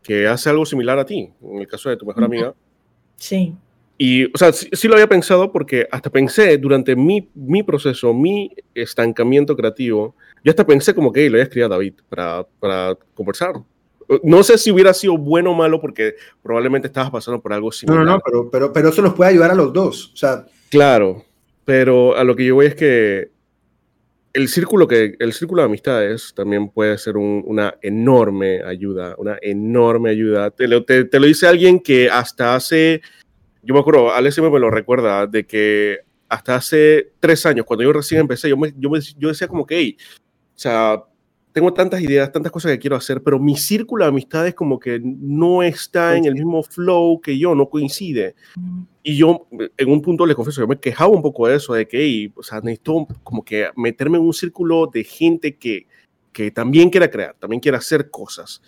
que 0.03 0.27
hace 0.27 0.49
algo 0.49 0.65
similar 0.65 0.99
a 0.99 1.05
ti, 1.05 1.31
en 1.43 1.59
el 1.59 1.67
caso 1.69 1.91
de 1.91 1.99
tu 1.99 2.07
mejor 2.07 2.25
amiga. 2.25 2.55
Sí. 3.17 3.55
Y, 4.03 4.25
o 4.33 4.39
sea, 4.39 4.51
sí, 4.51 4.67
sí 4.73 4.89
lo 4.89 4.95
había 4.95 5.07
pensado 5.11 5.53
porque 5.53 5.87
hasta 5.91 6.09
pensé 6.09 6.57
durante 6.57 6.97
mi, 6.97 7.29
mi 7.35 7.63
proceso, 7.63 8.15
mi 8.15 8.51
estancamiento 8.75 9.55
creativo, 9.55 10.17
yo 10.43 10.49
hasta 10.51 10.67
pensé 10.67 10.95
como 10.95 11.13
que 11.13 11.21
"Hey, 11.21 11.27
le 11.29 11.33
voy 11.33 11.41
a 11.41 11.43
escribir 11.43 11.67
a 11.67 11.69
David 11.69 11.95
para, 12.09 12.47
para 12.59 12.97
conversar. 13.13 13.57
No 14.23 14.43
sé 14.43 14.57
si 14.57 14.71
hubiera 14.71 14.95
sido 14.95 15.19
bueno 15.19 15.51
o 15.51 15.55
malo 15.55 15.83
porque 15.83 16.15
probablemente 16.43 16.89
estabas 16.89 17.11
pasando 17.11 17.43
por 17.43 17.53
algo 17.53 17.67
No, 17.69 17.73
similar. 17.73 18.05
no, 18.07 18.13
no, 18.15 18.21
pero, 18.25 18.51
pero, 18.51 18.73
pero 18.73 18.89
eso 18.89 19.03
nos 19.03 19.13
puede 19.13 19.33
ayudar 19.33 19.51
a 19.51 19.55
los 19.55 19.71
dos. 19.71 20.13
O 20.15 20.17
sea, 20.17 20.47
Claro, 20.71 21.23
pero 21.67 22.17
a 22.17 22.25
lo 22.25 22.35
que 22.35 22.47
yo 22.47 22.55
voy 22.55 22.67
es 22.67 22.75
que 22.75 23.29
el 24.33 24.49
círculo, 24.49 24.89
que, 24.89 25.15
el 25.19 25.33
círculo 25.35 25.61
de 25.63 25.67
amistades 25.67 26.33
también 26.35 26.71
puede 26.71 26.97
ser 26.99 27.17
un- 27.17 27.43
una 27.47 27.75
enorme 27.83 28.63
ayuda, 28.63 29.15
una 29.19 29.37
enorme 29.43 30.09
ayuda. 30.11 30.51
Te 30.53 30.69
lo, 30.69 30.85
te, 30.85 31.05
te 31.05 31.21
lo 31.21 31.27
dice 31.27 31.47
alguien 31.49 31.81
que 31.81 32.09
hasta 32.09 32.55
hace, 32.55 33.03
yo 33.63 33.75
me 33.75 33.81
acuerdo, 33.81 34.13
Alex 34.13 34.35
siempre 34.35 34.53
me 34.53 34.61
lo 34.61 34.71
recuerda, 34.71 35.27
de 35.27 35.45
que 35.47 35.99
hasta 36.29 36.55
hace 36.55 37.13
tres 37.21 37.45
años, 37.47 37.67
cuando 37.67 37.83
yo 37.85 37.93
recién 37.93 38.21
empecé, 38.21 38.49
yo, 38.49 38.57
me, 38.57 38.73
yo, 38.77 38.89
me- 38.91 39.01
yo 39.19 39.29
decía 39.29 39.49
como 39.49 39.67
que, 39.67 39.77
hey, 39.79 39.97
o 40.55 40.59
sea, 40.59 41.03
tengo 41.53 41.73
tantas 41.75 42.01
ideas, 42.01 42.31
tantas 42.31 42.53
cosas 42.53 42.71
que 42.71 42.79
quiero 42.79 42.95
hacer, 42.95 43.23
pero 43.23 43.39
mi 43.41 43.57
círculo 43.57 44.05
de 44.05 44.11
amistades 44.11 44.55
como 44.55 44.79
que 44.79 45.01
no 45.03 45.63
está 45.65 46.17
en 46.17 46.25
el 46.27 46.35
mismo 46.35 46.63
flow 46.63 47.21
que 47.21 47.37
yo, 47.37 47.55
no 47.57 47.69
coincide. 47.69 48.37
Y 49.03 49.17
yo, 49.17 49.49
en 49.77 49.91
un 49.91 50.01
punto, 50.01 50.25
les 50.27 50.37
confieso, 50.37 50.61
yo 50.61 50.69
me 50.69 50.79
quejaba 50.79 51.11
un 51.11 51.23
poco 51.23 51.49
de 51.49 51.57
eso, 51.57 51.75
de 51.75 51.89
que, 51.89 51.99
hey, 52.01 52.33
o 52.37 52.43
sea, 52.45 52.61
necesito 52.61 53.09
como 53.25 53.45
que 53.45 53.69
meterme 53.75 54.19
en 54.19 54.25
un 54.25 54.33
círculo 54.33 54.87
de 54.87 55.03
gente 55.03 55.57
que, 55.57 55.87
que 56.33 56.53
también 56.53 56.89
quiera 56.91 57.11
crear, 57.11 57.35
también 57.39 57.59
quiera 57.61 57.79
hacer 57.79 58.11
cosas. 58.11 58.63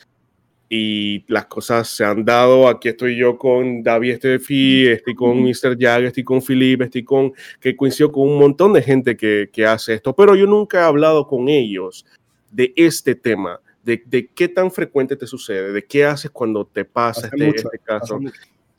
Y 0.75 1.23
las 1.29 1.45
cosas 1.49 1.87
se 1.87 2.03
han 2.03 2.25
dado. 2.25 2.67
Aquí 2.67 2.89
estoy 2.89 3.15
yo 3.15 3.37
con 3.37 3.83
David 3.83 4.13
Estefi, 4.13 4.89
estoy 4.89 5.15
con 5.15 5.43
Mr. 5.43 5.77
Jag, 5.79 6.05
estoy 6.05 6.25
con 6.25 6.41
Philip, 6.41 6.81
estoy 6.81 7.05
con, 7.05 7.35
que 7.61 7.77
coincido 7.77 8.11
con 8.11 8.27
un 8.27 8.39
montón 8.39 8.73
de 8.73 8.81
gente 8.81 9.15
que, 9.15 9.51
que 9.53 9.67
hace 9.67 9.93
esto, 9.93 10.17
pero 10.17 10.35
yo 10.35 10.47
nunca 10.47 10.79
he 10.81 10.85
hablado 10.85 11.27
con 11.27 11.51
ellos 11.51 12.07
de 12.51 12.73
este 12.75 13.15
tema. 13.15 13.61
De, 13.85 14.03
de 14.07 14.29
qué 14.29 14.49
tan 14.49 14.71
frecuente 14.71 15.15
te 15.15 15.27
sucede, 15.27 15.73
de 15.73 15.85
qué 15.85 16.07
haces 16.07 16.31
cuando 16.31 16.65
te 16.65 16.87
pasa 16.87 17.27
este, 17.27 17.45
mucho, 17.45 17.69
este 17.71 17.79
caso. 17.79 18.19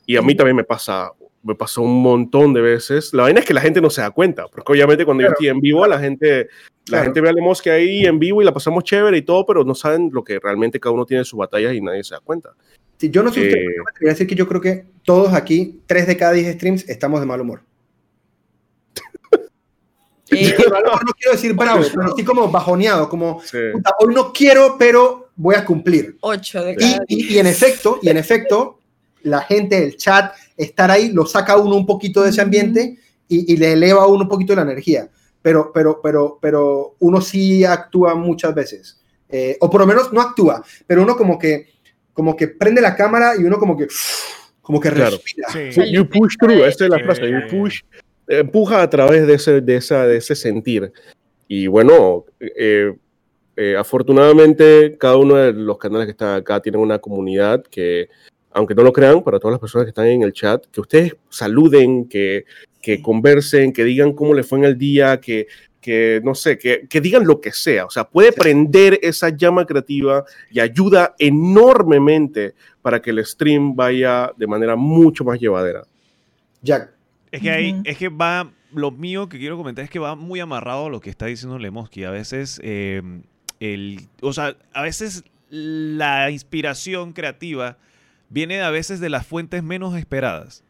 Y 0.08 0.16
a 0.16 0.24
mí 0.24 0.34
también 0.34 0.56
me 0.56 0.64
pasa, 0.64 1.12
me 1.44 1.54
pasó 1.54 1.84
un 1.84 2.02
montón 2.02 2.56
de 2.56 2.62
veces. 2.62 3.14
La 3.14 3.24
vaina 3.24 3.42
es 3.42 3.46
que 3.46 3.54
la 3.54 3.62
gente 3.62 3.82
no 3.82 3.92
se 3.92 4.02
da 4.02 4.10
cuenta, 4.10 4.48
porque 4.48 4.72
obviamente 4.72 5.06
cuando 5.06 5.22
yo 5.22 5.28
Claro. 5.28 5.36
estoy 5.36 5.50
en 5.50 5.60
vivo, 5.60 5.86
la 5.86 6.00
gente, 6.00 6.48
la 6.86 6.90
Claro. 6.98 7.04
gente 7.06 7.22
ve 7.22 7.30
a 7.30 7.34
Lemosque 7.34 7.72
ahí 7.72 8.06
en 8.06 8.20
vivo 8.20 8.42
y 8.42 8.46
la 8.46 8.54
pasamos 8.54 8.84
chévere 8.84 9.18
y 9.18 9.22
todo, 9.22 9.46
pero 9.46 9.64
no 9.64 9.74
saben 9.74 10.10
lo 10.12 10.24
que 10.24 10.40
realmente 10.40 10.80
cada 10.80 10.94
uno 10.94 11.06
tiene 11.06 11.24
sus 11.24 11.38
batallas 11.40 11.74
y 11.74 11.82
nadie 11.82 12.04
se 12.04 12.14
da 12.16 12.20
cuenta. 12.22 12.50
Sí, 12.98 13.10
yo 13.10 13.24
no 13.24 13.32
sé 13.32 13.42
usted, 13.42 13.58
Eh, 13.58 13.66
pero 13.68 13.84
me 14.02 14.10
decir 14.10 14.28
que 14.28 14.36
yo 14.36 14.48
creo 14.48 14.62
que 14.62 14.86
todos 15.04 15.34
aquí, 15.34 15.80
3 15.88 16.08
de 16.08 16.18
cada 16.18 16.34
10 16.34 16.56
streams, 16.56 16.88
estamos 16.90 17.20
de 17.20 17.26
mal 17.26 17.40
humor. 17.42 17.62
Eh, 20.32 20.56
De 20.58 20.66
humor 20.68 21.06
no 21.06 21.12
quiero 21.14 21.32
decir 21.34 21.54
bravo, 21.54 21.82
pero 21.96 22.16
sí 22.16 22.24
como 22.24 22.50
bajoneado, 22.50 23.08
como 23.10 23.42
Sí. 23.44 23.58
"Puta, 23.74 23.92
hoy 24.00 24.14
no 24.16 24.32
quiero, 24.34 24.78
pero 24.80 25.30
voy 25.36 25.56
a 25.56 25.66
cumplir. 25.66 26.18
8 26.22 26.64
de 26.64 26.72
Y, 26.74 26.76
cada 26.76 27.06
y- 27.08 27.34
y 27.36 27.38
en 27.38 27.48
efecto, 27.48 28.00
y 28.02 28.10
en 28.10 28.18
efecto, 28.18 28.80
la 29.24 29.42
gente, 29.42 29.82
el 29.84 29.96
chat, 29.98 30.34
estar 30.58 30.90
ahí, 30.92 31.12
lo 31.12 31.26
saca 31.26 31.54
a 31.54 31.58
uno 31.58 31.76
un 31.76 31.86
poquito 31.86 32.24
de 32.24 32.30
ese 32.30 32.42
ambiente 32.42 32.98
y, 33.28 33.54
y 33.54 33.58
le 33.58 33.74
eleva 33.74 34.04
a 34.04 34.08
uno 34.08 34.24
un 34.24 34.28
poquito 34.30 34.56
la 34.56 34.64
energía. 34.64 35.10
Pero, 35.44 35.72
pero, 35.72 36.00
pero, 36.02 36.40
pero 36.42 36.96
uno 37.00 37.22
sí 37.22 37.64
actúa 37.64 38.16
muchas 38.16 38.56
veces. 38.56 39.00
Eh, 39.30 39.58
o 39.60 39.70
por 39.70 39.82
lo 39.82 39.88
menos 39.88 40.12
no 40.12 40.22
actúa, 40.22 40.64
pero 40.88 41.04
uno 41.04 41.16
como 41.16 41.38
que, 41.38 41.68
como 42.14 42.36
que 42.36 42.48
prende 42.48 42.82
la 42.82 42.96
cámara 42.96 43.34
y 43.38 43.44
uno 43.44 43.58
como 43.60 43.78
que, 43.78 43.88
como 44.62 44.80
que 44.80 44.90
Claro. 44.90 45.18
respira. 45.18 45.50
Sí. 45.50 45.72
Sí, 45.72 45.92
you 45.92 46.08
push 46.08 46.36
through, 46.40 46.64
esa 46.64 46.86
es 46.86 46.90
la 46.90 47.00
frase, 47.00 47.30
you 47.30 47.48
push, 47.50 47.82
empuja 48.28 48.82
a 48.82 48.90
través 48.90 49.28
de 49.28 49.34
ese, 49.34 49.62
de, 49.62 49.76
esa, 49.76 50.08
de 50.08 50.18
ese 50.18 50.36
sentir. 50.36 50.92
Y 51.48 51.68
bueno, 51.68 52.26
eh, 52.40 52.96
eh, 53.56 53.76
afortunadamente 53.78 54.98
cada 55.00 55.18
uno 55.18 55.36
de 55.36 55.54
los 55.54 55.78
canales 55.78 56.06
que 56.06 56.12
están 56.12 56.36
acá 56.36 56.60
tienen 56.62 56.82
una 56.82 57.00
comunidad 57.00 57.64
que, 57.64 58.10
aunque 58.52 58.76
no 58.76 58.84
lo 58.84 58.94
crean, 58.94 59.24
para 59.24 59.40
todas 59.40 59.54
las 59.54 59.60
personas 59.60 59.86
que 59.86 59.90
están 59.90 60.08
en 60.08 60.24
el 60.24 60.34
chat, 60.34 60.66
que 60.68 60.82
ustedes 60.82 61.16
saluden, 61.30 62.08
que, 62.08 62.46
que 62.84 63.02
conversen, 63.02 63.72
que 63.72 63.86
digan 63.86 64.12
cómo 64.12 64.34
le 64.34 64.44
fue 64.44 64.60
en 64.60 64.66
el 64.66 64.78
día, 64.78 65.22
que, 65.22 65.48
que 65.80 66.20
no 66.22 66.36
sé, 66.36 66.58
que, 66.58 66.86
que 66.90 67.00
digan 67.00 67.26
lo 67.26 67.40
que 67.40 67.54
sea. 67.54 67.86
O 67.86 67.90
sea, 67.90 68.04
puede 68.04 68.34
prender 68.34 69.00
esa 69.02 69.30
llama 69.30 69.66
creativa 69.66 70.26
y 70.52 70.60
ayuda 70.60 71.16
enormemente 71.18 72.56
para 72.82 73.02
que 73.02 73.12
el 73.12 73.26
stream 73.26 73.74
vaya 73.74 74.32
de 74.36 74.48
manera 74.48 74.76
mucho 74.76 75.24
más 75.24 75.40
llevadera. 75.40 75.84
Jack, 76.62 76.92
Es 77.32 77.42
que 77.42 77.50
ahí, 77.50 77.72
Ujú. 77.72 77.82
es 77.86 77.98
que 77.98 78.10
va, 78.10 78.52
lo 78.74 78.92
mío 78.92 79.30
que 79.30 79.40
quiero 79.40 79.56
comentar 79.56 79.86
es 79.86 79.90
que 79.90 80.00
va 80.00 80.16
muy 80.16 80.42
amarrado 80.42 80.88
a 80.88 80.90
lo 80.90 81.00
que 81.00 81.10
está 81.10 81.26
diciendo 81.28 81.58
Lemoski. 81.58 82.04
A 82.04 82.12
veces, 82.12 82.60
eh, 82.64 83.02
el, 83.62 84.02
o 84.22 84.34
sea, 84.34 84.58
a 84.74 84.82
veces 84.82 85.24
la 85.50 86.30
inspiración 86.32 87.14
creativa 87.14 87.78
viene 88.30 88.62
a 88.62 88.72
veces 88.72 89.00
de 89.00 89.10
las 89.10 89.26
fuentes 89.26 89.64
menos 89.64 89.96
esperadas. 89.96 90.66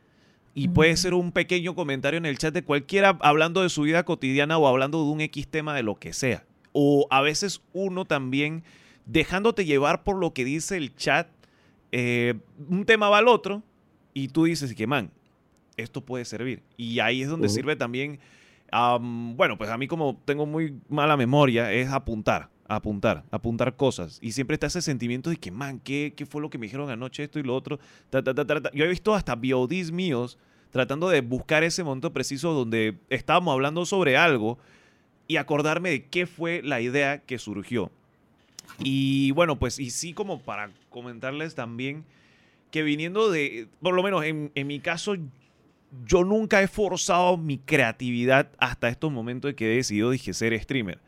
Y 0.55 0.67
puede 0.67 0.95
ser 0.97 1.15
un 1.15 1.31
pequeño 1.31 1.73
comentario 1.73 2.19
en 2.19 2.27
el 2.27 2.37
chat 2.37 2.53
de 2.53 2.63
cualquiera 2.63 3.17
hablando 3.21 3.63
de 3.63 3.69
su 3.69 3.81
vida 3.83 4.03
cotidiana 4.03 4.57
o 4.57 4.67
hablando 4.67 5.03
de 5.03 5.09
un 5.09 5.21
X 5.21 5.47
tema 5.47 5.73
de 5.75 5.81
lo 5.81 5.95
que 5.95 6.13
sea. 6.13 6.45
O 6.73 7.07
a 7.09 7.21
veces 7.21 7.61
uno 7.73 8.05
también 8.05 8.63
dejándote 9.05 9.65
llevar 9.65 10.03
por 10.03 10.17
lo 10.17 10.33
que 10.33 10.45
dice 10.45 10.77
el 10.77 10.95
chat, 10.95 11.27
eh, 11.91 12.35
un 12.69 12.85
tema 12.85 13.09
va 13.09 13.17
al 13.19 13.27
otro 13.27 13.63
y 14.13 14.27
tú 14.27 14.45
dices 14.45 14.73
que, 14.75 14.87
man, 14.87 15.11
esto 15.77 16.01
puede 16.01 16.25
servir. 16.25 16.61
Y 16.77 16.99
ahí 16.99 17.21
es 17.21 17.29
donde 17.29 17.49
sirve 17.49 17.75
también, 17.75 18.19
am, 18.71 19.35
bueno, 19.35 19.57
pues 19.57 19.69
a 19.69 19.77
mí 19.77 19.87
como 19.87 20.21
tengo 20.25 20.45
muy 20.45 20.75
mala 20.87 21.17
memoria, 21.17 21.71
es 21.71 21.89
apuntar, 21.89 22.49
apuntar, 22.75 23.23
apuntar 23.31 23.75
cosas. 23.75 24.19
Y 24.21 24.31
siempre 24.31 24.55
está 24.55 24.67
ese 24.67 24.81
sentimiento 24.81 25.29
de 25.29 25.37
que, 25.37 25.51
man, 25.51 25.79
¿qué, 25.79 26.13
qué 26.15 26.25
fue 26.25 26.41
lo 26.41 26.49
que 26.49 26.57
me 26.57 26.65
dijeron 26.65 26.89
anoche, 26.89 27.23
esto 27.23 27.39
y 27.39 27.43
lo 27.43 27.55
otro? 27.55 27.79
Ta. 28.09 28.21
Yo 28.73 28.85
he 28.85 28.87
visto 28.87 29.13
hasta 29.13 29.35
VODs 29.35 29.91
míos 29.91 30.37
tratando 30.71 31.09
de 31.09 31.21
buscar 31.21 31.63
ese 31.63 31.83
momento 31.83 32.11
preciso 32.11 32.51
donde 32.53 32.97
estábamos 33.09 33.53
hablando 33.53 33.85
sobre 33.85 34.17
algo 34.17 34.57
y 35.27 35.37
acordarme 35.37 35.91
de 35.91 36.05
qué 36.05 36.25
fue 36.25 36.61
la 36.63 36.81
idea 36.81 37.19
que 37.19 37.37
surgió. 37.37 37.91
Y 38.79 39.31
bueno, 39.31 39.59
pues 39.59 39.79
y 39.79 39.91
sí 39.91 40.13
como 40.13 40.41
para 40.41 40.71
comentarles 40.89 41.53
también 41.53 42.05
que 42.71 42.81
viniendo 42.81 43.29
de, 43.29 43.67
por 43.81 43.93
lo 43.93 44.01
menos 44.01 44.25
en, 44.25 44.51
en 44.55 44.65
mi 44.65 44.79
caso, 44.79 45.15
yo 46.05 46.23
nunca 46.23 46.61
he 46.61 46.67
forzado 46.67 47.37
mi 47.37 47.59
creatividad 47.59 48.49
hasta 48.57 48.89
estos 48.89 49.11
momentos 49.11 49.49
de 49.49 49.55
que 49.55 49.71
he 49.71 49.75
decidido, 49.75 50.09
dije, 50.09 50.33
ser 50.33 50.59
streamer. 50.59 50.99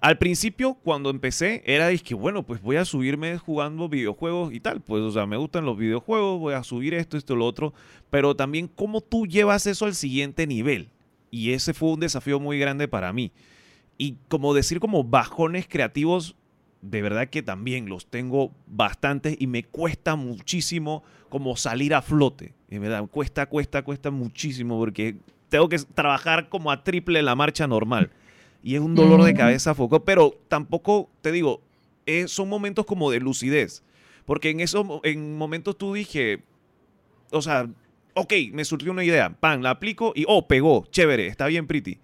Al 0.00 0.18
principio, 0.18 0.74
cuando 0.74 1.10
empecé, 1.10 1.62
era, 1.64 1.88
dije, 1.88 2.14
bueno, 2.14 2.44
pues 2.44 2.60
voy 2.60 2.76
a 2.76 2.84
subirme 2.84 3.38
jugando 3.38 3.88
videojuegos 3.88 4.52
y 4.52 4.60
tal. 4.60 4.80
Pues, 4.80 5.02
o 5.02 5.10
sea, 5.10 5.26
me 5.26 5.36
gustan 5.36 5.64
los 5.64 5.76
videojuegos, 5.76 6.38
voy 6.38 6.54
a 6.54 6.62
subir 6.62 6.94
esto, 6.94 7.16
esto, 7.16 7.34
lo 7.34 7.46
otro. 7.46 7.72
Pero 8.10 8.36
también 8.36 8.68
cómo 8.68 9.00
tú 9.00 9.26
llevas 9.26 9.66
eso 9.66 9.86
al 9.86 9.94
siguiente 9.94 10.46
nivel. 10.46 10.90
Y 11.30 11.52
ese 11.52 11.74
fue 11.74 11.90
un 11.90 12.00
desafío 12.00 12.38
muy 12.38 12.58
grande 12.58 12.88
para 12.88 13.12
mí. 13.12 13.32
Y 13.98 14.16
como 14.28 14.54
decir 14.54 14.80
como 14.80 15.02
bajones 15.02 15.66
creativos, 15.66 16.36
de 16.82 17.02
verdad 17.02 17.28
que 17.28 17.42
también 17.42 17.88
los 17.88 18.06
tengo 18.06 18.52
bastantes 18.66 19.36
y 19.38 19.46
me 19.46 19.64
cuesta 19.64 20.14
muchísimo 20.14 21.02
como 21.30 21.56
salir 21.56 21.94
a 21.94 22.02
flote. 22.02 22.54
En 22.68 22.82
verdad, 22.82 23.06
cuesta, 23.06 23.46
cuesta, 23.46 23.82
cuesta 23.82 24.10
muchísimo 24.10 24.78
porque 24.78 25.16
tengo 25.48 25.68
que 25.68 25.78
trabajar 25.78 26.48
como 26.48 26.70
a 26.70 26.84
triple 26.84 27.22
la 27.22 27.34
marcha 27.34 27.66
normal. 27.66 28.10
Y 28.66 28.74
es 28.74 28.80
un 28.80 28.96
dolor 28.96 29.22
de 29.22 29.32
cabeza 29.32 29.76
foco, 29.76 30.02
pero 30.04 30.34
tampoco, 30.48 31.08
te 31.20 31.30
digo, 31.30 31.60
eh, 32.04 32.26
son 32.26 32.48
momentos 32.48 32.84
como 32.84 33.12
de 33.12 33.20
lucidez. 33.20 33.84
Porque 34.24 34.50
en 34.50 34.58
esos 34.58 34.84
en 35.04 35.38
momentos 35.38 35.78
tú 35.78 35.94
dije, 35.94 36.42
o 37.30 37.40
sea, 37.42 37.68
ok, 38.14 38.32
me 38.52 38.64
surgió 38.64 38.90
una 38.90 39.04
idea, 39.04 39.30
pan, 39.38 39.62
la 39.62 39.70
aplico 39.70 40.12
y, 40.16 40.24
oh, 40.26 40.48
pegó, 40.48 40.84
chévere, 40.90 41.28
está 41.28 41.46
bien 41.46 41.68
pretty. 41.68 42.00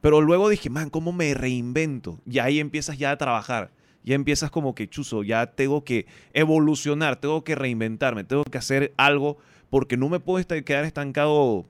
Pero 0.00 0.20
luego 0.20 0.48
dije, 0.48 0.70
man, 0.70 0.90
¿cómo 0.90 1.12
me 1.12 1.34
reinvento? 1.34 2.18
Y 2.28 2.40
ahí 2.40 2.58
empiezas 2.58 2.98
ya 2.98 3.12
a 3.12 3.16
trabajar. 3.16 3.70
Ya 4.02 4.16
empiezas 4.16 4.50
como 4.50 4.74
que, 4.74 4.88
chuzo, 4.88 5.22
ya 5.22 5.46
tengo 5.46 5.84
que 5.84 6.06
evolucionar, 6.32 7.14
tengo 7.20 7.44
que 7.44 7.54
reinventarme, 7.54 8.24
tengo 8.24 8.42
que 8.42 8.58
hacer 8.58 8.92
algo 8.96 9.38
porque 9.70 9.96
no 9.96 10.08
me 10.08 10.18
puedo 10.18 10.40
estar- 10.40 10.64
quedar 10.64 10.84
estancado 10.84 11.64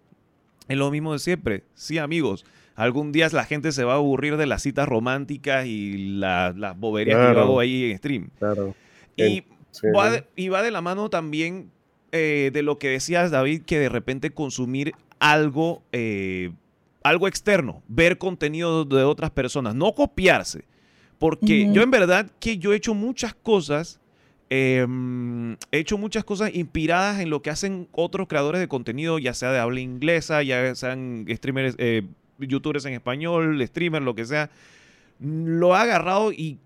en 0.69 0.79
lo 0.79 0.91
mismo 0.91 1.13
de 1.13 1.19
siempre. 1.19 1.65
Sí, 1.75 1.99
amigos, 1.99 2.47
algún 2.75 3.13
día 3.13 3.29
la 3.33 3.45
gente 3.45 3.73
se 3.73 3.85
va 3.85 3.93
a 3.95 3.97
aburrir 3.97 4.37
de 4.37 4.47
las 4.47 4.63
citas 4.63 4.89
románticas 4.89 5.67
y 5.67 6.17
la- 6.19 6.53
las 6.57 6.79
boberías 6.79 7.17
que 7.19 7.35
yo 7.35 7.41
hago 7.43 7.61
ahí 7.61 7.91
en 7.91 7.99
stream. 7.99 8.29
Claro. 8.39 8.75
Y 9.17 9.45
Sí, 9.71 9.87
va 9.97 10.11
de, 10.11 10.25
y 10.37 10.49
va 10.51 10.63
de 10.63 10.71
la 10.71 10.83
mano 10.83 11.09
también 11.09 11.71
eh, 12.13 12.51
de 12.53 12.61
lo 12.63 12.79
que 12.79 12.89
decías, 12.91 13.31
David, 13.31 13.63
que 13.63 13.79
de 13.79 13.89
repente 13.89 14.31
consumir 14.31 14.93
algo, 15.19 15.83
eh, 15.93 16.51
algo 17.03 17.27
externo, 17.27 17.83
ver 17.89 18.19
contenido 18.19 18.85
de 18.85 19.03
otras 19.05 19.31
personas, 19.31 19.75
no 19.75 19.95
copiarse. 19.95 20.65
Porque 21.19 21.65
yo 21.73 21.83
en 21.83 21.91
verdad 21.91 22.31
que 22.39 22.59
yo 22.59 22.73
he 22.75 22.77
hecho 22.77 22.93
muchas 22.93 23.35
cosas, 23.35 23.99
eh, 24.51 24.87
he 25.71 25.79
hecho 25.79 25.97
muchas 25.97 26.25
cosas 26.25 26.55
inspiradas 26.55 27.21
en 27.21 27.31
lo 27.31 27.41
que 27.41 27.49
hacen 27.49 27.89
otros 27.93 28.29
creadores 28.29 28.61
de 28.61 28.69
contenido, 28.69 29.19
ya 29.19 29.33
sea 29.33 29.51
de 29.53 29.59
habla 29.59 29.81
inglesa, 29.81 30.43
ya 30.43 30.75
sean 30.75 31.25
streamers, 31.31 31.77
eh, 31.79 32.03
youtubers 32.49 32.85
en 32.85 32.95
español, 32.95 33.65
streamers, 33.67 34.05
lo 34.05 34.15
que 34.15 34.25
sea. 34.25 34.51
Lo 35.21 35.77
he 35.77 35.79
agarrado 35.79 36.33
y 36.33 36.59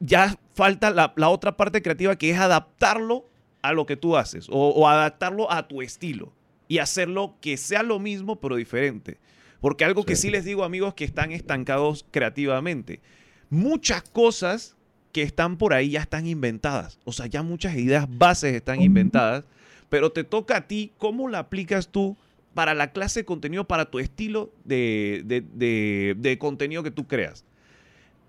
ya 0.00 0.36
falta 0.54 0.90
la, 0.90 1.12
la 1.16 1.28
otra 1.28 1.56
parte 1.56 1.82
creativa 1.82 2.16
que 2.16 2.30
es 2.30 2.38
adaptarlo 2.38 3.26
a 3.62 3.72
lo 3.72 3.86
que 3.86 3.96
tú 3.96 4.16
haces 4.16 4.48
o, 4.48 4.70
o 4.70 4.88
adaptarlo 4.88 5.50
a 5.50 5.68
tu 5.68 5.82
estilo 5.82 6.32
y 6.68 6.78
hacerlo 6.78 7.36
que 7.40 7.56
sea 7.56 7.82
lo 7.82 7.98
mismo 7.98 8.40
pero 8.40 8.56
diferente. 8.56 9.18
Porque 9.60 9.84
algo 9.84 10.04
que 10.04 10.16
sí 10.16 10.30
les 10.30 10.44
digo 10.44 10.64
amigos 10.64 10.94
que 10.94 11.04
están 11.04 11.30
estancados 11.30 12.04
creativamente, 12.10 13.00
muchas 13.48 14.02
cosas 14.02 14.76
que 15.12 15.22
están 15.22 15.56
por 15.56 15.74
ahí 15.74 15.90
ya 15.90 16.00
están 16.00 16.26
inventadas. 16.26 16.98
O 17.04 17.12
sea, 17.12 17.26
ya 17.26 17.42
muchas 17.42 17.76
ideas 17.76 18.06
bases 18.08 18.54
están 18.54 18.80
inventadas, 18.80 19.44
pero 19.88 20.10
te 20.10 20.24
toca 20.24 20.56
a 20.56 20.66
ti 20.66 20.92
cómo 20.98 21.28
la 21.28 21.38
aplicas 21.40 21.88
tú 21.88 22.16
para 22.54 22.74
la 22.74 22.92
clase 22.92 23.20
de 23.20 23.24
contenido, 23.24 23.64
para 23.66 23.90
tu 23.90 23.98
estilo 23.98 24.52
de, 24.64 25.22
de- 25.24 26.14
de- 26.16 26.38
contenido 26.38 26.82
que 26.82 26.90
tú 26.90 27.06
creas. 27.06 27.44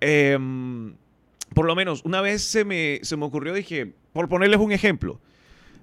Em, 0.02 0.94
por 1.54 1.66
lo 1.66 1.76
menos, 1.76 2.02
una 2.04 2.22
vez 2.22 2.42
se 2.44 2.66
me, 2.66 3.00
se 3.04 3.16
me 3.18 3.26
ocurrió, 3.26 3.54
dije, 3.54 3.94
por 4.12 4.28
ponerles 4.30 4.60
un 4.60 4.72
ejemplo, 4.72 5.20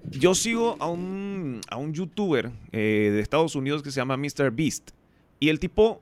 yo 0.09 0.35
sigo 0.35 0.77
a 0.79 0.87
un, 0.87 1.61
a 1.69 1.77
un 1.77 1.93
youtuber 1.93 2.51
eh, 2.71 3.09
de 3.13 3.19
Estados 3.21 3.55
Unidos 3.55 3.83
que 3.83 3.91
se 3.91 3.99
llama 3.99 4.17
Mr. 4.17 4.51
Beast. 4.51 4.91
Y 5.39 5.49
el 5.49 5.59
tipo, 5.59 6.01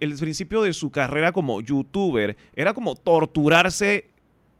el 0.00 0.16
principio 0.16 0.62
de 0.62 0.72
su 0.72 0.90
carrera 0.90 1.32
como 1.32 1.60
youtuber 1.60 2.36
era 2.54 2.74
como 2.74 2.94
torturarse 2.96 4.06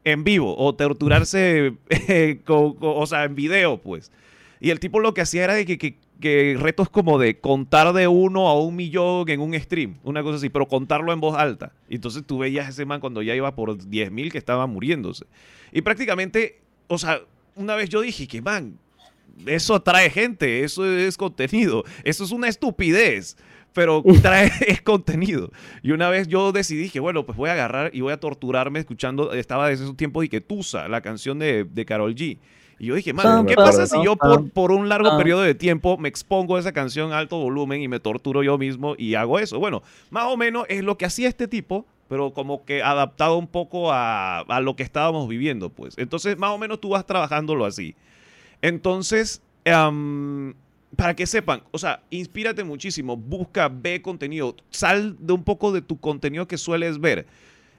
en 0.04 0.22
vivo 0.24 0.54
o 0.58 0.74
torturarse, 0.74 1.74
eh, 1.88 2.40
con- 2.44 2.76
o 2.80 3.06
sea, 3.06 3.24
en 3.24 3.34
video, 3.34 3.78
pues. 3.80 4.10
Y 4.60 4.70
el 4.70 4.80
tipo 4.80 5.00
lo 5.00 5.14
que 5.14 5.20
hacía 5.22 5.44
era 5.44 5.54
de 5.54 5.64
que- 5.66 5.96
que 6.20 6.56
retos 6.58 6.88
como 6.88 7.18
de 7.18 7.38
contar 7.40 7.92
de 7.92 8.08
uno 8.08 8.48
a 8.48 8.60
un 8.60 8.76
millón 8.76 9.28
en 9.28 9.40
un 9.40 9.58
stream, 9.58 9.98
una 10.04 10.22
cosa 10.22 10.36
así, 10.36 10.48
pero 10.48 10.66
contarlo 10.66 11.12
en 11.12 11.20
voz 11.20 11.36
alta. 11.36 11.72
Y 11.88 11.96
entonces 11.96 12.24
tú 12.26 12.38
veías 12.38 12.66
a 12.66 12.70
ese 12.70 12.84
man 12.84 13.00
cuando 13.00 13.22
ya 13.22 13.34
iba 13.34 13.54
por 13.54 13.76
10 13.86 14.10
mil 14.10 14.30
que 14.30 14.38
estaba 14.38 14.66
muriéndose. 14.66 15.26
Y 15.72 15.82
prácticamente, 15.82 16.60
o 16.86 16.98
sea, 16.98 17.20
una 17.56 17.74
vez 17.74 17.88
yo 17.88 18.00
dije 18.00 18.26
que, 18.26 18.40
man, 18.40 18.78
eso 19.46 19.74
atrae 19.74 20.10
gente, 20.10 20.64
eso 20.64 20.86
es 20.86 21.16
contenido, 21.16 21.84
eso 22.04 22.24
es 22.24 22.30
una 22.30 22.48
estupidez, 22.48 23.36
pero 23.72 24.02
trae 24.22 24.50
es 24.66 24.82
contenido. 24.82 25.50
Y 25.82 25.92
una 25.92 26.08
vez 26.08 26.28
yo 26.28 26.52
decidí 26.52 26.90
que, 26.90 27.00
bueno, 27.00 27.26
pues 27.26 27.36
voy 27.36 27.50
a 27.50 27.52
agarrar 27.52 27.90
y 27.92 28.00
voy 28.00 28.12
a 28.12 28.20
torturarme 28.20 28.78
escuchando, 28.78 29.32
estaba 29.32 29.68
desde 29.68 29.84
esos 29.84 29.96
tiempos 29.96 30.24
y 30.24 30.28
que 30.28 30.40
Tusa, 30.40 30.88
la 30.88 31.00
canción 31.00 31.38
de, 31.38 31.64
de 31.64 31.84
Carol 31.84 32.14
G. 32.14 32.38
Y 32.78 32.86
yo 32.86 32.94
dije, 32.96 33.12
man, 33.12 33.46
¿qué 33.46 33.56
pasa 33.56 33.86
si 33.86 34.00
yo 34.02 34.16
por, 34.16 34.50
por 34.50 34.72
un 34.72 34.88
largo 34.88 35.14
periodo 35.16 35.42
de 35.42 35.54
tiempo 35.54 35.96
me 35.96 36.08
expongo 36.08 36.56
a 36.56 36.60
esa 36.60 36.72
canción 36.72 37.12
a 37.12 37.18
alto 37.18 37.38
volumen 37.38 37.80
y 37.82 37.88
me 37.88 38.00
torturo 38.00 38.42
yo 38.42 38.58
mismo 38.58 38.94
y 38.98 39.14
hago 39.14 39.38
eso? 39.38 39.58
Bueno, 39.60 39.82
más 40.10 40.24
o 40.24 40.36
menos 40.36 40.66
es 40.68 40.82
lo 40.82 40.98
que 40.98 41.04
hacía 41.06 41.28
este 41.28 41.46
tipo, 41.48 41.86
pero 42.08 42.32
como 42.32 42.64
que 42.64 42.82
adaptado 42.82 43.38
un 43.38 43.46
poco 43.46 43.92
a, 43.92 44.40
a 44.40 44.60
lo 44.60 44.76
que 44.76 44.82
estábamos 44.82 45.28
viviendo, 45.28 45.70
pues. 45.70 45.94
Entonces, 45.98 46.36
más 46.36 46.50
o 46.50 46.58
menos 46.58 46.80
tú 46.80 46.90
vas 46.90 47.06
trabajándolo 47.06 47.64
así. 47.64 47.94
Entonces, 48.62 49.42
am, 49.66 50.54
para 50.96 51.14
que 51.14 51.26
sepan, 51.26 51.62
o 51.70 51.78
sea, 51.78 52.02
inspírate 52.10 52.64
muchísimo, 52.64 53.16
busca, 53.16 53.68
ve 53.68 54.00
contenido, 54.02 54.56
sal 54.70 55.16
de 55.18 55.32
un 55.32 55.44
poco 55.44 55.72
de 55.72 55.82
tu 55.82 55.98
contenido 55.98 56.46
que 56.46 56.58
sueles 56.58 57.00
ver. 57.00 57.26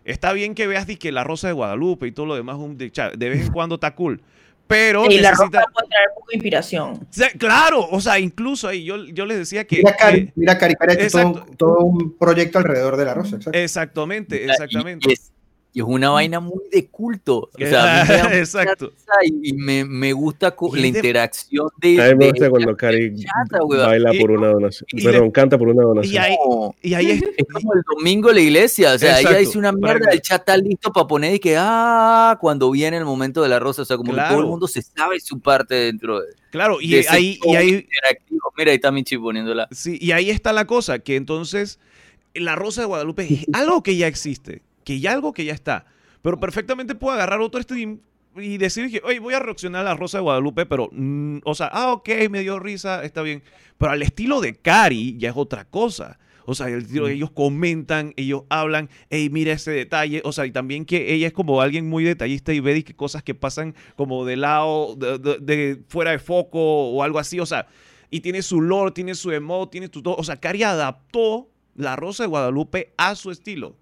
Está 0.04 0.34
bien 0.34 0.54
que 0.54 0.68
veas 0.68 0.86
di 0.86 0.98
que 0.98 1.12
la 1.12 1.24
Rosa 1.24 1.48
de 1.48 1.54
Guadalupe 1.54 2.08
y 2.08 2.12
todo 2.12 2.26
lo 2.28 2.36
demás, 2.36 2.58
un- 2.58 2.78
de, 2.78 2.92
de 3.18 3.30
vez 3.30 3.48
en 3.48 3.52
cuando 3.54 3.76
está 3.76 3.96
cool. 3.96 4.22
Pero 4.68 5.06
Y 5.06 5.20
la 5.20 5.32
necesita- 5.32 5.60
ropa 5.62 5.72
puede 5.74 5.88
traer 5.90 6.08
poco 6.16 6.28
de 6.32 6.36
inspiración. 6.38 6.90
O 6.94 7.08
sea, 7.12 7.30
Claro, 7.38 7.88
o 7.90 8.02
sea, 8.02 8.18
incluso 8.20 8.68
ahí 8.68 8.84
yo, 8.84 9.06
yo 9.06 9.26
les 9.26 9.38
decía 9.38 9.66
que... 9.68 9.78
Mira, 9.78 9.96
Cari, 9.96 10.26
que- 10.26 10.34
mira, 10.36 10.58
Cari, 10.58 10.74
Cari 10.76 10.94
ha 10.94 11.06
hecho 11.06 11.46
todo, 11.58 11.80
un 11.82 12.18
proyecto 12.18 12.58
alrededor 12.58 12.98
de 12.98 13.06
la 13.06 13.14
rosa. 13.14 13.36
exacto. 13.36 13.58
exactamente, 13.60 14.42
Y- 14.44 14.50
exactamente. 14.50 15.10
Y, 15.10 15.14
es, 15.14 15.32
y 15.76 15.80
es 15.82 15.86
una 15.86 16.10
vaina 16.10 16.40
muy 16.40 16.64
de 16.72 16.88
culto. 16.88 17.50
O 17.54 17.58
sea, 17.58 18.06
me 18.08 18.14
da 18.16 18.38
Exacto. 18.40 18.94
y, 19.44 19.52
me, 19.52 19.84
me 19.84 20.14
gusta 20.14 20.56
la 20.74 20.88
interacción 20.88 21.68
de. 21.82 22.02
A 22.02 22.08
mí 22.12 22.16
me 22.16 22.30
gusta 22.30 22.50
cuando 22.50 22.78
Cari 22.78 23.14
baila 23.60 24.14
por 24.18 24.32
una 24.32 24.48
donación. 24.48 24.88
y 24.94 25.04
Perdón, 25.04 25.32
canta 25.32 25.58
por 25.58 25.68
una 25.68 25.84
Y 25.84 25.86
donación. 25.86 26.24
ahí, 26.24 26.36
y 26.82 26.94
ahí 26.94 27.12
es- 27.12 27.24
Es 27.36 27.46
como 27.52 27.74
el 27.74 27.82
domingo 27.94 28.30
en 28.30 28.36
la 28.36 28.42
iglesia, 28.42 28.94
o 28.94 28.98
sea, 28.98 29.20
ella 29.20 29.32
Exacto, 29.32 29.40
dice 29.40 29.58
una 29.58 29.74
mierda, 29.74 30.12
el 30.12 30.22
chat 30.22 30.40
está 30.40 30.56
listo 30.56 30.94
para 30.94 31.08
poner 31.08 31.36
y 31.36 31.40
que, 31.40 31.58
ah, 31.60 32.38
cuando 32.40 32.72
viene 32.72 32.96
el 32.96 33.04
momento 33.06 33.44
de 33.44 33.50
la 33.50 33.60
rosa, 33.60 33.82
o 33.82 33.86
sea, 33.86 33.98
como 33.98 34.14
que 34.16 34.22
todo 34.30 34.40
el 34.40 34.46
mundo 34.46 34.70
se 34.70 34.82
sabe 34.82 35.20
su 35.20 35.42
parte 35.42 35.76
dentro 35.76 36.22
de, 36.22 36.28
claro, 36.52 36.80
y 36.80 36.92
de 36.92 37.00
ese 37.00 37.10
ahí, 37.10 37.38
y 37.44 37.56
ahí, 37.58 37.70
interactivo. 37.74 38.54
Mira, 38.58 38.72
ahí 38.72 38.76
está 38.78 38.94
Michi 38.94 39.18
poniéndola. 39.18 39.68
Sí, 39.72 39.98
y 40.00 40.14
ahí 40.14 40.30
está 40.30 40.54
la 40.54 40.66
cosa, 40.66 41.00
que 41.00 41.18
entonces 41.18 41.80
la 42.34 42.56
Rosa 42.56 42.80
de 42.80 42.88
Guadalupe 42.88 43.24
es 43.24 43.46
algo 43.54 43.84
que 43.84 43.98
ya 43.98 44.08
existe, 44.08 44.62
que 44.86 45.02
ya 45.02 45.12
algo 45.12 45.34
que 45.34 45.44
ya 45.44 45.54
está, 45.54 45.86
pero 46.22 46.40
perfectamente 46.40 46.96
puedo 46.96 47.14
agarrar 47.16 47.42
otro 47.42 47.62
stream 47.62 48.00
y 48.38 48.58
decir 48.58 48.90
que, 48.90 49.02
oye, 49.04 49.20
voy 49.20 49.34
a 49.34 49.40
reaccionar 49.40 49.82
a 49.82 49.90
la 49.92 49.96
Rosa 49.96 50.18
de 50.20 50.24
Guadalupe, 50.24 50.66
pero, 50.66 50.90
mm, 50.92 51.40
o 51.44 51.56
sea, 51.56 51.68
ah, 51.74 51.92
ok, 51.94 52.10
me 52.30 52.40
dio 52.42 52.60
risa, 52.60 53.04
está 53.04 53.22
bien, 53.22 53.44
pero 53.78 53.92
al 53.92 54.02
estilo 54.02 54.40
de 54.42 54.56
Cari 54.56 55.18
ya 55.18 55.30
es 55.30 55.36
otra 55.38 55.66
cosa. 55.66 56.20
O 56.48 56.54
sea, 56.54 56.68
el 56.68 56.84
estilo- 56.84 57.08
ellos 57.08 57.32
comentan, 57.32 58.14
ellos 58.18 58.44
hablan, 58.50 58.90
hey, 59.10 59.30
mira 59.32 59.54
ese 59.54 59.72
detalle. 59.72 60.22
O 60.26 60.32
sea, 60.32 60.46
y 60.46 60.52
también 60.52 60.86
que 60.86 61.12
ella 61.14 61.26
es 61.28 61.34
como 61.34 61.60
alguien 61.60 61.90
muy 61.90 62.04
detallista 62.04 62.54
y 62.54 62.60
ve 62.60 62.76
de 62.76 62.84
que 62.84 62.94
cosas 62.96 63.24
que 63.24 63.34
pasan 63.34 63.74
como 63.96 64.26
de 64.26 64.36
lado, 64.38 64.96
de, 64.96 65.18
de- 65.18 65.40
de 65.40 65.82
fuera 65.88 66.12
de 66.12 66.20
foco 66.20 66.60
o 66.92 67.02
algo 67.02 67.18
así. 67.18 67.40
O 67.40 67.48
sea, 67.48 67.68
y 68.12 68.20
tiene 68.20 68.44
su 68.44 68.62
lore, 68.62 68.92
tiene 68.92 69.16
su 69.16 69.32
emote, 69.32 69.72
tiene 69.72 69.90
su 69.92 70.04
todo. 70.04 70.18
O 70.18 70.24
sea, 70.24 70.36
Cari 70.40 70.62
adaptó 70.62 71.50
la 71.74 71.96
Rosa 71.96 72.24
de 72.24 72.28
Guadalupe 72.28 72.94
a 72.98 73.16
su 73.16 73.32
estilo. 73.32 73.76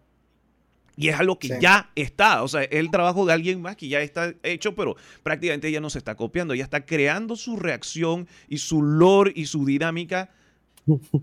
Y 0.95 1.07
es 1.09 1.19
algo 1.19 1.39
que 1.39 1.47
Sí. 1.47 1.53
ya 1.59 1.89
está. 1.95 2.43
O 2.43 2.47
sea, 2.47 2.63
es 2.63 2.69
el 2.73 2.91
trabajo 2.91 3.25
de 3.25 3.33
alguien 3.33 3.61
más 3.61 3.75
que 3.75 3.87
ya 3.87 4.01
está 4.01 4.33
hecho, 4.43 4.75
pero 4.75 4.95
prácticamente 5.23 5.67
ella 5.67 5.79
no 5.81 5.89
se 5.89 5.97
está 5.97 6.15
copiando. 6.15 6.53
Ella 6.53 6.63
está 6.63 6.85
creando 6.85 7.35
su 7.35 7.57
reacción 7.57 8.27
y 8.47 8.59
su 8.59 8.81
lore 8.83 9.31
y 9.35 9.45
su 9.47 9.65
dinámica 9.65 10.29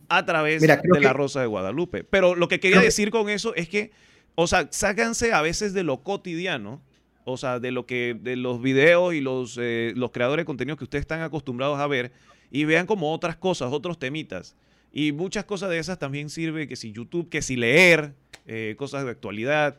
a 0.08 0.24
través 0.24 0.62
Mira, 0.62 0.80
de 0.82 1.00
la 1.00 1.12
Rosa 1.12 1.40
de 1.40 1.46
Guadalupe. 1.46 2.02
Pero 2.04 2.34
lo 2.34 2.48
que 2.48 2.58
quería 2.60 2.76
Creo 2.76 2.82
que- 2.82 2.86
decir 2.88 3.10
con 3.10 3.28
eso 3.28 3.54
es 3.54 3.68
que, 3.68 3.92
o 4.34 4.46
sea, 4.46 4.68
sácanse 4.70 5.32
a 5.32 5.42
veces 5.42 5.72
de 5.72 5.82
lo 5.84 6.02
cotidiano. 6.02 6.82
O 7.24 7.36
sea, 7.36 7.60
de 7.60 7.70
lo 7.70 7.84
que, 7.86 8.16
de 8.18 8.34
los 8.34 8.60
videos 8.62 9.14
y 9.14 9.20
los, 9.20 9.56
eh, 9.60 9.92
los 9.94 10.10
creadores 10.10 10.42
de 10.42 10.46
contenido 10.46 10.76
que 10.76 10.84
ustedes 10.84 11.02
están 11.02 11.20
acostumbrados 11.20 11.78
a 11.78 11.86
ver 11.86 12.10
y 12.50 12.64
vean 12.64 12.86
como 12.86 13.12
otras 13.12 13.36
cosas, 13.36 13.70
otros 13.72 13.98
temitas. 13.98 14.56
Y 14.93 15.12
muchas 15.12 15.45
cosas 15.45 15.70
de 15.70 15.78
esas 15.78 15.99
también 15.99 16.30
sirve 16.30 16.66
que 16.66 16.76
si 16.76 16.93
YouTube, 16.93 17.28
que 17.28 17.43
si 17.43 17.57
leer, 17.57 18.14
eh, 18.47 18.74
cosas 18.78 19.05
de 19.05 19.11
actualidad, 19.11 19.78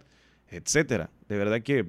etcétera. 0.49 1.09
De 1.27 1.37
verdad 1.37 1.61
que 1.61 1.87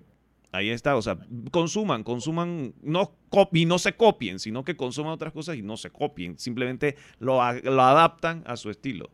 ahí 0.51 0.71
está. 0.71 0.97
O 0.97 1.03
sea, 1.03 1.19
consuman, 1.51 2.03
consuman, 2.03 2.75
no 2.83 3.13
y 3.53 3.65
no 3.65 3.79
se 3.79 3.93
copien, 3.95 4.39
sino 4.39 4.65
que 4.65 4.77
consuman 4.77 5.13
otras 5.13 5.33
cosas 5.33 5.57
y 5.57 5.63
no 5.63 5.77
se 5.77 5.91
copien. 5.91 6.39
Simplemente 6.39 6.97
lo, 7.19 7.35
lo 7.63 7.83
adaptan 7.83 8.43
a 8.47 8.57
su 8.57 8.71
estilo. 8.71 9.11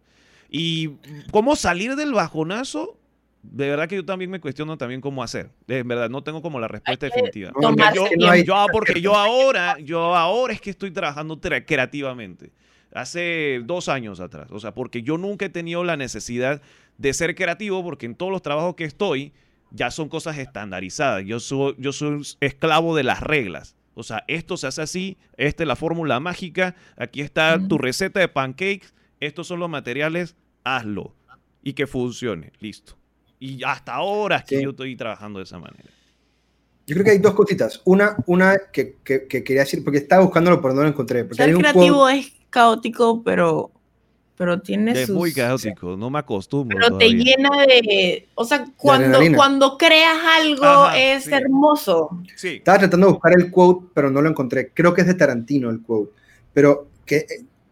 Y 0.51 0.93
cómo 1.31 1.55
salir 1.57 1.95
del 1.95 2.13
bajonazo, 2.15 2.99
de 3.43 3.69
verdad 3.69 3.89
que 3.89 3.97
yo 3.97 4.05
también 4.05 4.31
me 4.31 4.41
cuestiono 4.41 4.79
también 4.79 5.01
cómo 5.03 5.23
hacer. 5.23 5.51
De 5.67 5.83
verdad, 5.83 6.09
no 6.09 6.23
tengo 6.25 6.41
como 6.43 6.59
la 6.59 6.69
respuesta 6.69 7.07
definitiva. 7.07 7.51
Porque 7.69 7.83
yo, 7.95 8.07
yo- 8.45 8.67
porque 8.73 9.01
yo 9.03 9.15
ahora, 9.15 9.79
yo 9.79 10.17
ahora 10.17 10.55
es 10.55 10.61
que 10.63 10.71
estoy 10.71 10.91
trabajando 10.91 11.39
tra- 11.39 11.65
creativamente. 11.67 12.51
Hace 12.93 13.61
dos 13.65 13.89
años 13.89 14.21
atrás. 14.21 14.51
O 14.51 14.61
sea, 14.61 14.73
porque 14.75 15.03
yo 15.03 15.19
nunca 15.19 15.47
he 15.47 15.51
tenido 15.51 15.85
la 15.85 15.97
necesidad 15.97 16.63
de 16.97 17.13
ser 17.13 17.35
creativo, 17.35 17.83
porque 17.83 18.07
en 18.07 18.15
todos 18.15 18.33
los 18.33 18.43
trabajos 18.43 18.75
que 18.75 18.85
estoy, 18.85 19.33
ya 19.71 19.91
son 19.91 20.09
cosas 20.09 20.39
estandarizadas. 20.39 21.25
Yo 21.25 21.39
soy, 21.41 21.75
yo 21.79 21.93
soy 21.93 22.23
esclavo 22.41 22.97
de 22.97 23.05
las 23.05 23.21
reglas. 23.21 23.77
O 23.95 24.03
sea, 24.03 24.25
esto 24.29 24.57
se 24.57 24.67
hace 24.69 24.81
así, 24.83 25.19
esta 25.37 25.65
es 25.65 25.67
la 25.67 25.77
fórmula 25.77 26.21
mágica, 26.21 26.77
aquí 26.97 27.21
está 27.21 27.59
tu 27.69 27.79
receta 27.79 28.21
de 28.21 28.29
pancakes, 28.29 28.87
estos 29.21 29.49
son 29.49 29.59
los 29.61 29.69
materiales, 29.69 30.37
hazlo. 30.65 31.15
Y 31.63 31.73
que 31.73 31.87
funcione, 31.89 32.53
listo. 32.61 32.97
Y 33.41 33.63
hasta 33.65 33.95
ahora 33.95 34.37
es 34.37 34.45
que 34.45 34.57
Sí. 34.59 34.63
yo 34.65 34.71
estoy 34.71 34.97
trabajando 34.97 35.41
de 35.41 35.45
esa 35.45 35.59
manera. 35.59 35.91
Yo 36.87 36.95
creo 36.95 37.05
que 37.05 37.11
hay 37.11 37.19
dos 37.19 37.35
cositas. 37.35 37.83
Una, 37.85 38.17
una 38.27 38.57
que, 38.73 38.97
que- 39.05 39.27
que 39.27 39.45
quería 39.45 39.63
decir, 39.63 39.85
porque 39.85 39.99
estaba 39.99 40.23
buscándolo, 40.25 40.63
pero 40.63 40.75
no 40.75 40.83
lo 40.83 40.89
encontré. 40.89 41.25
Porque 41.25 41.43
hay 41.43 41.49
Ser 41.49 41.57
un 41.57 41.61
creativo 41.63 42.09
es 42.09 42.33
caótico, 42.51 43.23
pero, 43.23 43.71
pero 44.37 44.61
tiene 44.61 44.93
Es 44.93 45.07
sus... 45.07 45.17
muy 45.17 45.33
caótico, 45.33 45.97
no 45.97 46.11
me 46.11 46.19
acostumbro. 46.21 46.79
Pero 46.79 46.97
te 46.99 47.09
llena 47.11 47.51
de... 47.67 48.27
O 48.35 48.45
sea, 48.45 48.65
cuando, 48.77 49.19
cuando 49.35 49.77
creas 49.77 50.19
algo 50.41 50.65
Ajá, 50.65 50.99
es 50.99 51.25
sí. 51.25 51.31
hermoso. 51.33 52.11
Sí. 52.37 52.49
Estaba 52.57 52.79
tratando 52.79 53.07
de 53.09 53.13
buscar 53.15 53.33
el 53.37 53.51
quote, 53.51 53.87
pero 53.95 54.11
no 54.11 54.23
lo 54.23 54.29
encontré. 54.31 54.71
Creo 54.73 54.95
que 54.95 55.01
es 55.03 55.07
de 55.07 55.15
Tarantino 55.15 55.71
el 55.71 55.83
quote. 55.83 56.13
Pero 56.53 56.89
que, 57.05 57.27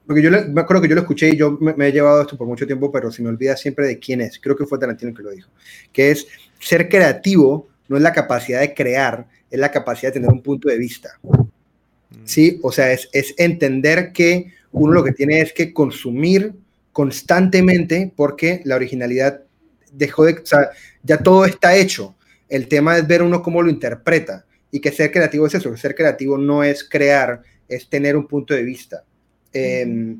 porque 0.06 0.22
yo 0.22 0.30
le- 0.30 0.44
me 0.46 0.60
acuerdo 0.60 0.82
que 0.82 0.88
yo 0.88 0.94
lo 0.94 1.00
escuché 1.02 1.30
y 1.30 1.36
yo 1.36 1.52
me, 1.60 1.74
me 1.74 1.88
he 1.88 1.92
llevado 1.92 2.20
esto 2.22 2.36
por 2.36 2.46
mucho 2.46 2.66
tiempo, 2.66 2.90
pero 2.92 3.10
se 3.10 3.22
me 3.22 3.28
olvida 3.28 3.56
siempre 3.56 3.86
de 3.86 3.98
quién 3.98 4.20
es. 4.20 4.38
Creo 4.38 4.56
que 4.56 4.66
fue 4.66 4.78
Tarantino 4.78 5.10
el 5.10 5.16
que 5.16 5.22
lo 5.22 5.30
dijo. 5.30 5.48
Que 5.92 6.10
es 6.10 6.26
ser 6.58 6.88
creativo 6.88 7.68
no 7.88 7.96
es 7.96 8.02
la 8.02 8.12
capacidad 8.12 8.60
de 8.60 8.74
crear, 8.74 9.26
es 9.50 9.60
la 9.60 9.70
capacidad 9.70 10.10
de 10.12 10.14
tener 10.20 10.30
un 10.30 10.42
punto 10.42 10.68
de 10.68 10.76
vista. 10.76 11.10
¿sí? 12.24 12.58
O 12.62 12.72
sea, 12.72 12.90
es, 12.92 13.08
es 13.12 13.34
entender 13.38 14.12
que 14.12 14.52
uno 14.78 14.92
lo 14.92 15.04
que 15.04 15.12
tiene 15.12 15.40
es 15.40 15.52
que 15.52 15.72
consumir 15.72 16.52
constantemente 16.92 18.12
porque 18.14 18.60
la 18.64 18.76
originalidad 18.76 19.40
dejó 19.90 20.24
de, 20.24 20.34
o 20.34 20.46
sea, 20.46 20.70
ya 21.02 21.18
todo 21.18 21.46
está 21.46 21.76
hecho. 21.76 22.14
El 22.48 22.68
tema 22.68 22.98
es 22.98 23.06
ver 23.06 23.22
uno 23.22 23.42
cómo 23.42 23.62
lo 23.62 23.70
interpreta 23.70 24.44
y 24.70 24.80
que 24.80 24.92
ser 24.92 25.10
creativo 25.10 25.46
es 25.46 25.54
eso, 25.54 25.70
que 25.70 25.78
ser 25.78 25.94
creativo 25.94 26.36
no 26.36 26.62
es 26.62 26.86
crear, 26.88 27.42
es 27.68 27.88
tener 27.88 28.16
un 28.16 28.26
punto 28.26 28.52
de 28.52 28.62
vista. 28.62 29.02
Eh, 29.52 30.14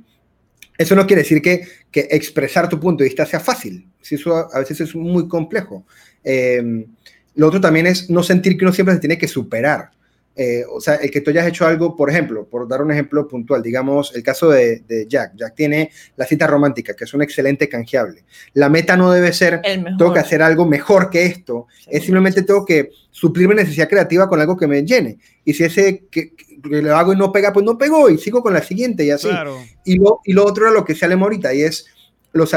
eso 0.79 0.97
no 0.97 1.07
quiere 1.07 1.23
decir 1.23 1.43
que, 1.43 1.67
que 1.91 2.09
expresar 2.11 2.69
tu 2.69 2.81
punto 2.81 3.03
de 3.05 3.09
vista 3.09 3.27
sea 3.27 3.41
fácil, 3.41 3.87
si 4.01 4.15
eso 4.15 4.35
a, 4.35 4.49
a 4.53 4.59
veces 4.61 4.81
es 4.81 4.95
muy 4.95 5.29
complejo. 5.29 5.85
Eh, 6.25 6.87
lo 7.35 7.49
otro 7.49 7.61
también 7.61 7.87
es 7.87 8.09
no 8.09 8.23
sentir 8.23 8.57
que 8.57 8.65
uno 8.65 8.73
siempre 8.73 8.95
se 8.95 9.01
tiene 9.01 9.19
que 9.19 9.29
superar. 9.29 9.91
Eh, 10.39 10.65
o 10.71 10.81
sea, 10.83 10.97
el 10.97 11.11
que 11.11 11.23
tú 11.23 11.31
hayas 11.31 11.47
hecho 11.47 11.67
algo, 11.67 11.97
por 11.97 12.11
ejemplo, 12.11 12.47
por 12.47 12.69
dar 12.69 12.83
un 12.83 12.93
ejemplo 12.93 13.27
puntual, 13.27 13.63
digamos 13.63 14.15
el 14.15 14.23
caso 14.23 14.51
de, 14.51 14.81
de 14.81 15.07
Jack. 15.09 15.33
Jack 15.35 15.55
tiene 15.55 15.91
la 16.17 16.27
cita 16.27 16.47
romántica, 16.47 16.95
que 16.95 17.05
es 17.05 17.15
un 17.15 17.23
excelente 17.23 17.69
canjeable. 17.69 18.25
La 18.53 18.69
meta 18.69 18.97
no 18.97 19.11
debe 19.11 19.33
ser, 19.33 19.61
El 19.65 19.83
mejor. 19.83 19.99
tengo 19.99 20.13
que 20.13 20.21
hacer 20.21 20.43
algo 20.43 20.67
mejor 20.67 21.09
que 21.09 21.25
esto, 21.25 21.67
Sí. 21.85 21.91
es 21.91 22.03
simplemente 22.03 22.43
tengo 22.43 22.67
que 22.67 22.91
suplir 23.11 23.49
mi 23.49 23.55
necesidad 23.55 23.89
creativa 23.89 24.29
con 24.29 24.39
algo 24.41 24.57
que 24.59 24.67
me 24.67 24.83
llene. 24.85 25.19
Y 25.45 25.55
si 25.55 25.65
ese 25.65 26.05
que, 26.11 26.35
que 26.35 26.47
lo 26.83 26.95
hago 26.97 27.15
y 27.15 27.17
no 27.17 27.33
pega, 27.33 27.53
pues 27.53 27.65
no 27.65 27.79
pegó 27.79 28.11
y 28.11 28.19
sigo 28.19 28.43
con 28.43 28.53
la 28.53 28.63
siguiente 28.63 29.05
y 29.05 29.11
así. 29.11 29.29
Claro. 29.29 29.57
Y 29.85 29.97
lo, 29.97 30.21
y 30.25 30.35
lo 30.35 30.45
otro 30.45 30.67
era 30.67 30.75
lo 30.75 30.85
que 30.85 30.95
se 30.95 31.07
ahorita, 31.07 31.55
y 31.55 31.63
es 31.63 31.87
los 32.33 32.55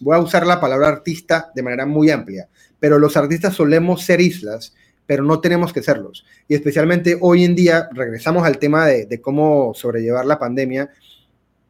voy 0.00 0.16
a 0.16 0.20
usar 0.20 0.46
la 0.46 0.60
palabra 0.60 0.88
artista 0.88 1.50
de 1.54 1.62
manera 1.62 1.86
muy 1.86 2.10
amplia, 2.10 2.48
pero 2.78 2.98
los 2.98 3.16
artistas 3.16 3.54
solemos 3.54 4.04
ser 4.04 4.20
islas, 4.20 4.74
pero 5.10 5.24
no 5.24 5.40
tenemos 5.40 5.72
que 5.72 5.82
serlos. 5.82 6.24
Y 6.46 6.54
especialmente 6.54 7.18
hoy 7.20 7.42
en 7.42 7.56
día, 7.56 7.88
regresamos 7.92 8.44
al 8.46 8.58
tema 8.58 8.86
de, 8.86 9.20
cómo 9.20 9.72
sobrellevar 9.74 10.24
la 10.24 10.38
pandemia, 10.38 10.88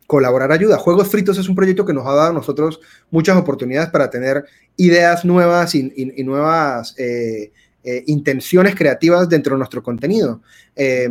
colaborar 0.06 0.52
ayuda. 0.52 0.76
Juegos 0.76 1.08
Fritos 1.08 1.38
es 1.38 1.48
un 1.48 1.54
proyecto 1.54 1.86
que 1.86 1.94
nos 1.94 2.06
ha 2.06 2.14
dado 2.14 2.30
a 2.32 2.32
nosotros 2.34 2.80
muchas 3.10 3.38
oportunidades 3.38 3.88
para 3.88 4.10
tener 4.10 4.44
ideas 4.76 5.24
nuevas 5.24 5.74
y, 5.74 6.12
nuevas 6.22 6.94
eh, 6.98 7.50
eh, 7.82 8.04
intenciones 8.08 8.74
creativas 8.74 9.26
dentro 9.26 9.54
de 9.54 9.58
nuestro 9.60 9.82
contenido. 9.82 10.42
Eh, 10.76 11.08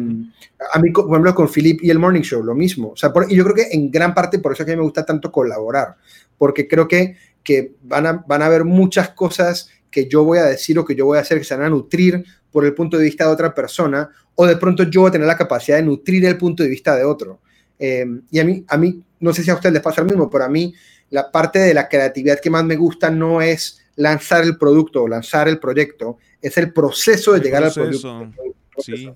a 0.71 0.77
mí, 0.77 0.91
por 0.91 1.09
ejemplo, 1.09 1.33
con 1.33 1.49
Philip 1.49 1.79
y 1.81 1.89
el 1.89 1.97
Morning 1.97 2.21
Show, 2.21 2.43
lo 2.43 2.53
mismo. 2.53 2.93
Y 3.27 3.35
yo 3.37 3.43
creo 3.43 3.55
que 3.55 3.69
en 3.71 3.89
gran 3.89 4.13
parte 4.13 4.37
por 4.37 4.51
eso 4.51 4.61
es 4.61 4.67
que 4.67 4.77
me 4.77 4.83
gusta 4.83 5.03
tanto 5.03 5.31
colaborar, 5.31 5.95
porque 6.37 6.67
creo 6.67 6.87
que, 6.87 7.17
que 7.41 7.73
van, 7.81 8.05
a, 8.05 8.23
van 8.27 8.43
a 8.43 8.45
haber 8.45 8.65
muchas 8.65 9.09
cosas 9.09 9.71
que 9.91 10.07
yo 10.07 10.23
voy 10.23 10.37
a 10.39 10.43
decir 10.45 10.77
o 10.79 10.85
que 10.85 10.95
yo 10.95 11.05
voy 11.05 11.17
a 11.17 11.21
hacer 11.21 11.37
que 11.39 11.43
se 11.43 11.55
van 11.55 11.65
a 11.65 11.69
nutrir 11.69 12.23
por 12.51 12.65
el 12.65 12.73
punto 12.73 12.97
de 12.97 13.03
vista 13.03 13.25
de 13.25 13.31
otra 13.31 13.53
persona, 13.53 14.09
o 14.35 14.45
de 14.45 14.57
pronto 14.57 14.83
yo 14.83 15.01
voy 15.01 15.09
a 15.09 15.11
tener 15.11 15.27
la 15.27 15.37
capacidad 15.37 15.77
de 15.77 15.83
nutrir 15.83 16.25
el 16.25 16.37
punto 16.37 16.63
de 16.63 16.69
vista 16.69 16.95
de 16.95 17.03
otro. 17.03 17.41
Eh, 17.77 18.05
y 18.31 18.39
a 18.39 18.43
mí, 18.45 18.63
a 18.67 18.77
mí, 18.77 19.01
no 19.19 19.33
sé 19.33 19.43
si 19.43 19.49
a 19.49 19.55
ustedes 19.55 19.73
les 19.73 19.81
pasa 19.83 20.01
lo 20.01 20.07
mismo, 20.07 20.29
pero 20.29 20.45
a 20.45 20.49
mí 20.49 20.73
la 21.11 21.31
parte 21.31 21.59
de 21.59 21.73
la 21.73 21.87
creatividad 21.87 22.39
que 22.39 22.49
más 22.49 22.63
me 22.63 22.75
gusta 22.75 23.09
no 23.09 23.41
es 23.41 23.81
lanzar 23.95 24.43
el 24.43 24.57
producto 24.57 25.03
o 25.03 25.07
lanzar 25.07 25.47
el 25.47 25.59
proyecto, 25.59 26.17
es 26.41 26.57
el 26.57 26.71
proceso 26.73 27.31
de 27.33 27.37
El 27.39 27.43
llegar 27.43 27.61
proceso, 27.63 28.17
al 28.17 28.31
producto. 28.31 28.59
Sí, 28.81 29.11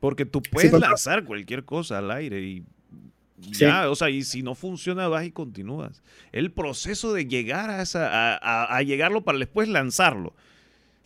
porque 0.00 0.24
tú 0.24 0.40
puedes 0.50 0.70
porque- 0.70 0.86
lanzar 0.86 1.24
cualquier 1.24 1.64
cosa 1.64 1.98
al 1.98 2.10
aire 2.10 2.40
y 2.40 2.64
Sí. 3.50 3.60
ya, 3.64 3.90
o 3.90 3.94
sea, 3.96 4.08
y 4.10 4.22
si 4.22 4.42
no 4.42 4.54
funciona 4.54 5.08
vas 5.08 5.24
y 5.26 5.32
continúas. 5.32 6.02
El 6.32 6.52
proceso 6.52 7.12
de 7.12 7.26
llegar 7.26 7.70
a 7.70 7.82
esa, 7.82 8.08
a, 8.08 8.36
a- 8.36 8.76
a 8.76 8.82
llegarlo 8.82 9.22
para 9.24 9.38
después 9.38 9.68
lanzarlo 9.68 10.34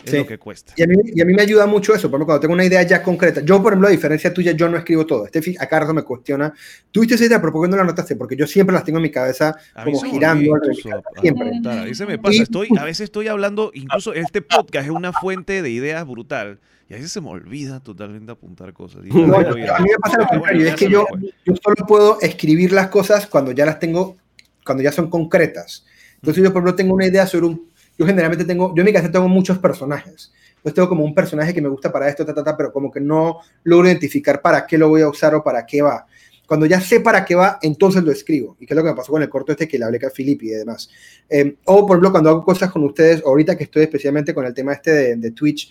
es 0.05 0.11
Sí. 0.11 0.19
lo 0.19 0.27
que 0.27 0.37
cuesta. 0.39 0.75
Y 0.77 0.83
a, 0.83 0.87
mí, 0.87 0.95
y 1.07 1.21
a 1.23 1.25
mí 1.25 1.33
me 1.33 1.41
ayuda 1.41 1.67
mucho 1.67 1.95
eso, 1.95 2.11
por 2.11 2.19
ejemplo, 2.19 2.27
cuando 2.27 2.41
tengo 2.41 2.53
una 2.55 2.65
idea 2.67 2.83
ya 2.83 3.03
concreta. 3.03 3.41
Yo, 3.41 3.63
por 3.63 3.73
ejemplo, 3.73 3.89
a 3.89 3.91
diferencia 3.91 4.33
tuya, 4.35 4.53
yo 4.53 4.69
no 4.69 4.77
escribo 4.77 5.07
todo. 5.07 5.25
Este 5.25 5.57
acá 5.59 5.91
me 5.93 6.03
cuestiona, 6.03 6.53
¿tuviste 6.93 7.15
esa 7.15 7.25
idea, 7.25 7.41
pero 7.41 7.53
por 7.53 7.65
qué 7.65 7.71
no 7.71 7.77
la 7.77 7.83
anotaste? 7.83 8.15
Porque 8.15 8.37
yo 8.37 8.47
siempre 8.47 8.75
las 8.75 8.85
tengo 8.85 8.99
en 8.99 9.05
mi 9.05 9.11
cabeza 9.11 9.57
A 9.75 9.85
como 9.85 9.99
girando. 10.03 10.45
incluso 10.45 10.91
siempre. 11.21 11.49
A 11.71 11.85
mí 11.85 11.95
se 11.95 12.05
me 12.07 12.19
pasa, 12.19 12.43
estoy, 12.43 12.69
a 12.79 12.85
veces 12.85 13.05
estoy 13.05 13.29
hablando, 13.29 13.71
incluso 13.73 14.13
este 14.13 14.43
podcast 14.43 14.85
es 14.87 14.93
una 14.93 15.13
fuente 15.15 15.63
de 15.63 15.71
ideas 15.71 16.07
brutal 16.07 16.61
y 16.89 16.95
a 16.95 16.97
veces 16.97 17.13
se 17.13 17.21
me 17.21 17.29
olvida 17.29 17.81
totalmente 17.81 18.31
apuntar 18.33 18.73
cosas. 18.73 19.05
Y 19.05 19.09
No, 19.09 19.27
luego 19.27 19.43
yo- 19.43 19.51
voy 19.51 19.63
a 19.63 19.79
mí 19.79 19.89
me 19.91 19.99
pasa 19.99 20.19
lo 20.19 20.27
contrario, 20.27 20.69
es 20.69 20.75
que 20.77 20.89
yo, 20.89 21.07
solo 21.63 21.87
puedo 21.87 22.21
escribir 22.21 22.73
las 22.73 22.89
cosas 22.89 23.27
cuando 23.27 23.53
ya 23.53 23.67
las 23.67 23.79
tengo, 23.79 24.17
cuando 24.65 24.83
ya 24.83 24.93
son 24.93 25.11
concretas. 25.11 25.85
Entonces 26.17 26.43
yo, 26.43 26.53
por 26.53 26.61
ejemplo, 26.63 26.75
tengo 26.77 26.95
una 26.95 27.07
idea 27.07 27.27
sobre 27.27 27.47
un... 27.47 27.69
Yo 27.99 28.07
generalmente 28.07 28.45
tengo, 28.45 28.75
yo 28.75 28.81
en 28.83 28.87
mi 28.87 28.93
casa 28.93 29.11
tengo 29.11 29.29
muchos 29.29 29.59
personajes. 29.59 30.33
Entonces 30.57 30.75
tengo 30.75 30.89
como 30.89 31.05
un 31.05 31.15
personaje 31.15 31.55
que 31.55 31.63
me 31.63 31.69
gusta 31.69 31.91
para 31.93 32.09
esto, 32.09 32.25
ta, 32.27 32.35
ta, 32.35 32.43
ta, 32.45 32.57
pero 32.57 32.73
como 32.73 32.91
que 32.91 33.01
no 33.01 33.41
logro 33.65 33.87
identificar 33.89 34.41
para 34.43 34.67
qué 34.67 34.77
lo 34.79 34.89
voy 34.89 35.03
a 35.03 35.09
usar 35.09 35.35
o 35.35 35.43
para 35.43 35.65
qué 35.65 35.83
va. 35.83 36.07
Cuando 36.47 36.67
ya 36.67 36.81
sé 36.81 37.01
para 37.01 37.25
qué 37.25 37.35
va, 37.35 37.59
entonces 37.63 38.05
lo 38.05 38.13
escribo. 38.13 38.57
Y 38.61 38.67
que 38.67 38.75
es 38.75 38.77
lo 38.77 38.83
que 38.85 38.91
me 38.91 38.95
pasó 38.97 39.11
con 39.13 39.23
el 39.23 39.29
corto 39.29 39.53
este 39.53 39.67
que 39.67 39.79
le 39.79 39.85
hablé 39.85 39.99
a 40.07 40.11
Filippi 40.11 40.47
y 40.47 40.51
demás. 40.51 40.89
Eh, 41.29 41.57
o, 41.65 41.87
por 41.87 41.97
ejemplo, 41.97 42.13
cuando 42.13 42.31
hago 42.31 42.45
cosas 42.45 42.71
con 42.71 42.85
ustedes, 42.85 43.23
ahorita 43.25 43.57
que 43.57 43.65
estoy 43.65 43.83
especialmente 43.83 44.33
con 44.33 44.47
el 44.47 44.55
tema 44.55 44.73
este 44.73 44.93
de, 44.93 45.17
de 45.17 45.31
Twitch, 45.33 45.71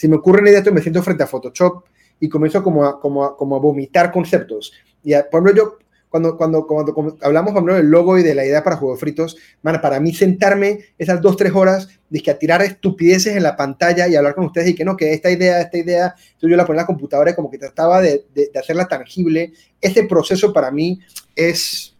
si 0.00 0.08
me 0.08 0.16
ocurre 0.16 0.40
una 0.40 0.48
idea, 0.48 0.62
me 0.72 0.80
siento 0.80 1.02
frente 1.02 1.24
a 1.24 1.26
Photoshop 1.26 1.84
y 2.20 2.30
comienzo 2.30 2.62
como 2.62 2.86
a, 2.86 2.98
como 2.98 3.22
a, 3.22 3.36
como 3.36 3.54
a 3.54 3.58
vomitar 3.58 4.10
conceptos. 4.10 4.72
Y, 5.04 5.12
por 5.30 5.42
ejemplo, 5.42 5.52
yo, 5.54 5.78
cuando, 6.08 6.38
cuando, 6.38 6.66
cuando, 6.66 7.18
hablamos, 7.20 7.52
por 7.52 7.58
ejemplo, 7.58 7.74
del 7.74 7.90
logo 7.90 8.16
y 8.16 8.22
de 8.22 8.34
la 8.34 8.46
idea 8.46 8.64
para 8.64 8.76
juegos 8.76 8.98
fritos, 8.98 9.36
man, 9.60 9.78
para 9.82 10.00
mí 10.00 10.14
sentarme 10.14 10.78
esas 10.96 11.20
dos, 11.20 11.36
tres 11.36 11.52
horas, 11.54 11.88
que 12.24 12.30
a 12.30 12.38
tirar 12.38 12.62
estupideces 12.62 13.36
en 13.36 13.42
la 13.42 13.58
pantalla 13.58 14.08
y 14.08 14.16
hablar 14.16 14.34
con 14.34 14.46
ustedes 14.46 14.70
y 14.70 14.74
que 14.74 14.86
no, 14.86 14.96
que 14.96 15.12
esta 15.12 15.30
idea, 15.30 15.60
esta 15.60 15.76
idea, 15.76 16.14
entonces 16.16 16.50
yo 16.50 16.56
la 16.56 16.64
ponía 16.64 16.80
en 16.80 16.84
la 16.84 16.86
computadora 16.86 17.32
y 17.32 17.34
como 17.34 17.50
que 17.50 17.58
trataba 17.58 18.00
de, 18.00 18.24
de, 18.32 18.48
de 18.54 18.58
hacerla 18.58 18.88
tangible. 18.88 19.52
Ese 19.82 20.04
proceso 20.04 20.50
para 20.50 20.70
mí 20.70 20.98
es... 21.36 21.94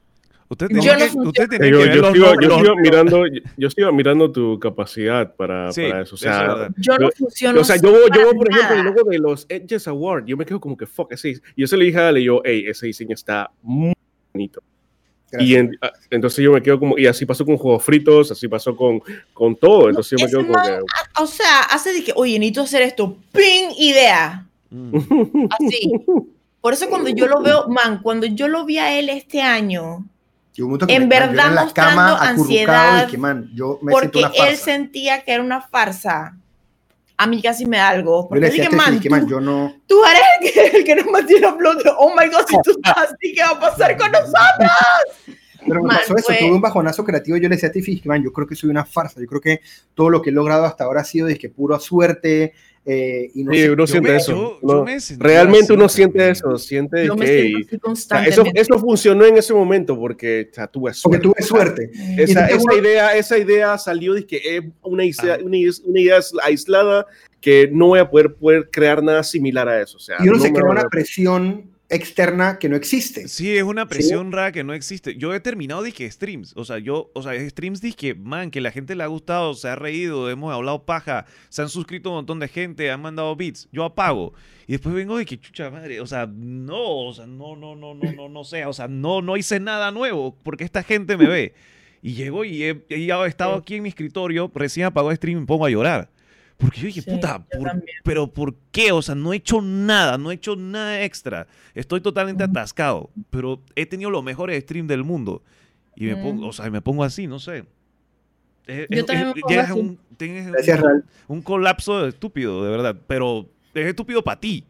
Usted 0.53 0.67
Yo 0.69 0.75
tenía 0.81 0.93
no 0.95 0.99
que, 0.99 1.05
funciona. 1.11 1.29
usted 1.29 1.43
Yo, 1.45 1.49
que 1.49 1.59
ver 1.87 1.95
yo 1.95 2.03
los 2.03 2.13
sigo, 2.13 2.41
yo 2.43 2.59
sigo 2.59 2.77
mirando, 2.77 3.27
yo, 3.29 3.41
yo 3.57 3.71
sigo 3.71 3.93
mirando 3.93 4.33
tu 4.33 4.59
capacidad 4.59 5.35
para, 5.37 5.71
Sí, 5.73 5.83
para 5.89 6.03
eso. 6.03 6.15
O 6.15 6.17
es 6.17 6.21
sea. 6.23 6.69
Yo 6.77 6.99
no 6.99 7.09
Yo- 7.09 7.11
funciono. 7.17 7.61
o 7.61 7.65
sea, 7.65 7.77
yo, 7.77 7.93
yo 8.09 8.33
por 8.33 8.51
ejemplo, 8.51 8.77
el 8.77 8.79
nada. 8.79 8.83
logo 8.83 9.09
de 9.09 9.19
los 9.21 9.47
Edges 9.49 9.87
Award, 9.87 10.25
yo 10.27 10.37
me 10.37 10.45
quedo 10.45 10.59
como 10.61 10.77
que, 10.77 10.87
fuck, 10.87 11.13
ese, 11.13 11.31
y 11.31 11.41
yo 11.57 11.67
se 11.69 11.77
le 11.77 11.85
dije 11.85 11.99
a 12.01 12.09
Ale, 12.09 12.23
yo, 12.25 12.43
hey, 12.45 12.65
ese 12.67 12.87
diseño 12.87 13.15
está 13.15 13.51
muy 13.63 13.93
bonito. 14.35 14.61
Y 15.35 15.53
Gracias. 15.53 15.61
en- 15.61 15.79
ah, 15.83 15.93
entonces 16.11 16.45
yo 16.45 16.51
me 16.53 16.61
quedo 16.61 16.81
como, 16.81 16.99
y 16.99 17.07
así 17.07 17.25
pasó 17.25 17.47
con 17.47 17.57
juegos 17.57 17.85
fritos, 17.85 18.33
así 18.33 18.49
pasó 18.49 18.75
con, 18.75 19.01
con 19.33 19.55
todo. 19.55 19.89
Entonces 19.89 20.19
yo 20.19 20.27
me 20.27 20.29
quedo 20.33 20.45
como 20.53 20.65
que, 20.65 20.81
O 21.23 21.27
sea, 21.29 21.61
hace 21.71 21.93
de 21.93 22.03
que, 22.03 22.13
oye, 22.17 22.37
necesito 22.41 22.63
hacer 22.63 22.83
esto. 22.83 23.17
¡Ping! 23.31 23.71
Idea. 23.79 24.49
Mm. 24.71 25.47
Así. 25.51 25.93
Por 26.61 26.73
eso 26.73 26.89
cuando 26.89 27.09
yo 27.11 27.29
lo 27.29 27.41
veo, 27.41 27.69
man, 27.69 28.01
cuando 28.03 28.27
yo 28.27 28.49
lo 28.49 28.65
vi 28.65 28.79
a 28.79 28.99
él 28.99 29.09
este 29.09 29.41
año, 29.41 30.05
Y 30.61 30.63
un 30.63 30.69
momento 30.69 30.87
que 30.87 30.95
En 30.95 31.09
me- 31.09 31.15
yo 31.15 31.21
verdad 31.21 31.49
en 31.49 31.55
la 31.55 31.73
cama 31.73 32.17
ansiedad, 32.19 33.09
y 33.09 33.11
que, 33.11 33.17
man, 33.19 33.51
yo 33.55 33.79
me 33.83 33.93
porque 33.93 34.19
una 34.19 34.29
farsa. 34.29 34.49
él 34.51 34.57
sentía 34.59 35.23
que 35.23 35.33
era 35.33 35.43
una 35.43 35.61
farsa, 35.63 36.37
a 37.17 37.27
mí 37.27 37.41
casi 37.43 37.65
me 37.67 37.79
da 37.79 37.89
algo. 37.89 38.23
Yo 38.25 38.29
Porque 38.29 38.41
le 38.41 38.47
decía 38.49 38.65
a 38.65 38.67
Steffi 38.67 38.91
man, 38.91 39.01
que, 39.01 39.11
man, 39.11 39.21
tú, 39.23 39.29
yo 39.29 39.41
no... 39.41 39.75
tú 39.87 40.01
eres 40.05 40.23
el 40.41 40.53
que, 40.71 40.79
el 40.79 40.85
que 40.85 40.97
nos 40.97 41.07
mantiene 41.07 41.47
aplaudiendo. 41.47 41.97
Oh 41.99 42.11
my 42.11 42.27
god, 42.29 42.45
si 42.49 42.57
tú 42.63 42.71
estás 42.83 42.97
así, 43.11 43.33
¿qué 43.35 43.43
va 43.43 43.51
a 43.51 43.61
pasar 43.61 43.97
con 43.97 44.11
nosotros? 44.13 44.39
Pero 45.67 45.83
me 45.83 45.89
Man, 45.89 45.97
pasó 45.99 46.15
eso, 46.17 46.27
fue- 46.27 46.37
tuve 46.39 46.53
un 46.53 46.61
bajonazo 46.61 47.05
creativo. 47.05 47.37
Yo 47.37 47.49
le 47.49 47.55
decía 47.57 47.69
a 47.69 47.73
Tiffy, 47.73 48.01
man, 48.07 48.23
yo 48.23 48.33
creo 48.33 48.47
que 48.47 48.55
soy 48.55 48.71
una 48.71 48.85
farsa. 48.85 49.21
Yo 49.21 49.27
creo 49.27 49.41
que 49.41 49.61
todo 49.95 50.09
lo 50.11 50.23
que 50.23 50.31
he 50.31 50.33
logrado 50.33 50.65
hasta 50.65 50.85
ahora 50.85 51.03
ha 51.03 51.05
sido 51.05 51.27
de 51.27 51.37
que 51.39 51.49
pura 51.51 51.79
suerte. 51.79 52.55
Eh, 52.87 53.31
y 53.35 53.45
no 53.45 53.53
Sí, 53.53 53.69
uno 53.69 53.87
siente 53.87 54.11
me- 54.11 54.17
eso. 54.17 54.33
yo- 54.33 54.59
uno- 54.63 54.75
yo 54.79 54.85
me 54.85 54.95
he 54.95 55.01
sentido 55.01 55.29
realmente 55.29 55.73
uno 55.75 55.89
siente 55.89 56.31
eso, 56.31 56.57
siente 56.59 57.07
Yo 57.07 57.15
que 57.15 57.53
o 57.83 57.95
sea, 57.95 58.25
eso, 58.25 58.43
eso 58.55 58.79
funcionó 58.79 59.25
en 59.27 59.37
ese 59.37 59.53
momento 59.53 59.99
porque 59.99 60.49
o 60.51 60.55
sea, 60.55 60.67
tuve 60.67 60.91
Porque 61.03 61.19
suerte. 61.19 61.21
tuve 61.29 61.43
suerte. 61.43 61.91
Esa, 62.17 62.47
esa 62.47 62.59
tengo- 62.59 62.77
idea, 62.79 63.17
esa 63.17 63.37
idea 63.39 63.77
salió 63.79 64.15
de 64.15 64.27
que 64.27 64.37
es 64.57 64.63
una 64.83 65.05
idea, 65.05 65.35
Ah. 65.35 65.45
una, 65.45 65.57
una 65.85 66.01
idea 66.01 66.21
aislada 66.43 67.07
que 67.41 67.69
no 67.73 67.89
voy 67.89 68.01
a 68.01 68.09
poder, 68.11 68.35
poder 68.35 68.69
crear 68.71 69.03
nada 69.03 69.23
similar 69.23 69.69
a 69.69 69.81
eso. 69.81 69.97
O 69.97 70.01
sea, 70.01 70.17
Y 70.21 70.25
uno 70.29 70.39
no 70.39 70.43
se 70.43 70.53
crea 70.53 70.65
una 70.71 70.89
presión 70.89 71.70
externa 71.91 72.59
que 72.59 72.69
no 72.69 72.77
existe. 72.77 73.29
Sí, 73.29 73.57
es 73.57 73.65
una 73.65 73.87
presión 73.87 74.33
rara 74.33 74.53
que 74.53 74.65
no 74.65 74.73
existe. 74.73 75.17
Yo 75.17 75.35
he 75.35 75.41
terminado 75.41 75.83
dije 75.83 76.11
streams, 76.11 76.53
o 76.57 76.65
sea, 76.65 76.79
yo, 76.79 77.11
o 77.15 77.23
sea, 77.23 77.33
streams 77.51 77.81
dije, 77.81 78.15
man, 78.15 78.51
que 78.51 78.61
la 78.61 78.71
gente 78.71 78.95
le 78.95 79.03
ha 79.03 79.09
gustado, 79.09 79.55
se 79.55 79.69
ha 79.69 79.77
reído, 79.77 80.31
hemos 80.31 80.55
hablado 80.55 80.85
paja, 80.85 81.27
se 81.49 81.63
han 81.63 81.69
suscrito 81.69 82.11
un 82.11 82.17
montón 82.17 82.39
de 82.39 82.49
gente, 82.49 82.91
han 82.91 83.03
mandado 83.03 83.35
beats, 83.35 83.69
yo 83.73 83.85
apago. 83.85 84.33
Y 84.67 84.73
después 84.73 84.95
vengo 84.95 85.19
de 85.19 85.27
que 85.27 85.41
chucha 85.41 85.69
madre, 85.71 86.01
o 86.01 86.07
sea, 86.07 86.27
no, 86.27 87.09
o 87.09 87.13
sea, 87.13 87.27
no, 87.27 87.57
no, 87.57 87.75
no, 87.75 87.95
no, 87.95 88.13
no, 88.13 88.29
no 88.29 88.45
sé, 88.45 88.65
o 88.67 88.73
sea, 88.73 88.87
no, 88.87 89.21
no 89.21 89.37
hice 89.37 89.59
nada 89.59 89.91
nuevo 89.91 90.37
porque 90.45 90.65
esta 90.65 90.83
gente 90.83 91.17
me 91.17 91.27
ve. 91.27 91.55
Y 92.03 92.15
llego 92.15 92.45
y 92.45 92.63
he, 92.63 92.85
he 92.89 93.27
estado 93.27 93.57
aquí 93.57 93.75
en 93.75 93.83
mi 93.83 93.89
escritorio, 93.89 94.51
recién 94.55 94.87
apagó 94.87 95.15
stream 95.15 95.39
y 95.39 95.41
me 95.41 95.47
pongo 95.47 95.67
a 95.67 95.71
llorar. 95.71 96.09
Porque 96.61 96.81
yo 96.81 96.87
dije, 96.87 97.01
Sí, 97.03 97.11
puta, 97.11 97.45
yo 97.53 97.59
¿por- 97.59 97.85
pero 98.05 98.27
¿por 98.27 98.55
qué? 98.71 98.93
O 98.93 99.01
sea, 99.03 99.15
no 99.15 99.33
he 99.33 99.37
hecho 99.37 99.63
nada, 99.63 100.19
no 100.19 100.31
he 100.31 100.35
hecho 100.35 100.55
nada 100.57 101.03
extra. 101.03 101.47
Estoy 101.75 102.01
totalmente 102.01 102.45
atascado, 102.45 103.11
pero 103.31 103.63
he 103.75 103.87
tenido 103.87 104.11
los 104.11 104.23
mejores 104.23 104.63
streams 104.63 104.89
del 104.89 105.03
mundo. 105.05 105.43
Y 105.97 106.05
me 106.07 106.17
pongo, 106.17 106.49
o 106.49 106.53
sea, 106.53 106.69
me 106.71 106.81
pongo 106.83 107.03
así, 107.05 107.27
no 107.27 107.39
sé. 107.39 107.65
Es- 108.67 108.87
Yo 108.91 109.01
es- 109.01 109.07
también 109.07 109.29
es- 109.29 109.35
me 109.35 109.41
pongo 109.41 109.49
llegas 109.51 109.69
a 109.69 109.73
así. 109.73 109.81
un, 109.81 109.99
tienes 110.17 110.47
un- 110.47 110.53
Gracias, 110.53 110.81
Real. 110.81 111.05
un 111.29 111.43
colapso 111.43 112.07
estúpido, 112.07 112.63
de 112.65 112.71
verdad. 112.71 112.97
Pero 113.07 113.49
es 113.75 113.87
estúpido 113.87 114.23
para 114.23 114.39
ti. 114.39 114.65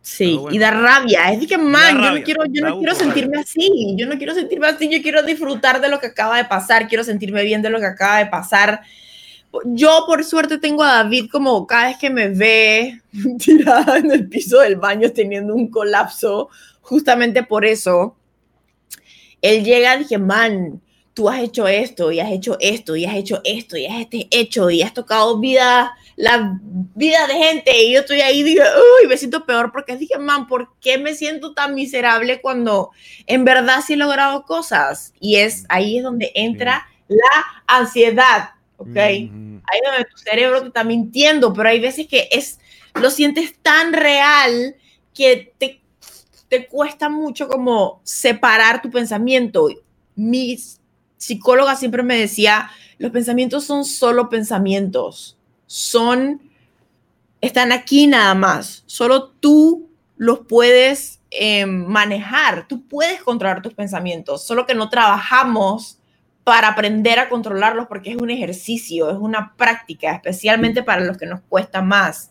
Sí, 0.00 0.36
bueno. 0.36 0.56
y 0.56 0.58
da 0.58 0.70
rabia. 0.70 1.32
Es 1.32 1.40
de 1.40 1.46
que, 1.46 1.58
man, 1.58 1.96
yo 1.96 2.00
rabia, 2.00 2.18
no 2.20 2.24
quiero, 2.24 2.44
yo 2.46 2.66
no 2.66 2.78
quiero 2.78 2.94
sentirme 2.94 3.38
así. 3.40 3.94
Yo 3.96 4.06
no 4.06 4.16
quiero 4.16 4.34
sentirme 4.34 4.66
así. 4.68 4.88
Yo 4.90 5.02
quiero 5.02 5.22
disfrutar 5.22 5.80
de 5.82 5.88
lo 5.90 6.00
que 6.00 6.06
acaba 6.06 6.38
de 6.38 6.44
pasar. 6.46 6.88
Quiero 6.88 7.04
sentirme 7.04 7.42
bien 7.42 7.60
de 7.60 7.68
lo 7.68 7.78
que 7.78 7.86
acaba 7.86 8.18
de 8.18 8.26
pasar. 8.26 8.80
Yo, 9.64 10.04
por 10.06 10.24
suerte, 10.24 10.58
tengo 10.58 10.82
a 10.82 11.02
David 11.02 11.30
como 11.30 11.66
cada 11.66 11.88
vez 11.88 11.98
que 11.98 12.10
me 12.10 12.28
ve 12.28 13.00
tirada 13.38 13.98
en 13.98 14.10
el 14.10 14.28
piso 14.28 14.60
del 14.60 14.76
baño 14.76 15.10
teniendo 15.12 15.54
un 15.54 15.68
colapso, 15.68 16.50
justamente 16.82 17.42
por 17.42 17.64
eso, 17.64 18.16
él 19.40 19.64
llega 19.64 19.96
y 19.96 20.00
dije, 20.00 20.18
man, 20.18 20.80
tú 21.18 21.28
has 21.28 21.40
hecho 21.40 21.66
esto 21.66 22.12
y 22.12 22.20
has 22.20 22.30
hecho 22.30 22.56
esto 22.60 22.94
y 22.94 23.04
has 23.04 23.16
hecho 23.16 23.40
esto 23.42 23.76
y 23.76 23.86
has 23.86 24.02
este 24.02 24.28
hecho 24.30 24.70
y 24.70 24.82
has 24.82 24.94
tocado 24.94 25.40
vida, 25.40 25.92
la 26.14 26.60
vida 26.94 27.26
de 27.26 27.34
gente 27.34 27.82
y 27.82 27.92
yo 27.92 28.00
estoy 28.00 28.20
ahí 28.20 28.38
y 28.38 28.42
digo, 28.44 28.62
uy, 29.02 29.08
me 29.08 29.16
siento 29.16 29.44
peor 29.44 29.72
porque 29.72 29.96
dije, 29.96 30.16
man, 30.18 30.46
¿por 30.46 30.68
qué 30.80 30.96
me 30.96 31.14
siento 31.14 31.54
tan 31.54 31.74
miserable 31.74 32.40
cuando 32.40 32.90
en 33.26 33.44
verdad 33.44 33.80
sí 33.84 33.94
he 33.94 33.96
logrado 33.96 34.44
cosas? 34.44 35.12
Y 35.18 35.36
es 35.36 35.64
ahí 35.68 35.98
es 35.98 36.04
donde 36.04 36.30
entra 36.36 36.86
la 37.08 37.44
ansiedad, 37.66 38.50
¿ok? 38.78 38.88
Ujú. 38.88 38.96
ahí 38.96 39.80
donde 39.84 40.06
tu 40.10 40.16
cerebro 40.16 40.62
te 40.62 40.68
está 40.68 40.84
mintiendo, 40.84 41.52
pero 41.52 41.68
hay 41.68 41.80
veces 41.80 42.06
que 42.06 42.28
es, 42.30 42.58
lo 42.94 43.10
sientes 43.10 43.54
tan 43.60 43.92
real 43.92 44.76
que 45.14 45.52
te, 45.58 45.82
te 46.48 46.66
cuesta 46.66 47.08
mucho 47.08 47.48
como 47.48 48.00
separar 48.04 48.80
tu 48.80 48.90
pensamiento. 48.90 49.68
Mi 50.14 50.58
psicóloga 51.16 51.76
siempre 51.76 52.02
me 52.02 52.18
decía, 52.18 52.70
los 52.98 53.10
pensamientos 53.10 53.64
son 53.64 53.84
solo 53.84 54.28
pensamientos, 54.28 55.36
son 55.66 56.40
están 57.40 57.72
aquí 57.72 58.06
nada 58.06 58.34
más. 58.34 58.82
Solo 58.86 59.28
tú 59.28 59.88
los 60.16 60.40
puedes 60.40 61.20
eh, 61.30 61.66
manejar, 61.66 62.66
tú 62.66 62.86
puedes 62.86 63.22
controlar 63.22 63.62
tus 63.62 63.74
pensamientos, 63.74 64.44
solo 64.44 64.66
que 64.66 64.74
no 64.74 64.88
trabajamos 64.88 65.97
para 66.48 66.68
aprender 66.68 67.18
a 67.18 67.28
controlarlos 67.28 67.88
porque 67.88 68.12
es 68.12 68.16
un 68.16 68.30
ejercicio, 68.30 69.10
es 69.10 69.18
una 69.18 69.52
práctica, 69.58 70.14
especialmente 70.14 70.82
para 70.82 71.02
los 71.02 71.18
que 71.18 71.26
nos 71.26 71.42
cuesta 71.42 71.82
más. 71.82 72.30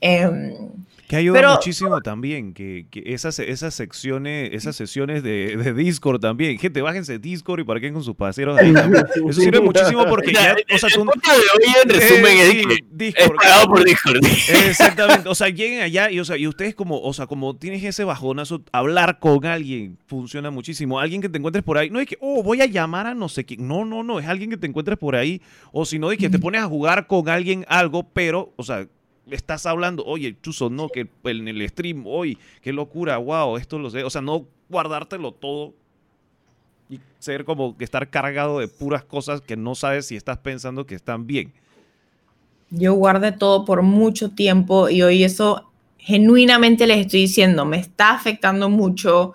Em, 0.00 0.70
Que 1.08 1.16
ayuda 1.16 1.34
Pero- 1.40 1.52
muchísimo 1.54 2.00
también, 2.00 2.54
que, 2.54 2.86
que 2.90 3.02
esas, 3.06 3.38
esas 3.38 3.74
secciones, 3.74 4.50
esas 4.54 4.74
sesiones 4.76 5.22
de, 5.22 5.56
de 5.58 5.74
Discord 5.74 6.20
también. 6.20 6.58
Gente, 6.58 6.80
bájense 6.80 7.18
Discord 7.18 7.60
y 7.60 7.64
parquen 7.64 7.92
con 7.92 8.02
sus 8.02 8.14
paseros 8.16 8.56
ahí 8.58 8.72
también. 8.72 9.04
Eso 9.28 9.40
sirve 9.40 9.60
muchísimo 9.60 10.06
porque 10.06 10.32
ya, 10.32 10.54
o 10.74 10.78
sea, 10.78 10.88
tú... 10.88 11.02
El 11.02 11.06
de 11.06 11.66
hoy, 11.66 11.74
en 11.82 11.88
resumen, 11.90 12.24
Eh, 12.26 12.42
es 12.42 12.50
sí, 12.50 12.66
que 12.66 12.74
es 12.74 12.80
Discord. 12.90 13.36
pagado 13.36 13.66
por 13.66 13.84
Discord. 13.84 14.20
Exactamente, 14.24 15.28
o 15.28 15.34
sea, 15.34 15.48
lleguen 15.50 15.82
allá 15.82 16.10
y, 16.10 16.20
o 16.20 16.24
sea, 16.24 16.36
y 16.36 16.46
ustedes 16.46 16.74
como, 16.74 17.00
o 17.00 17.12
sea, 17.12 17.26
como 17.26 17.56
tienes 17.56 17.82
ese 17.84 18.04
bajonazo, 18.04 18.62
hablar 18.72 19.18
con 19.18 19.44
alguien 19.44 19.98
funciona 20.06 20.50
muchísimo. 20.50 20.98
Alguien 21.00 21.20
que 21.20 21.28
te 21.28 21.38
encuentres 21.38 21.64
por 21.64 21.78
ahí, 21.78 21.90
no 21.90 22.00
es 22.00 22.06
que, 22.06 22.16
oh, 22.20 22.42
voy 22.42 22.60
a 22.62 22.66
llamar 22.66 23.06
a 23.06 23.14
no 23.14 23.28
sé 23.28 23.44
quién, 23.44 23.66
no, 23.66 23.84
no, 23.84 24.02
no, 24.02 24.18
es 24.18 24.26
alguien 24.26 24.50
que 24.50 24.56
te 24.56 24.66
encuentres 24.66 24.98
por 24.98 25.16
ahí, 25.16 25.42
o 25.72 25.84
si 25.84 25.98
no, 25.98 26.08
de 26.08 26.16
que 26.16 26.30
te 26.30 26.38
pones 26.38 26.62
a 26.62 26.66
jugar 26.66 27.06
con 27.06 27.28
alguien 27.28 27.64
algo, 27.68 28.04
pero, 28.12 28.52
o 28.56 28.62
sea, 28.62 28.86
estás 29.30 29.66
hablando, 29.66 30.04
oye, 30.04 30.36
Chuzo, 30.42 30.70
no, 30.70 30.90
que 30.90 31.08
en 31.24 31.48
el 31.48 31.68
stream, 31.68 32.04
hoy, 32.06 32.38
qué 32.60 32.72
locura, 32.72 33.18
wow, 33.18 33.56
esto 33.56 33.78
lo 33.78 33.90
sé, 33.90 34.04
o 34.04 34.10
sea, 34.10 34.20
no 34.22 34.46
guardártelo 34.68 35.32
todo 35.32 35.74
y 36.88 37.00
ser 37.18 37.44
como 37.44 37.76
que 37.76 37.84
estar 37.84 38.10
cargado 38.10 38.58
de 38.58 38.68
puras 38.68 39.04
cosas 39.04 39.40
que 39.40 39.56
no 39.56 39.74
sabes 39.74 40.06
si 40.06 40.16
estás 40.16 40.38
pensando 40.38 40.86
que 40.86 40.94
están 40.94 41.26
bien. 41.26 41.54
yo 42.70 42.94
guardé 42.94 43.32
todo 43.32 43.64
por 43.64 43.82
mucho 43.82 44.30
tiempo 44.30 44.88
y 44.88 45.02
hoy 45.02 45.24
eso 45.24 45.70
genuinamente 45.98 46.86
les 46.86 46.98
estoy 47.00 47.20
diciendo, 47.22 47.64
me 47.64 47.78
está 47.78 48.10
afectando 48.12 48.68
mucho 48.70 49.34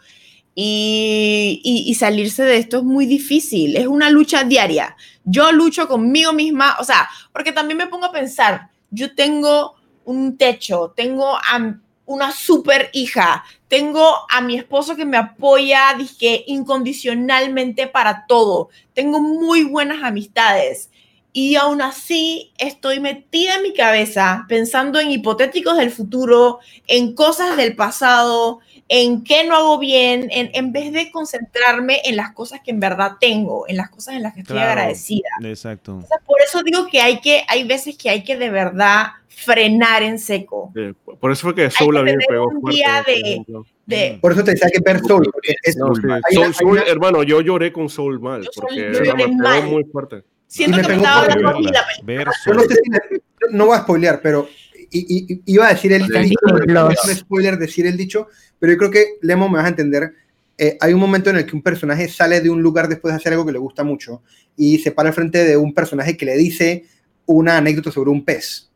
y, 0.55 1.61
y- 1.63 1.89
y 1.91 1.95
salirse 1.95 2.43
de 2.43 2.57
esto 2.57 2.77
es 2.79 2.83
muy 2.83 3.07
difícil, 3.07 3.77
es 3.77 3.87
una 3.87 4.11
lucha 4.11 4.43
diaria. 4.45 4.97
Yo 5.25 5.51
lucho 5.53 5.87
conmigo 5.89 6.33
misma, 6.33 6.77
o 6.79 6.85
sea, 6.85 7.09
porque 7.33 7.53
también 7.53 7.79
me 7.79 7.87
pongo 7.87 8.07
a 8.07 8.13
pensar, 8.13 8.69
yo 8.91 9.15
tengo 9.15 9.76
un 10.07 10.37
techo, 10.37 10.93
tengo 10.95 11.35
a 11.35 11.75
una 12.05 12.31
super 12.31 12.89
hija, 12.93 13.43
tengo 13.67 14.09
a 14.29 14.39
mi 14.39 14.55
esposo 14.55 14.95
que 14.95 15.05
me 15.05 15.17
apoya, 15.17 15.93
dije, 15.97 16.45
incondicionalmente 16.47 17.87
para 17.87 18.25
todo, 18.25 18.69
tengo 18.93 19.19
muy 19.19 19.63
buenas 19.63 20.01
amistades 20.03 20.89
y 21.33 21.55
aún 21.57 21.81
así 21.81 22.53
estoy 22.57 23.01
metida 23.01 23.55
en 23.55 23.63
mi 23.63 23.73
cabeza 23.73 24.45
pensando 24.47 24.97
en 24.99 25.11
hipotéticos 25.11 25.75
del 25.75 25.91
futuro, 25.91 26.59
en 26.87 27.13
cosas 27.13 27.57
del 27.57 27.75
pasado, 27.75 28.59
en 28.89 29.23
qué 29.23 29.43
no 29.45 29.55
hago 29.55 29.79
bien, 29.79 30.29
en, 30.31 30.49
en 30.53 30.71
vez 30.71 30.93
de 30.93 31.11
concentrarme 31.11 31.99
en 32.05 32.15
las 32.15 32.31
cosas 32.31 32.61
que 32.63 32.71
en 32.71 32.79
verdad 32.79 33.13
tengo, 33.19 33.65
en 33.67 33.77
las 33.77 33.89
cosas 33.89 34.15
en 34.15 34.23
las 34.23 34.33
que 34.33 34.41
estoy 34.41 34.55
Claro. 34.55 34.71
agradecida. 34.71 35.29
Exacto. 35.43 35.97
O 35.97 36.07
sea, 36.07 36.17
por 36.25 36.37
eso 36.41 36.63
digo 36.63 36.87
que 36.89 37.01
hay 37.01 37.19
que, 37.19 37.43
hay 37.47 37.63
veces 37.67 37.97
que 37.97 38.09
hay 38.09 38.23
que 38.23 38.37
de 38.37 38.49
verdad 38.49 39.07
frenar 39.27 40.01
en 40.03 40.17
seco. 40.19 40.71
Eh, 40.75 40.93
Por 41.19 41.31
eso 41.31 41.41
fue 41.43 41.55
que 41.55 41.69
Soul 41.69 41.97
a 41.97 42.01
mí 42.03 42.11
me 42.15 42.25
pegó 42.25 42.47
un 42.47 42.61
fuerte. 42.61 42.75
día 42.77 43.03
por 43.05 43.13
de-. 43.13 43.65
De, 43.85 44.17
Por 44.21 44.31
eso 44.33 44.43
te 44.43 44.51
decía 44.51 44.67
que 44.73 44.79
ver 44.81 44.99
Soul, 45.01 45.29
porque 45.31 45.53
es- 45.63 45.77
No, 45.77 45.93
sí. 45.95 46.01
Soul- 46.35 46.53
Soul, 46.53 46.83
hermano, 46.87 47.23
yo 47.23 47.39
lloré 47.41 47.71
con 47.71 47.87
Soul 47.87 48.19
mal, 48.19 48.41
Yo 48.43 48.49
porque 48.55 48.75
Soul- 48.75 48.93
yo 48.93 49.03
lloré 49.03 49.27
me 49.27 49.35
mal. 49.37 49.63
muy 49.67 49.83
fuerte. 49.85 50.23
siento 50.47 50.77
me 50.77 50.83
que 50.83 50.89
me 50.89 50.95
estaba 50.95 51.21
hablando 51.21 51.59
la 51.59 51.85
Yo 52.05 52.25
no 52.25 52.31
solo. 52.43 52.61
sé 52.61 52.75
si 52.75 53.19
no 53.55 53.65
voy 53.67 53.77
a 53.77 53.81
spoilear, 53.81 54.21
pero 54.21 54.47
i- 54.91 55.25
i- 55.33 55.41
iba 55.45 55.67
a 55.67 55.73
decir 55.73 55.91
el 55.93 56.03
dicho, 56.07 56.37
los- 56.43 56.67
no 56.67 56.89
es 56.91 56.99
un 57.05 57.15
spoiler 57.15 57.57
decir 57.57 57.85
el 57.87 57.97
dicho, 57.97 58.27
pero 58.59 58.73
yo 58.73 58.77
creo 58.77 58.91
que 58.91 59.05
Lemo 59.21 59.47
me 59.49 59.57
vas 59.57 59.65
a 59.65 59.69
entender. 59.69 60.13
Eh, 60.57 60.77
hay 60.79 60.93
un 60.93 60.99
momento 60.99 61.29
en 61.29 61.35
el 61.37 61.45
que 61.45 61.55
un 61.55 61.61
personaje 61.61 62.07
sale 62.07 62.41
de 62.41 62.49
un 62.49 62.61
lugar 62.63 62.87
después 62.87 63.13
de 63.13 63.17
hacer 63.17 63.33
algo 63.33 63.45
que 63.45 63.51
le 63.51 63.59
gusta 63.59 63.83
mucho 63.83 64.21
y 64.55 64.79
se 64.79 64.91
para 64.91 65.09
al 65.09 65.15
frente 65.15 65.43
de 65.45 65.55
un 65.55 65.73
personaje 65.73 66.17
que 66.17 66.25
le 66.25 66.35
dice 66.35 66.85
una 67.27 67.57
anécdota 67.57 67.91
sobre 67.91 68.09
un 68.09 68.23
pez. 68.25 68.69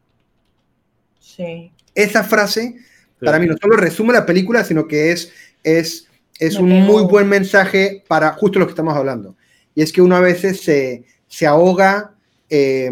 Sí. 1.20 1.72
Esa 1.96 2.24
frase, 2.24 2.76
Sí. 3.20 3.26
para 3.26 3.40
mí, 3.40 3.48
no 3.48 3.56
solo 3.60 3.76
resume 3.78 4.14
la 4.14 4.26
película, 4.26 4.64
sino 4.64 4.88
que 4.88 5.12
es, 5.12 5.32
es, 5.64 6.08
es 6.40 6.56
Me 6.56 6.62
un 6.64 6.70
pegó. 6.70 6.82
muy 7.00 7.04
buen 7.04 7.28
mensaje 7.28 8.04
para 8.08 8.34
justo 8.34 8.60
lo 8.60 8.66
que 8.66 8.72
estamos 8.72 8.96
hablando. 8.96 9.36
Y 9.76 9.82
es 9.82 9.92
que 9.92 10.02
uno 10.02 10.16
a 10.16 10.20
veces 10.22 10.62
se, 10.62 11.04
se 11.28 11.48
ahoga 11.48 12.14
eh, 12.50 12.92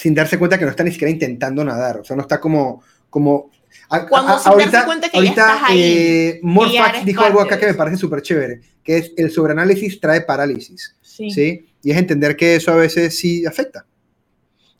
sin 0.00 0.14
darse 0.14 0.38
cuenta 0.38 0.58
que 0.58 0.64
no 0.64 0.70
está 0.70 0.82
ni 0.82 0.92
siquiera 0.92 1.10
intentando 1.10 1.62
nadar. 1.62 1.98
O 1.98 2.04
sea, 2.04 2.16
no 2.16 2.22
está 2.22 2.40
como... 2.40 2.82
como 3.10 3.50
a- 3.90 4.06
Cuando 4.06 4.32
a- 4.34 4.38
sin 4.38 4.70
darse 4.70 4.86
cuenta 4.86 5.08
que 5.10 5.16
ya 5.16 5.18
ahorita, 5.18 5.54
estás 5.54 5.70
ahí, 5.70 5.82
eh, 5.82 6.34
ya 6.42 6.48
Morfax 6.48 7.04
dijo 7.04 7.22
algo 7.22 7.40
acá 7.40 7.58
que 7.58 7.66
me 7.66 7.74
parece 7.74 7.96
súper 7.98 8.22
chévere, 8.22 8.60
que 8.82 8.96
es 8.96 9.12
el 9.16 9.30
sobreanálisis 9.30 10.00
trae 10.00 10.22
parálisis. 10.22 10.96
Sí. 11.02 11.30
¿sí? 11.30 11.66
Y 11.82 11.90
es 11.90 11.98
entender 11.98 12.34
que 12.36 12.56
eso 12.56 12.72
a 12.72 12.76
veces 12.76 13.18
sí 13.18 13.44
afecta. 13.44 13.84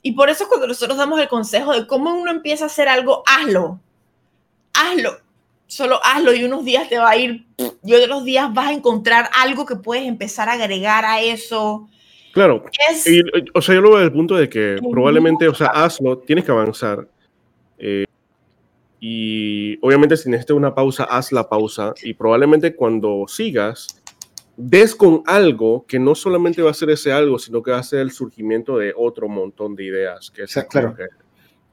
Y 0.03 0.13
por 0.13 0.31
eso 0.31 0.49
cuando 0.49 0.67
nosotros 0.67 0.97
damos 0.97 1.21
el 1.21 1.29
consejo 1.29 1.75
de 1.75 1.87
cómo 1.87 2.15
uno 2.15 2.31
empieza 2.31 2.65
a 2.65 2.69
hacer 2.69 2.89
algo, 2.89 3.23
hazlo. 3.27 3.79
Hazlo. 4.73 5.19
Solo 5.67 6.01
hazlo 6.03 6.33
y 6.33 6.43
unos 6.45 6.65
días 6.65 6.89
te 6.89 6.99
va 6.99 7.11
a 7.11 7.17
ir 7.17 7.47
y 7.85 7.95
otros 7.95 8.25
días 8.25 8.53
vas 8.55 8.69
a 8.69 8.73
encontrar 8.73 9.29
algo 9.39 9.67
que 9.67 9.77
puedes 9.77 10.05
empezar 10.07 10.49
a 10.49 10.53
agregar 10.55 11.05
a 11.05 11.21
eso. 11.21 11.89
Claro, 12.32 12.65
Es, 12.90 13.07
Y, 13.07 13.23
o 13.55 13.61
sea, 13.61 13.74
yo 13.74 13.81
lo 13.81 13.90
veo 13.90 13.98
desde 13.98 14.09
el 14.09 14.12
punto 14.12 14.36
de 14.36 14.48
que 14.48 14.77
probablemente, 14.90 15.48
o 15.48 15.55
sea, 15.55 15.69
hazlo, 15.69 16.19
tienes 16.19 16.44
que 16.44 16.52
avanzar. 16.52 17.09
eh, 17.78 18.05
y 19.02 19.78
obviamente 19.81 20.16
si 20.19 20.28
necesitas 20.28 20.57
una 20.57 20.74
pausa, 20.74 21.05
haz 21.05 21.32
la 21.32 21.48
pausa. 21.48 21.94
Y 22.02 22.12
probablemente 22.12 22.77
cuando 22.77 23.24
sigas, 23.27 23.86
des 24.59 24.94
con 24.94 25.23
algo 25.27 25.86
que 25.86 25.98
no 25.98 26.15
solamente 26.15 26.61
va 26.61 26.70
a 26.70 26.74
ser 26.74 26.90
ese 26.90 27.11
algo, 27.11 27.39
sino 27.39 27.62
que 27.62 27.70
va 27.70 27.78
a 27.78 27.82
ser 27.82 28.01
el 28.01 28.11
surgimiento 28.11 28.77
de 28.77 28.93
otro 28.94 29.27
montón 29.27 29.74
de 29.74 29.85
ideas, 29.85 30.31
que 30.31 30.43
es 30.43 30.52
claro. 30.69 30.94
que 30.94 31.05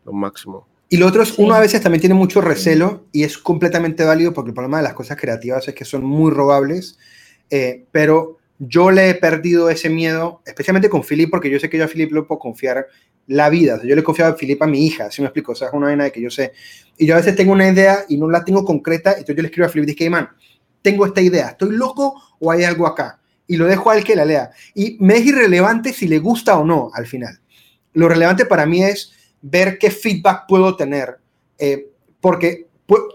lo 0.05 0.13
máximo. 0.13 0.67
Y 0.89 0.95
lo 0.95 1.05
otro 1.05 1.21
es, 1.21 1.37
uno 1.37 1.53
a 1.53 1.59
veces 1.59 1.81
también 1.81 1.99
tiene 1.99 2.15
mucho 2.15 2.39
recelo 2.39 3.07
y 3.11 3.23
es 3.23 3.37
completamente 3.37 4.05
válido 4.05 4.33
porque 4.33 4.51
el 4.51 4.53
problema 4.53 4.77
de 4.77 4.83
las 4.83 4.93
cosas 4.93 5.17
creativas 5.19 5.67
es 5.67 5.75
que 5.75 5.83
son 5.83 6.05
muy 6.05 6.31
robables, 6.31 6.97
eh, 7.49 7.85
pero 7.91 8.37
yo 8.59 8.89
le 8.91 9.09
he 9.09 9.15
perdido 9.15 9.69
ese 9.69 9.89
miedo, 9.89 10.41
especialmente 10.45 10.89
con 10.89 11.03
Philip, 11.03 11.29
porque 11.29 11.49
yo 11.49 11.59
sé 11.59 11.69
que 11.69 11.77
yo 11.77 11.85
a 11.85 11.87
Philip 11.87 12.11
le 12.11 12.23
puedo 12.23 12.39
confiar 12.39 12.87
la 13.27 13.49
vida. 13.49 13.75
O 13.75 13.77
sea, 13.79 13.87
yo 13.87 13.95
le 13.95 14.01
he 14.01 14.03
confiado 14.03 14.33
a 14.33 14.35
Philip 14.37 14.61
a 14.63 14.67
mi 14.67 14.85
hija, 14.85 15.11
si 15.11 15.21
me 15.21 15.27
explico, 15.27 15.51
o 15.51 15.55
sea, 15.55 15.67
es 15.67 15.73
una 15.73 15.87
vaina 15.87 16.05
de 16.05 16.11
que 16.11 16.21
yo 16.21 16.29
sé. 16.29 16.53
Y 16.97 17.05
yo 17.05 17.13
a 17.13 17.17
veces 17.17 17.35
tengo 17.35 17.51
una 17.51 17.67
idea 17.69 17.99
y 18.09 18.17
no 18.17 18.29
la 18.29 18.43
tengo 18.43 18.63
concreta, 18.65 19.11
entonces 19.11 19.35
yo 19.35 19.41
le 19.41 19.47
escribo 19.49 19.67
a 19.67 19.69
Philip 19.69 19.83
y 19.89 19.91
dije, 19.91 20.03
"Hey, 20.05 20.09
man, 20.09 20.29
tengo 20.81 21.05
esta 21.05 21.21
idea, 21.21 21.49
¿estoy 21.49 21.71
loco 21.75 22.15
o 22.39 22.51
hay 22.51 22.63
algo 22.63 22.87
acá? 22.87 23.19
Y 23.45 23.57
lo 23.57 23.65
dejo 23.65 23.91
a 23.91 23.97
él 23.97 24.03
que 24.03 24.15
la 24.15 24.25
lea. 24.25 24.51
Y 24.73 24.97
me 24.99 25.17
es 25.17 25.25
irrelevante 25.25 25.93
si 25.93 26.07
le 26.07 26.19
gusta 26.19 26.57
o 26.57 26.65
no 26.65 26.89
al 26.93 27.05
final. 27.05 27.39
Lo 27.93 28.07
relevante 28.09 28.45
para 28.45 28.65
mí 28.65 28.83
es 28.83 29.11
ver 29.41 29.77
qué 29.77 29.91
feedback 29.91 30.45
puedo 30.47 30.75
tener, 30.75 31.17
eh, 31.59 31.89
porque 32.19 32.67
pu- 32.87 33.05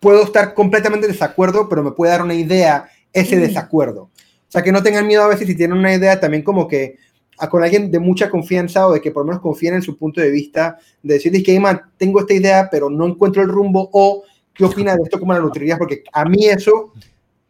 puedo 0.00 0.22
estar 0.24 0.54
completamente 0.54 1.06
en 1.06 1.12
desacuerdo, 1.12 1.68
pero 1.68 1.82
me 1.82 1.92
puede 1.92 2.12
dar 2.12 2.22
una 2.22 2.34
idea 2.34 2.88
ese 3.12 3.36
desacuerdo. 3.36 4.10
Sea, 4.56 4.62
que 4.62 4.72
no 4.72 4.82
tengan 4.82 5.06
miedo 5.06 5.22
a 5.22 5.28
veces 5.28 5.46
si 5.46 5.54
tienen 5.54 5.76
una 5.76 5.94
idea 5.94 6.18
también 6.18 6.42
como 6.42 6.66
que 6.66 6.96
a, 7.38 7.50
con 7.50 7.62
alguien 7.62 7.90
de 7.90 7.98
mucha 7.98 8.30
confianza 8.30 8.86
o 8.86 8.92
de 8.94 9.02
que 9.02 9.10
por 9.10 9.22
lo 9.22 9.26
menos 9.26 9.42
confíen 9.42 9.74
en 9.74 9.82
su 9.82 9.98
punto 9.98 10.22
de 10.22 10.30
vista, 10.30 10.78
de 11.02 11.14
decirles 11.14 11.44
que, 11.44 11.52
"Hey, 11.52 11.60
man, 11.60 11.82
tengo 11.98 12.20
esta 12.20 12.32
idea, 12.32 12.68
pero 12.70 12.88
no 12.88 13.06
encuentro 13.06 13.42
el 13.42 13.48
rumbo, 13.48 13.90
o 13.92 14.22
qué 14.54 14.64
opina 14.64 14.96
de 14.96 15.02
esto, 15.04 15.20
cómo 15.20 15.34
la 15.34 15.40
nutrirías, 15.40 15.78
porque 15.78 16.04
a 16.10 16.24
mí 16.24 16.46
eso, 16.46 16.94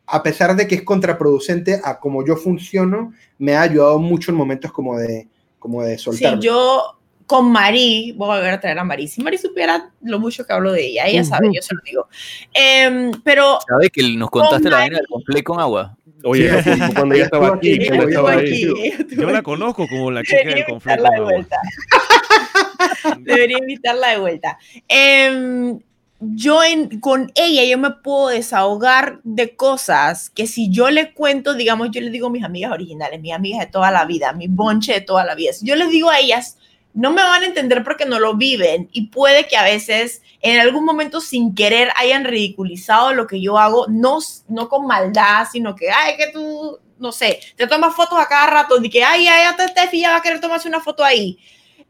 a 0.07 0.21
pesar 0.21 0.57
de 0.57 0.67
que 0.67 0.75
es 0.75 0.83
contraproducente 0.83 1.81
a 1.85 2.01
cómo 2.01 2.27
yo 2.27 2.35
funciono, 2.35 3.13
me 3.39 3.55
ha 3.55 3.63
ayudado 3.63 4.01
mucho 4.01 4.33
en 4.33 4.37
momentos 4.37 4.73
como 4.73 4.99
de, 4.99 5.29
como 5.61 5.83
de 5.83 5.99
sí, 5.99 6.05
soltar. 6.05 6.41
yo 6.41 6.97
con 7.27 7.51
Mari, 7.51 8.15
voy 8.17 8.31
a 8.31 8.35
volver 8.37 8.55
a 8.55 8.61
traer 8.61 8.79
a 8.79 8.85
Mari. 8.85 9.09
Si 9.09 9.21
Mari 9.21 9.37
supiera 9.37 9.91
lo 10.03 10.19
mucho 10.21 10.45
que 10.47 10.53
hablo 10.53 10.73
de 10.73 10.87
ella, 10.87 11.07
ella 11.07 11.25
sabe, 11.25 11.51
yo 11.53 11.61
se 11.61 11.75
lo 11.75 11.81
digo. 11.85 12.09
Em, 12.53 13.11
pero 13.25 13.59
¿Sabes 13.69 13.91
que 13.91 14.03
nos 14.17 14.31
contaste 14.31 14.71
la 14.71 14.79
vaina 14.79 14.97
del 14.99 15.09
completo 15.09 15.53
con 15.53 15.61
agua? 15.61 15.97
Oye, 16.25 16.63
Sí. 16.63 16.71
cuando- 16.71 16.95
cuando 16.95 17.15
ella 17.15 17.25
estaba 17.25 17.49
aquí, 17.55 17.77
cuando 17.87 17.95
ella 18.05 18.09
estaba 18.09 18.33
ahí. 18.33 18.65
aquí. 18.65 19.15
Yo 19.17 19.31
la 19.31 19.43
conozco 19.43 19.87
como 19.89 20.11
la 20.11 20.23
chica 20.23 20.39
Debería 20.39 20.57
del 20.57 20.65
conflicto. 20.67 21.03
invitarla 21.03 21.11
de 21.19 21.21
vuelta. 21.25 21.57
Debería 23.21 23.59
invitarla 23.59 24.09
de 24.09 24.19
vuelta. 24.19 24.59
Em, 24.89 25.79
yo 26.21 26.65
en- 26.65 27.01
con 27.01 27.31
ella 27.35 27.65
yo 27.65 27.79
me 27.79 27.91
puedo 27.91 28.29
desahogar 28.29 29.21
de 29.23 29.55
cosas 29.55 30.31
que 30.31 30.47
si 30.47 30.71
yo 30.71 30.91
le 30.91 31.13
cuento, 31.13 31.55
digamos, 31.55 31.91
yo 31.91 32.01
les 32.01 32.13
digo 32.13 32.29
a 32.29 32.31
mis 32.31 32.45
amigas 32.45 32.73
originales, 32.73 33.21
mis 33.21 33.33
amigas 33.33 33.61
de 33.61 33.67
toda 33.67 33.91
la 33.91 34.05
vida, 34.05 34.33
mi 34.33 34.47
bonche 34.49 34.95
de 34.95 35.01
toda 35.03 35.25
la 35.25 35.35
vida, 35.35 35.53
si 35.53 35.67
yo 35.67 35.77
les 35.77 35.91
digo 35.91 36.11
a 36.11 36.19
ellas, 36.19 36.57
no 36.97 37.13
me 37.13 37.23
van 37.23 37.43
a 37.43 37.47
entender 37.47 37.85
porque 37.85 38.07
no 38.07 38.19
lo 38.19 38.37
viven 38.37 38.89
y 38.91 39.09
puede 39.09 39.47
que 39.47 39.57
a 39.59 39.63
veces 39.63 40.23
en 40.41 40.59
algún 40.59 40.85
momento 40.85 41.21
sin 41.21 41.55
querer 41.55 41.91
hayan 41.95 42.25
ridiculizado 42.25 43.13
lo 43.13 43.27
que 43.27 43.39
yo 43.39 43.59
hago, 43.59 43.87
no, 43.89 44.19
no 44.49 44.69
con 44.71 44.87
maldad, 44.87 45.47
sino 45.53 45.77
que, 45.77 45.91
ay, 45.91 46.17
que 46.17 46.29
tú, 46.33 46.79
no 46.99 47.13
sé, 47.13 47.39
te 47.55 47.67
tomas 47.67 47.95
fotos 47.95 48.19
a 48.19 48.27
cada 48.27 48.47
rato, 48.47 48.79
de 48.79 48.89
que, 48.89 49.05
ay, 49.05 49.29
ay, 49.29 49.45
ya 49.59 49.69
Steffi 49.69 50.01
ya 50.01 50.13
va 50.13 50.17
a 50.17 50.23
querer 50.23 50.41
tomarse 50.41 50.69
una 50.69 50.81
foto 50.81 51.05
ahí. 51.05 51.39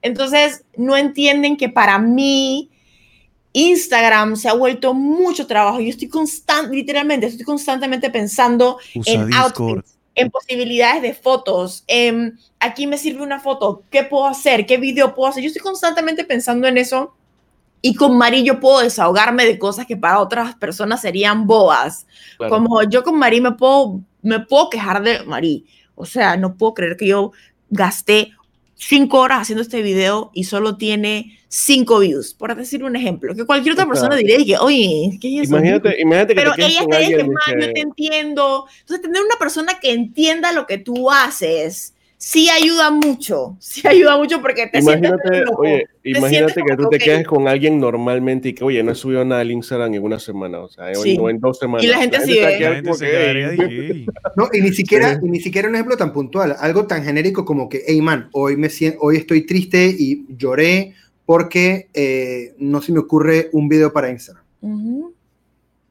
Entonces, 0.02 0.64
no 0.76 0.96
entienden 0.96 1.56
que 1.56 1.68
para 1.68 1.98
mí 2.00 2.72
Instagram 3.52 4.34
se 4.34 4.48
ha 4.48 4.54
vuelto 4.54 4.92
mucho 4.92 5.46
trabajo. 5.46 5.78
Yo 5.80 5.90
estoy 5.90 6.08
constante, 6.08 6.74
literalmente, 6.74 7.26
estoy 7.26 7.44
constantemente 7.46 8.10
pensando 8.10 8.78
Usa 8.96 9.12
en 9.12 9.26
Discord. 9.28 9.60
outfits, 9.60 9.95
en 10.16 10.30
posibilidades 10.30 11.02
de 11.02 11.14
fotos, 11.14 11.84
en 11.86 12.38
aquí 12.59 12.86
me 12.86 12.98
sirve 12.98 13.22
una 13.22 13.38
foto, 13.38 13.84
qué 13.90 14.02
puedo 14.02 14.26
hacer, 14.26 14.66
qué 14.66 14.78
video 14.78 15.14
puedo 15.14 15.28
hacer. 15.28 15.43
Yo 15.43 15.48
estoy 15.48 15.62
constantemente 15.62 16.24
pensando 16.24 16.66
en 16.66 16.78
eso 16.78 17.14
y 17.82 17.94
con 17.94 18.16
Mari 18.16 18.43
yo 18.43 18.59
puedo 18.59 18.80
desahogarme 18.80 19.44
de 19.44 19.59
cosas 19.59 19.86
que 19.86 19.97
para 19.97 20.20
otras 20.20 20.56
personas 20.56 21.02
serían 21.02 21.47
boas. 21.47 22.06
Claro. 22.38 22.55
Como 22.55 22.82
yo 22.82 23.05
con 23.05 23.18
Mari 23.18 23.43
me 23.43 23.52
puedo, 23.52 24.01
me 24.22 24.40
puedo 24.40 24.70
quejar 24.70 25.02
de 25.02 25.22
Mari. 25.22 25.66
O 25.94 26.06
sea, 26.06 26.36
no 26.36 26.56
puedo 26.56 26.74
creer 26.74 26.97
que 26.97 27.09
yo 27.09 27.32
gasté 27.68 28.32
cinco 28.76 29.20
horas 29.20 29.40
haciendo 29.42 29.62
este 29.62 29.82
video 29.82 30.30
y 30.34 30.44
solo 30.44 30.76
tiene 30.76 31.38
cinco 31.48 31.98
views, 32.00 32.34
por 32.34 32.54
decir 32.54 32.84
un 32.84 32.94
ejemplo. 32.96 33.34
Que 33.34 33.44
cualquier 33.46 33.72
otra 33.72 33.86
persona 33.86 34.14
diría 34.16 34.36
que, 34.44 34.58
oye, 34.58 35.18
¿qué 35.20 35.40
es 35.40 35.48
eso? 35.48 35.56
Imagínate, 35.56 36.00
imagínate 36.00 36.34
que 36.34 36.40
Pero 36.40 36.54
te 36.54 36.66
ella 36.66 36.84
te 36.88 36.98
dice, 36.98 37.16
que- 37.16 37.60
yo 37.66 37.72
te 37.72 37.80
entiendo. 37.80 38.66
Entonces, 38.80 39.02
tener 39.02 39.22
una 39.22 39.36
persona 39.38 39.78
que 39.80 39.92
entienda 39.92 40.52
lo 40.52 40.66
que 40.66 40.78
tú 40.78 41.10
haces, 41.10 41.94
sí 42.18 42.48
ayuda 42.48 42.90
mucho. 42.90 43.56
Sí 43.60 43.82
ayuda 43.86 44.16
mucho 44.18 44.40
porque 44.40 44.66
te 44.66 44.80
sientes 44.82 45.10
Imagínate, 45.10 45.40
loco. 45.44 45.62
oye, 45.62 45.86
imagínate 46.05 46.28
sientes 46.34 46.55
que 46.55 46.60
como 46.62 46.76
tú 46.76 46.90
que, 46.90 46.98
te 46.98 47.05
ok. 47.05 47.10
quedes 47.10 47.26
con 47.26 47.48
alguien 47.48 47.78
normalmente 47.78 48.48
y 48.51 48.52
que, 48.55 48.64
oye, 48.64 48.82
no 48.82 48.93
he 48.93 48.94
subido 48.94 49.24
nada 49.24 49.40
al 49.43 49.51
Instagram 49.51 49.94
en 49.94 50.02
una 50.02 50.18
semana, 50.18 50.60
o 50.60 50.68
sea, 50.68 50.88
en- 50.88 50.97
Sí. 50.97 51.16
o 51.20 51.28
en 51.30 51.38
dos 51.40 51.59
semanas. 51.59 51.84
Y 51.84 51.88
la 51.88 51.98
gente 51.98 52.18
La 52.18 52.24
gente. 52.26 54.06
No, 54.36 54.48
y 54.52 54.60
ni 54.60 54.72
siquiera, 54.72 55.14
Sí. 55.14 55.20
y 55.24 55.28
ni 55.30 55.40
siquiera 55.40 55.68
un 55.68 55.74
ejemplo 55.74 55.97
tan 55.97 56.12
puntual, 56.12 56.56
algo 56.59 56.86
tan 56.86 57.05
genérico 57.05 57.44
como 57.44 57.68
que, 57.68 57.82
hey 57.86 58.01
man, 58.01 58.28
hoy, 58.32 58.56
me 58.56 58.68
sien- 58.68 58.97
hoy 59.01 59.16
estoy 59.16 59.43
triste 59.47 59.94
y 59.98 60.24
lloré 60.36 60.94
porque 61.24 61.88
eh, 61.94 62.55
no 62.59 62.80
se 62.82 62.93
me 62.93 63.01
ocurre 63.01 63.48
un 63.52 63.68
video 63.68 63.93
para 63.93 64.10
Instagram. 64.10 64.44
Ujú. 64.60 65.12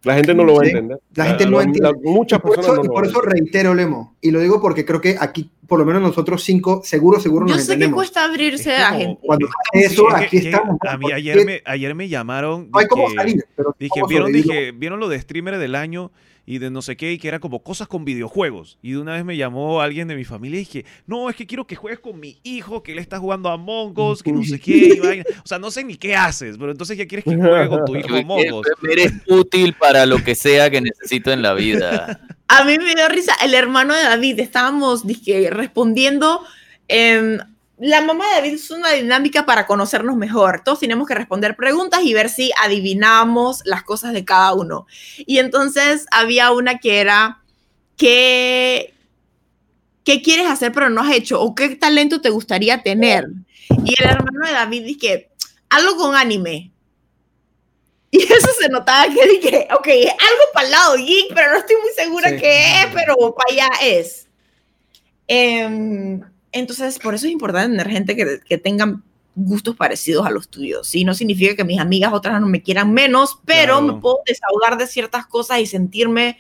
La 0.06 0.16
gente 0.16 0.34
no 0.34 0.44
lo 0.44 0.56
va 0.56 0.64
a 0.64 0.68
entender. 0.68 1.00
La 1.16 1.26
gente 1.26 1.46
no 1.48 1.60
entiende. 1.62 1.92
muchas 2.04 2.40
Y 2.40 2.42
por 2.42 2.52
personas 2.56 2.66
eso, 2.72 2.76
no 2.78 2.84
y 2.84 2.88
lo 2.88 2.94
por 2.94 3.06
eso 3.06 3.22
reitero, 3.22 3.74
Lemo, 3.74 4.16
y 4.22 4.32
lo 4.32 4.40
digo 4.40 4.62
porque 4.62 4.86
creo 4.86 5.02
que 5.02 5.16
aquí, 5.20 5.50
por 5.68 5.80
lo 5.80 5.86
menos 5.86 6.02
nosotros 6.02 6.44
cinco, 6.44 6.82
seguro, 6.84 7.20
seguro 7.20 7.48
Yo 7.48 7.56
nos 7.56 7.64
sé 7.64 7.70
que 7.70 7.74
entendemos. 7.74 7.98
cuesta 7.98 8.24
abrirse 8.24 8.76
Es 8.76 8.82
a 8.82 8.88
como- 8.90 9.00
gente. 9.00 9.22
Cuando 9.26 9.48
eso, 9.74 10.08
es 10.10 10.16
que- 10.16 10.26
aquí 10.26 10.40
que 10.42 10.50
estamos. 10.50 10.78
A 10.88 10.98
mí 10.98 11.02
porque 11.02 11.14
ayer 11.16 11.46
me, 11.46 11.62
ayer 11.66 11.96
me 11.96 12.08
llamaron. 12.08 12.70
No 12.72 12.80
hay 12.80 12.88
cómo 12.88 13.10
salir, 13.10 13.44
pero 13.56 13.76
Dije, 13.80 13.90
cómo 13.90 14.08
¿vieron, 14.08 14.32
dije, 14.32 14.72
¿vieron 14.72 15.00
lo 15.00 15.10
de 15.10 15.20
streamer 15.20 15.58
del 15.58 15.76
año 15.76 16.12
y 16.46 16.60
de 16.60 16.70
no 16.70 16.82
sé 16.82 16.96
qué? 16.96 17.12
Y 17.14 17.18
que 17.18 17.28
era 17.28 17.40
como 17.40 17.64
cosas 17.64 17.88
con 17.88 18.06
videojuegos. 18.06 18.78
Y 18.82 18.92
de 18.92 18.98
una 19.00 19.14
vez 19.14 19.26
me 19.26 19.36
llamó 19.38 19.82
alguien 19.82 20.08
de 20.08 20.16
mi 20.16 20.26
familia 20.26 20.58
y 20.58 20.60
dije, 20.66 20.86
no, 21.08 21.30
es 21.30 21.36
que 21.36 21.46
quiero 21.48 21.66
que 21.68 21.76
juegues 21.76 22.00
con 22.00 22.20
mi 22.20 22.38
hijo, 22.44 22.84
que 22.84 22.92
él 22.92 23.00
está 23.00 23.18
jugando 23.20 23.50
a 23.50 23.54
Among 23.54 23.98
Us, 24.00 24.22
que 24.22 24.32
no 24.32 24.44
sé 24.44 24.60
qué. 24.60 24.94
y 24.96 25.00
vaina". 25.00 25.24
O 25.44 25.48
sea, 25.48 25.60
no 25.60 25.72
sé 25.72 25.84
ni 25.84 25.96
qué 25.96 26.16
haces, 26.16 26.58
pero 26.58 26.72
entonces 26.72 26.98
ya 26.98 27.08
quieres 27.08 27.24
que 27.26 27.36
juegue 27.36 27.68
con 27.68 27.86
tu 27.86 27.96
hijo 27.98 28.10
Yo- 28.10 28.18
Among 28.18 28.54
Us. 28.54 28.68
Eres 28.90 29.14
útil 29.28 29.74
para 29.74 30.06
lo 30.06 30.24
que 30.24 30.36
sea 30.36 30.70
que 30.70 30.82
necesito 30.82 31.32
en 31.32 31.42
la 31.42 31.54
vida. 31.54 32.20
A 32.48 32.64
mí 32.64 32.78
me 32.78 32.94
dio 32.94 33.08
risa, 33.10 33.34
el 33.44 33.56
hermano 33.56 33.96
de 33.96 34.04
David, 34.04 34.40
estábamos 34.40 35.08
dije, 35.08 35.50
respondiendo. 35.50 36.42
em, 36.88 37.40
la 37.78 38.02
mamá 38.02 38.26
de 38.28 38.36
David 38.36 38.54
es 38.54 38.72
una 38.72 38.92
dinámica 38.92 39.46
para 39.46 39.68
conocernos 39.68 40.16
mejor. 40.16 40.62
Todos 40.64 40.80
tenemos 40.80 41.08
que 41.08 41.16
responder 41.16 41.56
preguntas 41.56 42.02
y 42.04 42.14
ver 42.14 42.30
si 42.30 42.52
adivinamos 42.62 43.62
las 43.66 43.84
cosas 43.84 44.14
de 44.14 44.24
cada 44.24 44.54
uno. 44.54 44.88
Y 45.18 45.40
entonces 45.40 46.06
había 46.12 46.52
una 46.52 46.80
que 46.80 47.00
era, 47.02 47.42
¿qué, 47.98 48.94
¿qué 50.06 50.22
quieres 50.22 50.48
hacer 50.48 50.72
pero 50.72 50.90
no 50.90 51.02
has 51.02 51.12
hecho? 51.14 51.42
¿O 51.42 51.54
qué 51.54 51.76
talento 51.76 52.22
te 52.22 52.30
gustaría 52.30 52.82
tener? 52.82 53.28
Y 53.84 54.02
el 54.02 54.10
hermano 54.10 54.46
de 54.48 54.54
David 54.54 54.86
dije, 54.86 55.30
algo 55.70 55.98
con 55.98 56.16
anime. 56.16 56.72
Y 58.12 58.24
eso 58.24 58.48
se 58.58 58.70
notaba 58.70 59.14
que 59.14 59.28
dije, 59.28 59.68
ok, 59.78 59.88
algo 59.88 60.44
para 60.54 60.66
el 60.66 60.72
lado 60.72 60.96
geek, 60.96 61.34
pero 61.34 61.52
no 61.52 61.58
estoy 61.58 61.76
muy 61.82 61.92
segura 61.94 62.30
Sí. 62.30 62.38
qué 62.38 62.82
es, 62.82 62.88
pero 62.94 63.36
para 63.36 63.52
allá 63.52 63.70
es. 63.82 64.28
Em, 65.28 66.22
entonces, 66.56 66.98
por 67.00 67.14
eso 67.16 67.26
es 67.28 67.32
importante 67.34 67.70
tener 67.78 67.90
gente 67.90 68.16
que, 68.16 68.40
que 68.48 68.58
tengan 68.58 69.04
gustos 69.36 69.76
parecidos 69.76 70.26
a 70.26 70.30
los 70.32 70.48
tuyos. 70.48 70.88
Sí, 70.88 71.04
no 71.04 71.14
significa 71.14 71.56
que 71.56 71.64
mis 71.66 71.80
amigas 71.80 72.14
otras 72.14 72.40
no 72.40 72.48
me 72.48 72.62
quieran 72.64 72.94
menos, 72.94 73.38
pero 73.46 73.80
Claro. 73.80 73.94
me 73.94 74.02
puedo 74.02 74.20
desahogar 74.26 74.78
de 74.78 74.88
ciertas 74.88 75.26
cosas 75.28 75.60
y 75.60 75.66
sentirme 75.66 76.38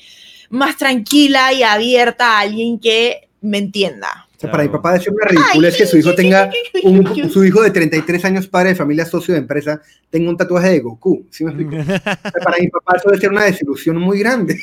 más 0.49 0.77
tranquila 0.77 1.51
y 1.53 1.63
abierta 1.63 2.37
a 2.37 2.39
alguien 2.41 2.79
que 2.79 3.27
me 3.41 3.57
entienda. 3.57 4.24
O 4.35 4.39
sea, 4.39 4.51
para 4.51 4.63
mi 4.63 4.69
Claro. 4.69 4.81
papá 4.81 4.93
decir 4.93 5.13
una 5.13 5.25
ridícula 5.27 5.67
es 5.69 5.77
que 5.77 5.85
su 5.85 5.97
hijo 5.97 6.13
tenga 6.13 6.49
un, 6.83 7.29
su 7.29 7.45
hijo 7.45 7.61
de 7.61 7.71
33 7.71 8.25
años, 8.25 8.47
padre 8.47 8.69
de 8.69 8.75
familia, 8.75 9.05
socio 9.05 9.33
de 9.33 9.39
empresa, 9.39 9.81
tenga 10.09 10.29
un 10.29 10.37
tatuaje 10.37 10.69
de 10.71 10.79
Goku. 10.79 11.25
¿Sí 11.31 11.43
me 11.43 11.51
explico? 11.51 11.75
O 11.81 11.85
sea, 11.85 12.41
para 12.43 12.57
mi 12.59 12.67
papá 12.67 12.97
eso 12.97 13.09
debe 13.09 13.21
ser 13.21 13.31
una 13.31 13.45
desilusión 13.45 13.97
muy 13.97 14.19
grande. 14.19 14.59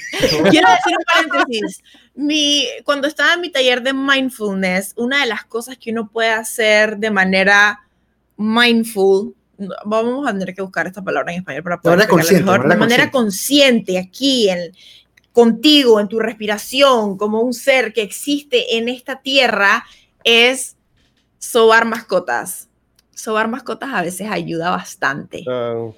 Quiero 0.50 0.68
decir 0.68 0.96
un 0.98 1.30
paréntesis. 1.30 1.82
Mi, 2.14 2.66
cuando 2.84 3.08
estaba 3.08 3.34
en 3.34 3.40
mi 3.40 3.50
taller 3.50 3.82
de 3.82 3.94
mindfulness, 3.94 4.92
una 4.96 5.20
de 5.22 5.26
las 5.26 5.44
cosas 5.44 5.78
que 5.78 5.90
uno 5.90 6.10
puede 6.10 6.30
hacer 6.30 6.98
de 6.98 7.10
manera 7.10 7.80
mindful, 8.36 9.34
vamos 9.84 10.26
a 10.26 10.32
tener 10.32 10.54
que 10.54 10.62
buscar 10.62 10.86
esta 10.86 11.02
palabra 11.02 11.32
en 11.32 11.38
español 11.38 11.62
para 11.62 11.80
poder 11.80 11.98
manera 11.98 12.10
consciente, 12.10 12.44
mejor, 12.44 12.62
de 12.62 12.68
manera 12.68 12.74
de 12.74 12.80
manera 12.80 13.10
consciente, 13.10 13.98
aquí, 13.98 14.48
en, 14.50 14.72
contigo, 15.32 15.98
en 16.00 16.08
tu 16.08 16.18
respiración, 16.18 17.16
como 17.16 17.40
un 17.40 17.54
ser 17.54 17.92
que 17.92 18.02
existe 18.02 18.76
en 18.76 18.88
esta 18.88 19.20
tierra, 19.22 19.84
es 20.24 20.76
sobar 21.38 21.84
mascotas. 21.86 22.68
Sobar 23.14 23.48
mascotas 23.48 23.90
a 23.92 24.02
veces 24.02 24.28
ayuda 24.30 24.70
bastante. 24.70 25.44
Ah, 25.48 25.90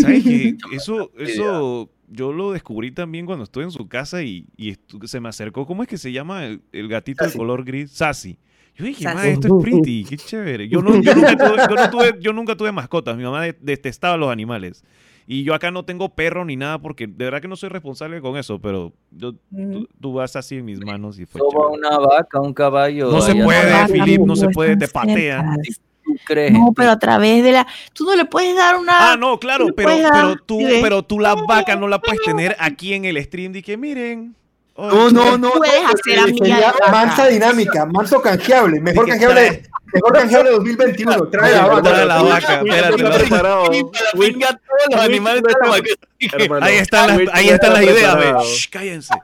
¿Sabes 0.00 0.22
qué? 0.24 0.56
Eso, 0.72 1.10
eso 1.18 1.90
yo 2.08 2.32
lo 2.32 2.52
descubrí 2.52 2.90
también 2.92 3.24
cuando 3.26 3.44
estuve 3.44 3.64
en 3.64 3.70
su 3.70 3.88
casa 3.88 4.22
y, 4.22 4.46
y 4.56 4.76
se 5.04 5.20
me 5.20 5.28
acercó. 5.28 5.66
¿Cómo 5.66 5.82
es 5.82 5.88
que 5.88 5.96
se 5.98 6.12
llama 6.12 6.44
el, 6.46 6.60
el 6.72 6.88
gatito 6.88 7.24
de 7.24 7.32
color 7.32 7.64
gris? 7.64 7.90
Sassy. 7.92 8.36
Yo 8.76 8.84
dije, 8.84 9.04
Sassy. 9.04 9.16
"Ma, 9.16 9.26
esto 9.28 9.58
es 9.58 9.64
pretty, 9.64 10.04
qué 10.04 10.16
chévere. 10.16 10.68
Yo, 10.68 10.80
no, 10.82 11.00
yo, 11.00 11.14
nunca 11.14 11.36
tuve, 11.36 11.56
yo, 11.68 11.74
no 11.76 11.90
tuve, 11.90 12.14
yo 12.20 12.32
nunca 12.32 12.56
tuve 12.56 12.72
mascotas. 12.72 13.16
Mi 13.16 13.22
mamá 13.22 13.42
de- 13.44 13.56
detestaba 13.60 14.16
los 14.16 14.30
animales. 14.30 14.84
Y 15.32 15.44
yo 15.44 15.54
acá 15.54 15.70
no 15.70 15.84
tengo 15.84 16.08
perro 16.08 16.44
ni 16.44 16.56
nada 16.56 16.80
porque 16.80 17.06
de 17.06 17.24
verdad 17.24 17.40
que 17.40 17.46
no 17.46 17.54
soy 17.54 17.68
responsable 17.68 18.20
con 18.20 18.36
eso, 18.36 18.60
pero 18.60 18.92
yo, 19.12 19.32
tú, 19.32 19.88
tú 20.00 20.12
vas 20.12 20.34
así 20.34 20.56
en 20.56 20.64
mis 20.64 20.80
manos 20.80 21.20
y 21.20 21.24
fue 21.24 21.40
Soba 21.40 21.68
una 21.68 21.98
vaca, 22.00 22.40
un 22.40 22.52
caballo. 22.52 23.12
No 23.12 23.20
se 23.20 23.36
puede. 23.36 23.86
Filip, 23.86 24.22
no 24.22 24.34
se 24.34 24.48
puede, 24.48 24.76
te 24.76 24.88
patean. 24.88 25.54
cerca. 25.62 25.80
¿Tú 26.02 26.16
crees? 26.26 26.52
No, 26.52 26.72
pero 26.74 26.90
a 26.90 26.98
través 26.98 27.44
de 27.44 27.52
la. 27.52 27.64
Tú 27.92 28.06
no 28.06 28.16
le 28.16 28.24
puedes 28.24 28.56
dar 28.56 28.76
una. 28.76 29.12
Ah, 29.12 29.16
no, 29.16 29.38
claro, 29.38 29.68
pero, 29.76 29.90
pero 30.12 30.36
tú, 30.44 30.58
pero 30.82 31.04
tú 31.04 31.20
la 31.20 31.36
vaca 31.36 31.76
no 31.76 31.86
la 31.86 32.00
puedes 32.00 32.20
tener 32.22 32.56
aquí 32.58 32.94
en 32.94 33.04
el 33.04 33.22
stream 33.22 33.52
que 33.52 33.76
miren. 33.76 34.34
No, 34.76 35.10
no, 35.10 35.36
no. 35.38 35.50
Puedes 35.52 35.82
no, 35.82 35.88
hacer 35.88 36.18
amiga 36.18 36.74
mansa 36.90 37.26
dinámica, 37.28 37.86
manso 37.86 38.20
canjeable, 38.22 38.80
mejor 38.80 39.06
canjeable, 39.06 39.62
mejor 39.92 40.12
canjeable 40.12 40.50
2021. 40.50 41.26
Trae 41.28 41.52
la 41.52 41.66
vaca. 41.66 41.82
Trae 41.82 42.06
la 42.06 42.22
vaca, 42.22 42.62
espérate, 42.62 43.02
los 43.02 45.00
animales 45.00 45.42
Ahí 46.62 46.76
están 46.76 47.08
las, 47.08 47.16
Luis 47.18 47.30
ahí 47.32 47.48
están 47.48 47.72
está 47.72 47.80
las 47.80 47.82
ideas, 47.82 48.16
ve. 48.16 48.34
cállense. 48.70 49.14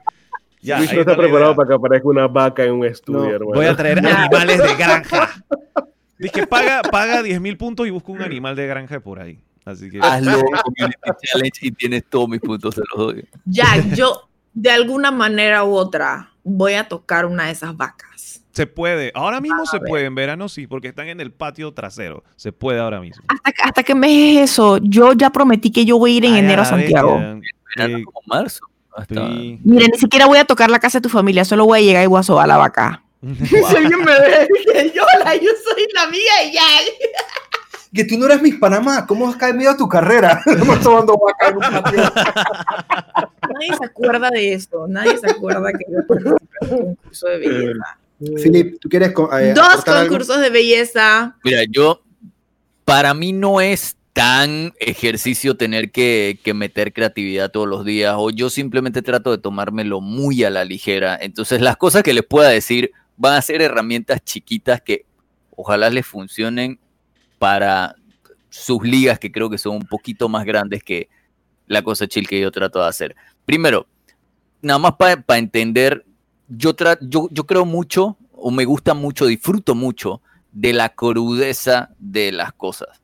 Ya, 0.61 0.79
Luis 0.79 0.93
no 0.93 0.99
está 1.01 1.15
preparado 1.15 1.55
para 1.55 1.67
que 1.67 1.73
aparezca 1.75 2.07
una 2.07 2.27
vaca 2.27 2.63
en 2.63 2.73
un 2.73 2.85
estudio, 2.85 3.19
No, 3.19 3.29
hermano. 3.29 3.53
Voy 3.55 3.65
a 3.65 3.75
traer 3.75 4.01
Ya. 4.01 4.23
animales 4.23 4.57
de 4.61 4.75
granja. 4.75 5.43
Dije, 6.19 6.47
paga, 6.47 6.81
paga 6.81 7.21
10 7.21 7.39
mil 7.41 7.57
puntos 7.57 7.87
y 7.87 7.91
busca 7.91 8.11
un 8.11 8.21
animal 8.21 8.55
de 8.55 8.65
granja 8.67 8.99
por 8.99 9.19
ahí. 9.19 9.39
Así 9.65 9.89
que. 9.89 9.99
Hazlo 10.01 10.39
Community 10.41 10.97
Challenge 11.23 11.59
y 11.61 11.71
tienes 11.71 12.05
todos 12.09 12.27
mis 12.29 12.39
puntos, 12.39 12.73
se 12.75 12.81
los 12.81 13.07
doy. 13.07 13.27
Jack, 13.45 13.93
yo 13.93 14.26
de 14.59 14.71
alguna 14.71 15.11
manera 15.11 15.63
u 15.63 15.75
otra 15.75 16.31
voy 16.43 16.73
a 16.73 16.87
tocar 16.87 17.25
una 17.27 17.45
de 17.45 17.51
esas 17.51 17.77
vacas. 17.77 18.41
Se 18.51 18.65
puede. 18.65 19.11
Ahora 19.13 19.39
mismo 19.39 19.65
se 19.67 19.77
ver. 19.77 19.87
puede. 19.87 20.05
En 20.05 20.15
verano 20.15 20.49
sí, 20.49 20.65
porque 20.65 20.87
están 20.87 21.07
en 21.09 21.19
el 21.21 21.31
patio 21.31 21.71
trasero. 21.73 22.23
Se 22.37 22.51
puede 22.51 22.79
ahora 22.79 22.99
mismo. 22.99 23.23
Hasta, 23.27 23.51
que- 23.51 23.61
hasta 23.61 23.83
que 23.83 23.93
me 23.93 24.07
dejes 24.07 24.49
eso, 24.51 24.79
yo 24.81 25.13
ya 25.13 25.29
prometí 25.29 25.71
que 25.71 25.85
yo 25.85 25.99
voy 25.99 26.13
a 26.13 26.17
ir 26.17 26.25
en 26.25 26.33
Ay, 26.33 26.39
enero 26.39 26.63
a 26.63 26.65
Santiago. 26.65 27.17
Verano 27.17 27.41
Eh, 27.99 28.03
como 28.03 28.19
marzo. 28.25 28.61
Hasta... 28.95 29.27
sí. 29.27 29.59
Mira, 29.63 29.85
ni 29.91 29.97
siquiera 29.99 30.25
voy 30.25 30.39
a 30.39 30.45
tocar 30.45 30.71
la 30.71 30.79
casa 30.79 30.97
de 30.97 31.03
tu 31.03 31.09
familia, 31.09 31.45
solo 31.45 31.65
voy 31.65 31.79
a 31.79 31.81
llegar 31.83 32.03
y 32.03 32.07
voy 32.07 32.19
a 32.19 32.23
sobar 32.23 32.47
la 32.47 32.57
vaca. 32.57 33.03
Si 33.21 33.55
alguien 33.75 33.99
me 33.99 34.11
ve, 34.11 34.47
que 34.73 34.91
yo, 34.95 35.03
la, 35.23 35.35
yo 35.35 35.51
soy 35.63 35.87
la 35.93 36.01
amiga 36.03 36.31
de 36.43 36.51
Jack. 36.53 36.93
Que 37.93 38.03
tú 38.03 38.17
no 38.17 38.25
eres 38.25 38.41
Miss 38.41 38.55
Panamá, 38.55 39.05
¿cómo 39.05 39.29
has 39.29 39.35
caído 39.35 39.75
tu 39.77 39.87
carrera? 39.87 40.41
Estamos 40.45 40.81
tomando 40.81 41.17
vaca 41.17 41.49
en 41.49 41.55
un 41.55 41.61
patio. 41.61 42.03
Nadie 43.53 43.77
se 43.77 43.85
acuerda 43.85 44.29
de 44.29 44.53
esto. 44.53 44.87
Nadie 44.87 45.17
se 45.17 45.29
acuerda 45.29 45.71
que 45.71 45.85
yo 45.89 46.05
participé 46.05 46.57
en 46.61 46.73
un 46.73 46.95
concurso 46.95 47.27
de 47.27 47.37
belleza. 47.37 47.97
Filip, 48.43 48.79
¿tú 48.79 48.89
quieres 48.89 49.09
eh, 49.09 49.53
Dos 49.55 49.87
algo? 49.87 50.09
concursos 50.09 50.41
de 50.41 50.49
belleza. 50.49 51.35
Mira, 51.43 51.61
yo, 51.69 52.01
para 52.83 53.13
mí 53.13 53.31
no 53.31 53.61
es 53.61 53.95
tan 54.13 54.73
ejercicio 54.79 55.55
tener 55.55 55.91
que, 55.91 56.39
que 56.43 56.55
meter 56.55 56.91
creatividad 56.91 57.51
todos 57.51 57.67
los 57.67 57.85
días, 57.85 58.15
o 58.17 58.31
yo 58.31 58.49
simplemente 58.49 59.03
trato 59.03 59.31
de 59.31 59.37
tomármelo 59.37 60.01
muy 60.01 60.43
a 60.43 60.49
la 60.49 60.65
ligera. 60.65 61.17
Entonces, 61.21 61.61
las 61.61 61.77
cosas 61.77 62.01
que 62.01 62.13
les 62.13 62.25
pueda 62.25 62.49
decir 62.49 62.91
van 63.15 63.35
a 63.35 63.41
ser 63.41 63.61
herramientas 63.61 64.23
chiquitas 64.23 64.81
que 64.81 65.05
ojalá 65.55 65.89
les 65.91 66.05
funcionen 66.05 66.79
para 67.39 67.95
sus 68.49 68.83
ligas 68.83 69.19
que 69.19 69.31
creo 69.31 69.49
que 69.49 69.57
son 69.57 69.75
un 69.75 69.87
poquito 69.87 70.29
más 70.29 70.45
grandes 70.45 70.83
que 70.83 71.09
la 71.67 71.81
cosa 71.81 72.07
chill 72.07 72.27
que 72.27 72.39
yo 72.39 72.51
trato 72.51 72.79
de 72.79 72.87
hacer. 72.87 73.15
Primero, 73.45 73.87
nada 74.61 74.79
más 74.79 74.93
para 74.95 75.37
entender, 75.37 76.05
yo, 76.47 76.75
tra- 76.75 76.97
yo, 77.01 77.27
yo 77.31 77.45
creo 77.45 77.65
mucho, 77.65 78.17
o 78.31 78.51
me 78.51 78.65
gusta 78.65 78.93
mucho, 78.93 79.25
disfruto 79.25 79.75
mucho 79.75 80.21
de 80.51 80.73
la 80.73 80.89
crudeza 80.89 81.89
de 81.99 82.31
las 82.31 82.53
cosas. 82.53 83.01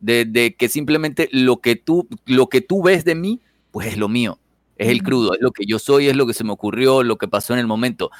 De, 0.00 0.24
de 0.24 0.54
que 0.54 0.68
simplemente 0.68 1.28
lo 1.32 1.60
que, 1.60 1.76
tú, 1.76 2.08
lo 2.26 2.48
que 2.48 2.60
tú 2.60 2.82
ves 2.82 3.04
de 3.04 3.14
mí, 3.14 3.40
pues 3.70 3.88
es 3.88 3.96
lo 3.96 4.08
mío. 4.08 4.38
Es 4.76 4.88
el 4.88 5.02
crudo, 5.02 5.32
es 5.34 5.40
lo 5.40 5.52
que 5.52 5.64
yo 5.64 5.78
soy, 5.78 6.08
es 6.08 6.16
lo 6.16 6.26
que 6.26 6.34
se 6.34 6.44
me 6.44 6.52
ocurrió, 6.52 7.02
lo 7.02 7.16
que 7.16 7.28
pasó 7.28 7.54
en 7.54 7.60
el 7.60 7.66
momento. 7.66 8.10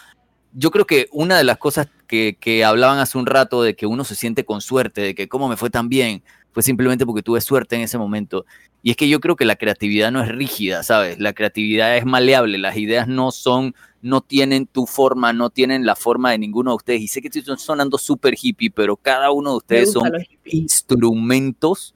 Yo 0.58 0.70
creo 0.70 0.86
que 0.86 1.06
una 1.12 1.36
de 1.36 1.44
las 1.44 1.58
cosas 1.58 1.88
que, 2.06 2.38
que 2.40 2.64
hablaban 2.64 2.98
hace 2.98 3.18
un 3.18 3.26
rato 3.26 3.62
de 3.62 3.76
que 3.76 3.84
uno 3.84 4.04
se 4.04 4.14
siente 4.14 4.44
con 4.44 4.62
suerte, 4.62 5.02
de 5.02 5.14
que 5.14 5.28
cómo 5.28 5.48
me 5.48 5.56
fue 5.56 5.68
tan 5.68 5.88
bien, 5.90 6.22
fue 6.56 6.62
simplemente 6.62 7.04
porque 7.04 7.22
tuve 7.22 7.42
suerte 7.42 7.76
en 7.76 7.82
ese 7.82 7.98
momento. 7.98 8.46
Y 8.82 8.90
es 8.90 8.96
que 8.96 9.10
yo 9.10 9.20
creo 9.20 9.36
que 9.36 9.44
la 9.44 9.56
creatividad 9.56 10.10
no 10.10 10.22
es 10.22 10.28
rígida, 10.28 10.82
¿sabes? 10.82 11.18
La 11.18 11.34
creatividad 11.34 11.98
es 11.98 12.06
maleable, 12.06 12.56
las 12.56 12.78
ideas 12.78 13.06
no 13.06 13.30
son, 13.30 13.74
no 14.00 14.22
tienen 14.22 14.66
tu 14.66 14.86
forma, 14.86 15.34
no 15.34 15.50
tienen 15.50 15.84
la 15.84 15.96
forma 15.96 16.30
de 16.30 16.38
ninguno 16.38 16.70
de 16.70 16.76
ustedes. 16.76 17.02
Y 17.02 17.08
sé 17.08 17.20
que 17.20 17.28
estoy 17.28 17.42
sonando 17.58 17.98
súper 17.98 18.36
hippie, 18.40 18.70
pero 18.70 18.96
cada 18.96 19.32
uno 19.32 19.50
de 19.50 19.56
ustedes 19.58 19.92
son 19.92 20.10
instrumentos 20.46 21.94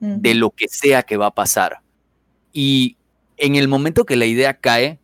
de 0.00 0.34
lo 0.34 0.50
que 0.50 0.66
sea 0.66 1.04
que 1.04 1.16
va 1.16 1.26
a 1.26 1.34
pasar. 1.34 1.80
Y 2.52 2.96
en 3.36 3.54
el 3.54 3.68
momento 3.68 4.04
que 4.04 4.16
la 4.16 4.26
idea 4.26 4.54
cae, 4.54 4.98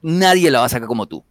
nadie 0.00 0.50
la 0.50 0.60
va 0.60 0.64
a 0.64 0.70
sacar 0.70 0.88
como 0.88 1.04
tú. 1.04 1.22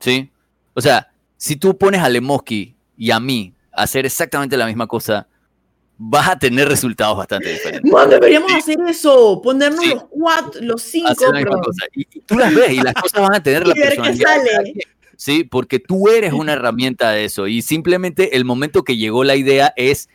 ¿Sí? 0.00 0.30
O 0.74 0.80
sea, 0.80 1.10
si 1.36 1.56
tú 1.56 1.76
pones 1.76 2.00
a 2.00 2.08
Lemoski 2.08 2.74
y 2.96 3.10
a 3.10 3.20
mí 3.20 3.52
a 3.72 3.82
hacer 3.82 4.06
exactamente 4.06 4.56
la 4.56 4.66
misma 4.66 4.86
cosa, 4.86 5.26
vas 5.96 6.28
a 6.28 6.38
tener 6.38 6.68
resultados 6.68 7.16
bastante 7.16 7.50
diferentes. 7.52 7.90
Man, 7.90 8.08
deberíamos 8.08 8.52
hacer 8.52 8.76
eso, 8.88 9.40
ponernos 9.42 9.80
Sí. 9.84 9.90
los 9.90 10.04
cuatro, 10.10 10.60
los 10.62 10.82
cinco, 10.82 11.08
Hacer 11.10 11.28
la 11.30 11.40
misma 11.40 11.60
cosa. 11.60 11.84
Y, 11.94 12.02
y 12.12 12.20
tú 12.20 12.36
las 12.38 12.54
ves 12.54 12.70
y 12.72 12.80
las 12.80 12.94
cosas 12.94 13.20
van 13.20 13.34
a 13.34 13.42
tener 13.42 13.66
la 13.66 13.74
personalidad. 13.74 14.24
cada 14.24 14.44
sale. 14.44 14.74
Sí, 15.16 15.42
porque 15.42 15.80
tú 15.80 16.08
eres 16.08 16.32
una 16.32 16.52
herramienta 16.52 17.10
de 17.10 17.24
eso 17.24 17.48
y 17.48 17.62
simplemente 17.62 18.36
el 18.36 18.44
momento 18.44 18.84
que 18.84 18.96
llegó 18.96 19.24
la 19.24 19.34
idea 19.34 19.72
es 19.74 20.08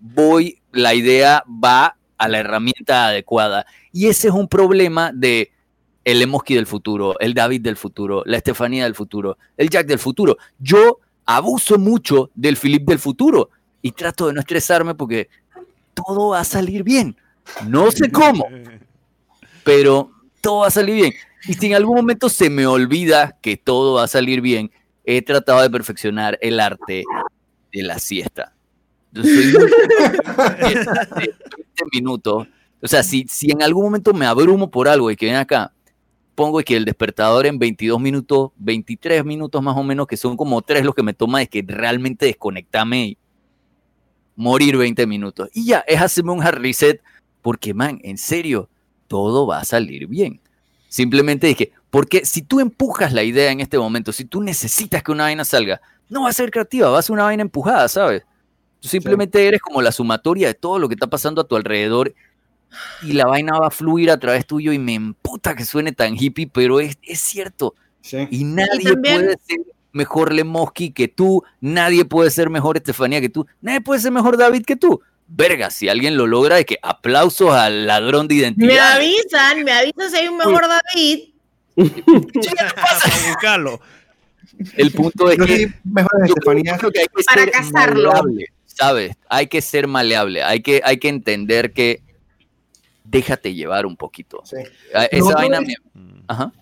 voy, 0.00 0.60
la 0.72 0.92
idea 0.94 1.42
va 1.48 1.96
a 2.18 2.28
la 2.28 2.38
herramienta 2.40 3.06
adecuada 3.06 3.64
y 3.90 4.08
ese 4.08 4.28
es 4.28 4.34
un 4.34 4.48
problema 4.48 5.12
de 5.14 5.50
el 6.04 6.22
Emoski 6.22 6.54
del 6.54 6.66
futuro, 6.66 7.18
el 7.20 7.34
David 7.34 7.60
del 7.60 7.76
futuro, 7.76 8.22
la 8.26 8.38
Estefanía 8.38 8.84
del 8.84 8.94
futuro, 8.94 9.38
el 9.56 9.68
Jack 9.68 9.86
del 9.86 9.98
futuro. 9.98 10.36
Yo 10.58 10.98
abuso 11.26 11.78
mucho 11.78 12.30
del 12.34 12.56
Philip 12.56 12.88
del 12.88 12.98
futuro 12.98 13.50
y 13.82 13.92
trato 13.92 14.26
de 14.26 14.32
no 14.32 14.40
estresarme 14.40 14.94
porque 14.94 15.28
todo 15.94 16.30
va 16.30 16.40
a 16.40 16.44
salir 16.44 16.82
bien. 16.82 17.16
No 17.66 17.90
sé 17.90 18.10
cómo, 18.12 18.46
pero 19.64 20.10
todo 20.40 20.60
va 20.60 20.68
a 20.68 20.70
salir 20.70 20.94
bien. 20.94 21.14
Y 21.46 21.54
si 21.54 21.66
en 21.66 21.74
algún 21.74 21.96
momento 21.96 22.28
se 22.28 22.50
me 22.50 22.66
olvida 22.66 23.38
que 23.40 23.56
todo 23.56 23.94
va 23.94 24.04
a 24.04 24.08
salir 24.08 24.40
bien, 24.40 24.70
he 25.04 25.22
tratado 25.22 25.62
de 25.62 25.70
perfeccionar 25.70 26.38
el 26.42 26.60
arte 26.60 27.04
de 27.72 27.82
la 27.82 27.98
siesta. 27.98 28.54
Yo 29.12 29.22
soy 29.22 29.52
muy 29.58 29.70
siesta 30.68 31.04
de 31.16 31.16
20 31.16 31.34
minutos. 31.92 32.46
O 32.82 32.88
sea, 32.88 33.02
si, 33.02 33.26
si 33.28 33.50
en 33.50 33.62
algún 33.62 33.84
momento 33.84 34.12
me 34.12 34.26
abrumo 34.26 34.70
por 34.70 34.88
algo 34.88 35.10
y 35.10 35.16
que 35.16 35.26
ven 35.26 35.36
acá, 35.36 35.72
pongo 36.40 36.60
que 36.60 36.74
el 36.74 36.86
despertador 36.86 37.44
en 37.44 37.58
22 37.58 38.00
minutos, 38.00 38.52
23 38.56 39.26
minutos 39.26 39.62
más 39.62 39.76
o 39.76 39.82
menos, 39.82 40.06
que 40.06 40.16
son 40.16 40.38
como 40.38 40.62
tres 40.62 40.86
los 40.86 40.94
que 40.94 41.02
me 41.02 41.12
toma 41.12 41.40
de 41.40 41.48
que 41.48 41.62
realmente 41.68 42.24
desconectarme 42.24 43.08
y 43.08 43.18
morir 44.36 44.78
20 44.78 45.06
minutos. 45.06 45.50
Y 45.52 45.66
ya, 45.66 45.80
es 45.80 46.00
hacerme 46.00 46.32
un 46.32 46.42
hard 46.42 46.62
reset, 46.62 47.02
porque, 47.42 47.74
man, 47.74 48.00
en 48.04 48.16
serio, 48.16 48.70
todo 49.06 49.46
va 49.46 49.58
a 49.58 49.64
salir 49.66 50.06
bien. 50.06 50.40
Simplemente 50.88 51.46
dije, 51.46 51.72
porque 51.90 52.24
si 52.24 52.40
tú 52.40 52.60
empujas 52.60 53.12
la 53.12 53.22
idea 53.22 53.52
en 53.52 53.60
este 53.60 53.78
momento, 53.78 54.10
si 54.10 54.24
tú 54.24 54.40
necesitas 54.40 55.02
que 55.02 55.12
una 55.12 55.24
vaina 55.24 55.44
salga, 55.44 55.82
no 56.08 56.22
va 56.22 56.30
a 56.30 56.32
ser 56.32 56.50
creativa, 56.50 56.88
va 56.88 57.00
a 57.00 57.02
ser 57.02 57.12
una 57.12 57.24
vaina 57.24 57.42
empujada, 57.42 57.86
¿sabes? 57.86 58.22
Tú 58.80 58.88
simplemente 58.88 59.46
eres 59.46 59.60
como 59.60 59.82
la 59.82 59.92
sumatoria 59.92 60.46
de 60.46 60.54
todo 60.54 60.78
lo 60.78 60.88
que 60.88 60.94
está 60.94 61.06
pasando 61.06 61.42
a 61.42 61.46
tu 61.46 61.54
alrededor 61.54 62.14
y 63.02 63.12
la 63.12 63.26
vaina 63.26 63.58
va 63.58 63.68
a 63.68 63.70
fluir 63.70 64.10
a 64.10 64.18
través 64.18 64.46
tuyo 64.46 64.72
y 64.72 64.78
me 64.78 64.94
emputa 64.94 65.54
que 65.54 65.64
suene 65.64 65.92
tan 65.92 66.14
hippie, 66.16 66.46
pero 66.46 66.80
es, 66.80 66.98
es 67.02 67.20
cierto. 67.20 67.74
Sí. 68.00 68.26
Y 68.30 68.44
nadie 68.44 68.92
también- 68.92 69.22
puede 69.22 69.38
ser 69.46 69.58
mejor 69.92 70.32
Lemoski 70.32 70.90
que 70.92 71.08
tú, 71.08 71.42
nadie 71.60 72.04
puede 72.04 72.30
ser 72.30 72.48
mejor 72.48 72.76
Estefanía 72.76 73.20
que 73.20 73.28
tú, 73.28 73.46
nadie 73.60 73.80
puede 73.80 74.00
ser 74.00 74.12
mejor 74.12 74.36
David 74.36 74.64
que 74.64 74.76
tú. 74.76 75.00
Verga, 75.32 75.70
si 75.70 75.88
alguien 75.88 76.16
lo 76.16 76.26
logra, 76.26 76.56
de 76.56 76.64
que 76.64 76.78
aplausos 76.82 77.52
al 77.52 77.86
ladrón 77.86 78.26
de 78.26 78.34
Me 78.34 78.40
identidad. 78.40 78.92
avisan, 78.96 79.62
me 79.64 79.72
avisan 79.72 80.10
si 80.10 80.16
hay 80.16 80.28
un 80.28 80.36
mejor 80.36 80.62
David. 80.66 81.20
Para 81.76 83.28
buscarlo. 83.28 83.80
El 84.76 84.90
punto 84.92 85.30
es 85.30 85.38
Yo 85.38 85.46
que 85.46 85.72
mejor 85.84 86.10
de 86.22 86.28
yo 86.28 86.34
creo 86.34 86.90
que 86.90 87.00
hay 87.00 87.06
que 87.06 87.22
Para 87.24 87.42
ser 87.42 87.50
casarlo. 87.52 88.08
maleable, 88.12 88.46
¿sabes? 88.66 89.16
Hay 89.28 89.46
que 89.46 89.62
ser 89.62 89.86
maleable, 89.86 90.42
hay 90.42 90.60
que, 90.62 90.82
hay 90.84 90.98
que 90.98 91.08
entender 91.08 91.72
que 91.72 92.02
déjate 93.10 93.54
llevar 93.54 93.86
un 93.86 93.96
poquito. 93.96 94.42
Sí. 94.44 94.56
Ah, 94.94 95.04
Esa 95.06 95.24
otro 95.24 95.36
vaina 95.36 95.58
es- 95.58 95.66
me- 95.94 96.22
Ajá. 96.28 96.52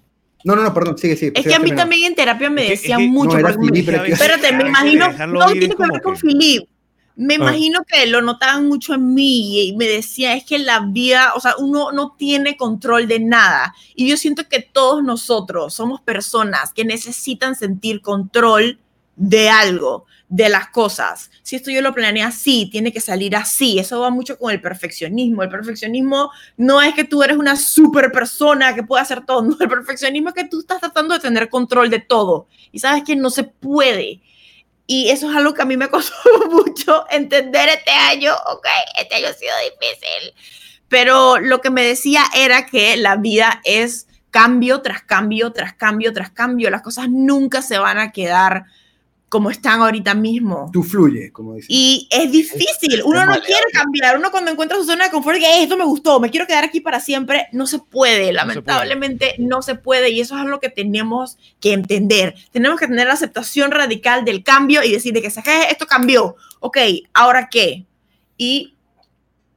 No, 0.44 0.54
no, 0.54 0.62
no, 0.62 0.72
perdón, 0.72 0.96
sigue, 0.96 1.16
sigue. 1.16 1.32
Es 1.34 1.42
sigue 1.42 1.48
que 1.50 1.54
a 1.54 1.58
mí 1.58 1.64
terminando. 1.70 1.82
también 1.82 2.04
en 2.04 2.14
terapia 2.14 2.48
me 2.50 2.68
decían 2.70 3.00
que- 3.00 3.08
mucho. 3.08 3.38
no, 3.38 3.58
me 3.58 3.78
Espérate, 4.08 4.52
me 4.52 4.68
imagino. 4.68 5.12
No 5.26 5.50
ir, 5.52 5.58
tiene 5.58 5.74
que 5.76 5.82
ver 5.92 6.02
con 6.02 6.14
que- 6.14 6.20
Philip. 6.20 6.68
Me 7.16 7.34
Ah. 7.34 7.38
imagino 7.38 7.80
que 7.84 8.06
lo 8.06 8.22
notaban 8.22 8.68
mucho 8.68 8.94
en 8.94 9.12
mí 9.12 9.68
y 9.68 9.76
me 9.76 9.86
decía, 9.88 10.34
es 10.34 10.44
que 10.44 10.60
la 10.60 10.78
vida, 10.80 11.32
o 11.34 11.40
sea, 11.40 11.56
uno 11.58 11.90
no 11.90 12.14
tiene 12.16 12.56
control 12.56 13.08
de 13.08 13.18
nada. 13.18 13.74
Y 13.96 14.08
yo 14.08 14.16
siento 14.16 14.44
que 14.48 14.60
todos 14.62 15.02
nosotros 15.02 15.74
somos 15.74 16.00
personas 16.00 16.72
que 16.72 16.84
necesitan 16.84 17.56
sentir 17.56 18.00
control 18.02 18.78
de 19.16 19.48
algo, 19.50 20.06
de 20.28 20.48
las 20.48 20.68
cosas. 20.68 21.30
Si 21.42 21.56
esto 21.56 21.70
yo 21.70 21.80
lo 21.80 21.94
planeé 21.94 22.22
así, 22.22 22.68
tiene 22.70 22.92
que 22.92 23.00
salir 23.00 23.34
así. 23.34 23.78
Eso 23.78 24.00
va 24.00 24.10
mucho 24.10 24.38
con 24.38 24.52
el 24.52 24.60
perfeccionismo. 24.60 25.42
El 25.42 25.48
perfeccionismo 25.48 26.30
no 26.56 26.82
es 26.82 26.94
que 26.94 27.04
tú 27.04 27.22
eres 27.22 27.38
una 27.38 27.56
super 27.56 28.12
persona 28.12 28.74
que 28.74 28.82
puede 28.82 29.02
hacer 29.02 29.24
todo. 29.24 29.42
No, 29.48 29.56
el 29.60 29.68
perfeccionismo 29.68 30.28
es 30.28 30.34
que 30.34 30.44
tú 30.44 30.60
estás 30.60 30.80
tratando 30.80 31.14
de 31.14 31.20
tener 31.20 31.48
control 31.48 31.88
de 31.88 32.00
todo. 32.00 32.48
Y 32.70 32.80
sabes 32.80 33.02
que 33.04 33.16
no 33.16 33.30
se 33.30 33.44
puede. 33.44 34.20
Y 34.86 35.08
eso 35.08 35.30
es 35.30 35.36
algo 35.36 35.54
que 35.54 35.62
a 35.62 35.66
mí 35.66 35.76
me 35.76 35.88
costó 35.90 36.14
mucho 36.50 37.06
entender 37.10 37.70
este 37.70 37.92
año. 37.92 38.34
Ok, 38.52 38.66
este 39.00 39.14
año 39.14 39.28
ha 39.28 39.32
sido 39.32 39.52
difícil. 39.64 40.34
Pero 40.88 41.38
lo 41.38 41.60
que 41.60 41.70
me 41.70 41.84
decía 41.84 42.24
era 42.34 42.66
que 42.66 42.96
la 42.96 43.16
vida 43.16 43.60
es 43.64 44.06
cambio 44.30 44.82
tras 44.82 45.02
cambio, 45.02 45.52
tras 45.52 45.74
cambio, 45.74 46.12
tras 46.12 46.30
cambio. 46.30 46.70
Las 46.70 46.82
cosas 46.82 47.08
nunca 47.08 47.62
se 47.62 47.78
van 47.78 47.98
a 47.98 48.12
quedar 48.12 48.66
como 49.28 49.50
están 49.50 49.80
ahorita 49.82 50.14
mismo. 50.14 50.70
Tú 50.72 50.82
fluye, 50.82 51.30
como 51.32 51.54
dices. 51.54 51.66
Y 51.70 52.08
es 52.10 52.32
difícil, 52.32 53.02
uno 53.04 53.20
no 53.20 53.26
maleable. 53.26 53.44
quiere 53.46 53.70
cambiar, 53.72 54.16
uno 54.18 54.30
cuando 54.30 54.50
encuentra 54.50 54.78
su 54.78 54.84
zona 54.84 55.04
de 55.04 55.10
confort, 55.10 55.38
que 55.38 55.44
"Eh, 55.44 55.62
esto 55.64 55.76
me 55.76 55.84
gustó, 55.84 56.18
me 56.18 56.30
quiero 56.30 56.46
quedar 56.46 56.64
aquí 56.64 56.80
para 56.80 56.98
siempre, 57.00 57.46
no 57.52 57.66
se 57.66 57.78
puede, 57.78 58.32
lamentablemente 58.32 59.34
no 59.38 59.60
se 59.60 59.74
puede 59.74 60.10
y 60.10 60.20
eso 60.20 60.34
es 60.34 60.40
algo 60.40 60.60
que 60.60 60.70
tenemos 60.70 61.36
que 61.60 61.72
entender. 61.74 62.34
Tenemos 62.52 62.80
que 62.80 62.86
tener 62.86 63.06
la 63.06 63.12
aceptación 63.14 63.70
radical 63.70 64.24
del 64.24 64.42
cambio 64.42 64.82
y 64.82 64.92
decir 64.92 65.12
de 65.12 65.20
que 65.22 65.30
"¿Sabes 65.30 65.44
qué? 65.50 65.70
esto 65.72 65.86
cambió, 65.86 66.36
ok, 66.60 66.78
¿ahora 67.12 67.48
qué? 67.50 67.84
Y 68.38 68.74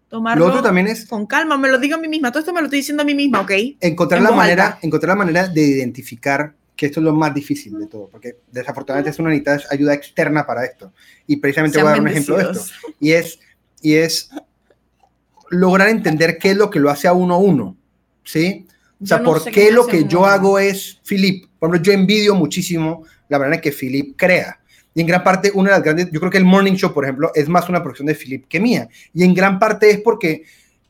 tomarlo 0.10 0.44
Lo 0.46 0.52
otro 0.52 0.62
también 0.64 0.88
es 0.88 1.06
con 1.08 1.26
calma, 1.26 1.58
me 1.58 1.70
lo 1.70 1.78
digo 1.78 1.96
a 1.96 1.98
mí 1.98 2.10
misma, 2.10 2.32
todo 2.32 2.40
esto 2.42 2.52
me 2.52 2.60
lo 2.60 2.66
estoy 2.66 2.80
diciendo 2.80 3.04
a 3.04 3.06
mí 3.06 3.14
misma, 3.16 3.40
ok. 3.40 3.52
encontrar 3.80 4.18
en 4.18 4.26
la 4.26 4.32
manera, 4.32 4.66
alta. 4.68 4.80
encontrar 4.82 5.10
la 5.18 5.24
manera 5.24 5.48
de 5.48 5.62
identificar 5.62 6.54
que 6.76 6.88
esto 6.88 7.00
es 7.00 7.04
lo 7.04 7.14
más 7.14 7.34
difícil 7.34 7.78
de 7.78 7.88
todo, 7.88 8.08
porque 8.10 8.38
desafortunadamente 8.52 9.12
es 9.12 9.20
una 9.20 9.30
necesitas 9.30 9.72
ayuda 9.72 9.94
externa 9.94 10.46
para 10.46 10.66
esto. 10.66 10.92
Y 11.28 11.38
precisamente 11.38 11.78
voy 11.78 11.88
a 11.88 11.90
dar 11.90 11.96
Sean 11.96 12.06
un 12.06 12.12
ejemplo 12.12 12.38
de 12.38 12.44
esto. 12.44 12.66
Y 13.00 13.12
es, 13.12 13.40
y 13.82 13.96
es 13.96 14.30
lograr 15.50 15.90
entender 15.90 16.38
qué 16.38 16.52
es 16.52 16.58
lo 16.58 16.70
que 16.70 16.80
lo 16.80 16.90
hace 16.90 17.08
a 17.08 17.14
uno 17.14 17.36
a 17.36 17.38
uno. 17.38 17.78
¿Sí? 18.24 18.66
O 19.02 19.06
sea, 19.06 19.18
no 19.18 19.26
¿por 19.26 19.44
qué 19.44 19.72
lo 19.72 19.88
que 19.88 20.06
yo 20.06 20.26
hago 20.26 20.60
es 20.60 21.00
Philip? 21.04 21.46
Por 21.60 21.70
ejemplo, 21.70 21.92
yo 21.92 21.94
envidio 21.94 22.36
muchísimo 22.36 23.04
la 23.30 23.40
manera 23.40 23.56
en 23.56 23.62
que 23.62 23.72
Philip 23.72 24.16
crea. 24.16 24.60
Y 24.94 25.02
en 25.02 25.08
gran 25.08 25.24
parte, 25.24 25.52
una 25.54 25.70
de 25.70 25.76
las 25.78 25.84
grandes, 25.84 26.12
yo 26.12 26.20
creo 26.20 26.32
que 26.32 26.38
el 26.38 26.46
Morning 26.46 26.74
Show, 26.74 26.94
por 26.94 27.06
ejemplo, 27.06 27.32
es 27.34 27.48
más 27.48 27.70
una 27.70 27.82
producción 27.82 28.08
de 28.08 28.16
Philip 28.16 28.46
que 28.48 28.60
mía. 28.60 28.90
Y 29.14 29.24
en 29.24 29.34
gran 29.34 29.58
parte 29.58 29.90
es 29.90 30.02
porque 30.02 30.44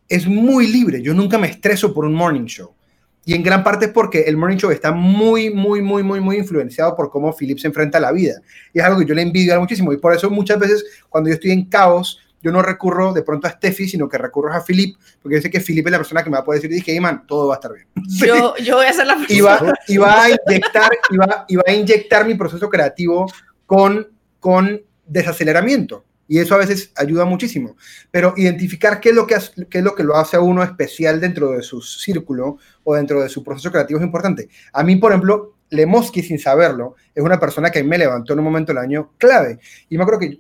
es 0.09 0.27
muy 0.27 0.67
libre. 0.67 1.01
Yo 1.01 1.13
nunca 1.13 1.37
me 1.37 1.47
estreso 1.47 1.93
por 1.93 2.05
un 2.05 2.13
Morning 2.13 2.45
Show. 2.45 2.73
Y 3.23 3.35
en 3.35 3.43
gran 3.43 3.63
parte 3.63 3.85
es 3.85 3.91
porque 3.91 4.21
el 4.21 4.35
Morning 4.35 4.57
Show 4.57 4.71
está 4.71 4.91
muy, 4.91 5.51
muy, 5.51 5.81
muy, 5.81 6.01
muy, 6.01 6.19
muy 6.19 6.37
influenciado 6.37 6.95
por 6.95 7.11
cómo 7.11 7.35
Philip 7.35 7.59
se 7.59 7.67
enfrenta 7.67 7.99
a 7.99 8.01
la 8.01 8.11
vida. 8.11 8.41
Y 8.73 8.79
es 8.79 8.85
algo 8.85 8.99
que 8.99 9.05
yo 9.05 9.13
le 9.13 9.21
envidio 9.21 9.59
muchísimo. 9.59 9.93
Y 9.93 9.97
por 9.97 10.13
eso 10.13 10.29
muchas 10.29 10.57
veces 10.57 10.83
cuando 11.07 11.29
yo 11.29 11.35
estoy 11.35 11.51
en 11.51 11.65
caos, 11.65 12.19
yo 12.41 12.51
no 12.51 12.61
recurro 12.61 13.13
de 13.13 13.21
pronto 13.21 13.47
a 13.47 13.51
Steffi, 13.51 13.87
sino 13.87 14.09
que 14.09 14.17
recurro 14.17 14.51
a 14.51 14.63
Philip, 14.63 14.97
porque 15.21 15.35
yo 15.35 15.41
sé 15.41 15.51
que 15.51 15.59
Philip 15.59 15.85
es 15.85 15.91
la 15.91 15.97
persona 15.99 16.23
que 16.23 16.29
me 16.29 16.37
va 16.37 16.41
a 16.41 16.43
poder 16.43 16.61
decir, 16.61 16.75
dije, 16.75 16.91
hey, 16.93 16.99
man, 16.99 17.25
todo 17.27 17.47
va 17.47 17.55
a 17.55 17.57
estar 17.57 17.71
bien. 17.73 17.87
Yo, 18.25 18.55
yo 18.57 18.77
voy 18.77 18.85
a 18.87 18.93
ser 18.93 19.05
la 19.05 19.15
persona. 19.15 19.35
y 19.37 19.41
va, 19.41 19.73
y 19.87 19.97
va 19.97 20.23
a 20.23 20.29
inyectar, 20.29 20.91
y 21.09 21.17
va, 21.17 21.45
y 21.47 21.55
va 21.57 21.63
a 21.67 21.71
inyectar 21.71 22.25
mi 22.25 22.33
proceso 22.33 22.69
creativo 22.69 23.31
con, 23.67 24.07
con 24.39 24.81
desaceleramiento. 25.05 26.03
Y 26.31 26.39
eso 26.39 26.55
a 26.55 26.59
veces 26.59 26.93
ayuda 26.95 27.25
muchísimo. 27.25 27.75
Pero 28.09 28.33
identificar 28.37 29.01
qué 29.01 29.09
es 29.09 29.15
lo 29.15 29.27
que, 29.27 29.35
qué 29.69 29.79
es 29.79 29.83
lo, 29.83 29.93
que 29.93 30.05
lo 30.05 30.15
hace 30.15 30.37
a 30.37 30.39
uno 30.39 30.63
especial 30.63 31.19
dentro 31.19 31.51
de 31.51 31.61
su 31.61 31.81
círculo 31.81 32.57
o 32.85 32.95
dentro 32.95 33.21
de 33.21 33.27
su 33.27 33.43
proceso 33.43 33.69
creativo 33.69 33.99
es 33.99 34.05
importante. 34.05 34.47
A 34.71 34.81
mí, 34.81 34.95
por 34.95 35.11
ejemplo, 35.11 35.57
Lemoski, 35.71 36.23
sin 36.23 36.39
saberlo, 36.39 36.95
es 37.13 37.21
una 37.21 37.37
persona 37.37 37.69
que 37.69 37.83
me 37.83 37.97
levantó 37.97 38.31
en 38.31 38.39
un 38.39 38.45
momento 38.45 38.71
del 38.71 38.81
año 38.81 39.11
clave. 39.17 39.59
Y 39.89 39.97
me 39.97 40.03
acuerdo 40.03 40.21
que... 40.21 40.39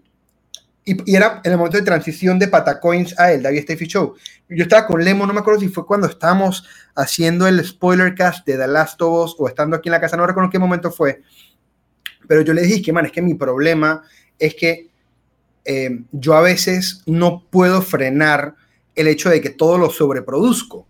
Y 0.85 1.13
era 1.13 1.41
en 1.43 1.51
el 1.51 1.57
momento 1.57 1.77
de 1.77 1.83
transición 1.83 2.39
de 2.39 2.47
Patacoins 2.47 3.19
a 3.19 3.33
el 3.33 3.43
David 3.43 3.63
Steffi 3.63 3.85
Show. 3.85 4.15
Yo 4.47 4.63
estaba 4.63 4.87
con 4.87 5.03
Lemo, 5.03 5.27
no 5.27 5.33
me 5.33 5.41
acuerdo 5.41 5.59
si 5.59 5.67
fue 5.67 5.85
cuando 5.85 6.07
estábamos 6.07 6.65
haciendo 6.95 7.47
el 7.47 7.65
spoiler 7.65 8.15
cast 8.15 8.47
de 8.47 8.55
The 8.55 8.67
Last 8.67 9.01
of 9.01 9.25
Us 9.25 9.35
o 9.37 9.49
estando 9.49 9.75
aquí 9.75 9.89
en 9.89 9.91
la 9.91 9.99
casa, 9.99 10.15
no 10.15 10.25
recuerdo 10.25 10.45
en 10.45 10.51
qué 10.51 10.59
momento 10.59 10.89
fue. 10.89 11.21
Pero 12.29 12.43
yo 12.43 12.53
le 12.53 12.61
dije 12.61 12.81
que, 12.81 12.93
man, 12.93 13.05
es 13.05 13.11
que 13.11 13.21
mi 13.21 13.33
problema 13.33 14.03
es 14.39 14.55
que 14.55 14.90
eh, 15.65 16.01
yo 16.11 16.33
a 16.35 16.41
veces 16.41 17.01
no 17.05 17.43
puedo 17.49 17.81
frenar 17.81 18.55
el 18.95 19.07
hecho 19.07 19.29
de 19.29 19.41
que 19.41 19.49
todo 19.49 19.77
lo 19.77 19.89
sobreproduzco. 19.89 20.85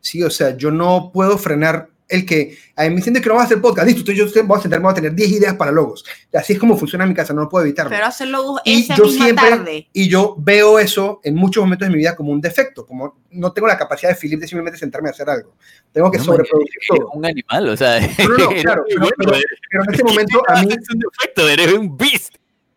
Sí, 0.00 0.22
o 0.22 0.30
sea, 0.30 0.56
yo 0.56 0.70
no 0.70 1.10
puedo 1.12 1.36
frenar 1.38 1.88
el 2.08 2.24
que 2.24 2.56
a 2.76 2.84
mí 2.84 2.90
me 2.90 2.96
dicen 2.96 3.14
que 3.14 3.28
no 3.28 3.34
vas 3.34 3.42
a 3.42 3.46
hacer 3.46 3.60
podcast, 3.60 3.88
listo, 3.88 4.12
yo 4.12 4.26
voy 4.44 4.58
a 4.58 4.62
sentarme, 4.62 4.84
voy 4.84 4.92
a 4.92 4.94
tener 4.94 5.12
10 5.12 5.28
ideas 5.32 5.54
para 5.56 5.72
logos. 5.72 6.04
Y 6.32 6.36
así 6.36 6.52
es 6.52 6.58
como 6.60 6.76
funciona 6.78 7.04
mi 7.04 7.14
casa, 7.14 7.34
no 7.34 7.48
puedo 7.48 7.64
evitarlo. 7.64 7.90
Pero 7.90 8.06
hacerlo 8.06 8.56
Y 8.64 8.82
esa 8.82 8.94
yo 8.94 9.04
misma 9.06 9.24
siempre- 9.24 9.48
tarde. 9.50 9.88
Y 9.92 10.08
yo 10.08 10.36
veo 10.38 10.78
eso 10.78 11.20
en 11.24 11.34
muchos 11.34 11.64
momentos 11.64 11.88
de 11.88 11.90
mi 11.92 11.98
vida 11.98 12.14
como 12.14 12.30
un 12.30 12.40
defecto, 12.40 12.86
como 12.86 13.16
no 13.32 13.52
tengo 13.52 13.66
la 13.66 13.76
capacidad 13.76 14.10
de 14.10 14.16
Philip 14.16 14.38
de 14.40 14.46
simplemente 14.46 14.78
sentarme 14.78 15.08
a 15.08 15.12
hacer 15.12 15.28
algo. 15.28 15.56
Tengo 15.90 16.08
que 16.12 16.18
No, 16.18 16.24
sobreproducir 16.24 16.76
eres 16.76 16.86
todo. 17.00 17.10
un 17.10 17.26
animal, 17.26 17.68
o 17.70 17.76
sea. 17.76 17.98
No, 18.00 18.38
no, 18.38 18.48
claro, 18.62 18.84
pero, 18.88 19.08
pero- 19.18 19.32
pero 19.70 19.82
en 19.88 19.94
ese 19.94 20.04
momento 20.04 20.42
a 20.46 20.62
mí, 20.62 20.68
Es 20.70 20.90
un 20.90 21.00
defecto, 21.00 21.48
eres 21.48 21.72
un 21.72 21.96
beast. 21.96 22.36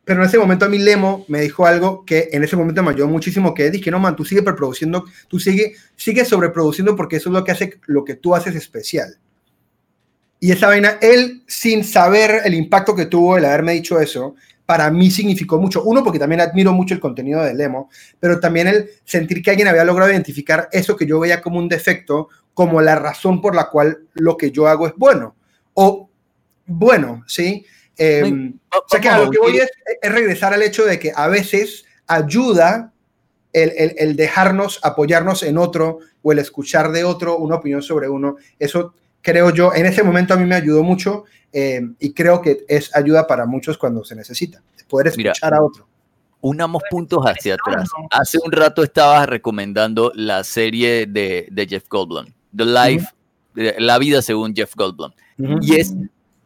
Pero 0.10 0.24
en 0.24 0.28
ese 0.28 0.40
momento 0.40 0.66
a 0.66 0.70
mí 0.70 0.80
Lemo 0.80 1.24
me 1.28 1.40
dijo 1.40 1.68
algo 1.68 2.04
que 2.04 2.30
en 2.32 2.44
ese 2.44 2.56
momento 2.56 2.82
me 2.82 2.90
ayudó 2.90 3.08
muchísimo, 3.08 3.54
que 3.54 3.70
dije, 3.70 3.92
no, 3.92 4.00
man, 4.00 4.16
tú 4.16 4.26
sigues 4.26 4.44
reproduciendo, 4.44 5.06
tú 5.28 5.40
sigue, 5.40 5.76
sigues 5.96 6.28
sobreproduciendo 6.28 6.96
porque 6.96 7.18
eso 7.18 7.30
es 7.30 7.34
lo 7.34 7.44
que 7.44 7.52
hace 7.52 7.80
lo 7.86 8.04
que 8.04 8.16
tú 8.16 8.34
haces 8.34 8.56
especial. 8.56 9.20
Y 10.40 10.52
esa 10.52 10.66
vaina, 10.66 10.98
él, 11.00 11.44
sin 11.46 11.84
saber 11.84 12.42
el 12.44 12.56
impacto 12.56 12.96
que 12.96 13.06
tuvo 13.06 13.38
el 13.38 13.46
haberme 13.46 13.74
dicho 13.74 14.00
eso, 14.00 14.34
para 14.66 14.90
mí 14.90 15.12
significó 15.12 15.60
mucho. 15.60 15.84
Uno, 15.84 16.04
porque 16.04 16.18
también 16.18 16.42
admiro 16.42 16.74
mucho 16.74 16.96
el 16.96 17.00
contenido 17.00 17.44
de 17.44 17.54
Lemo, 17.54 17.92
pero 18.20 18.40
también 18.40 18.68
el 18.68 18.90
sentir 19.06 19.44
que 19.44 19.52
alguien 19.52 19.68
había 19.68 19.84
logrado 19.84 20.10
identificar 20.10 20.70
eso 20.72 20.96
que 20.96 21.06
yo 21.06 21.20
veía 21.20 21.40
como 21.40 21.60
un 21.60 21.70
defecto, 21.70 22.30
como 22.56 22.82
la 22.82 22.96
razón 22.96 23.42
por 23.42 23.54
la 23.54 23.70
cual 23.70 24.08
lo 24.16 24.38
que 24.38 24.50
yo 24.50 24.68
hago 24.68 24.88
es 24.88 24.94
bueno. 24.98 25.36
O 25.76 26.10
bueno, 26.66 27.24
¿sí? 27.28 27.64
Eh, 28.00 28.54
o 28.72 28.84
sea 28.88 29.00
que 29.02 29.10
a 29.10 29.20
lo 29.20 29.30
que 29.30 29.38
voy 29.40 29.58
es, 29.58 29.70
es 30.02 30.12
regresar 30.12 30.54
al 30.54 30.62
hecho 30.64 30.86
de 30.86 30.98
que 30.98 31.12
a 31.16 31.28
veces 31.28 31.86
ayuda 32.08 32.94
el, 33.54 33.72
el- 33.78 33.96
el 33.98 34.16
dejarnos 34.16 34.80
apoyarnos 34.84 35.44
en 35.44 35.58
otro 35.58 36.00
o 36.22 36.32
el 36.32 36.40
escuchar 36.40 36.92
de 36.92 37.04
otro 37.04 37.38
una 37.38 37.56
opinión 37.56 37.82
sobre 37.82 38.08
uno. 38.10 38.38
Eso 38.58 38.94
creo 39.22 39.50
yo, 39.52 39.74
en 39.74 39.86
ese 39.86 40.02
momento 40.04 40.34
a 40.34 40.38
mí 40.38 40.46
me 40.46 40.56
ayudó 40.56 40.82
mucho 40.84 41.26
eh, 41.52 41.82
y 42.00 42.14
creo 42.14 42.42
que 42.42 42.64
es 42.68 42.96
ayuda 42.96 43.28
para 43.28 43.46
muchos 43.46 43.78
cuando 43.78 44.04
se 44.04 44.16
necesita, 44.16 44.62
poder 44.88 45.12
Mira, 45.18 45.32
escuchar 45.32 45.54
a 45.56 45.62
otro. 45.64 45.88
unamos 46.42 46.84
puntos 46.90 47.24
hacia 47.26 47.56
atrás. 47.56 47.90
Hace 48.12 48.38
un 48.44 48.52
rato 48.52 48.84
estabas 48.84 49.28
recomendando 49.28 50.12
la 50.16 50.44
serie 50.44 51.06
de, 51.08 51.48
de 51.52 51.68
Jeff 51.68 51.86
Goldblum, 51.90 52.28
The 52.56 52.66
Life, 52.66 53.08
eh, 53.56 53.76
La 53.80 53.98
vida 53.98 54.22
según 54.22 54.56
Jeff 54.56 54.74
Goldblum. 54.76 55.12
Y 55.62 55.76
es 55.80 55.94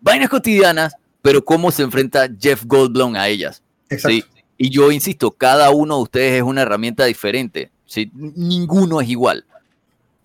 vainas 0.02 0.30
cotidianas, 0.30 0.96
pero 1.24 1.44
cómo 1.44 1.72
se 1.72 1.84
enfrenta 1.84 2.28
Jeff 2.40 2.66
Goldblum 2.66 3.16
a 3.16 3.30
ellas. 3.30 3.64
Exacto. 3.90 4.10
Sí. 4.10 4.24
Y 4.58 4.70
yo 4.70 4.92
insisto, 4.92 5.32
cada 5.32 5.72
uno 5.72 5.96
de 5.96 6.04
ustedes 6.04 6.34
es 6.36 6.44
una 6.44 6.62
herramienta 6.62 7.06
diferente. 7.06 7.72
¿sí? 7.86 8.12
Ninguno 8.14 9.02
es 9.02 9.10
igual. 9.10 9.46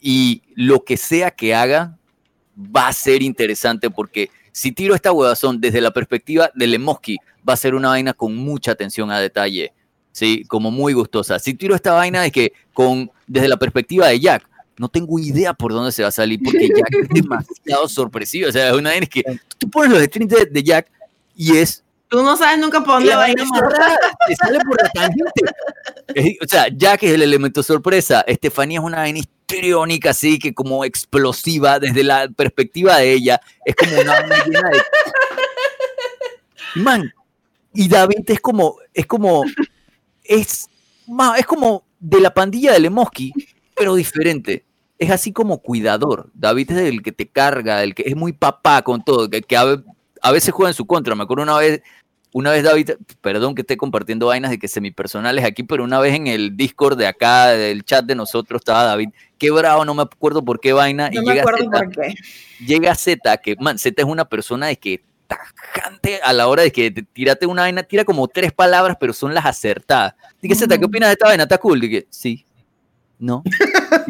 Y 0.00 0.42
lo 0.54 0.84
que 0.84 0.96
sea 0.96 1.30
que 1.30 1.54
haga 1.54 1.96
va 2.58 2.88
a 2.88 2.92
ser 2.92 3.22
interesante 3.22 3.90
porque 3.90 4.30
si 4.50 4.72
tiro 4.72 4.94
esta 4.96 5.12
huevazón 5.12 5.60
desde 5.60 5.80
la 5.80 5.92
perspectiva 5.92 6.50
de 6.52 6.66
Lemoski, 6.66 7.16
va 7.48 7.52
a 7.52 7.56
ser 7.56 7.76
una 7.76 7.90
vaina 7.90 8.12
con 8.12 8.34
mucha 8.34 8.72
atención 8.72 9.12
a 9.12 9.20
detalle, 9.20 9.72
¿sí? 10.10 10.44
Como 10.48 10.72
muy 10.72 10.94
gustosa. 10.94 11.38
Si 11.38 11.54
tiro 11.54 11.76
esta 11.76 11.92
vaina 11.92 12.26
es 12.26 12.32
que 12.32 12.52
con, 12.74 13.12
desde 13.28 13.46
la 13.46 13.56
perspectiva 13.56 14.08
de 14.08 14.18
Jack, 14.18 14.48
no 14.78 14.88
tengo 14.88 15.18
idea 15.18 15.52
por 15.54 15.72
dónde 15.72 15.92
se 15.92 16.02
va 16.02 16.08
a 16.08 16.12
salir 16.12 16.40
porque 16.42 16.68
Jack 16.76 16.94
es 17.02 17.08
demasiado 17.08 17.88
sorpresivo. 17.88 18.48
O 18.48 18.52
sea, 18.52 18.68
es 18.68 18.74
una 18.74 18.90
vaina 18.90 19.06
que 19.06 19.22
tú 19.58 19.68
pones 19.70 19.90
los 19.90 20.02
streams 20.02 20.32
de, 20.32 20.46
de 20.46 20.62
Jack 20.62 20.90
y 21.36 21.56
es 21.56 21.84
Tú 22.10 22.22
no 22.22 22.38
sabes 22.38 22.58
nunca 22.58 22.82
por 22.82 22.94
dónde 22.94 23.14
va 23.14 23.24
a 23.24 23.30
ir. 23.30 23.36
te 23.36 24.34
sale 24.36 24.58
por 24.60 24.82
la 24.82 24.88
tangente. 24.88 25.42
Es- 26.14 26.36
O 26.42 26.48
sea, 26.48 26.68
Jack 26.74 27.02
es 27.02 27.12
el 27.12 27.20
elemento 27.20 27.62
sorpresa. 27.62 28.22
Estefanía 28.26 28.78
es 28.78 28.84
una 28.84 28.96
vaina 28.98 29.18
histriónica, 29.18 30.10
así 30.10 30.38
que 30.38 30.54
como 30.54 30.86
explosiva 30.86 31.78
desde 31.78 32.02
la 32.02 32.28
perspectiva 32.34 32.96
de 32.96 33.12
ella. 33.12 33.40
Es 33.62 33.74
como 33.76 34.00
una 34.00 34.20
vaina 34.20 34.44
llena 34.46 34.70
de. 34.70 34.78
Man, 36.76 37.12
y 37.74 37.88
David 37.88 38.24
es 38.26 38.40
como. 38.40 38.76
Es 38.94 39.06
como. 39.06 39.44
Es, 40.24 40.68
es 41.36 41.46
como 41.46 41.84
de 42.00 42.20
la 42.20 42.32
pandilla 42.32 42.72
de 42.72 42.80
Lemoski, 42.80 43.32
pero 43.76 43.94
diferente. 43.94 44.64
Es 44.98 45.10
así 45.10 45.32
como 45.32 45.58
cuidador. 45.58 46.30
David 46.34 46.72
es 46.72 46.78
el 46.78 47.02
que 47.02 47.12
te 47.12 47.28
carga, 47.28 47.82
el 47.84 47.94
que 47.94 48.02
es 48.06 48.16
muy 48.16 48.32
papá 48.32 48.82
con 48.82 49.04
todo, 49.04 49.30
que, 49.30 49.42
que 49.42 49.56
a, 49.56 49.64
ve- 49.64 49.82
a 50.22 50.32
veces 50.32 50.52
juega 50.52 50.70
en 50.70 50.74
su 50.74 50.86
contra. 50.86 51.14
Me 51.14 51.22
acuerdo 51.22 51.44
una 51.44 51.56
vez, 51.56 51.82
una 52.32 52.50
vez 52.50 52.64
David, 52.64 52.90
perdón 53.20 53.54
que 53.54 53.60
esté 53.62 53.76
compartiendo 53.76 54.26
vainas 54.26 54.50
de 54.50 54.58
que 54.58 54.66
semipersonales 54.66 55.44
aquí, 55.44 55.62
pero 55.62 55.84
una 55.84 56.00
vez 56.00 56.14
en 56.14 56.26
el 56.26 56.56
Discord 56.56 56.98
de 56.98 57.06
acá, 57.06 57.48
del 57.48 57.84
chat 57.84 58.04
de 58.04 58.16
nosotros, 58.16 58.60
estaba 58.60 58.82
David 58.82 59.10
quebrado, 59.38 59.84
no 59.84 59.94
me 59.94 60.02
acuerdo 60.02 60.44
por 60.44 60.58
qué 60.58 60.72
vaina, 60.72 61.10
No 61.10 61.20
y 61.22 61.24
me 61.24 61.30
llega 61.32 61.42
acuerdo 61.42 61.64
Zeta, 61.70 61.78
por 61.78 61.90
qué. 61.92 62.14
llega 62.66 62.94
Z, 62.96 63.36
que 63.38 63.54
man, 63.60 63.78
Z 63.78 64.02
es 64.02 64.08
una 64.08 64.24
persona 64.24 64.66
de 64.66 64.76
que 64.76 65.00
tajante 65.28 66.20
a 66.24 66.32
la 66.32 66.48
hora 66.48 66.62
de 66.64 66.72
que 66.72 66.90
te, 66.90 67.02
tírate 67.04 67.46
una 67.46 67.62
vaina, 67.62 67.82
tira 67.84 68.04
como 68.04 68.26
tres 68.26 68.50
palabras, 68.52 68.96
pero 68.98 69.12
son 69.12 69.32
las 69.32 69.46
acertadas. 69.46 70.14
Dije, 70.42 70.54
Z, 70.56 70.76
¿qué 70.76 70.84
opinas 70.84 71.08
de 71.10 71.12
esta 71.12 71.26
vaina? 71.26 71.44
¿Está 71.44 71.58
cool? 71.58 71.78
Dije, 71.80 72.06
sí. 72.10 72.44
No. 73.18 73.42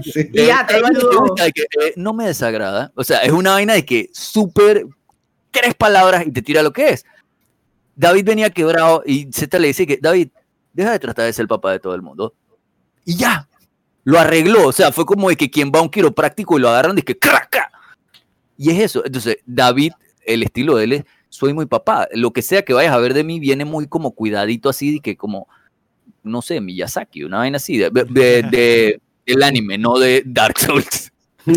Sí. 0.02 0.28
Y 0.32 0.46
ya, 0.46 0.66
te 0.66 0.76
Eh, 0.76 0.82
ayudó. 0.84 1.34
de 1.34 1.52
que, 1.52 1.62
eh, 1.62 1.92
no 1.96 2.12
me 2.12 2.26
desagrada. 2.26 2.92
O 2.94 3.02
sea, 3.04 3.18
es 3.18 3.32
una 3.32 3.52
vaina 3.52 3.74
de 3.74 3.84
que 3.84 4.10
súper 4.12 4.86
tres 5.50 5.74
palabras 5.74 6.26
y 6.26 6.32
te 6.32 6.42
tira 6.42 6.62
lo 6.62 6.72
que 6.72 6.90
es. 6.90 7.04
David 7.96 8.24
venía 8.24 8.50
quebrado 8.50 9.02
y 9.06 9.28
Z 9.32 9.58
le 9.58 9.68
dice 9.68 9.86
que, 9.86 9.98
David, 10.00 10.28
deja 10.72 10.92
de 10.92 10.98
tratar 10.98 11.24
de 11.26 11.32
ser 11.32 11.44
el 11.44 11.48
papá 11.48 11.72
de 11.72 11.80
todo 11.80 11.94
el 11.94 12.02
mundo. 12.02 12.34
Y 13.04 13.16
ya, 13.16 13.48
lo 14.04 14.18
arregló. 14.18 14.68
O 14.68 14.72
sea, 14.72 14.92
fue 14.92 15.04
como 15.04 15.28
de 15.28 15.36
que 15.36 15.50
quien 15.50 15.72
va 15.74 15.78
a 15.80 15.82
un 15.82 15.90
quiropráctico 15.90 16.58
y 16.58 16.60
lo 16.62 16.68
agarran 16.68 16.96
que 16.96 17.18
craca. 17.18 17.70
Y 18.56 18.70
es 18.70 18.80
eso. 18.80 19.04
Entonces, 19.04 19.38
David, 19.46 19.92
el 20.24 20.42
estilo 20.42 20.76
de 20.76 20.84
él 20.84 20.92
es, 20.92 21.04
soy 21.28 21.52
muy 21.54 21.66
papá. 21.66 22.08
Lo 22.12 22.32
que 22.32 22.42
sea 22.42 22.62
que 22.62 22.72
vayas 22.72 22.92
a 22.92 22.98
ver 22.98 23.14
de 23.14 23.24
mí 23.24 23.40
viene 23.40 23.64
muy 23.64 23.86
como 23.88 24.12
cuidadito 24.12 24.68
así, 24.68 24.94
de 24.94 25.00
que 25.00 25.16
como, 25.16 25.48
no 26.28 26.42
sé, 26.42 26.60
Miyazaki, 26.60 27.24
una 27.24 27.38
vaina 27.38 27.56
así, 27.56 27.76
de, 27.78 27.90
de, 27.90 28.42
de- 28.42 29.00
del 29.26 29.42
anime, 29.42 29.76
no 29.78 29.98
de 29.98 30.22
Dark 30.26 30.58
Souls. 30.58 31.12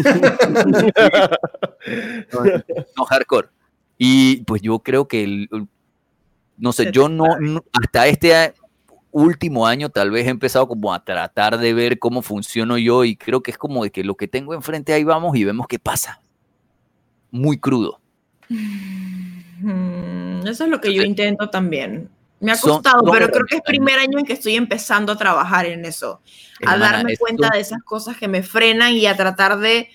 no 2.98 3.06
hardcore. 3.06 3.50
Y 3.98 4.38
pues 4.44 4.62
yo 4.62 4.80
creo 4.80 5.08
que, 5.08 5.24
el- 5.24 5.50
no 6.58 6.74
sé, 6.74 6.92
yo 6.92 7.08
no, 7.10 7.38
no- 7.40 7.64
hasta 7.74 8.08
este 8.08 8.54
último 9.12 9.68
año 9.68 9.90
tal 9.90 10.10
vez 10.12 10.26
he 10.26 10.30
empezado 10.30 10.68
como 10.68 10.94
a 10.94 11.04
tratar 11.04 11.58
de 11.58 11.74
ver 11.74 12.00
cómo 12.00 12.22
funciono 12.22 12.78
yo 12.78 13.04
y 13.04 13.16
creo 13.16 13.42
que 13.44 13.52
es 13.52 13.58
como 13.58 13.84
de 13.84 13.92
que 13.92 14.04
lo 14.04 14.16
que 14.16 14.28
tengo 14.28 14.54
enfrente 14.54 14.94
ahí 14.94 15.04
vamos 15.04 15.36
y 15.36 15.44
vemos 15.44 15.68
qué 15.68 15.80
pasa. 15.80 16.22
Muy 17.30 17.58
crudo. 17.60 18.00
Mm, 19.60 20.48
Eso 20.48 20.64
es 20.64 20.70
lo 20.70 20.82
que 20.82 20.94
yo 20.94 21.04
intento 21.04 21.50
también. 21.50 22.10
Me 22.42 22.52
ha 22.52 22.58
costado, 22.60 23.04
pero 23.12 23.30
creo 23.30 23.46
que 23.46 23.58
es 23.58 23.62
primer 23.62 24.00
año 24.00 24.18
en 24.20 24.26
que 24.26 24.34
estoy 24.34 24.56
empezando 24.56 25.14
a 25.14 25.18
trabajar 25.18 25.68
en 25.68 25.86
eso, 25.86 26.22
a 26.66 26.74
Hermana, 26.74 26.98
darme 26.98 27.16
cuenta 27.16 27.50
de 27.54 27.60
esas 27.60 27.84
cosas 27.84 28.18
que 28.18 28.28
me 28.28 28.42
frenan 28.44 28.94
y 28.94 29.06
a 29.06 29.16
tratar 29.16 29.60
de 29.60 29.90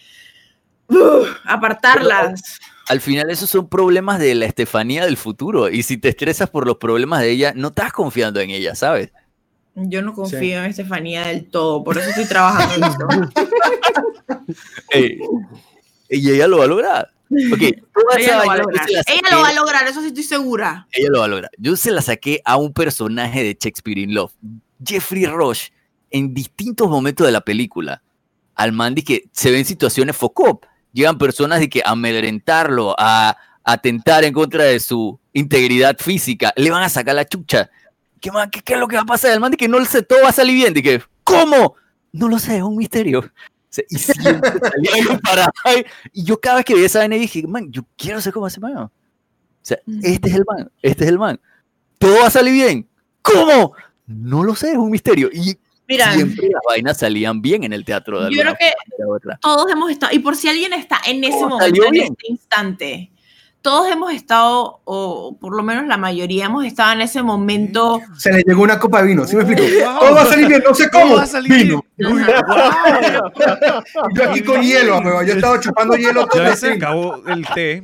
uh, 0.88 1.24
apartarlas. 1.44 2.60
Al 2.88 3.00
final 3.00 3.30
esos 3.30 3.50
son 3.50 3.68
problemas 3.68 4.20
de 4.20 4.34
la 4.36 4.46
Estefanía 4.46 5.04
del 5.04 5.16
futuro 5.16 5.68
y 5.68 5.82
si 5.82 5.96
te 5.96 6.08
estresas 6.08 6.48
por 6.48 6.66
los 6.66 6.76
problemas 6.76 7.20
de 7.20 7.30
ella, 7.30 7.52
no 7.56 7.68
estás 7.68 7.92
confiando 7.92 8.38
en 8.38 8.50
ella, 8.50 8.76
¿sabes? 8.76 9.10
Yo 9.74 10.00
no 10.00 10.14
confío 10.14 10.38
Sí. 10.38 10.52
en 10.52 10.64
Estefanía 10.66 11.26
del 11.26 11.50
todo, 11.50 11.82
por 11.82 11.98
eso 11.98 12.08
estoy 12.08 12.26
trabajando 12.26 12.74
en 12.76 12.84
eso. 12.84 13.06
Y 16.08 16.30
ella 16.30 16.46
lo 16.46 16.58
va 16.58 16.64
a 16.64 16.68
lograr. 16.68 17.10
Ok, 17.30 17.60
toda 17.94 18.18
esa 18.18 18.30
Ella 18.30 18.38
lo 18.38 18.46
va 18.46 18.52
a 18.52 18.58
lograr. 18.58 18.86
Ella 18.88 19.30
lo 19.30 19.40
va 19.40 19.48
a 19.48 19.52
lograr, 19.52 19.88
eso 19.88 20.00
sí 20.00 20.08
estoy 20.08 20.22
segura. 20.22 20.86
ella 20.92 21.08
lo 21.10 21.18
va 21.20 21.24
a 21.24 21.28
lograr. 21.28 21.50
Yo 21.58 21.76
se 21.76 21.90
la 21.90 22.02
saqué 22.02 22.40
a 22.44 22.56
un 22.56 22.72
personaje 22.72 23.42
de 23.42 23.56
Shakespeare 23.58 24.00
in 24.00 24.14
Love, 24.14 24.32
Jeffrey 24.84 25.26
Rush, 25.26 25.68
en 26.10 26.34
distintos 26.34 26.88
momentos 26.88 27.26
de 27.26 27.32
la 27.32 27.40
película. 27.40 28.02
Al 28.54 28.72
man 28.72 28.94
de 28.94 29.02
que 29.02 29.24
se 29.32 29.50
ven 29.50 29.64
situaciones 29.64 30.16
focop. 30.16 30.64
Llegan 30.92 31.18
personas 31.18 31.60
de 31.60 31.68
que 31.68 31.82
a 31.84 31.90
amedrentarlo, 31.90 32.94
a 32.98 33.36
atentar 33.64 34.24
en 34.24 34.32
contra 34.32 34.64
de 34.64 34.80
su 34.80 35.20
integridad 35.34 35.98
física, 35.98 36.54
le 36.56 36.70
van 36.70 36.82
a 36.82 36.88
sacar 36.88 37.14
la 37.14 37.26
chucha. 37.26 37.68
¿qué, 38.20 38.32
man, 38.32 38.50
qué, 38.50 38.60
qué 38.60 38.74
es 38.74 38.80
lo 38.80 38.88
que 38.88 38.96
va 38.96 39.02
a 39.02 39.06
pasar? 39.06 39.32
El 39.32 39.40
man 39.40 39.52
que 39.52 39.68
no 39.68 39.78
lo 39.78 39.84
sé, 39.84 40.02
todo 40.02 40.22
va 40.22 40.30
a 40.30 40.32
salir 40.32 40.54
bien. 40.54 40.74
Dije, 40.74 41.02
¿cómo? 41.24 41.76
No 42.12 42.28
lo 42.28 42.38
sé, 42.38 42.56
es 42.56 42.62
un 42.62 42.76
misterio. 42.76 43.30
Sea, 43.76 43.84
y 43.90 43.98
siempre 43.98 44.52
salía 44.52 44.90
algo 44.94 45.20
para 45.22 45.52
ahí. 45.64 45.84
Y 46.12 46.24
yo 46.24 46.40
cada 46.40 46.56
vez 46.56 46.64
que 46.64 46.74
veía 46.74 46.86
esa 46.86 47.00
vaina 47.00 47.16
dije, 47.16 47.46
man, 47.46 47.70
yo 47.70 47.82
quiero 47.96 48.20
ser 48.20 48.32
como 48.32 48.46
ese 48.46 48.60
man. 48.60 48.76
O 48.76 48.90
sea, 49.60 49.78
este 50.02 50.30
es 50.30 50.34
el 50.36 50.44
man, 50.46 50.70
este 50.80 51.04
es 51.04 51.10
el 51.10 51.18
man. 51.18 51.38
Todo 51.98 52.20
va 52.20 52.28
a 52.28 52.30
salir 52.30 52.54
bien. 52.54 52.88
¿Cómo? 53.20 53.74
No 54.06 54.42
lo 54.44 54.54
sé, 54.54 54.70
es 54.70 54.78
un 54.78 54.90
misterio. 54.90 55.28
Y 55.32 55.58
Mira, 55.88 56.12
siempre 56.14 56.48
las 56.48 56.62
vainas 56.66 56.98
salían 56.98 57.42
bien 57.42 57.64
en 57.64 57.72
el 57.72 57.84
teatro. 57.84 58.24
De 58.24 58.34
Yo 58.34 58.42
creo 58.42 58.54
que 58.54 58.72
todos 59.40 59.70
hemos 59.70 59.90
estado, 59.90 60.14
y 60.14 60.20
por 60.20 60.36
si 60.36 60.48
alguien 60.48 60.72
está 60.72 61.00
en 61.06 61.22
ese 61.22 61.44
momento, 61.46 61.84
en 61.84 61.96
este 61.96 62.28
instante, 62.28 63.10
todos 63.66 63.90
hemos 63.90 64.12
estado, 64.12 64.80
o 64.84 65.36
por 65.40 65.56
lo 65.56 65.64
menos 65.64 65.88
la 65.88 65.96
mayoría, 65.96 66.44
hemos 66.44 66.64
estado 66.64 66.92
en 66.92 67.00
ese 67.00 67.20
momento. 67.20 68.00
Se 68.16 68.32
le 68.32 68.44
llegó 68.46 68.62
una 68.62 68.78
copa 68.78 69.02
de 69.02 69.08
vino, 69.08 69.26
¿sí 69.26 69.34
me 69.34 69.42
explico? 69.42 69.64
Wow. 69.84 69.98
Todo 69.98 70.14
va 70.14 70.22
a 70.22 70.26
salir 70.26 70.46
bien, 70.46 70.62
no 70.64 70.72
sé 70.72 70.88
¿Cómo 70.88 71.02
cómo. 71.02 71.16
va 71.16 71.22
a 71.24 71.26
salir 71.26 71.52
Vino. 71.52 71.84
Uy, 71.98 72.22
wow. 72.22 73.82
Yo 74.14 74.30
aquí 74.30 74.42
con 74.44 74.62
hielo, 74.62 74.98
amigo. 74.98 75.20
Yo 75.24 75.32
estaba 75.32 75.58
chupando 75.58 75.96
hielo 75.96 76.28
todo 76.28 76.44
Ya 76.44 76.50
el 76.50 76.56
se 76.56 76.72
acabó 76.74 77.20
el 77.26 77.44
té, 77.54 77.82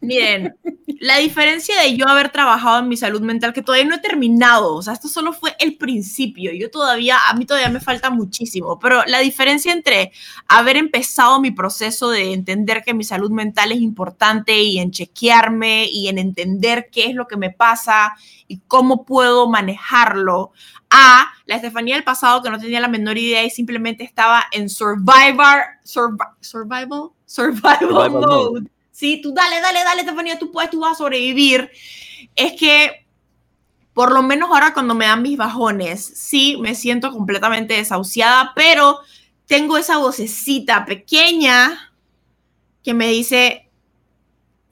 Miren, 0.00 0.54
la 1.00 1.18
diferencia 1.18 1.80
de 1.80 1.96
yo 1.96 2.08
haber 2.08 2.30
trabajado 2.30 2.80
en 2.80 2.88
mi 2.88 2.96
salud 2.96 3.20
mental, 3.20 3.52
que 3.52 3.62
todavía 3.62 3.86
no 3.88 3.94
he 3.94 4.00
terminado, 4.00 4.74
o 4.74 4.82
sea, 4.82 4.92
esto 4.92 5.08
solo 5.08 5.32
fue 5.32 5.54
el 5.58 5.76
principio, 5.76 6.52
yo 6.52 6.70
todavía, 6.70 7.16
a 7.28 7.34
mí 7.34 7.46
todavía 7.46 7.68
me 7.68 7.80
falta 7.80 8.10
muchísimo, 8.10 8.78
pero 8.78 9.04
la 9.06 9.20
diferencia 9.20 9.72
entre 9.72 10.12
haber 10.48 10.76
empezado 10.76 11.40
mi 11.40 11.50
proceso 11.50 12.10
de 12.10 12.32
entender 12.32 12.82
que 12.84 12.94
mi 12.94 13.04
salud 13.04 13.30
mental 13.30 13.72
es 13.72 13.80
importante 13.80 14.60
y 14.62 14.78
en 14.78 14.90
chequearme 14.90 15.86
y 15.90 16.08
en 16.08 16.18
entender 16.18 16.88
qué 16.90 17.06
es 17.06 17.14
lo 17.14 17.26
que 17.26 17.36
me 17.36 17.50
pasa 17.50 18.14
y 18.46 18.58
cómo 18.66 19.04
puedo 19.04 19.48
manejarlo, 19.48 20.52
a 20.90 21.28
la 21.44 21.56
Estefanía 21.56 21.96
del 21.96 22.04
pasado 22.04 22.42
que 22.42 22.48
no 22.48 22.58
tenía 22.58 22.80
la 22.80 22.88
menor 22.88 23.18
idea 23.18 23.44
y 23.44 23.50
simplemente 23.50 24.04
estaba 24.04 24.44
en 24.52 24.70
survivor, 24.70 25.60
survi- 25.84 26.34
survival, 26.40 27.10
survival, 27.26 27.78
Survival 27.78 28.10
mode. 28.10 28.26
mode. 28.26 28.70
Sí, 28.98 29.20
tú 29.22 29.32
dale, 29.32 29.60
dale, 29.60 29.84
dale, 29.84 30.00
Estefanía, 30.00 30.40
tú 30.40 30.50
puedes, 30.50 30.70
tú 30.70 30.80
vas 30.80 30.94
a 30.94 30.94
sobrevivir. 30.96 31.70
Es 32.34 32.54
que, 32.54 33.06
por 33.94 34.10
lo 34.10 34.24
menos 34.24 34.50
ahora 34.50 34.74
cuando 34.74 34.96
me 34.96 35.06
dan 35.06 35.22
mis 35.22 35.36
bajones, 35.36 36.04
sí 36.04 36.56
me 36.60 36.74
siento 36.74 37.12
completamente 37.12 37.74
desahuciada, 37.74 38.50
pero 38.56 38.98
tengo 39.46 39.76
esa 39.76 39.98
vocecita 39.98 40.84
pequeña 40.84 41.92
que 42.82 42.92
me 42.92 43.06
dice, 43.06 43.70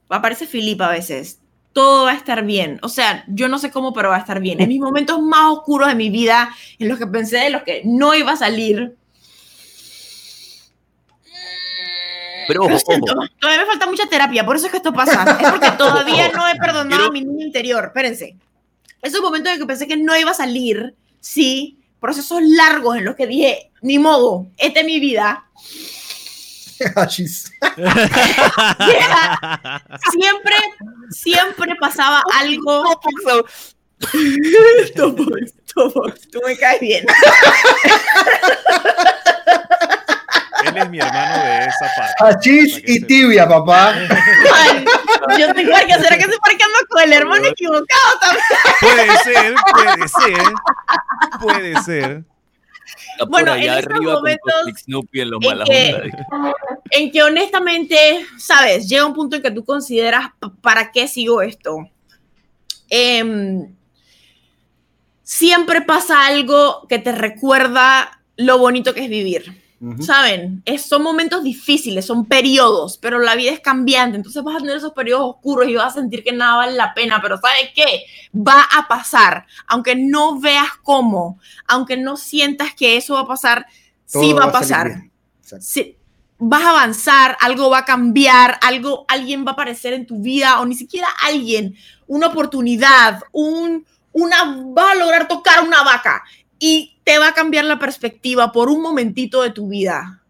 aparece 0.09 0.49
Filipa 0.49 0.87
a 0.89 0.91
veces, 0.91 1.39
todo 1.73 2.07
va 2.07 2.11
a 2.11 2.17
estar 2.17 2.45
bien. 2.45 2.81
O 2.83 2.89
sea, 2.89 3.23
yo 3.29 3.47
no 3.47 3.61
sé 3.61 3.71
cómo, 3.71 3.93
pero 3.93 4.09
va 4.09 4.17
a 4.17 4.19
estar 4.19 4.41
bien. 4.41 4.61
En 4.61 4.71
mis 4.71 4.81
momentos 4.81 5.23
más 5.23 5.53
oscuros 5.53 5.87
de 5.87 5.95
mi 5.95 6.11
vida, 6.11 6.53
en 6.81 6.89
los 6.89 6.99
que 6.99 7.07
pensé 7.07 7.37
de 7.37 7.51
los 7.51 7.63
que 7.63 7.83
no 7.85 8.13
iba 8.13 8.33
a 8.33 8.37
salir. 8.37 8.97
Pero 12.49 12.65
ojo, 12.65 12.75
ojo. 12.75 13.01
todavía 13.41 13.61
me 13.63 13.67
falta 13.67 13.87
mucha 13.87 14.07
terapia, 14.07 14.45
por 14.45 14.57
eso 14.57 14.67
es 14.67 14.71
que 14.73 14.79
esto 14.79 14.93
pasa. 14.93 15.39
Es 15.41 15.51
porque 15.51 15.71
todavía 15.79 16.31
no 16.31 16.49
he 16.49 16.57
perdonado 16.57 16.89
Quiero- 16.89 17.07
a 17.07 17.13
mi 17.13 17.21
niño 17.25 17.45
interior. 17.47 17.85
Espérense. 17.87 18.37
Esos 19.03 19.21
momentos 19.21 19.53
en 19.53 19.59
que 19.61 19.67
pensé 19.67 19.87
que 19.87 19.97
no 19.97 20.17
iba 20.17 20.31
a 20.31 20.35
salir, 20.35 20.95
sí, 21.21 21.79
procesos 22.01 22.41
largos 22.43 22.97
en 22.97 23.05
los 23.05 23.15
que 23.17 23.27
dije, 23.27 23.71
ni 23.83 23.99
modo, 23.99 24.47
esta 24.57 24.81
es 24.81 24.87
mi 24.87 24.99
vida. 25.01 25.45
Siempre, 30.13 30.55
siempre 31.11 31.75
pasaba 31.81 32.23
algo. 32.35 32.83
Topox, 34.95 35.55
Topox, 35.75 36.29
tú 36.31 36.41
me 36.47 36.55
caes 36.59 36.81
bien. 36.81 37.07
Él 40.69 40.77
es 40.77 40.91
mi 40.91 40.99
hermano 40.99 41.45
de 41.45 41.59
esa 41.65 41.87
parte. 41.97 42.15
Para 42.19 42.39
que 42.41 42.51
y 42.53 42.69
sepa. 42.95 43.07
tibia, 43.07 43.49
papá. 43.49 43.95
Ay, 44.55 44.85
yo 45.39 45.47
estoy 45.47 45.67
parqueando, 45.67 46.05
¿será 46.05 46.17
que 46.17 46.23
estoy 46.25 46.39
parqueando 46.39 46.79
con 46.89 47.03
el 47.03 47.13
hermano 47.13 47.47
equivocado 47.47 48.13
también? 48.21 48.45
Puede 48.81 49.17
ser, 49.19 49.55
puede 49.73 50.09
ser. 50.09 50.53
Puede 51.41 51.83
ser. 51.83 52.25
Por 53.19 53.29
Bueno, 53.29 53.53
allá 53.53 53.73
en 53.75 53.79
estos 53.81 54.01
momentos 54.01 54.55
en 55.53 55.59
los 55.59 55.69
en 55.71 56.01
que- 56.01 56.13
en 56.91 57.11
que 57.11 57.23
honestamente, 57.23 58.27
sabes, 58.39 58.89
llega 58.89 59.07
un 59.07 59.15
punto 59.15 59.37
en 59.37 59.43
que 59.43 59.51
tú 59.51 59.65
consideras, 59.65 60.29
"Pa- 60.39 60.53
¿para 60.61 60.93
qué 60.93 61.09
sigo 61.09 61.43
esto? 61.43 61.89
Em, 62.89 63.75
siempre 65.23 65.81
pasa 65.83 66.27
algo 66.27 66.87
que 66.89 66.99
te 66.99 67.13
recuerda 67.13 68.21
lo 68.37 68.59
bonito 68.59 68.95
que 68.95 69.05
es 69.05 69.11
vivir. 69.11 69.63
Saben, 70.01 70.63
es, 70.65 70.87
son 70.87 71.03
momentos 71.03 71.45
difíciles, 71.45 72.07
son 72.07 72.25
periodos, 72.25 72.97
pero 72.97 73.19
la 73.19 73.35
vida 73.35 73.53
es 73.53 73.61
cambiante, 73.61 74.17
entonces 74.17 74.43
vas 74.43 74.57
a 74.57 74.61
tener 74.61 74.79
esos 74.79 74.95
periodos 74.95 75.35
oscuros 75.35 75.69
y 75.69 75.75
vas 75.75 75.93
a 75.93 76.01
sentir 76.01 76.25
que 76.25 76.33
nada 76.33 76.57
vale 76.57 76.73
la 76.73 76.95
pena, 76.95 77.21
pero 77.21 77.37
¿sabes 77.37 77.73
qué? 77.75 78.05
Va 78.35 78.63
a 78.63 78.89
pasar, 78.89 79.47
aunque 79.67 79.95
no 79.95 80.41
veas 80.41 80.69
cómo, 80.83 81.39
aunque 81.67 81.99
no 81.99 82.17
sientas 82.17 82.75
que 82.75 82.97
eso 82.97 83.15
va 83.15 83.21
a 83.21 83.27
pasar, 83.27 83.67
sí 84.07 84.33
va 84.33 84.45
a 84.45 84.53
pasar. 84.53 85.11
sí, 85.61 85.95
vas 86.39 86.63
a 86.63 86.71
avanzar, 86.71 87.37
algo 87.41 87.69
va 87.69 87.79
a 87.79 87.85
cambiar, 87.85 88.59
algo, 88.63 89.05
alguien 89.09 89.45
va 89.45 89.51
a 89.51 89.55
aparecer 89.55 89.93
en 89.93 90.07
tu 90.07 90.23
vida, 90.23 90.59
o 90.61 90.65
ni 90.65 90.75
siquiera 90.75 91.09
alguien, 91.23 91.77
una 92.07 92.29
oportunidad, 92.29 93.21
un, 93.31 93.85
una, 94.13 94.57
vas 94.69 94.93
a 94.93 94.95
lograr 94.95 95.29
tocar 95.29 95.63
una 95.63 95.83
vaca. 95.83 96.25
Y 96.59 96.96
te 97.07 97.19
va 97.21 97.29
a 97.29 97.35
cambiar 97.35 97.65
la 97.67 97.79
perspectiva 97.79 98.51
por 98.51 98.69
un 98.69 98.83
momentito 98.83 99.43
de 99.43 99.51
tu 99.51 99.69
vida. 99.69 100.25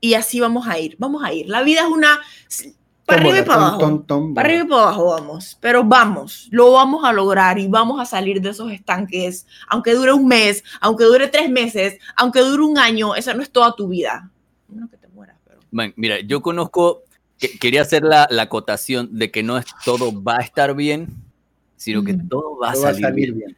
Y 0.00 0.14
así 0.14 0.40
vamos 0.40 0.66
a 0.66 0.80
ir, 0.80 0.96
vamos 0.98 1.22
a 1.22 1.32
ir. 1.32 1.48
La 1.48 1.62
vida 1.62 1.82
es 1.82 1.86
una... 1.86 2.20
Para 3.04 3.20
arriba 3.20 3.38
y 3.38 3.42
para 3.42 3.54
abajo. 3.60 3.78
tom, 3.78 3.98
tom, 3.98 4.06
tom, 4.06 4.34
Para 4.34 4.48
arriba 4.48 4.64
y 4.64 4.68
para 4.68 4.82
abajo 4.82 5.04
vamos, 5.10 5.56
pero 5.60 5.84
vamos, 5.84 6.48
lo 6.50 6.72
vamos 6.72 7.04
a 7.04 7.12
lograr 7.12 7.56
y 7.60 7.68
vamos 7.68 8.00
a 8.00 8.04
salir 8.04 8.40
de 8.40 8.50
esos 8.50 8.72
estanques, 8.72 9.46
aunque 9.68 9.94
dure 9.94 10.12
un 10.12 10.26
mes, 10.26 10.64
aunque 10.80 11.04
dure 11.04 11.28
tres 11.28 11.48
meses, 11.48 12.00
aunque 12.16 12.40
dure 12.40 12.64
un 12.64 12.78
año, 12.78 13.14
esa 13.14 13.32
no 13.32 13.42
es 13.44 13.50
toda 13.50 13.76
tu 13.76 13.86
vida. 13.86 14.28
No 14.68 14.90
que 14.90 14.96
te 14.96 15.06
mueras, 15.06 15.36
pero... 15.46 15.60
Man, 15.70 15.92
mira, 15.94 16.18
yo 16.18 16.42
conozco, 16.42 17.04
que- 17.38 17.56
quería 17.60 17.82
hacer 17.82 18.02
la, 18.02 18.26
la 18.28 18.42
acotación 18.42 19.08
de 19.16 19.30
que 19.30 19.44
no 19.44 19.56
es 19.56 19.66
todo 19.84 20.10
va 20.20 20.38
a 20.38 20.40
estar 20.42 20.74
bien, 20.74 21.06
sino 21.76 22.02
que 22.02 22.14
todo 22.14 22.58
va 22.58 22.70
a 22.70 22.72
Todo 22.72 22.82
va 22.82 22.88
a 22.88 22.92
salir, 22.92 23.06
salir 23.06 23.32
bien. 23.34 23.38
bien. 23.50 23.56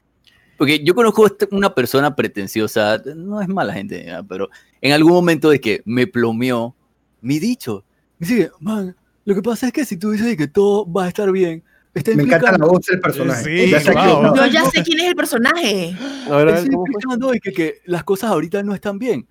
Porque 0.58 0.82
yo 0.84 0.94
conozco 0.94 1.24
este- 1.26 1.48
una 1.52 1.72
persona 1.72 2.14
pretenciosa, 2.14 3.00
no 3.14 3.40
es 3.40 3.48
mala 3.48 3.72
gente, 3.72 4.06
pero 4.28 4.50
en 4.80 4.92
algún 4.92 5.12
momento 5.12 5.50
de 5.50 5.60
que 5.60 5.82
me 5.84 6.06
plomeó 6.06 6.74
mi 7.20 7.38
dicho. 7.38 7.84
Me 8.18 8.26
dice, 8.26 8.50
man, 8.58 8.94
lo 9.24 9.34
que 9.36 9.42
pasa 9.42 9.68
es 9.68 9.72
que 9.72 9.84
si 9.84 9.96
tú 9.96 10.10
dices 10.10 10.36
que 10.36 10.48
todo 10.48 10.90
va 10.90 11.04
a 11.04 11.08
estar 11.08 11.30
bien, 11.30 11.62
está 11.94 12.12
Me 12.14 12.24
encanta 12.24 12.58
la 12.58 12.66
voz 12.66 12.84
del 12.86 12.98
personaje. 13.00 13.44
Sí, 13.44 13.70
Ya 13.70 13.92
wow. 13.92 14.34
Yo 14.34 14.46
ya 14.46 14.64
sé 14.70 14.82
quién 14.82 14.98
es 14.98 15.06
el 15.06 15.14
personaje. 15.16 15.90
Está 15.90 16.60
implicando 16.60 17.30
de 17.30 17.38
que, 17.38 17.52
que 17.52 17.74
las 17.84 18.02
cosas 18.02 18.30
ahorita 18.30 18.62
no 18.64 18.74
están 18.74 18.98
bien. 18.98 19.28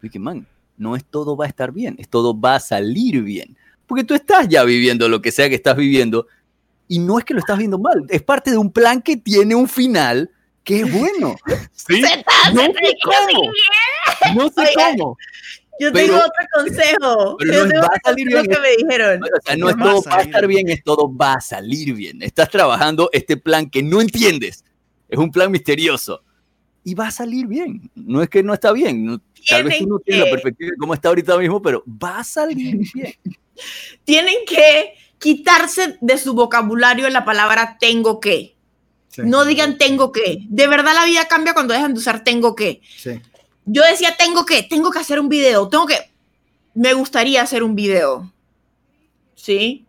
Y 0.00 0.08
que, 0.10 0.20
man, 0.20 0.46
no 0.76 0.94
es 0.94 1.04
todo 1.04 1.36
va 1.36 1.46
a 1.46 1.48
estar 1.48 1.72
bien, 1.72 1.96
es 1.98 2.08
todo 2.08 2.38
va 2.38 2.54
a 2.54 2.60
salir 2.60 3.20
bien. 3.22 3.56
Porque 3.88 4.04
tú 4.04 4.14
estás 4.14 4.48
ya 4.48 4.62
viviendo 4.62 5.08
lo 5.08 5.20
que 5.20 5.32
sea 5.32 5.48
que 5.48 5.56
estás 5.56 5.76
viviendo 5.76 6.28
y 6.86 7.00
no 7.00 7.18
es 7.18 7.24
que 7.24 7.34
lo 7.34 7.40
estás 7.40 7.58
viendo 7.58 7.78
mal, 7.78 8.04
es 8.08 8.22
parte 8.22 8.50
de 8.50 8.58
un 8.58 8.70
plan 8.70 9.02
que 9.02 9.16
tiene 9.16 9.54
un 9.54 9.68
final 9.68 10.30
es 10.80 10.92
bueno. 10.92 11.36
¿Sí? 11.72 12.02
Se 12.02 12.06
está- 12.18 12.50
No 12.52 12.62
sé 12.62 12.96
cómo. 13.02 13.52
No 14.34 14.48
sé 14.50 14.60
Oigan, 14.60 14.96
cómo. 14.98 15.16
Yo 15.80 15.92
Pero- 15.92 16.06
tengo 16.06 16.18
otro 16.18 16.46
consejo. 16.54 17.36
pero 17.38 17.52
Yo 17.52 17.64
no 17.64 17.70
tengo 17.70 17.82
va 17.82 17.86
a 17.86 17.90
otro 17.96 18.00
salir 18.04 18.26
bien. 18.28 18.46
que 18.46 18.58
me 18.58 18.70
dijeron. 18.76 19.22
O 19.22 19.26
sea, 19.44 19.56
no 19.56 19.70
es 19.70 19.76
todo 19.76 20.02
va 20.02 20.16
a 20.16 20.22
estar 20.22 20.46
bien. 20.46 20.68
es 20.70 20.82
todo 20.84 21.16
va 21.16 21.32
a 21.34 21.40
salir 21.40 21.94
bien. 21.94 22.22
Estás 22.22 22.48
trabajando 22.50 23.08
este 23.12 23.36
plan 23.36 23.70
que 23.70 23.82
no 23.82 24.00
entiendes. 24.00 24.64
Es 25.08 25.18
un 25.18 25.30
plan 25.30 25.50
misterioso. 25.52 26.22
Y 26.84 26.94
va 26.94 27.08
a 27.08 27.10
salir 27.10 27.46
bien. 27.46 27.90
No 27.94 28.22
es 28.22 28.28
que 28.28 28.42
no 28.42 28.54
está 28.54 28.72
bien. 28.72 29.04
no- 29.04 29.20
tal 29.48 29.64
vez 29.64 29.78
tú 29.78 29.86
no 29.86 29.98
tienes 30.00 30.24
la 30.24 30.30
perspectiva 30.32 30.70
de 30.72 30.76
cómo 30.78 30.94
está 30.94 31.08
ahorita 31.10 31.38
mismo, 31.38 31.62
pero 31.62 31.84
va 31.86 32.18
a 32.18 32.24
salir 32.24 32.76
bien. 32.92 33.14
Tienen 34.04 34.34
que 34.46 34.94
quitarse 35.18 35.96
de 36.00 36.18
su 36.18 36.34
vocabulario 36.34 37.08
la 37.08 37.24
palabra 37.24 37.76
tengo 37.80 38.18
que. 38.20 38.56
Sí. 39.24 39.28
No 39.28 39.44
digan 39.44 39.78
tengo 39.78 40.12
que. 40.12 40.46
De 40.48 40.66
verdad 40.66 40.94
la 40.94 41.04
vida 41.04 41.24
cambia 41.26 41.54
cuando 41.54 41.74
dejan 41.74 41.94
de 41.94 42.00
usar 42.00 42.24
tengo 42.24 42.54
que. 42.54 42.80
Sí. 42.96 43.20
Yo 43.64 43.82
decía 43.84 44.16
tengo 44.16 44.46
que, 44.46 44.62
tengo 44.62 44.90
que 44.90 44.98
hacer 44.98 45.20
un 45.20 45.28
video, 45.28 45.68
tengo 45.68 45.86
que... 45.86 46.10
Me 46.74 46.94
gustaría 46.94 47.42
hacer 47.42 47.62
un 47.62 47.74
video. 47.74 48.32
¿Sí? 49.34 49.84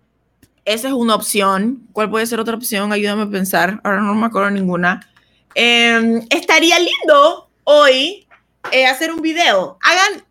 Esa 0.66 0.88
es 0.90 0.94
una 0.94 1.16
opción. 1.16 1.88
¿Cuál 1.94 2.10
puede 2.10 2.26
ser 2.26 2.40
otra 2.40 2.56
opción? 2.56 2.92
Ayúdame 2.92 3.24
a 3.24 3.30
pensar. 3.30 3.80
Ahora 3.84 4.02
no 4.02 4.14
me 4.16 4.26
acuerdo 4.26 4.50
ninguna. 4.50 5.08
Eh, 5.56 6.26
estaría 6.30 6.78
lindo 6.80 7.50
hoy 7.64 8.28
eh, 8.72 8.86
hacer 8.86 9.14
un 9.14 9.22
video. 9.22 9.78
Hagan 9.82 10.24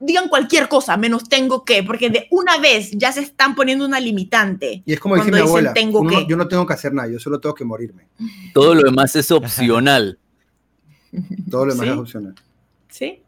digan 0.00 0.28
cualquier 0.28 0.68
cosa, 0.68 0.96
menos 0.96 1.28
tengo 1.28 1.64
que, 1.64 1.82
porque 1.82 2.10
de 2.10 2.26
una 2.30 2.58
vez 2.58 2.90
ya 2.92 3.12
se 3.12 3.20
están 3.20 3.54
poniendo 3.54 3.84
una 3.84 4.00
limitante. 4.00 4.82
Y 4.84 4.92
es 4.94 4.98
como 5.00 5.14
dice 5.16 5.30
Cuando 5.30 5.36
mi 5.36 5.40
dicen 5.42 5.48
abuela, 5.50 5.72
tengo 5.74 6.00
uno- 6.00 6.10
que. 6.10 6.26
yo 6.26 6.36
no 6.36 6.48
tengo 6.48 6.66
que 6.66 6.72
hacer 6.72 6.92
nada, 6.92 7.08
yo 7.08 7.18
solo 7.18 7.38
tengo 7.38 7.54
que 7.54 7.64
morirme. 7.64 8.08
Todo 8.54 8.74
lo 8.74 8.82
demás 8.82 9.14
es 9.16 9.30
opcional. 9.30 10.18
Todo 11.50 11.66
lo 11.66 11.72
demás 11.74 11.86
Sí. 11.86 11.92
es 11.92 11.98
opcional. 11.98 12.34
Sí. 12.88 13.22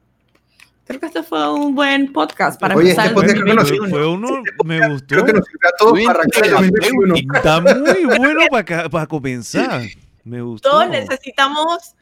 Creo 0.84 0.98
que 0.98 1.06
este 1.06 1.22
fue 1.22 1.52
un 1.52 1.74
buen 1.74 2.12
podcast 2.12 2.60
para 2.60 2.74
Oye, 2.74 2.90
empezar 2.90 3.06
este 3.06 3.20
el 3.20 3.26
podcast 3.26 3.42
creo 3.42 3.46
que 3.46 3.54
nos- 3.54 3.68
2021. 3.70 3.90
Fue 3.90 4.06
uno, 4.08 4.42
me 4.64 4.88
gustó. 4.88 5.06
Creo 5.08 5.24
que 5.24 5.32
nos 5.32 5.46
sirve 5.46 5.68
a 5.68 5.72
todos 5.78 5.92
Muy 5.92 6.04
para 6.04 6.18
arrancar 6.18 6.44
el 6.44 6.50
2021. 6.50 7.14
Está 7.36 7.60
muy 7.60 8.04
bueno 8.18 8.40
para, 8.50 8.88
para 8.90 9.06
comenzar. 9.06 9.82
Me 10.24 10.42
gustó. 10.42 10.70
Todos 10.70 10.88
necesitamos 10.88 11.94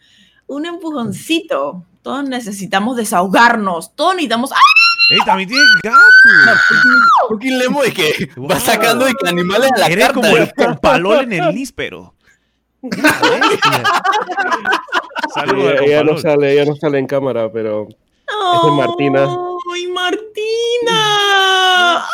un 0.51 0.67
empujoncito. 0.67 1.85
Todos 2.03 2.25
necesitamos 2.29 2.97
desahogarnos. 2.97 3.95
Todos 3.95 4.15
necesitamos. 4.15 4.53
¡Ah! 4.53 4.57
Ey, 5.13 5.19
también 5.27 5.49
tiene 5.49 5.65
gato. 5.83 6.61
Porque 7.29 7.51
Lemo 7.51 7.83
es 7.83 7.93
que 7.95 8.31
Wow. 8.37 8.49
va 8.49 8.61
sacando 8.61 9.05
de 9.07 9.13
que 9.15 9.29
animales 9.29 9.71
a 9.73 9.79
la 9.79 9.87
Eres 9.87 10.07
carta. 10.07 10.21
como 10.21 10.37
el 10.37 10.53
compalol 10.55 11.21
en 11.25 11.33
el 11.33 11.55
níspero. 11.55 12.15
Saludos 15.35 15.73
al 15.73 15.85
Ella, 15.85 15.85
ella 15.85 16.05
no 16.05 16.17
sale, 16.19 16.53
ella 16.53 16.65
no 16.65 16.77
sale 16.77 16.99
en 16.99 17.07
cámara, 17.07 17.51
pero 17.53 17.87
es 17.89 17.97
de 18.65 18.71
Martina. 18.73 19.25
¡Ay, 19.75 19.87
Martina! 19.89 20.99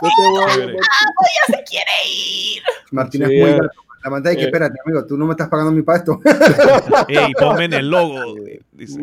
No 0.02 0.08
Chévere. 0.54 0.74
¡Ya 0.74 1.56
se 1.56 1.64
quiere 1.64 1.92
ir! 2.08 2.62
Martina 2.90 3.26
Sí, 3.28 3.34
es 3.34 3.40
muy 3.42 3.50
eh. 3.50 3.58
gato. 3.60 3.80
La 4.06 4.10
manda 4.10 4.32
y 4.32 4.36
que 4.36 4.42
Eh. 4.42 4.44
espérate, 4.46 4.78
amigo, 4.86 5.04
tú 5.04 5.16
no 5.16 5.26
me 5.26 5.32
estás 5.32 5.48
pagando 5.48 5.72
mi 5.72 5.82
pasto. 5.82 6.20
Ey, 7.08 7.32
ponme 7.34 7.64
en 7.64 7.72
el 7.72 7.90
logo. 7.90 8.36
Dice. 8.70 9.00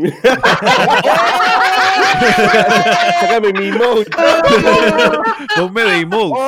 Sácame 3.19 3.51
mi 3.51 3.67
emoji. 3.67 4.05
Ponme 5.57 5.81
de 5.83 5.99
emote. 5.99 6.39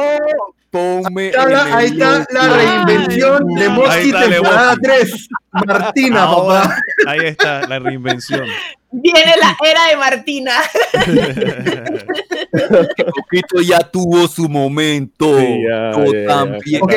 Ponme 0.76 1.31
Ahí 1.38 1.53
está, 1.53 1.77
ahí 1.77 1.85
está 1.88 2.26
la 2.34 2.57
reinvención 2.57 3.45
de 3.56 3.64
Ahí 3.64 3.69
Mosky 3.69 4.11
temporada 4.11 4.76
Mosky. 4.76 4.81
3. 4.81 5.27
Martina, 5.65 6.23
Ahora, 6.23 6.64
papá. 6.64 6.76
ahí 7.07 7.19
está 7.27 7.61
la 7.65 7.80
reinvención. 7.80 8.45
Viene 8.91 9.35
la 9.39 9.56
era 9.65 9.88
de 9.88 9.95
Martina. 9.95 10.52
Coquito 13.14 13.61
ya 13.61 13.80
tuvo 13.80 14.27
su 14.27 14.49
momento. 14.49 15.39
Sí, 15.39 15.64
ya, 15.65 15.91
Yo 15.93 16.11
ya, 16.11 16.19
ya. 16.19 16.27
también. 16.27 16.81
Ok, 16.84 16.93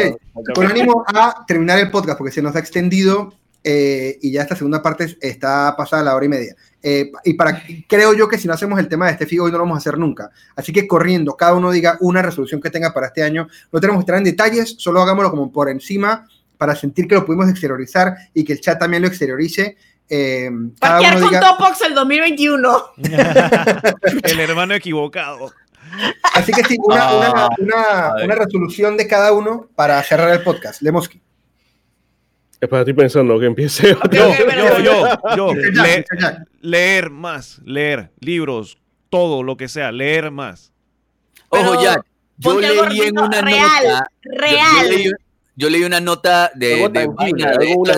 con 0.57 0.67
ánimo 0.67 1.05
a 1.07 1.45
terminar 1.47 1.79
el 1.79 1.93
podcast 1.93 2.19
porque 2.19 2.33
se 2.33 2.43
nos 2.43 2.57
ha 2.57 2.59
extendido 2.59 3.33
eh, 3.63 4.19
y 4.23 4.33
ya 4.33 4.43
esta 4.43 4.57
segunda 4.57 4.83
parte 4.83 5.17
está 5.21 5.77
pasada 5.77 6.03
la 6.03 6.17
hora 6.17 6.27
y 6.27 6.29
media. 6.29 6.57
Eh, 6.83 7.11
y 7.25 7.35
para 7.35 7.61
creo 7.89 8.15
yo 8.15 8.29
que 8.29 8.39
si 8.39 8.47
no 8.47 8.55
hacemos 8.55 8.79
el 8.79 8.87
tema 8.89 9.07
de 9.07 9.13
este 9.13 9.27
FIGO 9.27 9.47
hoy 9.47 9.51
no 9.51 9.59
lo 9.59 9.65
vamos 9.65 9.77
a 9.77 9.79
hacer 9.79 9.99
nunca. 9.99 10.31
Así 10.55 10.73
que 10.73 10.87
corriendo, 10.87 11.37
cada 11.37 11.55
uno 11.55 11.71
diga 11.71 11.97
una 12.01 12.23
resolución 12.23 12.61
que 12.61 12.71
tenga 12.71 12.93
para 12.95 13.09
este 13.09 13.23
año. 13.23 13.49
No 13.73 13.81
tenemos 13.81 14.01
que 14.01 14.03
entrar 14.03 14.19
en 14.19 14.25
detalles, 14.25 14.77
solo 14.79 15.03
hagámoslo 15.03 15.31
como 15.31 15.51
por 15.51 15.69
encima 15.69 16.27
para 16.57 16.75
sentir 16.75 17.07
que 17.07 17.15
lo 17.15 17.25
pudimos 17.25 17.49
exteriorizar 17.49 18.15
y 18.35 18.45
que 18.45 18.53
el 18.53 18.61
chat 18.61 18.79
también 18.79 19.03
lo 19.03 19.09
exteriorice. 19.09 19.77
Eh, 20.09 20.51
Parquear 20.81 21.21
con 21.21 21.29
diga, 21.29 21.41
Topox 21.41 21.83
el 21.83 21.95
2021. 21.95 22.83
el 24.25 24.41
hermano 24.41 24.75
equivocado. 24.75 25.53
así 26.35 26.53
que 26.53 26.65
sí, 26.65 26.77
una, 26.83 27.13
una, 27.13 27.27
Ah, 27.29 27.49
una, 27.59 28.25
una 28.25 28.35
resolución 28.35 28.97
de 28.97 29.07
cada 29.07 29.33
uno 29.33 29.69
para 29.75 30.03
cerrar 30.03 30.31
el 30.31 30.43
podcast. 30.43 30.83
Lemoski. 30.83 31.21
Espera, 32.61 32.81
estoy 32.83 32.95
pensando 32.95 33.39
que 33.39 33.47
empiece. 33.47 33.93
Ok, 34.05 34.13
Yo, 34.13 34.29
ok, 34.31 34.35
bueno, 34.45 34.79
yo, 34.81 34.83
yo, 35.37 35.37
yo. 35.37 35.53
Mr. 35.55 35.75
Jack, 35.75 35.87
Le- 35.87 35.99
Mr. 35.99 36.19
Jack. 36.21 36.49
leer 36.61 37.11
más, 37.11 37.61
leer 37.65 38.11
libros, 38.21 38.79
todo 39.11 39.43
lo 39.43 39.57
que 39.57 39.69
sea, 39.69 39.93
leer 39.93 40.31
más. 40.31 40.73
Ojo, 41.51 41.63
Pero 41.71 41.83
Jack. 41.83 42.05
Yo 42.41 42.61
leí 42.61 43.01
en 43.01 43.19
una 43.19 43.41
real, 43.41 43.85
nota. 43.85 44.11
yo- 44.23 44.31
Yo, 44.33 44.39
Real. 44.41 44.89
leí, 44.91 45.11
yo 45.57 45.71
leí 45.71 45.83
una 45.85 46.01
nota 46.01 46.53
de, 46.55 46.67
de, 46.69 46.89
de 46.89 47.01
de 47.01 47.09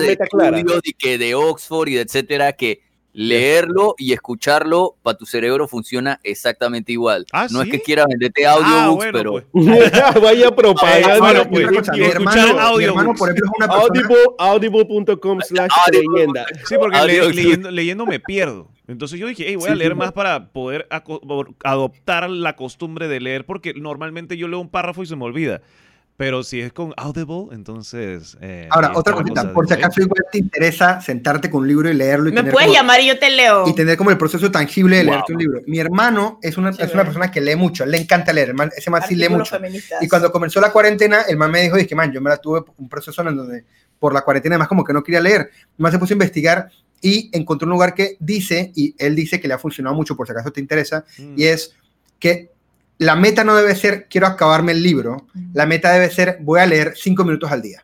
meta 0.07 0.25
clara. 0.27 0.57
estudios 0.57 0.81
y 0.83 0.93
que 0.93 1.17
de 1.19 1.35
Oxford 1.35 1.89
y 1.89 1.93
de 1.95 2.01
etcétera, 2.01 2.53
que 2.53 2.81
leerlo 3.13 3.95
y 3.97 4.13
escucharlo 4.13 4.95
para 5.03 5.17
tu 5.17 5.25
cerebro 5.25 5.67
funciona 5.67 6.19
exactamente 6.23 6.91
igual. 6.91 7.25
Ah, 7.33 7.47
no 7.51 7.61
¿sí? 7.61 7.69
es 7.69 7.71
que 7.75 7.81
quiera 7.81 8.05
venderte 8.07 8.45
Ah, 8.45 8.53
audiobooks, 8.53 8.95
bueno, 8.95 9.17
pero 9.17 9.31
pues. 9.51 9.91
Vaya 10.21 10.51
propaganda. 10.55 11.13
Ah, 11.15 11.19
bueno, 11.19 11.41
Y 11.41 11.45
pues, 11.73 11.91
mi 11.93 12.03
hermano, 12.05 12.77
mi 12.77 12.83
hermano, 12.85 13.13
por 13.13 13.29
ejemplo, 13.29 13.51
es 13.51 13.57
una 13.57 13.67
persona 13.67 13.83
Audible, 13.83 14.17
audible.com 14.39 15.39
slash 15.41 15.71
Audible. 15.87 16.07
leyenda. 16.15 16.45
Sí, 16.65 16.75
porque 16.79 16.97
le- 17.05 17.33
leyendo, 17.33 17.71
leyendo 17.71 18.05
me 18.05 18.19
pierdo. 18.19 18.69
Entonces 18.87 19.19
yo 19.19 19.27
dije, 19.27 19.45
hey, 19.47 19.55
voy 19.55 19.69
a 19.69 19.73
Sí, 19.73 19.77
leer 19.77 19.91
sí. 19.93 19.97
más 19.97 20.11
para 20.11 20.51
poder 20.51 20.87
adoptar 21.63 22.29
la 22.29 22.55
costumbre 22.55 23.07
de 23.07 23.19
leer, 23.19 23.45
porque 23.45 23.73
normalmente 23.73 24.37
yo 24.37 24.47
leo 24.47 24.59
un 24.59 24.69
párrafo 24.69 25.03
y 25.03 25.05
se 25.05 25.15
me 25.15 25.23
olvida. 25.25 25.61
Pero 26.21 26.43
si 26.43 26.61
es 26.61 26.71
con 26.71 26.93
Audible, 26.97 27.47
entonces... 27.51 28.37
eh, 28.41 28.67
Ahora, 28.69 28.91
otra 28.93 29.13
cosita, 29.15 29.41
cosa 29.41 29.53
por 29.53 29.67
si 29.67 29.73
acaso 29.73 30.01
igual 30.01 30.23
te 30.31 30.37
interesa 30.37 31.01
sentarte 31.01 31.49
con 31.49 31.61
un 31.61 31.67
libro 31.67 31.89
y 31.89 31.95
leerlo 31.95 32.29
y 32.29 32.31
Me 32.31 32.41
tener, 32.41 32.53
puedes 32.53 32.67
como, 32.67 32.77
llamar 32.77 33.01
y 33.01 33.07
yo 33.07 33.17
te 33.17 33.31
leo. 33.31 33.67
y 33.67 33.73
tener 33.73 33.97
como 33.97 34.11
el 34.11 34.19
proceso 34.19 34.51
tangible 34.51 34.97
de 34.97 35.03
Wow. 35.05 35.13
leerte 35.13 35.33
un 35.33 35.39
libro. 35.39 35.61
Mi 35.65 35.79
hermano 35.79 36.37
es 36.43 36.57
una, 36.57 36.73
Sí, 36.73 36.83
es 36.83 36.93
una 36.93 37.03
persona 37.05 37.31
que 37.31 37.41
lee 37.41 37.55
mucho, 37.55 37.87
le 37.87 37.97
encanta 37.97 38.31
leer, 38.33 38.49
el 38.49 38.53
man- 38.53 38.69
ese 38.77 38.91
man 38.91 39.01
sí 39.07 39.15
lee 39.15 39.29
mucho. 39.29 39.55
feministas. 39.55 40.03
Y 40.03 40.07
cuando 40.07 40.31
comenzó 40.31 40.61
la 40.61 40.71
cuarentena, 40.71 41.21
el 41.27 41.37
man 41.37 41.49
me 41.49 41.63
dijo, 41.63 41.75
dije, 41.75 41.95
man, 41.95 42.11
yo 42.11 42.21
me 42.21 42.29
la 42.29 42.37
tuve 42.37 42.61
un 42.77 42.87
proceso 42.87 43.27
en 43.27 43.35
donde 43.35 43.65
por 43.97 44.13
la 44.13 44.21
cuarentena 44.21 44.55
además 44.55 44.67
como 44.67 44.83
que 44.83 44.93
no 44.93 45.03
quería 45.03 45.21
leer. 45.21 45.49
Man 45.77 45.91
se 45.91 45.97
puso 45.97 46.13
a 46.13 46.15
investigar 46.15 46.69
y 47.01 47.31
encontró 47.35 47.65
un 47.65 47.71
lugar 47.71 47.95
que 47.95 48.15
dice, 48.19 48.71
y 48.75 48.93
él 48.99 49.15
dice 49.15 49.39
que 49.39 49.47
le 49.47 49.55
ha 49.55 49.57
funcionado 49.57 49.95
mucho, 49.95 50.15
por 50.15 50.27
si 50.27 50.33
acaso 50.33 50.51
te 50.51 50.59
interesa, 50.61 51.03
Mm. 51.17 51.33
y 51.35 51.45
es 51.45 51.73
que 52.19 52.51
la 53.01 53.15
meta 53.15 53.43
no 53.43 53.55
debe 53.55 53.75
ser 53.75 54.07
quiero 54.07 54.27
acabarme 54.27 54.73
el 54.73 54.83
libro, 54.83 55.25
la 55.53 55.65
meta 55.65 55.91
debe 55.91 56.11
ser 56.11 56.37
voy 56.41 56.59
a 56.59 56.67
leer 56.67 56.93
cinco 56.95 57.23
minutos 57.23 57.51
al 57.51 57.61
día. 57.61 57.83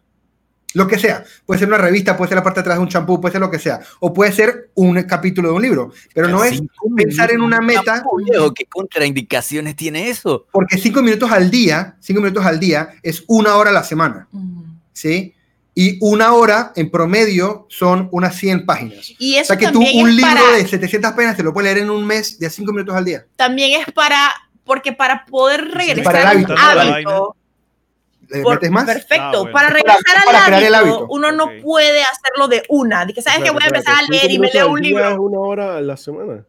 Lo 0.73 0.87
que 0.87 0.99
sea, 0.99 1.23
puede 1.45 1.57
ser 1.59 1.69
una 1.69 1.79
revista, 1.79 2.15
puede 2.15 2.29
ser 2.29 2.35
la 2.35 2.43
parte 2.43 2.59
de 2.59 2.61
atrás 2.61 2.77
de 2.77 2.83
un 2.83 2.87
champú, 2.89 3.19
puede 3.19 3.31
ser 3.31 3.41
lo 3.41 3.49
que 3.49 3.57
sea, 3.57 3.79
o 3.99 4.13
puede 4.13 4.31
ser 4.31 4.69
un 4.75 5.01
capítulo 5.03 5.49
de 5.49 5.55
un 5.55 5.61
libro, 5.63 5.91
pero 6.13 6.27
no 6.27 6.43
es 6.43 6.61
pensar 6.95 7.31
en 7.31 7.41
una 7.41 7.59
meta- 7.61 8.03
¿Qué 8.55 8.65
contraindicaciones 8.65 9.75
tiene 9.75 10.09
eso? 10.09 10.45
porque 10.51 10.77
cinco 10.77 11.01
minutos 11.01 11.31
al 11.31 11.49
día, 11.49 11.95
cinco 11.99 12.21
minutos 12.21 12.45
al 12.45 12.59
día 12.59 12.89
es 13.01 13.23
una 13.27 13.55
hora 13.55 13.71
a 13.71 13.73
la 13.73 13.83
semana. 13.83 14.27
¿sí? 14.93 15.33
Y 15.73 15.97
una 16.01 16.33
hora 16.33 16.73
en 16.75 16.89
promedio 16.89 17.65
son 17.69 18.09
unas 18.11 18.35
100 18.35 18.65
páginas. 18.65 19.11
Y 19.19 19.35
O 19.37 19.41
eso 19.41 19.47
sea 19.47 19.57
que 19.57 19.67
tú 19.69 19.79
un 19.79 20.15
libro 20.15 20.31
para, 20.33 20.57
de 20.57 20.67
700 20.67 21.11
páginas 21.11 21.37
te 21.37 21.43
lo 21.43 21.53
puedes 21.53 21.71
leer 21.71 21.83
en 21.85 21.91
un 21.91 22.03
mes 22.05 22.39
de 22.39 22.49
cinco 22.49 22.71
minutos 22.71 22.95
al 22.95 23.05
día. 23.05 23.25
también 23.35 23.79
es 23.81 23.91
para, 23.93 24.29
porque 24.67 24.93
para 24.93 25.25
poder 25.25 25.69
regresar 25.71 26.03
para 26.03 26.19
el 26.21 26.27
al 26.27 26.35
hábito, 26.37 26.53
para 26.55 26.75
la 26.75 26.93
hábito, 26.95 27.35
¿Le 28.29 28.43
por- 28.43 28.53
metes 28.55 28.71
más? 28.71 28.85
perfecto, 28.85 29.23
Ah, 29.23 29.31
bueno. 29.39 29.51
para 29.53 29.69
regresar 29.69 30.01
para 30.25 30.39
al 30.39 30.45
crear 30.47 30.63
el 30.63 30.75
hábito, 30.75 30.95
hábito. 30.97 31.07
uno 31.09 31.31
no 31.31 31.49
puede 31.63 32.03
hacerlo 32.03 32.47
de 32.49 32.63
una, 32.69 33.05
de 33.05 33.13
que 33.13 33.21
sabes 33.21 33.43
que 33.43 33.49
voy 33.51 33.63
a 33.63 33.67
empezar 33.67 33.95
a 33.95 34.01
leer 34.11 34.29
y 34.29 34.37
me 34.37 34.51
leo 34.51 34.69
un 34.69 34.81
libro. 34.81 35.21
una 35.21 35.39
hora 35.39 35.77
a 35.77 35.81
la 35.81 35.97
semana. 35.97 36.45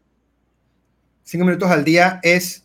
Cinco 1.22 1.44
minutos 1.44 1.70
al 1.70 1.84
día 1.84 2.20
es 2.22 2.64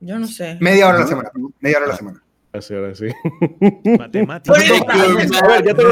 Yo 0.00 0.18
no 0.18 0.26
sé. 0.26 0.56
media 0.60 0.86
hora 0.88 0.98
a 0.98 1.00
la 1.00 1.06
semana. 1.06 1.30
Media 1.60 1.76
hora 1.78 1.86
a 1.86 1.88
la 1.90 1.96
semana. 1.96 2.22
Así, 2.52 2.72
ahora 2.72 2.94
sí. 2.94 3.06
Matemáticas. 3.98 4.64
Son 4.64 4.78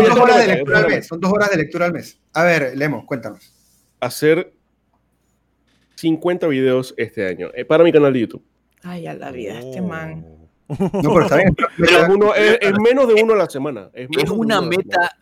dos 0.05 0.19
horas 0.21 0.39
de 0.39 0.47
lectura 0.47 0.79
al 0.79 0.87
mes. 0.89 1.07
Son 1.09 1.21
dos 1.21 1.33
horas 1.33 1.51
de 1.51 1.57
lectura 1.57 1.87
al 1.87 1.93
mes. 1.93 2.19
A 2.35 2.45
ver, 2.45 2.77
Lemo, 2.77 3.05
cuéntanos. 3.05 3.53
Hacer 3.99 4.53
50 5.97 6.47
videos 6.49 6.95
este 6.97 7.27
año 7.27 7.51
eh, 7.55 7.65
para 7.65 7.83
mi 7.83 7.93
canal 7.93 8.13
de 8.13 8.21
YouTube. 8.21 8.45
Ay, 8.83 9.07
a 9.07 9.15
la 9.15 9.31
vida, 9.31 9.59
este 9.59 9.81
man. 9.81 10.27
No, 10.69 10.79
pero 11.15 11.23
está 11.23 11.37
bien. 11.37 11.55
Pero 11.77 11.99
es, 12.03 12.09
uno- 12.09 12.35
es- 12.35 12.59
es 12.61 12.73
menos 12.81 13.07
de 13.09 13.23
uno 13.23 13.35
a 13.35 13.37
la 13.37 13.51
semana. 13.51 13.91
Es, 13.93 14.09
una 14.31 14.61
meta 14.63 15.17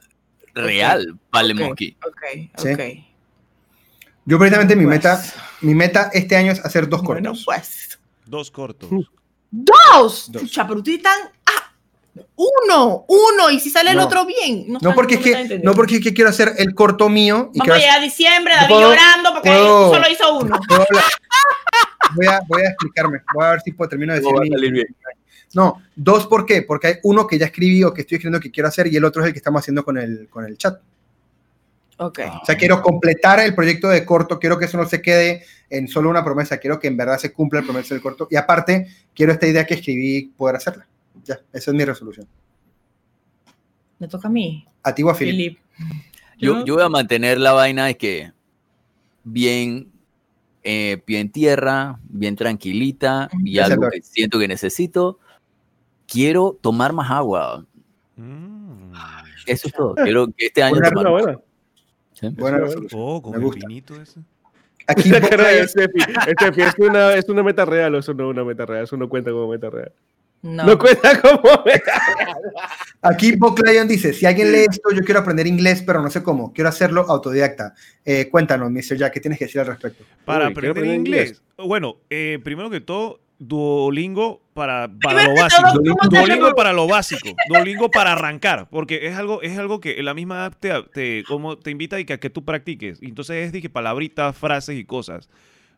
real 0.55 1.19
para 1.31 1.47
el 1.47 1.53
Ok, 1.53 1.59
monkey. 1.67 1.97
Ok, 2.07 2.51
Sí. 2.57 2.69
ok. 2.73 2.81
Yo 4.27 4.39
precisamente 4.39 4.77
mi 4.77 4.85
Pues. 4.85 4.97
meta, 4.99 5.23
mi 5.63 5.75
meta 5.75 6.11
este 6.13 6.37
año 6.37 6.53
es 6.53 6.65
hacer 6.65 6.89
dos 6.89 7.03
Bueno, 7.03 7.31
cortos. 7.31 7.45
pues. 7.45 7.99
Dos 8.27 8.51
cortos. 8.51 8.89
¡Dos! 9.51 10.31
Dos. 10.31 10.43
Chucha, 10.43 10.67
pero 10.69 10.79
ustedes 10.79 10.99
están. 10.99 11.19
¡Ah! 12.19 12.23
Uno, 12.37 13.05
uno, 13.09 13.51
y 13.51 13.61
si 13.61 13.71
sale 13.71 13.91
el 13.91 13.97
No. 13.97 14.07
otro 14.07 14.25
bien. 14.27 14.67
No 14.81 14.95
porque 14.95 15.15
es 15.17 15.21
que 15.21 15.61
no 15.63 15.75
porque 15.75 15.97
es 15.97 16.03
que 16.03 16.15
quiero 16.15 16.31
hacer 16.31 16.55
el 16.59 16.75
corto 16.75 17.09
mío 17.09 17.51
y 17.55 17.59
Vamos 17.59 17.77
a 17.77 17.79
llegar 17.79 17.99
a 17.99 18.03
diciembre, 18.03 18.55
David 18.55 18.69
puedo- 18.69 18.91
llorando 18.91 19.33
porque 19.35 19.51
puedo- 19.51 19.95
solo 19.95 20.07
hizo 20.11 20.39
uno. 20.39 20.59
Voy 22.17 22.27
a, 22.27 22.41
voy 22.49 22.63
a 22.63 22.69
explicarme. 22.71 23.21
Voy 23.35 23.45
a 23.47 23.51
ver 23.53 23.61
si 23.61 23.71
puedo 23.73 23.89
terminar 23.89 24.17
de 24.21 24.23
No 24.23 24.41
decir. 24.41 24.73
bien. 24.73 24.87
No, 25.55 25.81
dos, 25.95 26.27
¿por 26.27 26.45
qué? 26.45 26.63
Porque 26.63 26.87
hay 26.89 26.95
uno 27.05 27.25
que 27.27 27.39
ya 27.39 27.47
escribí 27.47 27.85
o 27.85 27.95
que 27.95 28.01
estoy 28.01 28.17
escribiendo 28.17 28.41
que 28.41 28.51
quiero 28.51 28.69
hacer 28.69 28.87
y 28.89 28.97
el 28.97 29.05
otro 29.05 29.23
es 29.23 29.29
el 29.29 29.33
que 29.33 29.39
estamos 29.39 29.61
haciendo 29.61 29.85
con 29.85 29.97
el, 29.99 30.29
con 30.29 30.45
el 30.45 30.57
chat. 30.59 30.81
Ok. 31.99 32.21
O 32.43 32.47
sea, 32.47 32.57
quiero 32.57 32.83
completar 32.83 33.39
el 33.41 33.55
proyecto 33.55 33.89
de 33.89 34.05
corto, 34.05 34.39
quiero 34.41 34.59
que 34.59 34.65
eso 34.65 34.77
no 34.77 34.87
se 34.89 35.01
quede 35.03 35.45
en 35.69 35.87
solo 35.87 36.09
una 36.11 36.25
promesa, 36.25 36.57
quiero 36.59 36.81
que 36.81 36.89
en 36.89 36.97
verdad 36.97 37.19
se 37.19 37.33
cumpla 37.33 37.61
el 37.61 37.67
promesa 37.67 37.95
del 37.95 38.03
corto. 38.03 38.27
Y 38.31 38.37
aparte, 38.37 38.89
quiero 39.15 39.33
esta 39.33 39.47
idea 39.47 39.67
que 39.67 39.75
escribí 39.75 40.33
poder 40.37 40.57
hacerla. 40.57 40.87
Ya, 41.25 41.41
esa 41.53 41.71
es 41.71 41.77
mi 41.77 41.85
resolución. 41.85 42.27
Me 43.99 44.09
toca 44.09 44.29
a 44.29 44.31
mí, 44.31 44.67
A 44.83 44.95
ti 44.95 45.03
o 45.03 45.11
a 45.11 45.15
Philip. 45.15 45.35
Philip. 45.37 45.59
Yo, 46.39 46.65
yo 46.65 46.75
voy 46.75 46.83
a 46.85 46.89
mantener 46.89 47.39
la 47.39 47.53
vaina 47.53 47.87
de 47.87 47.97
que 47.99 48.33
bien 49.25 49.91
eh, 50.63 51.03
pie 51.05 51.21
en 51.21 51.31
tierra, 51.31 51.99
bien 52.05 52.35
tranquilita 52.37 53.29
y 53.45 53.55
Gracias, 53.57 53.73
algo 53.79 53.91
que 53.91 54.01
siento 54.03 54.39
que 54.39 54.49
necesito. 54.49 55.19
Quiero 56.07 56.59
tomar 56.61 56.93
más 56.93 57.11
agua. 57.11 57.65
Mm. 58.17 58.93
Eso 59.47 59.69
es 59.69 59.75
todo. 59.75 59.95
Quiero 59.97 60.27
que 60.29 60.47
este 60.47 60.63
año 60.63 60.77
Buena 60.77 60.91
tomar 60.91 61.13
Buena. 61.13 61.39
¿sí? 62.15 62.29
Buena 62.31 62.59
Sí, 62.59 62.65
resolución. 62.65 63.01
Oh, 63.05 63.23
con 63.23 63.33
Me 63.33 63.39
gusta. 63.39 63.67
vinito 63.67 64.01
ese. 64.01 64.21
Aquí, 64.87 65.09
La 65.11 65.21
cara 65.21 65.49
de 65.49 65.69
Steffi. 65.69 66.01
Steffi, 66.01 66.63
¿es 66.63 66.75
una, 66.79 67.15
¿es 67.15 67.29
una 67.29 67.43
meta 67.43 67.65
real 67.65 67.95
o 67.95 67.99
eso 67.99 68.15
no 68.15 68.25
es 68.25 68.31
una 68.31 68.45
meta 68.45 68.65
real? 68.67 68.85
Eso 68.85 68.97
no 68.97 69.09
cuenta 69.09 69.31
como 69.31 69.47
meta 69.49 69.69
real. 69.71 69.93
No. 70.43 70.65
No, 70.65 70.79
cuenta 70.79 71.21
como 71.21 71.43
meta 71.67 71.93
aquí 73.03 73.37
Bob 73.37 73.59
Lion 73.67 73.87
dice, 73.87 74.13
si 74.13 74.25
alguien 74.27 74.53
lee 74.53 74.67
esto, 74.71 74.91
yo 74.95 75.03
quiero 75.03 75.21
aprender 75.21 75.47
inglés, 75.47 75.83
pero 75.85 76.03
no 76.03 76.11
sé 76.11 76.23
cómo. 76.23 76.53
Quiero 76.53 76.69
hacerlo 76.71 77.03
autodidacta. 77.09 77.75
Eh, 78.05 78.29
cuéntanos, 78.31 78.71
Mr. 78.71 78.97
Jack, 78.97 79.13
¿qué 79.15 79.21
tienes 79.21 79.39
que 79.39 79.45
decir 79.47 79.61
al 79.61 79.67
respecto? 79.67 80.05
Para 80.25 80.47
Uy, 80.47 80.53
aprender 80.53 80.71
aprender 80.71 80.99
inglés. 80.99 81.43
Bueno, 81.59 81.97
eh, 82.09 82.39
primero 82.43 82.71
que 82.71 82.81
todo, 82.81 83.21
Duolingo 83.39 84.43
para, 84.55 84.91
para 85.03 85.25
lo 85.25 85.35
básico. 85.35 85.63
todo, 85.73 85.83
¿cómo 85.97 86.09
te 86.11 86.17
Duolingo 86.19 86.53
para 86.55 86.73
lo 86.73 86.87
básico. 86.87 87.29
Duolingo 87.49 87.91
para 87.91 88.13
arrancar. 88.13 88.69
Porque 88.71 89.07
es 89.07 89.17
algo, 89.17 89.43
es 89.43 89.59
algo 89.59 89.81
que 89.81 89.99
en 89.99 90.05
la 90.05 90.15
misma 90.15 90.47
app 90.47 90.55
te, 90.61 90.71
te- 90.93 91.25
como 91.25 91.59
te 91.59 91.71
invita 91.71 91.99
y 92.01 92.05
que, 92.05 92.15
a 92.15 92.19
que 92.21 92.31
tú 92.31 92.45
practiques. 92.45 92.99
Entonces 93.03 93.53
es 93.55 93.63
que 93.63 93.71
palabritas, 93.71 94.37
frases 94.37 94.77
y 94.79 94.85
cosas. 94.85 95.29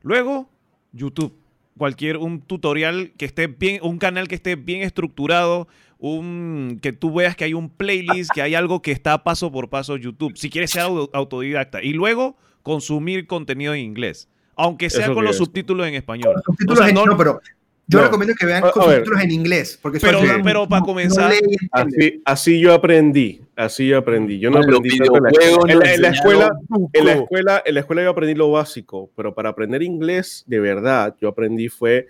Luego, 0.02 0.48
YouTube. 0.92 1.36
Cualquier 1.78 2.18
un 2.18 2.40
tutorial 2.42 3.12
que 3.16 3.24
esté 3.24 3.46
bien, 3.46 3.80
un 3.82 3.98
canal 3.98 4.28
que 4.28 4.34
esté 4.34 4.56
bien 4.56 4.82
estructurado, 4.82 5.68
un 5.98 6.78
que 6.82 6.92
tú 6.92 7.14
veas 7.14 7.34
que 7.36 7.44
hay 7.44 7.54
un 7.54 7.70
playlist, 7.70 8.30
que 8.34 8.42
hay 8.42 8.54
algo 8.54 8.82
que 8.82 8.90
está 8.92 9.22
paso 9.24 9.50
por 9.50 9.70
paso 9.70 9.96
YouTube. 9.96 10.36
Si 10.36 10.50
quieres 10.50 10.70
ser 10.70 10.82
au- 10.82 11.08
autodidacta. 11.12 11.82
Y 11.82 11.92
luego 11.92 12.36
consumir 12.62 13.26
contenido 13.26 13.72
en 13.74 13.80
inglés. 13.80 14.28
Aunque 14.54 14.90
sea 14.90 15.06
Eso 15.06 15.14
con 15.14 15.24
los 15.24 15.32
es. 15.32 15.38
subtítulos 15.38 15.86
en 15.86 15.94
español. 15.94 16.34
Subtítulos 16.44 16.78
O 16.80 16.82
sea, 16.82 16.88
en- 16.90 16.94
no- 16.94 17.06
no, 17.06 17.16
pero 17.16 17.40
yo 17.88 17.98
No. 17.98 18.04
recomiendo 18.06 18.34
que 18.38 18.46
vean 18.46 18.62
con 18.62 18.72
subtítulos 18.84 19.20
en 19.22 19.30
inglés, 19.32 19.78
porque 19.82 19.98
eso 19.98 20.06
Pero- 20.06 20.20
ayuda 20.20 20.40
pero 20.42 20.68
para 20.68 20.80
No 20.80 20.86
comenzar- 20.86 21.32
entiende. 21.32 21.68
Así, 21.72 22.22
así 22.24 22.60
yo 22.60 22.72
aprendí. 22.72 23.40
Así 23.54 23.88
yo 23.88 23.98
aprendí. 23.98 24.38
Yo 24.38 24.50
no 24.50 24.58
aprendí 24.58 24.96
tanto 24.96 25.16
en 25.16 25.22
la, 25.24 25.30
en 25.72 25.78
la- 25.78 25.94
en 25.94 26.02
la 26.02 26.08
escuela. 26.08 26.50
En 26.92 27.04
la 27.04 27.12
escuela, 27.12 27.62
en 27.66 27.74
la 27.74 27.80
escuela 27.80 28.02
yo 28.02 28.10
aprendí 28.10 28.34
lo 28.34 28.50
básico, 28.50 29.10
pero 29.14 29.34
para 29.34 29.50
aprender 29.50 29.82
inglés 29.82 30.42
de 30.46 30.60
verdad, 30.60 31.14
yo 31.20 31.28
aprendí 31.28 31.68
fue 31.68 32.06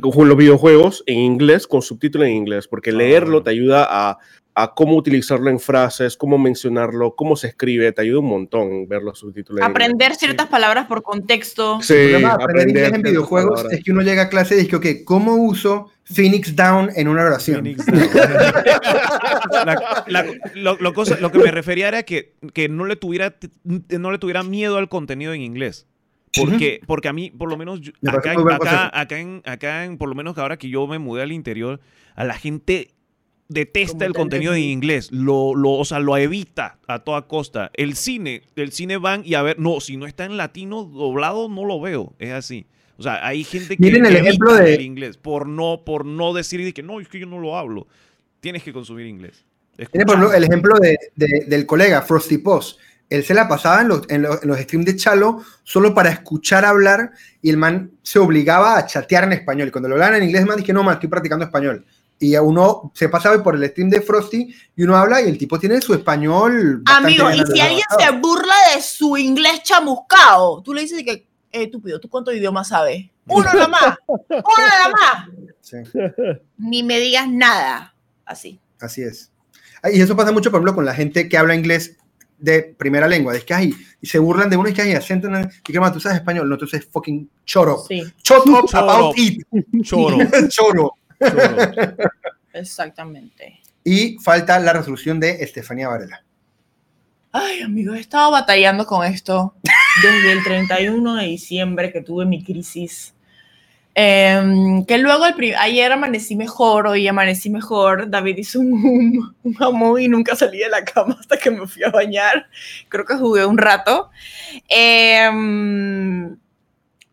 con 0.00 0.28
los 0.28 0.36
videojuegos 0.36 1.02
en 1.06 1.18
inglés, 1.18 1.66
con 1.66 1.82
subtítulos 1.82 2.28
en 2.28 2.34
inglés, 2.34 2.66
porque 2.68 2.92
leerlo 2.92 3.42
te 3.42 3.50
ayuda 3.50 3.86
a, 3.90 4.18
a 4.62 4.74
cómo 4.74 4.96
utilizarlo 4.96 5.50
en 5.50 5.58
frases, 5.60 6.16
cómo 6.16 6.38
mencionarlo, 6.38 7.14
cómo 7.14 7.36
se 7.36 7.48
escribe, 7.48 7.92
te 7.92 8.02
ayuda 8.02 8.20
un 8.20 8.26
montón 8.28 8.86
ver 8.88 9.02
los 9.02 9.18
subtítulos. 9.18 9.60
en 9.60 9.70
Aprender 9.70 10.14
ciertas 10.14 10.46
palabras 10.48 10.86
por 10.86 11.02
contexto. 11.02 11.80
Sí, 11.82 11.94
El 11.94 12.10
problema 12.10 12.36
de 12.38 12.44
aprender 12.44 12.94
en 12.94 13.02
videojuegos 13.02 13.52
palabras. 13.60 13.78
es 13.78 13.84
que 13.84 13.92
uno 13.92 14.02
llega 14.02 14.22
a 14.22 14.28
clase 14.28 14.54
y 14.56 14.62
dice, 14.64 14.76
ok, 14.76 14.86
¿cómo 15.04 15.34
uso 15.36 15.90
Phoenix 16.04 16.54
Down 16.56 16.90
en 16.96 17.08
una 17.08 17.22
oración? 17.24 17.62
Phoenix 17.62 17.86
Down. 17.86 18.00
La- 19.64 20.04
la- 20.06 20.26
lo, 20.54 20.76
lo 20.78 20.92
cosa- 20.94 21.18
lo 21.20 21.30
que 21.30 21.38
me 21.38 21.50
refería 21.50 21.88
era 21.88 22.02
que, 22.02 22.34
que 22.52 22.68
no, 22.68 22.84
le 22.86 22.96
tuviera, 22.96 23.34
no 23.64 24.10
le 24.10 24.18
tuviera 24.18 24.42
miedo 24.42 24.76
al 24.76 24.88
contenido 24.88 25.32
en 25.32 25.42
inglés. 25.42 25.86
Porque, 26.36 26.80
porque 26.86 27.08
a 27.08 27.12
mí, 27.12 27.30
por 27.30 27.48
lo 27.50 27.56
menos, 27.56 27.80
yo- 27.80 27.92
acá, 28.06 28.32
acá, 28.32 28.90
acá 29.00 29.18
en, 29.18 29.42
acá 29.44 29.84
en, 29.84 29.98
por 29.98 30.08
lo 30.08 30.14
menos 30.14 30.34
que 30.34 30.40
ahora 30.40 30.56
que 30.58 30.68
yo 30.68 30.86
me 30.86 30.98
mudé 30.98 31.22
al 31.22 31.32
interior, 31.32 31.80
a 32.14 32.24
la 32.24 32.34
gente 32.34 32.92
detesta 33.50 34.06
el 34.06 34.12
te 34.12 34.18
contenido 34.18 34.54
en 34.54 34.62
inglés, 34.62 35.10
lo, 35.12 35.54
lo, 35.54 35.72
o 35.72 35.84
sea, 35.84 35.98
lo 35.98 36.16
evita 36.16 36.78
a 36.86 37.00
toda 37.00 37.22
costa. 37.28 37.70
El 37.74 37.96
cine, 37.96 38.42
el 38.56 38.72
cine 38.72 38.96
van 38.96 39.22
y 39.24 39.34
a 39.34 39.42
ver, 39.42 39.58
no, 39.58 39.80
si 39.80 39.96
no 39.98 40.06
está 40.06 40.24
en 40.24 40.36
latino 40.36 40.84
doblado, 40.84 41.48
no 41.48 41.64
lo 41.66 41.80
veo, 41.80 42.14
es 42.18 42.32
así. 42.32 42.64
O 42.96 43.02
sea, 43.02 43.26
hay 43.26 43.44
gente 43.44 43.76
que 43.76 43.82
Miren 43.82 44.06
el 44.06 44.12
evita 44.16 44.28
ejemplo 44.28 44.54
de- 44.54 44.74
el 44.74 44.80
inglés 44.82 45.16
por 45.16 45.46
no, 45.46 45.82
por 45.84 46.04
no 46.06 46.32
decir 46.32 46.62
de 46.64 46.72
que 46.72 46.82
no, 46.82 47.00
es 47.00 47.08
que 47.08 47.18
yo 47.18 47.26
no 47.26 47.38
lo 47.40 47.56
hablo. 47.58 47.86
Tienes 48.40 48.62
que 48.62 48.72
consumir 48.72 49.06
inglés. 49.06 49.44
Tiene 49.90 50.04
por 50.04 50.16
ejemplo 50.16 50.32
el 50.34 50.44
ejemplo 50.44 50.78
de, 50.78 50.96
de- 51.16 51.44
del 51.46 51.66
colega 51.66 52.02
Frosty 52.02 52.38
Post. 52.38 52.78
Él 53.08 53.24
se 53.24 53.34
la 53.34 53.48
pasaba 53.48 53.80
en 53.82 53.88
los, 53.88 54.02
en 54.08 54.22
los, 54.22 54.40
en 54.42 54.48
los 54.48 54.58
streams 54.60 54.86
de 54.86 54.94
Chalo 54.96 55.42
solo 55.64 55.94
para 55.94 56.10
escuchar 56.10 56.64
hablar 56.64 57.10
y 57.42 57.50
el 57.50 57.56
man 57.56 57.90
se 58.02 58.20
obligaba 58.20 58.78
a 58.78 58.86
chatear 58.86 59.24
en 59.24 59.32
español. 59.32 59.66
Y 59.66 59.70
cuando 59.72 59.88
lo 59.88 59.96
hablaban 59.96 60.16
en 60.18 60.24
inglés, 60.24 60.42
el 60.42 60.46
man 60.46 60.58
dije, 60.58 60.72
no, 60.72 60.84
man, 60.84 60.94
estoy 60.94 61.08
practicando 61.08 61.44
español. 61.44 61.84
Y 62.22 62.34
a 62.34 62.42
uno 62.42 62.92
se 62.94 63.08
pasaba 63.08 63.42
por 63.42 63.56
el 63.56 63.66
stream 63.70 63.88
de 63.88 64.02
Frosty 64.02 64.54
y 64.76 64.82
uno 64.82 64.94
habla 64.94 65.22
y 65.22 65.28
el 65.28 65.38
tipo 65.38 65.58
tiene 65.58 65.80
su 65.80 65.94
español. 65.94 66.82
Amigo, 66.84 67.28
bien 67.28 67.40
y 67.40 67.52
si 67.52 67.60
alguien 67.60 67.84
se 67.98 68.10
burla 68.18 68.54
de 68.74 68.82
su 68.82 69.16
inglés 69.16 69.62
chamuscado, 69.62 70.62
tú 70.62 70.74
le 70.74 70.82
dices 70.82 71.02
que, 71.02 71.12
eh, 71.12 71.26
estúpido, 71.64 71.98
¿tú 71.98 72.08
cuántos 72.10 72.34
idiomas 72.34 72.68
sabes? 72.68 73.06
Uno 73.26 73.44
nada 73.44 73.68
más, 73.68 73.96
uno 74.06 74.42
nada 74.58 74.90
más. 74.90 75.28
Sí, 75.62 75.76
Ni 76.58 76.82
me 76.82 77.00
digas 77.00 77.26
nada. 77.28 77.94
Así. 78.26 78.60
así 78.80 79.02
es. 79.02 79.32
Y 79.92 80.00
eso 80.00 80.14
pasa 80.14 80.30
mucho, 80.30 80.50
por 80.50 80.58
ejemplo, 80.58 80.74
con 80.74 80.84
la 80.84 80.94
gente 80.94 81.26
que 81.28 81.38
habla 81.38 81.54
inglés 81.54 81.96
de 82.38 82.62
primera 82.62 83.08
lengua. 83.08 83.34
Es 83.34 83.44
que, 83.44 83.54
ay, 83.54 83.74
y 84.00 84.06
se 84.06 84.18
burlan 84.18 84.50
de 84.50 84.56
uno 84.58 84.68
y 84.68 84.74
que, 84.74 84.82
ay, 84.82 84.92
acento. 84.92 85.26
en 85.28 85.36
el- 85.36 85.48
Y 85.66 85.72
que, 85.72 85.80
man, 85.80 85.92
tú 85.92 86.00
sabes 86.00 86.18
español. 86.18 86.48
No, 86.48 86.56
tú 86.58 86.66
sabes 86.66 86.86
fucking 86.92 87.30
choro. 87.46 87.82
Sí, 87.88 88.02
Shut 88.22 88.46
up 88.46 88.66
Choro. 88.68 88.90
about 88.90 89.18
it. 89.18 89.42
Choro. 89.82 90.16
choro. 90.48 90.92
Exactamente. 92.52 93.60
Y 93.84 94.18
falta 94.18 94.58
la 94.58 94.72
resolución 94.72 95.20
de 95.20 95.42
Estefanía 95.42 95.88
Varela. 95.88 96.24
Ay, 97.32 97.62
amigo, 97.62 97.94
he 97.94 98.00
estado 98.00 98.32
batallando 98.32 98.86
con 98.86 99.06
esto 99.06 99.54
desde 100.02 100.32
el 100.32 100.42
31 100.42 101.16
de 101.16 101.26
diciembre 101.26 101.92
que 101.92 102.02
tuve 102.02 102.26
mi 102.26 102.42
crisis. 102.42 103.14
Em, 103.94 104.84
que 104.84 104.98
luego 104.98 105.26
el 105.26 105.54
ayer 105.56 105.92
amanecí 105.92 106.36
mejor, 106.36 106.86
hoy 106.86 107.06
amanecí 107.06 107.50
mejor. 107.50 108.08
David 108.08 108.38
hizo 108.38 108.60
un, 108.60 109.34
un 109.42 109.54
jamón 109.54 110.00
y 110.00 110.08
nunca 110.08 110.36
salí 110.36 110.58
de 110.58 110.68
la 110.68 110.84
cama 110.84 111.16
hasta 111.18 111.36
que 111.36 111.50
me 111.50 111.66
fui 111.66 111.82
a 111.84 111.90
bañar. 111.90 112.48
Creo 112.88 113.04
que 113.04 113.16
jugué 113.16 113.44
un 113.44 113.58
rato. 113.58 114.10
Em, 114.68 116.36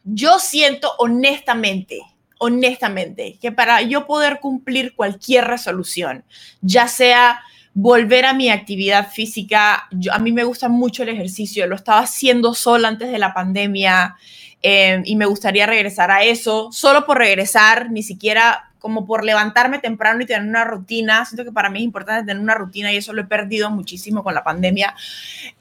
yo 0.04 0.40
siento 0.40 0.92
honestamente, 1.00 2.02
honestamente, 2.40 3.38
que 3.42 3.52
para 3.52 3.82
yo 3.82 4.06
poder 4.08 4.40
cumplir 4.40 4.96
cualquier 4.96 5.46
resolución, 5.46 6.24
ya 6.62 6.88
sea 6.88 7.40
volver 7.74 8.26
a 8.26 8.34
mi 8.34 8.50
actividad 8.50 9.12
física. 9.12 9.88
Yo- 9.92 10.12
a 10.12 10.18
mí 10.18 10.32
me 10.32 10.44
gusta 10.44 10.68
mucho 10.68 11.04
el 11.04 11.10
ejercicio, 11.10 11.68
lo 11.68 11.76
estaba 11.76 12.00
haciendo 12.00 12.56
sola 12.56 12.88
antes 12.88 13.12
de 13.12 13.20
la 13.20 13.34
pandemia 13.36 14.16
eh, 14.64 15.04
y 15.06 15.16
me 15.16 15.28
gustaría 15.28 15.68
regresar 15.68 16.10
a 16.10 16.24
eso, 16.24 16.70
solo 16.72 17.06
por 17.06 17.20
regresar, 17.20 17.92
ni 17.92 18.02
siquiera 18.02 18.64
como 18.80 19.06
por 19.06 19.24
levantarme 19.24 19.78
temprano 19.80 20.22
y 20.22 20.26
tener 20.26 20.48
una 20.48 20.64
rutina. 20.64 21.24
Siento 21.26 21.44
que 21.44 21.52
para 21.52 21.70
mí 21.70 21.80
es 21.80 21.86
importante 21.86 22.26
tener 22.26 22.42
una 22.42 22.56
rutina 22.56 22.92
y 22.92 22.98
eso 22.98 23.14
lo 23.14 23.22
he 23.22 23.26
perdido 23.26 23.70
muchísimo 23.70 24.24
con 24.24 24.34
la 24.34 24.44
pandemia. 24.44 24.96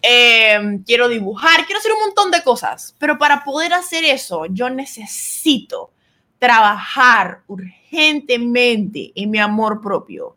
Eh, 0.01 0.81
quiero 0.87 1.09
dibujar, 1.09 1.67
quiero 1.67 1.81
hacer 1.81 1.93
un 1.93 2.01
montón 2.01 2.31
de 2.31 2.43
cosas, 2.43 2.95
pero 2.99 3.19
para 3.19 3.45
poder 3.45 3.75
hacer 3.75 4.05
eso 4.05 4.47
yo 4.49 4.71
necesito 4.71 5.91
trabajar 6.39 7.43
urgentemente 7.47 9.13
en 9.15 9.31
mi 9.31 9.39
amor 9.39 9.81
propio 9.81 10.37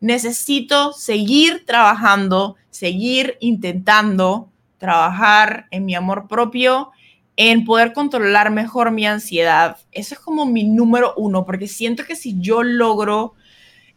necesito 0.00 0.92
seguir 0.92 1.64
trabajando, 1.66 2.56
seguir 2.70 3.36
intentando 3.40 4.48
trabajar 4.78 5.66
en 5.70 5.84
mi 5.84 5.94
amor 5.94 6.26
propio, 6.26 6.90
en 7.36 7.64
poder 7.64 7.92
controlar 7.92 8.50
mejor 8.50 8.90
mi 8.90 9.06
ansiedad. 9.06 9.76
Eso 9.92 10.14
es 10.14 10.20
como 10.20 10.46
mi 10.46 10.64
número 10.64 11.14
uno, 11.16 11.44
porque 11.44 11.68
siento 11.68 12.04
que 12.04 12.16
si 12.16 12.40
yo 12.40 12.62
logro 12.62 13.34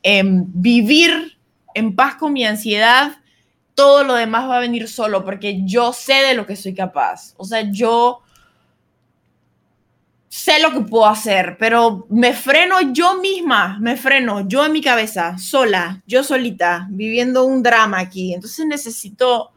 em, 0.03 0.45
vivir 0.53 1.37
en 1.73 1.95
paz 1.95 2.15
con 2.15 2.33
mi 2.33 2.45
ansiedad, 2.45 3.17
todo 3.73 4.03
lo 4.03 4.13
demás 4.13 4.47
va 4.47 4.57
a 4.57 4.61
venir 4.61 4.87
solo, 4.87 5.25
porque 5.25 5.61
yo 5.63 5.93
sé 5.93 6.15
de 6.15 6.35
lo 6.35 6.45
que 6.45 6.55
soy 6.55 6.75
capaz. 6.75 7.33
O 7.37 7.45
sea, 7.45 7.61
yo 7.71 8.21
sé 10.33 10.59
lo 10.59 10.71
que 10.71 10.79
puedo 10.79 11.05
hacer, 11.05 11.57
pero 11.59 12.07
me 12.09 12.33
freno 12.33 12.81
yo 12.91 13.19
misma, 13.21 13.77
me 13.79 13.95
freno 13.95 14.47
yo 14.47 14.65
en 14.65 14.71
mi 14.71 14.81
cabeza, 14.81 15.37
sola, 15.37 16.01
yo 16.07 16.23
solita, 16.23 16.87
viviendo 16.89 17.45
un 17.45 17.61
drama 17.61 17.99
aquí. 17.99 18.33
Entonces 18.33 18.65
necesito 18.65 19.51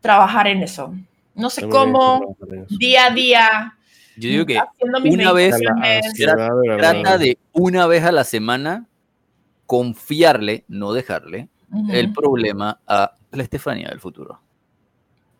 trabajar 0.00 0.46
en 0.46 0.62
eso. 0.62 0.94
No 1.34 1.50
sé 1.50 1.68
cómo, 1.68 2.36
día 2.70 3.04
a 3.06 3.10
día, 3.10 3.76
Yo 4.16 4.30
digo 4.30 4.46
que 4.46 4.58
una 5.10 5.32
vez- 5.32 5.56
trata 6.78 7.18
de 7.18 7.36
una 7.52 7.86
vez 7.86 8.04
a 8.04 8.12
la 8.12 8.24
semana 8.24 8.86
confiarle, 9.66 10.64
no 10.68 10.94
dejarle, 10.94 11.48
el 11.90 12.14
problema 12.14 12.80
a 12.86 13.12
la 13.30 13.42
Estefanía 13.42 13.88
del 13.90 14.00
futuro. 14.00 14.40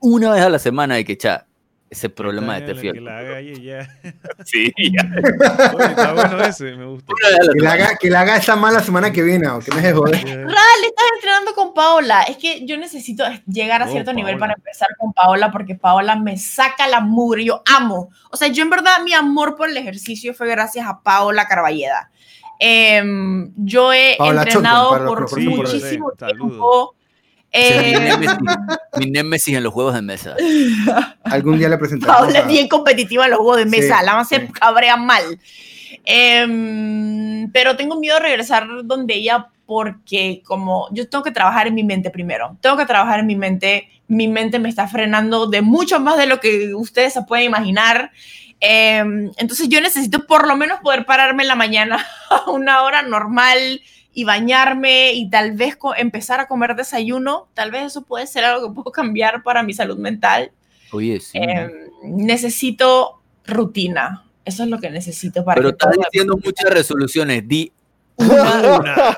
Una 0.00 0.30
vez 0.32 0.42
a 0.42 0.50
la 0.50 0.58
semana 0.58 0.96
de 0.96 1.06
que, 1.06 1.16
cha, 1.16 1.46
ese 1.92 2.08
problema 2.08 2.54
de 2.54 2.60
Está 2.60 2.72
Tefi. 2.72 2.82
bien, 2.82 2.94
Que 2.94 3.00
la 3.02 3.18
haga 3.18 3.38
ella 3.38 3.86
ya. 4.02 4.12
Sí, 4.46 4.72
ya. 4.78 5.02
Oye, 5.74 5.84
está 5.84 6.12
bueno 6.14 6.42
ese, 6.42 6.74
me 6.74 6.86
gusta. 6.86 7.12
Que 7.52 7.60
le 7.60 7.68
haga, 7.68 7.96
que 7.96 8.10
le 8.10 8.16
haga 8.16 8.36
esa 8.36 8.56
mala 8.56 8.80
semana 8.80 9.12
que 9.12 9.22
viene, 9.22 9.46
o 9.48 9.58
que 9.60 9.70
me 9.72 9.92
joder. 9.92 10.24
Ya. 10.24 10.34
Real, 10.36 10.48
estás 10.84 11.04
entrenando 11.16 11.54
con 11.54 11.74
Paola. 11.74 12.22
Es 12.22 12.38
que 12.38 12.64
yo 12.64 12.78
necesito 12.78 13.24
llegar 13.46 13.82
a 13.82 13.86
Oh, 13.86 13.92
cierto 13.92 14.14
nivel 14.14 14.38
para 14.38 14.54
empezar 14.54 14.88
con 14.98 15.12
Paola 15.12 15.50
porque 15.52 15.74
Paola 15.74 16.16
me 16.16 16.38
saca 16.38 16.88
la 16.88 17.00
mugre. 17.00 17.44
Yo 17.44 17.62
amo. 17.66 18.08
O 18.30 18.36
sea, 18.38 18.48
yo 18.48 18.62
en 18.62 18.70
verdad 18.70 19.02
mi 19.04 19.12
amor 19.12 19.54
por 19.54 19.68
el 19.68 19.76
ejercicio 19.76 20.32
fue 20.32 20.48
gracias 20.48 20.86
a 20.86 21.02
Paola 21.02 21.46
Carballeda. 21.46 22.10
Em, 22.58 23.52
yo 23.56 23.92
he 23.92 24.14
Paola 24.16 24.44
entrenado 24.44 24.90
Chonton, 24.96 25.06
por 25.08 25.40
muchísimo 25.40 26.10
Sí, 26.10 26.24
tiempo. 26.26 26.94
Es 27.52 28.00
mi 28.00 28.00
némesis, 28.00 28.38
mi 28.98 29.10
némesis 29.10 29.56
en 29.56 29.62
los 29.62 29.72
juegos 29.72 29.94
de 29.94 30.02
mesa. 30.02 30.34
Algún 31.24 31.58
día 31.58 31.68
le 31.68 31.78
presentaremos. 31.78 32.22
Paola 32.22 32.38
es 32.40 32.46
bien 32.46 32.68
competitiva 32.68 33.24
en 33.26 33.32
los 33.32 33.40
juegos 33.40 33.58
de 33.58 33.66
mesa, 33.66 33.98
Sí, 33.98 34.06
la 34.06 34.14
más 34.14 34.28
se 34.28 34.46
sí. 34.46 34.52
cabrea 34.52 34.96
mal. 34.96 35.38
Em, 36.04 37.50
pero 37.52 37.76
tengo 37.76 37.98
miedo 37.98 38.16
de 38.16 38.22
regresar 38.22 38.66
donde 38.84 39.14
ella 39.14 39.48
porque 39.66 40.42
como 40.44 40.88
yo 40.92 41.08
tengo 41.08 41.22
que 41.22 41.30
trabajar 41.30 41.66
en 41.66 41.74
mi 41.74 41.84
mente 41.84 42.10
primero, 42.10 42.56
tengo 42.60 42.76
que 42.76 42.86
trabajar 42.86 43.20
en 43.20 43.26
mi 43.26 43.36
mente, 43.36 43.88
mi 44.08 44.28
mente 44.28 44.58
me 44.58 44.68
está 44.68 44.88
frenando 44.88 45.46
de 45.46 45.62
mucho 45.62 46.00
más 46.00 46.18
de 46.18 46.26
lo 46.26 46.40
que 46.40 46.74
ustedes 46.74 47.12
se 47.12 47.22
pueden 47.22 47.46
imaginar. 47.46 48.10
Em, 48.60 49.30
entonces 49.36 49.68
yo 49.68 49.80
necesito 49.80 50.26
por 50.26 50.46
lo 50.46 50.56
menos 50.56 50.80
poder 50.80 51.04
pararme 51.04 51.42
en 51.42 51.48
la 51.48 51.54
mañana 51.54 52.06
a 52.30 52.50
una 52.50 52.82
hora 52.82 53.02
normal 53.02 53.80
y 54.14 54.24
bañarme 54.24 55.12
y 55.12 55.30
tal 55.30 55.52
vez 55.52 55.78
empezar 55.96 56.40
a 56.40 56.46
comer 56.46 56.74
desayuno, 56.76 57.48
tal 57.54 57.70
vez 57.70 57.84
eso 57.84 58.02
puede 58.02 58.26
ser 58.26 58.44
algo 58.44 58.68
que 58.68 58.74
puedo 58.74 58.92
cambiar 58.92 59.42
para 59.42 59.62
mi 59.62 59.72
salud 59.72 59.98
mental. 59.98 60.52
Oye, 60.92 61.18
sí. 61.20 61.38
Eh, 61.38 61.70
necesito 62.04 63.20
rutina. 63.46 64.24
Eso 64.44 64.64
es 64.64 64.68
lo 64.68 64.78
que 64.78 64.90
necesito 64.90 65.44
para 65.44 65.56
Pero 65.56 65.70
que 65.70 65.72
estás 65.84 65.96
diciendo 66.04 66.36
muchas 66.44 66.70
resoluciones. 66.70 67.46
Di, 67.46 67.72
Una. 68.16 69.16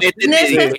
métete, 0.00 0.28
Necesito 0.28 0.76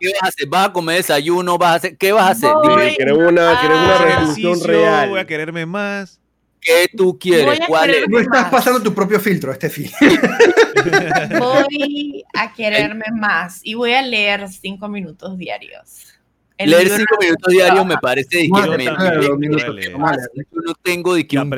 ¿Qué 0.00 0.12
vas 0.12 0.22
a 0.22 0.26
hacer? 0.28 0.48
¿Vas 0.48 0.68
a 0.68 0.72
comer 0.72 0.96
desayuno? 0.98 1.58
¿Vas 1.58 1.70
a 1.70 1.74
hacer? 1.74 1.96
¿Qué 1.96 2.12
vas 2.12 2.24
a 2.24 2.30
hacer? 2.30 2.50
Voy. 2.52 2.82
Dime, 2.82 2.96
Quieres 2.96 3.16
una, 3.16 3.60
quieres 3.60 3.78
una 3.78 3.98
resolución 3.98 4.60
real. 4.68 5.08
voy 5.08 5.18
a 5.18 5.26
quererme 5.26 5.66
más. 5.66 6.20
¿Qué 6.64 6.88
tú 6.96 7.18
quieres? 7.18 7.60
¿Cuál 7.68 7.90
es? 7.90 8.08
No 8.08 8.18
estás 8.18 8.42
más. 8.42 8.50
pasando 8.50 8.82
tu 8.82 8.92
propio 8.94 9.20
filtro, 9.20 9.52
este 9.52 9.68
fin. 9.70 9.90
voy 11.38 12.24
a 12.34 12.52
quererme 12.52 13.04
más 13.14 13.60
y 13.62 13.74
voy 13.74 13.92
a 13.92 14.02
leer 14.02 14.48
cinco 14.48 14.88
minutos 14.88 15.38
diarios. 15.38 16.06
El 16.56 16.70
Leer 16.70 16.88
cinco 16.88 17.16
minutos 17.20 17.48
me 17.48 17.54
diarios 17.54 17.86
me 17.86 17.98
parece 17.98 18.28
que 18.42 18.48
yo 18.48 18.54
no 18.64 18.76
tengo 20.82 21.14
de 21.14 21.26
que 21.26 21.36
un 21.36 21.50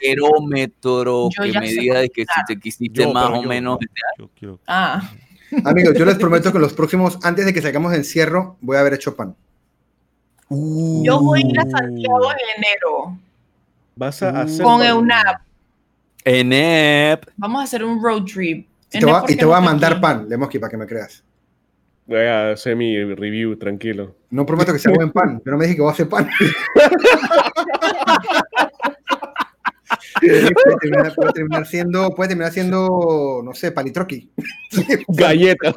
querómetro 0.00 1.28
que 1.42 1.52
me 1.58 1.68
diga 1.68 2.00
de 2.00 2.10
que 2.10 2.22
si 2.22 2.44
te 2.46 2.60
quisiste 2.60 3.02
Yo, 3.02 3.12
más 3.12 3.30
o 3.30 3.42
yo- 3.42 3.48
menos. 3.48 3.78
Yo 4.18 4.30
quiero. 4.38 4.60
Ah, 4.66 5.10
Amigos, 5.64 5.94
yo 5.96 6.04
les 6.04 6.16
prometo 6.16 6.52
que 6.52 6.58
los 6.58 6.74
próximos, 6.74 7.18
antes 7.22 7.46
de 7.46 7.54
que 7.54 7.62
salgamos 7.62 7.92
de 7.92 7.98
encierro, 7.98 8.58
voy 8.60 8.76
a 8.76 8.80
haber 8.80 8.94
hecho 8.94 9.16
pan. 9.16 9.34
yo 10.50 11.20
voy 11.20 11.42
a 11.42 11.46
ir 11.46 11.58
a 11.60 11.70
Santiago 11.70 12.32
en 12.32 12.64
enero 12.64 13.18
Vas 13.96 14.22
a 14.22 14.42
hacer. 14.42 14.62
con 14.62 14.82
EUNAP. 14.82 15.40
ENEP. 16.22 17.30
Vamos 17.36 17.60
a 17.62 17.64
hacer 17.64 17.82
un 17.82 18.02
road 18.02 18.24
trip. 18.24 18.68
Y 18.92 18.98
te 18.98 19.06
voy 19.06 19.14
a, 19.14 19.20
¿por 19.20 19.30
y 19.30 19.32
qué 19.32 19.38
te 19.38 19.44
voy 19.46 19.56
a 19.56 19.60
mandar 19.60 19.92
aquí? 19.92 20.02
pan, 20.02 20.28
Lemoski, 20.28 20.58
para 20.58 20.70
que 20.70 20.76
me 20.76 20.86
creas. 20.86 21.24
Voy 22.06 22.20
a 22.20 22.50
hacer 22.50 22.76
mi 22.76 23.02
review, 23.14 23.56
tranquilo. 23.56 24.14
No 24.30 24.44
prometo 24.44 24.72
que 24.72 24.78
sea 24.78 24.92
buen 24.92 25.10
pan. 25.10 25.42
No 25.46 25.56
me 25.56 25.64
dije 25.64 25.76
que 25.76 25.82
voy 25.82 25.90
a 25.90 25.92
hacer 25.94 26.08
pan. 26.08 26.28
puede, 30.20 30.50
terminar, 30.80 31.14
puede 31.14 31.32
terminar 31.32 31.66
siendo, 31.66 32.14
puede 32.14 32.28
terminar 32.28 32.52
siendo, 32.52 33.40
no 33.42 33.54
sé, 33.54 33.72
palitroqui. 33.72 34.30
Galleta. 35.08 35.74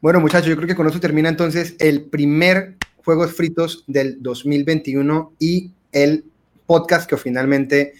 Bueno, 0.00 0.20
muchachos, 0.20 0.48
yo 0.48 0.56
creo 0.56 0.68
que 0.68 0.74
con 0.74 0.88
eso 0.88 1.00
termina 1.00 1.28
entonces 1.28 1.76
el 1.78 2.04
primer 2.06 2.76
Juegos 3.06 3.34
Fritos 3.34 3.84
del 3.86 4.20
2021 4.20 5.34
y 5.38 5.70
el 5.92 6.24
podcast 6.66 7.08
que 7.08 7.16
finalmente 7.16 7.94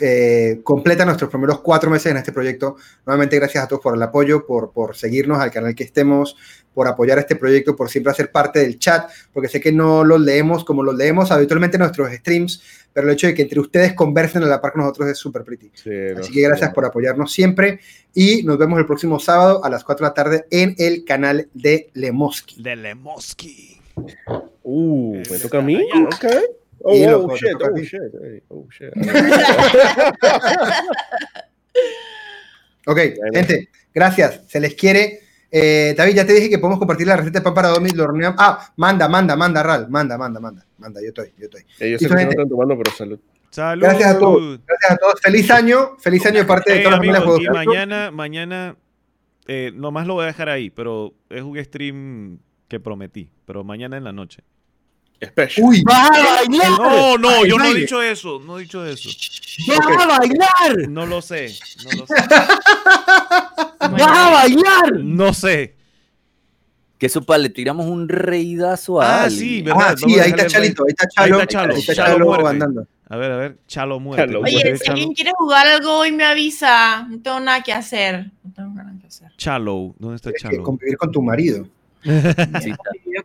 eh, 0.00 0.60
completa 0.62 1.04
nuestros 1.04 1.28
primeros 1.28 1.58
cuatro 1.58 1.90
meses 1.90 2.12
en 2.12 2.18
este 2.18 2.30
proyecto. 2.30 2.76
Nuevamente, 3.04 3.34
gracias 3.34 3.64
a 3.64 3.66
todos 3.66 3.82
por 3.82 3.96
el 3.96 4.02
apoyo, 4.02 4.46
por, 4.46 4.70
por 4.70 4.94
seguirnos 4.94 5.40
al 5.40 5.50
canal 5.50 5.74
que 5.74 5.82
estemos, 5.82 6.36
por 6.72 6.86
apoyar 6.86 7.18
este 7.18 7.34
proyecto, 7.34 7.74
por 7.74 7.90
siempre 7.90 8.12
hacer 8.12 8.30
parte 8.30 8.60
del 8.60 8.78
chat, 8.78 9.10
porque 9.32 9.48
sé 9.48 9.60
que 9.60 9.72
no 9.72 10.04
los 10.04 10.20
leemos 10.20 10.64
como 10.64 10.84
los 10.84 10.94
leemos 10.94 11.32
habitualmente 11.32 11.76
en 11.76 11.80
nuestros 11.80 12.12
streams, 12.12 12.62
pero 12.92 13.08
el 13.08 13.14
hecho 13.14 13.26
de 13.26 13.34
que 13.34 13.42
entre 13.42 13.58
ustedes 13.58 13.94
conversen 13.94 14.44
a 14.44 14.46
la 14.46 14.60
par 14.60 14.70
con 14.70 14.82
nosotros 14.82 15.08
es 15.08 15.18
súper 15.18 15.42
pretty. 15.42 15.72
Sí, 15.74 15.90
no 16.14 16.20
Así 16.20 16.32
que 16.32 16.42
gracias 16.42 16.72
por 16.72 16.84
apoyarnos 16.84 17.32
siempre 17.32 17.80
y 18.14 18.44
nos 18.44 18.56
vemos 18.56 18.78
el 18.78 18.86
próximo 18.86 19.18
sábado 19.18 19.64
a 19.64 19.68
las 19.68 19.82
4 19.82 20.04
de 20.04 20.08
la 20.10 20.14
tarde 20.14 20.46
en 20.52 20.76
el 20.78 21.04
canal 21.04 21.48
de 21.54 21.90
Lemoski. 21.92 22.62
De 22.62 22.76
Lemoski. 22.76 23.80
Uh, 24.62 25.16
me 25.30 25.38
toca 25.38 25.58
a 25.58 25.62
mí. 25.62 25.76
Ok. 26.06 26.24
Oh, 26.86 26.90
oh, 26.92 27.36
shit, 27.36 27.54
oh, 27.62 27.76
shit, 27.78 28.00
hey, 28.22 28.42
oh, 28.48 28.66
shit. 28.70 28.92
Ok, 32.86 32.98
gente, 33.32 33.70
gracias, 33.94 34.42
se 34.46 34.60
les 34.60 34.74
quiere. 34.74 35.20
Eh, 35.50 35.94
David, 35.96 36.14
ya 36.16 36.26
te 36.26 36.34
dije 36.34 36.50
que 36.50 36.58
podemos 36.58 36.78
compartir 36.78 37.06
la 37.06 37.16
receta 37.16 37.38
de 37.38 37.42
pan 37.44 37.54
para 37.54 37.68
Domis, 37.68 37.94
lo 37.94 38.04
horneamos. 38.04 38.38
Ah, 38.38 38.72
manda, 38.76 39.08
manda, 39.08 39.36
manda, 39.36 39.62
Ral, 39.62 39.88
manda, 39.88 40.18
manda, 40.18 40.40
manda, 40.40 40.66
manda, 40.76 41.00
yo 41.00 41.08
estoy, 41.08 41.32
yo 41.38 41.44
estoy. 41.44 41.62
Ellos 41.80 42.02
Y 42.02 42.04
sé 42.04 42.08
que 42.08 42.14
no 42.14 42.18
gente- 42.20 42.34
están 42.34 42.48
tomando, 42.48 42.76
pero 42.76 42.94
salud. 42.94 43.18
Salud. 43.50 43.82
Gracias 43.84 44.14
a 44.14 44.18
todos. 44.18 44.60
Gracias 44.66 44.90
a 44.90 44.96
todos, 44.96 45.20
feliz 45.22 45.50
año, 45.50 45.96
feliz 45.98 46.26
año 46.26 46.40
de 46.40 46.44
parte 46.44 46.72
de 46.72 46.78
Hey, 46.78 46.84
todas 46.84 46.98
las 46.98 47.06
familias 47.06 47.22
amigos, 47.22 47.40
y 47.40 47.48
mañana, 47.48 48.10
mañana, 48.10 48.76
eh, 49.46 49.70
nomás 49.74 50.06
lo 50.06 50.14
voy 50.14 50.24
a 50.24 50.26
dejar 50.26 50.48
ahí, 50.48 50.70
pero 50.70 51.14
es 51.30 51.42
un 51.42 51.56
stream 51.64 52.38
que 52.68 52.80
prometí, 52.80 53.28
pero 53.44 53.64
mañana 53.64 53.96
en 53.96 54.04
la 54.04 54.12
noche. 54.12 54.42
Special. 55.22 55.66
Uy, 55.68 55.82
¡Vas 55.84 56.10
a 56.10 56.34
bailar! 56.44 56.70
No, 56.70 57.16
no, 57.18 57.28
Ay, 57.30 57.48
yo 57.48 57.56
no 57.56 57.64
he 57.66 57.74
dicho 57.74 58.02
eso, 58.02 58.40
no 58.44 58.58
he 58.58 58.62
dicho 58.62 58.84
eso. 58.84 59.08
¡Vas 59.68 59.78
a 60.02 60.06
bailar! 60.18 60.88
No 60.88 61.06
lo 61.06 61.22
sé, 61.22 61.54
no 61.84 61.90
lo 62.00 62.06
sé. 62.06 62.14
¡Vas 63.80 64.02
a 64.02 64.30
bailar! 64.32 64.92
No 65.02 65.32
sé. 65.32 65.76
Que 66.98 67.08
sopa, 67.08 67.36
le 67.38 67.50
tiramos 67.50 67.86
un 67.86 68.08
reidazo 68.08 69.00
a 69.00 69.06
Ah, 69.06 69.22
alguien. 69.24 69.40
sí, 69.40 69.62
¿verdad? 69.62 69.80
ah, 69.90 69.96
sí, 69.96 70.18
ahí 70.18 70.30
está. 70.30 70.46
Chalito, 70.46 70.84
ahí 70.84 70.90
está 70.90 71.08
Chalo, 71.08 71.36
Ahí 71.36 71.40
está 71.42 71.46
Chalo, 71.52 71.74
ahí 71.74 71.80
está 71.80 71.94
Chalo 71.94 72.12
Chalo 72.14 72.24
muerte. 72.26 72.48
andando. 72.48 72.86
A 73.08 73.16
ver, 73.16 73.32
a 73.32 73.36
ver, 73.36 73.58
Chalo 73.66 74.00
muerte. 74.00 74.26
Chalo. 74.26 74.38
¿Cómo 74.40 74.48
se 74.48 74.56
Oye, 74.56 74.76
si 74.76 74.84
Chalo? 74.84 74.92
alguien 74.92 75.12
quiere 75.14 75.30
jugar 75.36 75.66
algo 75.66 75.98
hoy 75.98 76.12
me 76.12 76.24
avisa. 76.24 77.02
No 77.08 77.20
tengo 77.20 77.40
nada 77.40 77.62
que 77.62 77.72
hacer. 77.72 78.30
No 78.42 78.52
tengo 78.54 78.70
nada 78.70 78.92
que 79.00 79.06
hacer. 79.06 79.32
Chalo, 79.36 79.94
¿dónde 79.98 80.16
está 80.16 80.30
Tienes 80.30 80.42
que 80.42 80.48
Chalo? 80.56 80.62
convivir 80.62 80.96
con 80.96 81.10
tu 81.12 81.20
marido. 81.22 81.66
Sí, 82.04 82.72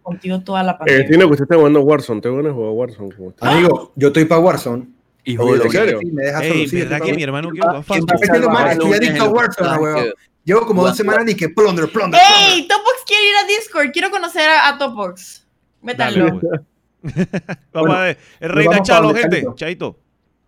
contigo 0.02 0.40
toda 0.42 0.64
la 0.64 0.72
Eh, 0.72 0.76
pandemia. 0.78 1.02
entiendo 1.02 1.26
que 1.28 1.32
usted 1.34 1.44
está 1.44 1.56
jugando 1.56 1.82
Warzone. 1.82 2.22
Te 2.22 2.30
van 2.30 2.48
a 2.48 2.54
jugar 2.54 2.72
Warzone. 2.72 3.16
Amigo, 3.42 3.92
yo 3.96 4.08
estoy 4.08 4.26
para 4.26 4.42
Warzone. 4.42 4.88
Hijo 5.26 5.44
Oye, 5.44 5.60
de 5.64 6.00
sí, 6.00 6.06
me 6.12 6.24
deja 6.24 6.44
Ey, 6.44 6.68
sí, 6.68 6.78
¿verdad 6.78 7.02
que 7.02 7.14
mi 7.14 7.24
hermano 7.24 7.50
quiere 7.50 7.68
jugar 7.68 7.84
¿Quién 7.86 8.08
fast 8.08 8.48
va 8.48 8.64
a 8.64 8.72
estoy 8.72 8.94
adicto 8.94 9.24
a 9.24 9.30
Warzone, 9.30 9.78
weón. 9.78 10.14
Llevo 10.46 10.66
como 10.66 10.84
dos 10.84 10.96
semanas 10.98 11.30
y 11.30 11.36
que 11.36 11.50
plunder, 11.50 11.90
plunder. 11.92 12.20
¡Ey! 12.20 12.68
Topox 12.68 13.04
quiere 13.06 13.30
ir 13.30 13.36
a 13.36 13.48
Discord. 13.48 13.92
Quiero 13.92 14.10
conocer 14.10 14.50
a, 14.50 14.70
a 14.70 14.78
Topox. 14.78 15.46
Métanlo. 15.82 16.40
Vamos 17.02 17.64
Bueno, 17.72 17.94
a 17.94 18.02
ver. 18.02 18.18
El 18.40 18.50
rey 18.50 18.68
Chalo, 18.84 19.14
gente. 19.14 19.46
Chaito. 19.56 19.98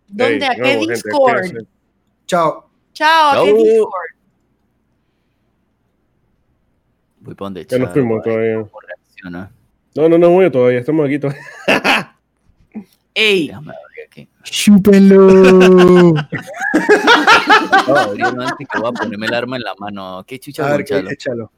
¿Dónde? 0.08 0.46
¿A 0.46 0.56
qué 0.56 0.78
Discord? 0.78 1.66
Chao. 2.26 2.70
Chao, 2.94 3.30
¿a 3.30 3.44
qué 3.44 3.52
Chao. 3.52 3.58
Discord? 3.64 4.21
Voy 7.22 7.36
para 7.36 7.46
donde 7.48 7.66
Ya 7.66 7.78
nos 7.80 7.92
fuimos 7.92 8.22
todavía. 8.24 8.64
reacciona. 8.88 9.52
No, 9.96 10.10
no, 10.10 10.18
no, 10.18 10.30
muy 10.32 10.50
todavía. 10.52 10.80
Estamos 10.80 11.06
aquí 11.06 11.20
todavía. 11.20 11.42
¡Ey! 13.14 13.48
Déjame 13.48 13.68
ver 13.68 14.06
aquí. 14.08 14.30
Chúpenlo. 14.44 16.14
No, 17.88 17.96
abrieron 17.98 18.42
antes 18.42 18.68
que 18.68 18.80
voy 18.80 18.90
a 18.90 18.92
ponerme 18.94 19.26
el 19.26 19.34
arma 19.34 19.58
en 19.58 19.64
la 19.64 19.74
mano. 19.78 20.24
¿Qué 20.26 20.40
chucha 20.40 20.68
A 20.68 20.78
ver, 20.78 20.86
Chalo? 20.86 21.10
échalo. 21.10 21.52